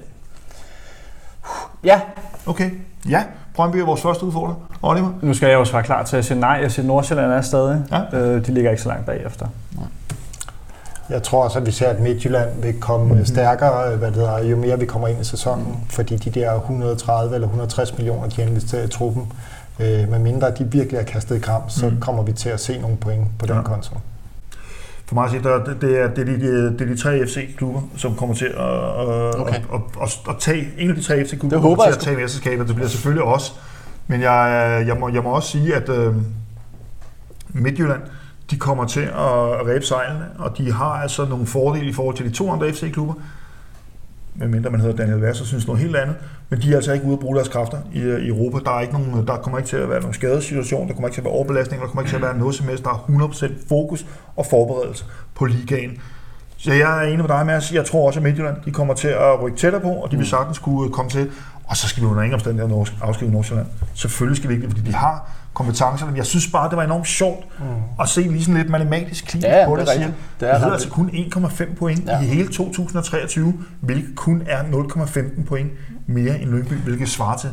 ja, 1.84 2.00
Okay. 2.46 2.70
Ja, 3.08 3.24
Brøndby 3.54 3.76
er 3.76 3.84
vores 3.84 4.00
første 4.00 4.24
udfordrer. 4.24 4.54
Oliver? 4.82 5.10
Nu 5.22 5.34
skal 5.34 5.48
jeg 5.48 5.54
jo 5.54 5.64
svare 5.64 5.82
klar 5.82 6.02
til 6.02 6.16
at 6.16 6.24
sige 6.24 6.40
nej. 6.40 6.58
Jeg 6.62 6.72
siger, 6.72 6.86
Nordsjælland 6.86 7.32
er 7.32 7.40
stadig. 7.40 7.82
Ja. 7.90 8.18
Øh, 8.18 8.46
de 8.46 8.54
ligger 8.54 8.70
ikke 8.70 8.82
så 8.82 8.88
langt 8.88 9.06
bagefter. 9.06 9.46
Jeg 11.10 11.22
tror 11.22 11.44
også, 11.44 11.58
at 11.58 11.66
vi 11.66 11.70
ser, 11.70 11.88
at 11.88 12.00
Midtjylland 12.00 12.62
vil 12.62 12.80
komme 12.80 13.04
Mhm. 13.04 13.12
mm-hmm. 13.12 13.26
stærkere, 13.26 13.96
hvad 13.96 14.08
det 14.08 14.16
hedder, 14.16 14.38
jo 14.44 14.56
mere 14.56 14.78
vi 14.78 14.86
kommer 14.86 15.08
ind 15.08 15.20
i 15.20 15.24
sæsonen, 15.24 15.76
fordi 15.90 16.16
de 16.16 16.30
der 16.40 16.54
130 16.54 17.34
eller 17.34 17.46
160 17.48 17.96
millioner, 17.98 18.28
de 18.28 18.42
har 18.42 18.48
investeret 18.48 18.84
i 18.88 18.88
truppen, 18.88 19.32
øh, 19.80 20.08
med 20.10 20.18
mindre 20.18 20.50
de 20.50 20.64
virkelig 20.64 20.98
er 20.98 21.02
kastet 21.04 21.36
i 21.36 21.38
kram, 21.38 21.62
så 21.68 21.86
Mhm. 21.88 22.00
kommer 22.00 22.22
vi 22.22 22.32
til 22.32 22.48
at 22.48 22.60
se 22.60 22.78
nogle 22.78 22.96
point 22.96 23.28
på 23.38 23.46
den 23.46 23.54
Ja. 23.56 23.62
konto. 23.62 23.94
For 25.06 25.14
mig 25.14 25.24
at 25.24 25.30
sige, 25.30 25.42
der, 25.42 25.64
det, 25.64 25.76
det, 25.80 26.00
er, 26.00 26.08
det, 26.08 26.18
er 26.18 26.24
de, 26.24 26.70
det 26.78 26.80
er 26.80 26.86
de 26.86 26.96
tre 26.96 27.26
FC-klubber, 27.26 27.80
som 27.96 28.14
kommer 28.16 28.34
til 28.34 28.44
at, 28.46 28.60
Okay. 29.40 29.54
at, 29.54 29.62
at, 29.74 29.80
at, 30.02 30.18
at 30.28 30.34
tage, 30.40 30.68
en 30.78 30.90
af 30.90 30.96
de 30.96 31.02
tre 31.02 31.24
FC-klubber 31.24 31.48
Det 31.56 31.62
kommer 31.62 31.68
håber 31.68 31.82
til 31.82 31.88
jeg 31.90 31.96
at 31.96 32.02
tage 32.02 32.16
mesterskabet. 32.16 32.66
Det 32.68 32.74
bliver 32.74 32.88
selvfølgelig 32.88 33.24
også. 33.24 33.52
Men 34.06 34.20
jeg, 34.22 34.84
jeg, 34.86 34.96
må, 35.00 35.08
jeg 35.08 35.22
må 35.22 35.28
også 35.30 35.48
sige, 35.48 35.74
at 35.74 35.88
øh, 35.88 36.14
Midtjylland, 37.48 38.00
de 38.50 38.56
kommer 38.56 38.84
til 38.84 39.00
at 39.00 39.66
ræbe 39.66 39.84
sejlene, 39.84 40.26
og 40.38 40.58
de 40.58 40.72
har 40.72 40.92
altså 40.92 41.24
nogle 41.24 41.46
fordele 41.46 41.88
i 41.88 41.92
forhold 41.92 42.16
til 42.16 42.26
de 42.26 42.30
to 42.30 42.52
andre 42.52 42.72
FC-klubber. 42.72 43.14
Medmindre 44.34 44.70
man 44.70 44.80
hedder 44.80 44.96
Daniel 44.96 45.18
Vass 45.18 45.40
og 45.40 45.46
synes 45.46 45.66
noget 45.66 45.82
helt 45.82 45.96
andet. 45.96 46.16
Men 46.48 46.62
de 46.62 46.72
er 46.72 46.76
altså 46.76 46.92
ikke 46.92 47.06
ude 47.06 47.12
at 47.12 47.18
bruge 47.18 47.36
deres 47.36 47.48
kræfter 47.48 47.78
i, 47.92 47.98
i 47.98 48.28
Europa. 48.28 48.58
Der, 48.64 48.70
er 48.70 48.80
ikke 48.80 48.92
nogen, 48.92 49.26
der 49.26 49.36
kommer 49.36 49.58
ikke 49.58 49.68
til 49.68 49.76
at 49.76 49.90
være 49.90 50.00
nogen 50.00 50.14
skadesituation, 50.14 50.88
der 50.88 50.94
kommer 50.94 51.08
ikke 51.08 51.14
til 51.14 51.20
at 51.20 51.24
være 51.24 51.34
overbelastning, 51.34 51.82
der 51.82 51.88
kommer 51.88 52.02
ikke 52.02 52.10
til 52.10 52.16
at 52.16 52.22
være 52.22 52.38
noget 52.38 52.54
som 52.54 52.68
helst. 52.68 52.84
Der 52.84 52.90
er 52.90 53.28
100% 53.28 53.68
fokus 53.68 54.06
og 54.36 54.46
forberedelse 54.46 55.04
på 55.34 55.44
ligaen. 55.44 55.98
Så 56.56 56.72
jeg 56.72 56.98
er 56.98 57.06
enig 57.06 57.18
med 57.18 57.28
dig, 57.28 57.46
Mads. 57.46 57.72
Jeg 57.72 57.84
tror 57.84 58.06
også, 58.06 58.18
at 58.18 58.22
Midtjylland 58.22 58.56
de 58.64 58.70
kommer 58.70 58.94
til 58.94 59.08
at 59.08 59.42
rykke 59.42 59.58
tættere 59.58 59.82
på, 59.82 59.88
og 59.88 60.10
de 60.10 60.16
vil 60.16 60.26
sagtens 60.26 60.58
kunne 60.58 60.92
komme 60.92 61.10
til. 61.10 61.30
Og 61.64 61.76
så 61.76 61.88
skal 61.88 62.02
vi 62.02 62.08
under 62.08 62.22
ingen 62.22 62.34
omstændigheder 62.34 62.84
afskrive 63.02 63.30
Nordsjælland. 63.30 63.66
Selvfølgelig 63.94 64.36
skal 64.36 64.48
vi 64.48 64.54
ikke 64.54 64.66
det, 64.66 64.76
fordi 64.76 64.90
de 64.90 64.94
har 64.94 65.30
kompetencerne. 65.54 66.10
Men 66.10 66.16
jeg 66.16 66.26
synes 66.26 66.48
bare, 66.52 66.68
det 66.70 66.76
var 66.76 66.84
enormt 66.84 67.06
sjovt 67.06 67.44
mm. 67.58 67.64
at 68.00 68.08
se 68.08 68.20
lige 68.20 68.40
sådan 68.44 68.54
lidt 68.54 68.70
matematisk 68.70 69.24
klinisk 69.26 69.48
Ja, 69.48 69.66
på 69.66 69.76
det 69.76 69.86
det. 69.86 69.92
er 69.94 69.98
Det, 69.98 70.06
rigtigt. 70.06 70.16
det 70.34 70.40
Det 70.40 70.50
er 70.50 70.54
er 70.54 70.66
ret 70.66 70.72
altså 70.72 70.88
kun 70.88 71.10
1,5 71.12 71.74
point 71.78 72.06
Ja. 72.06 72.20
i 72.20 72.24
hele 72.24 72.48
2023, 72.48 73.54
hvilket 73.80 74.16
kun 74.16 74.42
er 74.48 74.62
0,15 74.62 75.44
point 75.48 75.70
mere 76.06 76.40
end 76.40 76.50
Lyngby, 76.50 76.72
hvilket 76.74 77.08
svarer 77.08 77.36
til 77.36 77.50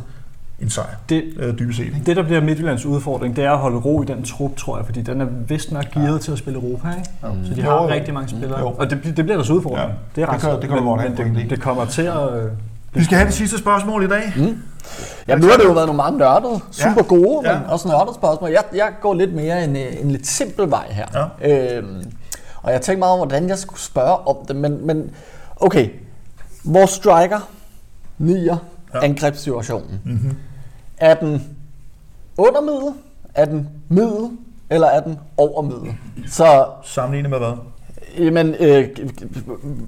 en 0.61 0.69
sejr, 0.69 0.85
Det, 1.09 1.23
øh, 1.37 1.59
dybest 1.59 1.77
set. 1.77 1.85
Ikke? 1.85 1.97
det, 2.05 2.15
der 2.15 2.23
bliver 2.23 2.41
Midtjyllands 2.41 2.85
udfordring, 2.85 3.35
det 3.35 3.43
er 3.43 3.51
at 3.51 3.57
holde 3.57 3.77
ro 3.77 4.01
i 4.03 4.05
den 4.05 4.23
trup, 4.23 4.55
tror 4.57 4.77
jeg, 4.77 4.85
fordi 4.85 5.01
den 5.01 5.21
er 5.21 5.25
vist 5.47 5.71
nok 5.71 5.83
gearet 5.93 6.13
ja. 6.13 6.17
til 6.17 6.31
at 6.31 6.37
spille 6.37 6.59
Europa, 6.59 6.87
ikke? 6.89 7.09
Så 7.47 7.53
de 7.55 7.61
har 7.61 7.71
jo. 7.83 7.89
rigtig 7.89 8.13
mange 8.13 8.29
spillere. 8.29 8.59
Jo. 8.59 8.67
Og 8.69 8.89
det, 8.89 9.03
det 9.03 9.13
bliver 9.15 9.35
deres 9.35 9.49
udfordring. 9.49 9.89
Ja. 9.89 9.93
Det 10.15 10.21
er 10.21 10.25
Det 10.25 10.33
ret 10.35 10.41
svært, 10.41 10.61
det 10.61 10.69
kan 10.69 10.77
du 10.77 10.95
men, 10.95 11.15
men 11.17 11.35
det, 11.35 11.49
det 11.49 11.61
kommer 11.61 11.85
til 11.85 12.01
at... 12.01 12.33
Øh, 12.43 12.51
Vi 12.93 13.03
skal 13.03 13.17
have 13.17 13.25
det 13.27 13.33
sidste 13.35 13.57
spørgsmål 13.57 14.03
i 14.03 14.07
dag. 14.07 14.33
Mm. 14.37 14.57
Ja, 15.27 15.35
nu 15.35 15.47
har 15.47 15.57
det 15.57 15.63
jo 15.63 15.71
været 15.71 15.87
nogle 15.87 15.95
meget 15.95 16.13
nørdede, 16.13 16.59
super 16.71 17.03
gode, 17.03 17.49
Ja. 17.49 17.59
men 17.59 17.69
også 17.69 17.87
nørdede 17.87 18.15
spørgsmål. 18.15 18.49
Jeg, 18.49 18.63
jeg 18.75 18.91
går 19.01 19.13
lidt 19.13 19.33
mere 19.33 19.63
en, 19.63 19.75
øh, 19.75 20.01
en 20.01 20.11
lidt 20.11 20.27
simpel 20.27 20.69
vej 20.71 20.87
her. 20.91 21.29
Ja. 21.41 21.75
Øhm, 21.77 22.11
og 22.61 22.71
jeg 22.71 22.81
tænkte 22.81 22.99
meget 22.99 23.11
over, 23.13 23.25
hvordan 23.25 23.49
jeg 23.49 23.57
skulle 23.57 23.79
spørge 23.79 24.17
om 24.27 24.35
det, 24.47 24.55
men, 24.55 24.87
men 24.87 25.11
okay. 25.55 25.89
Vores 26.63 26.89
striker, 26.89 27.49
nier, 28.17 28.57
ja. 28.93 28.99
angrebssituationen. 29.03 30.01
Mm-hmm. 30.05 30.37
Er 30.97 31.13
den 31.13 31.57
under 32.37 32.61
middel? 32.61 32.93
Er 33.33 33.45
den 33.45 33.69
middel? 33.89 34.29
Eller 34.69 34.87
er 34.87 34.99
den 34.99 35.19
over 35.37 35.61
middel? 35.61 35.95
Så 36.27 36.65
Sammenlignet 36.83 37.29
med 37.29 37.37
hvad? 37.37 37.53
Jamen, 38.17 38.55
øh, 38.59 38.87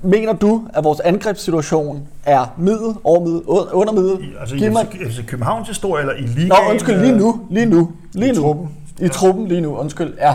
mener 0.04 0.34
du, 0.34 0.68
at 0.74 0.84
vores 0.84 1.00
angrebssituation 1.00 2.08
er 2.26 2.54
middel, 2.58 2.96
over 3.04 3.20
middel, 3.26 3.42
under 3.74 3.94
middel? 3.94 4.24
I, 4.24 4.34
altså 4.40 4.56
Giv 4.56 4.72
mig- 4.72 4.88
i 4.94 5.10
FC 5.12 5.26
Københavns 5.26 5.68
historie, 5.68 6.02
eller 6.02 6.14
i 6.16 6.22
ligaen? 6.22 6.48
Nå, 6.48 6.56
undskyld, 6.72 7.00
lige 7.02 7.18
nu, 7.18 7.42
lige 7.52 7.66
nu, 7.66 7.92
lige 8.14 8.30
I 8.32 8.36
nu. 8.36 8.42
truppen. 8.42 8.70
I 9.00 9.08
truppen 9.08 9.48
lige 9.48 9.62
nu, 9.62 9.78
undskyld, 9.78 10.14
ja. 10.18 10.34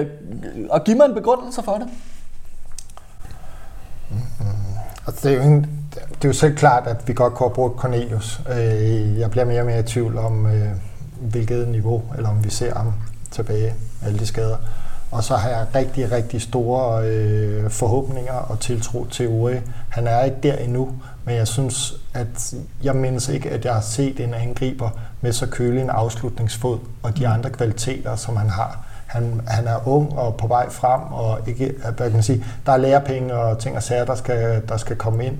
Øh, 0.00 0.06
og 0.70 0.84
giv 0.84 0.96
mig 0.96 1.04
en 1.06 1.14
begrundelse 1.14 1.62
for 1.62 1.72
det. 1.72 1.86
Altså, 5.06 5.28
det, 5.28 5.36
er 5.38 5.44
jo 5.44 5.50
en, 5.50 5.60
det 5.94 6.24
er 6.24 6.28
jo 6.28 6.32
selv 6.32 6.56
klart, 6.56 6.86
at 6.86 7.08
vi 7.08 7.12
godt 7.12 7.34
kunne 7.34 7.48
have 7.48 7.54
brugt 7.54 7.78
Cornelius. 7.80 8.40
Øh, 8.50 9.18
jeg 9.18 9.30
bliver 9.30 9.44
mere 9.44 9.60
og 9.60 9.66
mere 9.66 9.80
i 9.80 9.82
tvivl 9.82 10.18
om, 10.18 10.46
øh, 10.46 10.68
hvilket 11.20 11.68
niveau, 11.68 12.02
eller 12.16 12.28
om 12.28 12.44
vi 12.44 12.50
ser 12.50 12.74
ham 12.74 12.92
tilbage, 13.30 13.74
alle 14.06 14.18
de 14.18 14.26
skader. 14.26 14.56
Og 15.14 15.24
så 15.24 15.36
har 15.36 15.48
jeg 15.48 15.66
rigtig, 15.74 16.12
rigtig 16.12 16.42
store 16.42 17.04
øh, 17.08 17.70
forhåbninger 17.70 18.32
og 18.32 18.60
tiltro 18.60 19.04
til 19.04 19.28
Ure. 19.28 19.60
Han 19.88 20.06
er 20.06 20.24
ikke 20.24 20.36
der 20.42 20.54
endnu, 20.56 20.92
men 21.24 21.36
jeg 21.36 21.48
synes, 21.48 21.94
at 22.14 22.54
jeg 22.82 22.96
mindes 22.96 23.28
ikke, 23.28 23.50
at 23.50 23.64
jeg 23.64 23.74
har 23.74 23.80
set 23.80 24.20
en 24.20 24.34
angriber 24.34 24.90
med 25.20 25.32
så 25.32 25.46
kølig 25.46 25.82
en 25.82 25.90
afslutningsfod 25.90 26.78
og 27.02 27.18
de 27.18 27.28
andre 27.28 27.50
kvaliteter, 27.50 28.16
som 28.16 28.36
han 28.36 28.50
har. 28.50 28.86
Han, 29.06 29.40
han 29.46 29.66
er 29.66 29.88
ung 29.88 30.18
og 30.18 30.36
på 30.36 30.46
vej 30.46 30.70
frem, 30.70 31.00
og 31.00 31.38
ikke, 31.46 31.74
hvad 31.82 31.92
kan 31.92 32.12
man 32.12 32.22
sige, 32.22 32.44
der 32.66 32.72
er 32.72 32.76
lærepenge 32.76 33.34
og 33.34 33.58
ting 33.58 33.76
og 33.76 33.82
sager, 33.82 34.04
der 34.04 34.14
skal, 34.14 34.62
der 34.68 34.76
skal 34.76 34.96
komme 34.96 35.26
ind. 35.26 35.36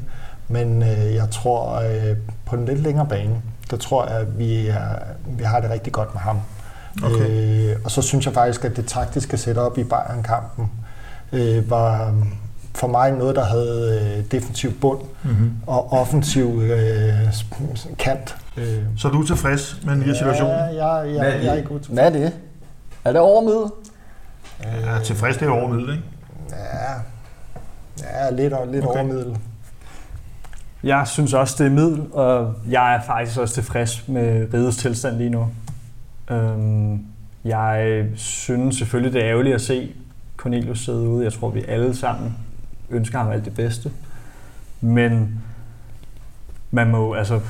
Men 0.49 0.83
øh, 0.83 1.15
jeg 1.15 1.31
tror, 1.31 1.75
øh, 1.75 2.17
på 2.47 2.57
den 2.57 2.65
lidt 2.65 2.81
længere 2.81 3.07
bane, 3.07 3.43
der 3.71 3.77
tror 3.77 4.07
jeg, 4.07 4.17
at 4.17 4.39
vi, 4.39 4.67
er, 4.67 4.99
vi 5.27 5.45
har 5.45 5.61
det 5.61 5.71
rigtig 5.71 5.93
godt 5.93 6.15
med 6.15 6.21
ham. 6.21 6.41
Okay. 7.03 7.31
Øh, 7.71 7.77
og 7.85 7.91
så 7.91 8.03
synes 8.03 8.27
jeg 8.27 8.35
faktisk, 8.35 8.65
at 8.65 8.77
det 8.77 8.87
taktiske 8.87 9.37
setup 9.37 9.79
i 9.79 9.85
Bayern-kampen 9.85 10.71
øh, 11.33 11.71
var 11.71 12.09
øh, 12.09 12.15
for 12.75 12.87
mig 12.87 13.13
noget, 13.13 13.37
der 13.37 13.45
havde 13.45 14.15
øh, 14.19 14.25
defensiv 14.33 14.73
bund 14.81 15.01
Mm-hmm. 15.23 15.53
og 15.67 15.93
offensiv 15.93 16.61
øh, 16.63 17.29
sp- 17.29 17.95
kant. 17.99 18.37
Øh, 18.57 18.79
Så 18.99 19.09
er 19.09 19.13
du 19.13 19.23
tilfreds 19.27 19.79
med 19.85 19.95
den 19.95 20.03
her 20.03 20.15
situation? 20.15 20.49
Ja, 20.49 20.55
jeg, 20.57 20.75
jeg, 21.09 21.19
Hvad 21.19 21.33
er 21.33 21.37
jeg, 21.37 21.47
er 21.47 21.55
ikke 21.55 21.69
god 21.69 21.81
til 21.81 21.93
Hvad 21.93 22.05
er 22.07 22.11
det? 22.11 22.33
Er 23.05 23.13
det 23.13 23.21
over 23.21 23.43
middel? 23.43 23.67
Ja, 24.87 24.99
tilfreds 25.05 25.37
det 25.37 25.47
er 25.49 25.51
over 25.53 25.69
middel, 25.69 25.91
ikke? 25.95 26.05
Ja, 26.51 26.93
ja 28.25 28.31
lidt, 28.31 28.53
og- 28.53 28.67
lidt 28.67 28.85
Okay. 28.85 28.91
okay. 29.01 29.05
over 29.05 29.13
middel. 29.15 29.37
Jeg 30.85 31.07
synes 31.07 31.35
også, 31.35 31.55
det 31.59 31.67
er 31.67 31.71
middel, 31.75 32.03
og 32.13 32.55
jeg 32.71 32.95
er 32.95 33.01
faktisk 33.07 33.39
også 33.39 33.55
tilfreds 33.55 34.09
med 34.09 34.47
rigets 34.55 34.77
tilstand 34.77 35.17
lige 35.17 35.31
nu. 35.31 35.47
Øhm, 36.31 37.07
jeg 37.45 38.05
synes 38.15 38.77
selvfølgelig, 38.77 39.13
det 39.13 39.23
er 39.25 39.31
ærgerligt 39.31 39.55
at 39.55 39.61
se 39.61 39.93
Cornelius 40.37 40.85
sidde 40.85 41.09
ude. 41.09 41.25
Jeg 41.25 41.33
tror, 41.33 41.51
vi 41.51 41.65
alle 41.69 41.95
sammen 41.95 42.37
ønsker 42.91 43.19
ham 43.19 43.31
alt 43.31 43.45
det 43.45 43.55
bedste. 43.55 43.91
Men 44.81 45.43
man 46.71 46.91
må 46.91 47.15
altså, 47.15 47.41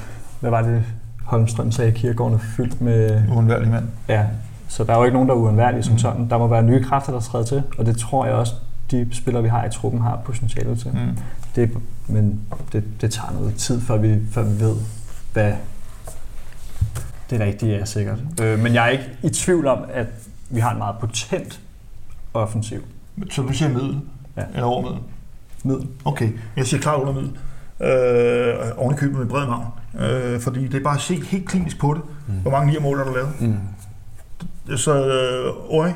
hvad 0.41 0.51
var 0.51 0.63
det, 0.63 0.85
Holmstrøm 1.25 1.73
sagde, 1.73 1.93
kirkegården 1.93 2.35
er 2.35 2.43
fyldt 2.57 2.81
med... 2.81 3.23
Uundværlig 3.37 3.71
mand. 3.71 3.85
Ja, 4.09 4.27
så 4.69 4.85
der 4.85 4.93
er 4.93 4.99
jo 4.99 5.05
ikke 5.05 5.15
nogen, 5.15 5.29
der 5.29 5.35
er 5.35 5.39
uundværlige 5.39 5.83
som 5.83 5.99
sådan. 5.99 6.31
Der 6.31 6.39
må 6.39 6.47
være 6.47 6.63
nye 6.63 6.83
kræfter, 6.83 7.13
der 7.13 7.21
træder 7.21 7.45
til, 7.45 7.63
og 7.79 7.87
det 7.87 7.97
tror 7.97 8.27
jeg 8.27 8.35
også, 8.35 8.55
de 8.91 9.09
spillere, 9.13 9.43
vi 9.43 9.49
har 9.49 9.65
i 9.65 9.71
truppen, 9.71 10.01
har 10.01 10.21
potentiale 10.25 10.77
til. 10.77 10.91
Mm. 10.91 11.19
Det, 11.57 11.71
men 12.09 12.41
det, 12.73 12.85
det 13.01 13.11
tager 13.11 13.33
noget 13.33 13.55
tid, 13.55 13.81
før 13.81 13.97
vi, 13.97 14.19
før 14.31 14.43
vi 14.43 14.61
ved, 14.61 14.77
hvad 15.33 15.53
det 17.31 17.63
er 17.81 17.85
sikkert. 17.85 18.19
Øh, 18.43 18.59
men 18.59 18.75
jeg 18.75 18.85
er 18.87 18.91
ikke 18.91 19.11
i 19.23 19.29
tvivl 19.29 19.67
om, 19.67 19.79
at 19.93 20.07
vi 20.51 20.61
har 20.61 20.73
en 20.73 20.79
meget 20.79 20.97
potent 21.01 21.61
offensiv 22.35 22.81
Så 23.31 23.43
du 23.43 23.53
siger 23.53 23.69
middel? 23.69 24.01
Ja. 24.37 24.43
Eller 24.55 24.65
over 24.65 24.83
middel? 24.83 24.99
middel. 25.65 25.89
Okay, 26.05 26.31
jeg 26.57 26.67
siger 26.67 26.81
klart 26.81 27.01
under 27.01 27.13
middel. 27.13 27.31
Øh, 27.81 28.71
oven 28.77 28.95
i 28.95 28.97
købet 28.97 29.19
med 29.19 29.27
bred 29.27 29.47
navn. 29.47 29.67
Øh, 30.01 30.41
fordi 30.41 30.69
det 30.69 30.75
er 30.75 30.85
bare 30.85 30.95
at 30.95 31.01
se 31.01 31.15
helt 31.15 31.49
klinisk 31.49 31.79
på 31.79 31.95
det. 31.95 32.03
Mm. 32.29 32.35
Hvor 32.35 32.51
mange 32.51 32.71
nier 32.71 32.81
mål 32.81 32.99
har 32.99 33.05
du 33.05 33.15
lavet? 33.15 33.41
Mm. 33.41 34.77
Så 34.77 35.07
øh, 35.07 35.75
Ori, 35.75 35.91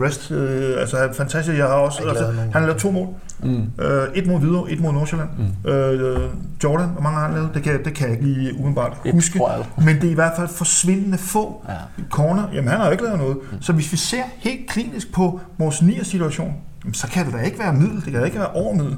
rest, 0.00 0.30
øh, 0.30 0.80
altså 0.80 1.08
fantastisk. 1.12 1.58
Jeg 1.58 1.66
har 1.66 1.72
også, 1.74 1.98
Jeg 2.02 2.10
altså, 2.10 2.26
han 2.32 2.52
har 2.52 2.60
lavet 2.60 2.76
to 2.76 2.90
mål. 2.90 3.08
Mm. 3.42 3.62
Øh, 3.84 4.08
et 4.14 4.26
mod 4.26 4.38
Hvidovre, 4.40 4.70
et 4.70 4.80
mod 4.80 4.92
Nordsjælland. 4.92 5.28
Mm. 5.64 5.70
Øh, 5.70 6.20
Jordan, 6.64 6.88
hvor 6.88 7.00
mange 7.02 7.18
har 7.18 7.26
han 7.26 7.34
lavet? 7.34 7.50
Det 7.54 7.62
kan, 7.62 7.84
det 7.84 7.94
kan 7.94 8.08
jeg 8.08 8.16
ikke 8.16 8.26
lige 8.32 8.54
umiddelbart 8.54 8.96
Et, 9.04 9.12
huske. 9.12 9.40
jeg. 9.48 9.64
Men 9.84 9.96
det 9.96 10.04
er 10.04 10.10
i 10.10 10.14
hvert 10.14 10.32
fald 10.36 10.48
forsvindende 10.48 11.18
få 11.18 11.64
Ja. 11.68 11.74
corner. 12.10 12.48
Jamen 12.54 12.68
han 12.70 12.78
har 12.78 12.86
jo 12.86 12.92
ikke 12.92 13.04
lavet 13.04 13.18
noget. 13.18 13.36
Mm. 13.52 13.62
Så 13.62 13.72
hvis 13.72 13.92
vi 13.92 13.96
ser 13.96 14.22
helt 14.36 14.68
klinisk 14.70 15.12
på 15.12 15.40
vores 15.58 15.82
nier 15.82 16.04
situation, 16.04 16.54
jamen, 16.84 16.94
så 16.94 17.06
kan 17.08 17.26
det 17.26 17.34
da 17.34 17.38
ikke 17.38 17.58
være 17.58 17.72
middel. 17.72 17.96
Det 17.96 18.04
kan 18.04 18.14
da 18.14 18.24
ikke 18.24 18.38
være 18.38 18.50
over 18.50 18.74
middel. 18.74 18.96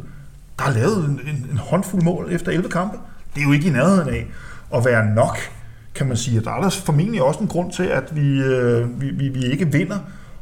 Der 0.58 0.64
er 0.64 0.70
lavet 0.72 1.04
en, 1.04 1.20
en, 1.26 1.46
en 1.52 1.58
håndfuld 1.58 2.02
mål 2.02 2.28
efter 2.30 2.52
11 2.52 2.68
kampe. 2.68 2.96
Det 3.34 3.40
er 3.40 3.44
jo 3.46 3.52
ikke 3.52 3.68
i 3.68 3.70
nærheden 3.72 4.08
af 4.08 4.26
at 4.74 4.84
være 4.84 5.06
nok, 5.14 5.38
kan 5.94 6.06
man 6.06 6.16
sige. 6.16 6.40
Der 6.40 6.50
er 6.50 6.60
der 6.62 6.70
formentlig 6.70 7.22
også 7.22 7.40
en 7.40 7.46
grund 7.48 7.72
til, 7.72 7.82
at 7.82 8.16
vi, 8.16 8.40
øh, 8.42 9.00
vi, 9.00 9.10
vi, 9.10 9.28
vi 9.28 9.44
ikke 9.44 9.72
vinder 9.72 9.96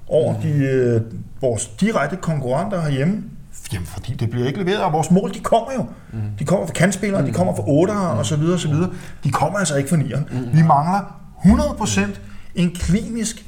over 0.09 0.41
de, 0.41 0.49
øh, 0.49 1.01
vores 1.41 1.67
direkte 1.67 2.17
konkurrenter 2.17 2.81
herhjemme. 2.81 3.23
Jamen, 3.73 3.87
fordi 3.87 4.15
det 4.15 4.31
bliver 4.31 4.47
ikke 4.47 4.59
leveret, 4.59 4.83
og 4.83 4.93
vores 4.93 5.11
mål, 5.11 5.35
de 5.35 5.41
kommer 5.41 5.73
jo. 5.75 5.87
Mm. 6.13 6.19
De 6.39 6.45
kommer 6.45 6.67
fra 6.67 6.73
kantspillere, 6.73 7.21
mm. 7.21 7.27
de 7.27 7.33
kommer 7.33 7.55
fra 7.57 7.63
8'ere, 7.63 8.13
mm. 8.13 8.19
og 8.19 8.27
så 8.27 8.37
videre, 8.37 8.55
og 8.55 8.61
så 8.61 8.69
videre. 8.69 8.91
De 9.25 9.31
kommer 9.31 9.59
altså 9.59 9.77
ikke 9.77 9.89
fra 9.89 9.97
9'eren. 9.97 10.35
Mm. 10.35 10.53
Vi 10.53 10.63
mangler 10.63 11.21
100% 11.45 12.01
en 12.55 12.71
klinisk, 12.75 13.45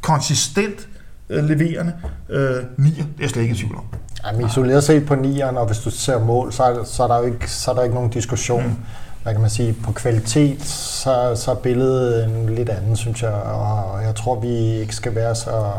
konsistent 0.00 0.88
øh, 1.28 1.44
leverende 1.44 1.92
øh, 2.28 2.56
9'er. 2.56 2.62
Det 2.78 2.98
er 2.98 3.04
jeg 3.20 3.30
slet 3.30 3.42
ikke 3.42 3.54
i 3.54 3.58
tvivl 3.58 3.76
om. 3.76 3.84
Jamen, 4.26 4.46
isoleret 4.46 4.84
set 4.84 5.06
på 5.06 5.14
nieren, 5.14 5.56
og 5.56 5.66
hvis 5.66 5.78
du 5.78 5.90
ser 5.90 6.24
mål, 6.24 6.52
så 6.52 6.62
er, 6.62 6.84
så 6.84 7.02
er, 7.02 7.08
der 7.08 7.18
jo 7.18 7.24
ikke, 7.24 7.50
så 7.50 7.70
er 7.70 7.74
der 7.74 7.82
ikke 7.82 7.94
nogen 7.94 8.10
diskussion. 8.10 8.66
Mm. 8.66 8.76
Hvad 9.22 9.32
kan 9.32 9.40
man 9.40 9.50
sige, 9.50 9.76
på 9.84 9.92
kvalitet, 9.92 10.62
så, 10.64 11.32
så 11.34 11.50
er 11.50 11.54
billedet 11.54 12.24
en 12.24 12.54
lidt 12.54 12.68
andet, 12.68 12.98
synes 12.98 13.22
jeg. 13.22 13.32
Og 13.32 14.02
jeg 14.04 14.14
tror, 14.14 14.40
vi 14.40 14.80
ikke 14.80 14.94
skal 14.94 15.14
være 15.14 15.34
så... 15.34 15.70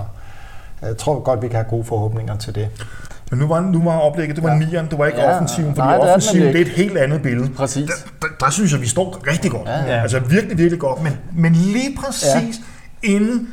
Jeg 0.82 0.98
tror 0.98 1.20
godt, 1.20 1.42
vi 1.42 1.48
kan 1.48 1.56
have 1.56 1.70
gode 1.70 1.84
forhåbninger 1.84 2.38
til 2.38 2.56
det. 2.56 2.68
Men 3.32 3.40
nu 3.40 3.48
var, 3.48 3.60
nu 3.60 3.84
var 3.84 4.00
oplægget, 4.00 4.36
det 4.36 4.44
var 4.44 4.52
ja. 4.52 4.60
nieren, 4.60 4.88
det 4.90 4.98
var 4.98 5.06
ikke 5.06 5.22
Ja, 5.22 5.36
offensiven, 5.36 5.76
fordi 5.76 5.88
nej, 5.88 5.98
det 5.98 6.10
offensiven 6.10 6.48
det 6.48 6.56
er 6.56 6.62
et 6.62 6.72
helt 6.72 6.98
andet 6.98 7.22
billede. 7.22 7.50
Præcis. 7.50 7.90
Der, 7.90 8.28
der, 8.28 8.46
der 8.46 8.52
synes 8.52 8.72
jeg, 8.72 8.82
vi 8.82 8.88
står 8.88 9.24
rigtig 9.28 9.52
godt. 9.52 9.68
Ja, 9.68 9.96
ja. 9.96 10.02
Altså 10.02 10.20
virkelig, 10.20 10.58
virkelig 10.58 10.80
godt. 10.80 11.04
Men, 11.04 11.18
men 11.36 11.54
lige 11.54 11.98
præcis 12.06 12.60
ja. 13.04 13.10
inde 13.10 13.48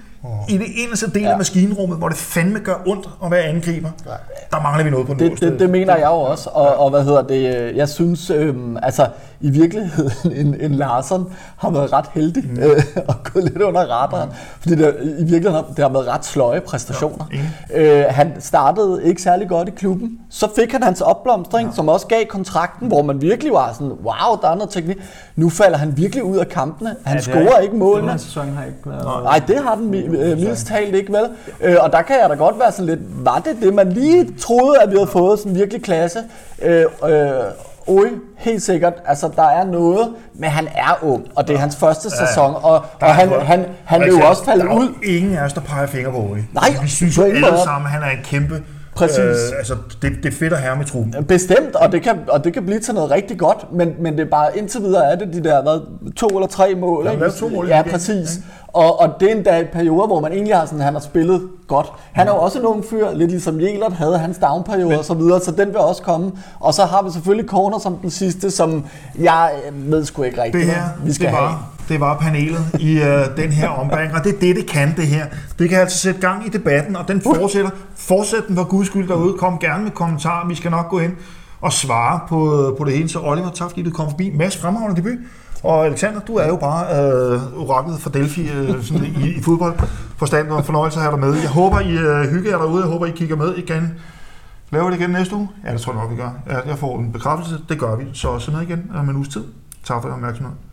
i 0.49 0.59
det 0.59 0.67
inderste 0.77 1.11
del 1.11 1.23
ja. 1.23 1.27
Ja. 1.27 1.33
af 1.33 1.39
maskinrummet, 1.39 1.99
hvor 1.99 2.09
det 2.09 2.17
fandme 2.17 2.59
gør 2.59 2.75
ondt 2.87 3.09
at 3.25 3.31
være 3.31 3.43
angriber, 3.43 3.91
der 4.51 4.63
mangler 4.63 4.85
vi 4.85 4.91
noget 4.91 5.07
på 5.07 5.15
Det, 5.15 5.41
det, 5.41 5.61
det 5.61 5.71
mener 5.71 5.97
jeg 5.97 6.07
jo 6.07 6.21
også, 6.21 6.51
og, 6.51 6.77
og 6.77 6.91
hvad 6.91 7.05
hedder 7.05 7.23
det, 7.23 7.57
øh, 7.57 7.77
jeg 7.77 7.89
synes, 7.89 8.31
øhm, 8.31 8.77
altså 8.83 9.07
i 9.41 9.51
virkeligheden, 9.51 10.33
en, 10.47 10.57
en 10.61 10.75
Larsen 10.75 11.25
har 11.57 11.71
været 11.71 11.93
ret 11.93 12.05
heldig 12.15 12.45
mm. 12.51 12.63
øh, 12.63 12.83
at 12.97 13.17
gå 13.33 13.41
lidt 13.41 13.63
under 13.63 13.81
radaren, 13.81 14.29
mm. 14.29 14.35
fordi 14.61 14.75
det, 14.75 14.97
i 15.03 15.25
virkeligheden 15.25 15.55
har, 15.55 15.65
det 15.77 15.79
har 15.79 15.89
været 15.89 16.07
ret 16.07 16.25
sløje 16.25 16.61
præstationer. 16.61 17.25
Ja, 17.71 18.05
øh, 18.05 18.15
han 18.15 18.33
startede 18.41 19.05
ikke 19.05 19.23
særlig 19.23 19.49
godt 19.49 19.69
i 19.69 19.71
klubben, 19.71 20.19
så 20.31 20.49
fik 20.57 20.73
han 20.73 20.83
hans 20.83 21.01
opblomstring, 21.01 21.69
ja. 21.69 21.75
som 21.75 21.89
også 21.89 22.07
gav 22.07 22.27
kontrakten, 22.27 22.89
hvor 22.89 23.03
man 23.03 23.23
virkelig 23.23 23.53
var 23.53 23.73
sådan, 23.73 23.89
wow, 23.89 24.41
der 24.43 24.49
er 24.49 24.55
noget 24.55 24.71
teknik. 24.71 24.97
Nu 25.37 25.51
falder 25.51 25.79
han 25.79 25.97
virkelig 25.97 26.25
ud 26.25 26.37
af 26.37 26.49
kampene, 26.49 26.97
han 27.05 27.17
ja, 27.17 27.23
scorer 27.23 27.59
ikke 27.59 27.73
Den 27.73 27.79
målene. 27.79 28.11
her 28.11 28.19
sæson 28.19 28.49
har 28.49 28.65
ikke 28.65 28.79
været... 28.87 29.25
Nej, 29.25 29.43
det 29.47 29.59
har 29.59 29.75
den 29.75 29.95
øh, 29.95 30.39
mildest 30.39 30.67
talt 30.67 30.95
ikke, 30.95 31.13
vel? 31.13 31.29
Øh, 31.61 31.77
og 31.81 31.93
der 31.93 32.03
kan 32.03 32.17
jeg 32.21 32.31
da 32.31 32.35
godt 32.35 32.59
være 32.59 32.73
sådan 32.73 32.87
lidt, 32.87 33.01
var 33.25 33.39
det 33.39 33.57
det, 33.63 33.75
man 33.75 33.93
lige 33.93 34.29
troede, 34.41 34.81
at 34.83 34.91
vi 34.91 34.97
havde 34.97 35.11
fået 35.11 35.39
sådan 35.39 35.55
virkelig 35.55 35.83
klasse? 35.83 36.19
Øh, 36.63 36.85
øh, 37.05 37.31
Oj, 37.87 38.09
helt 38.37 38.63
sikkert. 38.63 38.95
Altså, 39.07 39.31
der 39.37 39.43
er 39.43 39.65
noget, 39.65 40.09
men 40.35 40.51
han 40.51 40.69
er 40.75 40.99
ung, 41.03 41.27
og 41.35 41.49
det 41.49 41.55
er 41.55 41.59
hans 41.59 41.77
første 41.77 42.11
sæson, 42.11 42.55
og, 42.55 42.85
og 43.01 43.15
han, 43.15 43.29
noget. 43.29 43.47
han, 43.47 43.67
han 43.85 44.01
vil 44.01 44.09
jo 44.09 44.21
også 44.21 44.45
falde 44.45 44.65
er 44.65 44.75
ud. 44.75 44.89
ingen 45.03 45.35
af 45.35 45.45
os, 45.45 45.53
der 45.53 45.61
peger 45.61 45.87
fingre 45.87 46.11
på 46.13 46.17
Ori. 46.19 46.39
Nej, 46.53 46.75
vi 46.83 46.89
synes 46.89 47.17
jo 47.17 47.23
alle 47.23 47.59
sammen, 47.65 47.91
han 47.91 48.03
er 48.03 48.11
en 48.11 48.23
kæmpe... 48.25 48.63
Præcis. 48.95 49.19
Øh, 49.19 49.59
altså, 49.59 49.75
det, 50.03 50.13
det 50.23 50.27
er 50.33 50.37
fedt 50.37 50.53
at 50.53 50.59
have 50.59 50.77
med 50.77 50.85
truppen. 50.85 51.25
Bestemt, 51.25 51.77
og 51.77 51.93
det, 51.93 52.03
kan, 52.03 52.19
og 52.29 52.45
det 52.45 52.53
kan 52.53 52.67
blive 52.67 52.81
til 52.81 52.95
noget 52.95 53.11
rigtig 53.11 53.39
godt, 53.39 53.73
men, 53.73 53.95
men 53.99 54.13
det 54.13 54.21
er 54.21 54.31
bare 54.31 54.59
indtil 54.59 54.81
videre 54.83 55.13
er 55.13 55.17
det 55.17 55.33
de 55.33 55.45
der 55.45 55.63
hvad, 55.63 55.81
to 56.17 56.27
eller 56.27 56.47
tre 56.47 56.75
mål. 56.75 57.07
Ja, 57.07 57.13
ikke? 57.13 57.31
to 57.31 57.49
mål 57.49 57.69
Ja, 57.69 57.75
weekenden, 57.75 57.93
præcis. 57.93 58.41
Og, 58.73 59.01
og 59.01 59.11
det 59.21 59.31
er 59.31 59.35
endda 59.35 59.61
i 59.61 59.65
perioder, 59.65 60.07
hvor 60.07 60.21
man 60.21 60.33
egentlig 60.33 60.57
har 60.57 60.67
sådan, 60.67 60.81
han 60.81 60.93
har 60.93 61.01
spillet 61.01 61.43
godt. 61.69 61.93
Han 62.13 62.29
er 62.29 62.33
jo 62.33 62.39
også 62.39 62.59
en 62.59 62.65
ung 62.65 62.85
fyr, 62.85 63.11
lidt 63.15 63.31
ligesom 63.31 63.61
Jelert 63.61 63.93
havde 63.93 64.19
hans 64.19 64.39
downperiode 64.39 64.99
og 64.99 65.05
så 65.05 65.15
videre, 65.15 65.41
så 65.41 65.51
den 65.51 65.69
vil 65.69 65.77
også 65.77 66.03
komme. 66.03 66.33
Og 66.61 66.75
så 66.75 66.85
har 66.85 67.03
vi 67.03 67.11
selvfølgelig 67.13 67.49
Corner 67.49 67.79
som 67.79 67.97
den 67.97 68.11
sidste, 68.11 68.51
som 68.51 68.87
jeg 69.19 69.53
øh, 69.67 69.93
ved 69.93 70.05
sgu 70.05 70.23
ikke 70.23 70.43
rigtigt, 70.43 70.67
Det 70.67 70.75
her, 70.75 70.83
vi 71.05 71.13
skal 71.13 71.27
det 71.27 71.37
have. 71.37 71.51
Det 71.91 72.01
var 72.01 72.19
panelet 72.19 72.71
i 72.79 72.99
øh, 72.99 73.37
den 73.37 73.53
her 73.53 73.69
ombæring, 73.69 74.15
og 74.15 74.25
det 74.25 74.35
er 74.35 74.39
det, 74.41 74.57
det 74.57 74.67
kan, 74.67 74.97
det 74.97 75.07
her. 75.07 75.27
Det 75.59 75.69
kan 75.69 75.79
altså 75.79 75.99
sætte 75.99 76.21
gang 76.21 76.47
i 76.47 76.49
debatten, 76.49 76.97
og 76.97 77.09
den 77.09 77.21
fortsætter. 77.21 77.71
Fortsæt 77.97 78.43
den 78.49 78.57
for 78.57 78.65
guds 78.65 78.87
skyld 78.87 79.09
derude. 79.09 79.39
Kom 79.39 79.59
gerne 79.59 79.83
med 79.85 79.91
kommentarer. 79.91 80.49
Vi 80.49 80.55
skal 80.55 80.71
nok 80.71 80.89
gå 80.89 80.99
ind 80.99 81.13
og 81.61 81.73
svare 81.73 82.21
på, 82.29 82.75
på 82.79 82.85
det 82.85 82.93
hele. 82.93 83.09
Så 83.09 83.21
Oliver, 83.21 83.51
tak 83.51 83.69
fordi 83.71 83.83
du 83.83 83.91
kom 83.91 84.11
forbi. 84.11 84.33
Mads 84.35 84.57
fremragende 84.57 84.97
debut. 84.97 85.19
Og 85.63 85.87
Alexander, 85.87 86.21
du 86.21 86.37
er 86.37 86.49
jo 86.49 86.57
bare 86.57 86.85
øh, 86.87 87.41
oraklet 87.59 88.01
for 88.01 88.11
Delphi 88.11 88.49
øh, 88.51 88.85
sådan 88.85 89.05
i, 89.05 89.29
i 89.29 89.43
fodboldforstand 89.43 90.49
og 90.49 90.59
en 90.59 90.65
fornøjelse 90.65 90.99
at 90.99 91.03
have 91.03 91.13
dig 91.13 91.21
med. 91.21 91.35
Jeg 91.35 91.51
håber, 91.51 91.81
I 91.81 91.93
øh, 91.93 92.31
hygger 92.31 92.51
jer 92.51 92.59
derude. 92.59 92.83
Jeg 92.83 92.91
håber, 92.93 93.07
I 93.07 93.11
kigger 93.11 93.37
med 93.37 93.55
igen. 93.55 93.95
Laver 94.71 94.87
vi 94.87 94.93
det 94.93 95.01
igen 95.01 95.11
næste 95.11 95.37
uge? 95.37 95.49
Ja, 95.67 95.73
det 95.73 95.81
tror 95.81 95.93
jeg 95.93 96.03
nok, 96.03 96.11
vi 96.11 96.17
gør. 96.17 96.31
Ja, 96.47 96.69
jeg 96.69 96.79
får 96.79 96.99
en 96.99 97.13
bekræftelse. 97.13 97.59
Det 97.69 97.79
gør 97.79 97.97
vi. 97.97 98.05
Så 98.13 98.39
se 98.39 98.51
med 98.51 98.61
igen 98.61 98.91
om 98.95 99.09
en 99.09 99.17
uges 99.17 99.29
tid. 99.29 99.45
Tak 99.85 100.03
for 100.03 100.09
opmærksomheden. 100.09 100.70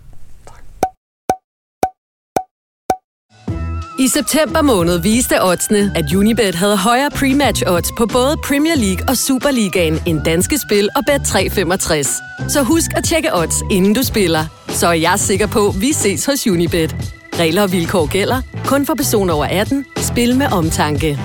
I 4.00 4.08
september 4.08 4.62
måned 4.62 4.98
viste 5.00 5.44
oddsene, 5.44 5.92
at 5.96 6.14
Unibet 6.16 6.56
havde 6.56 6.78
højere 6.78 7.10
pre-match 7.14 7.64
odds 7.68 7.92
på 7.98 8.06
både 8.06 8.38
Premier 8.44 8.76
League 8.76 9.06
og 9.10 9.18
Superligaen 9.18 10.00
end 10.06 10.24
danske 10.24 10.58
spil 10.58 10.90
og 10.96 11.04
Bet365. 11.10 12.50
Så 12.50 12.64
husk 12.64 12.92
at 12.96 13.04
tjekke 13.04 13.36
odds, 13.36 13.56
inden 13.72 13.94
du 13.94 14.04
spiller. 14.04 14.46
Så 14.70 14.88
er 14.88 14.94
jeg 14.94 15.20
sikker 15.20 15.48
på, 15.48 15.68
at 15.68 15.82
vi 15.82 15.94
ses 15.94 16.26
hos 16.26 16.48
Unibet. 16.48 16.96
Regler 17.40 17.62
og 17.62 17.72
vilkår 17.72 18.06
gælder. 18.12 18.42
Kun 18.66 18.86
for 18.86 18.94
personer 18.94 19.34
over 19.34 19.46
18. 19.46 19.86
Spil 19.98 20.38
med 20.38 20.48
omtanke. 20.52 21.20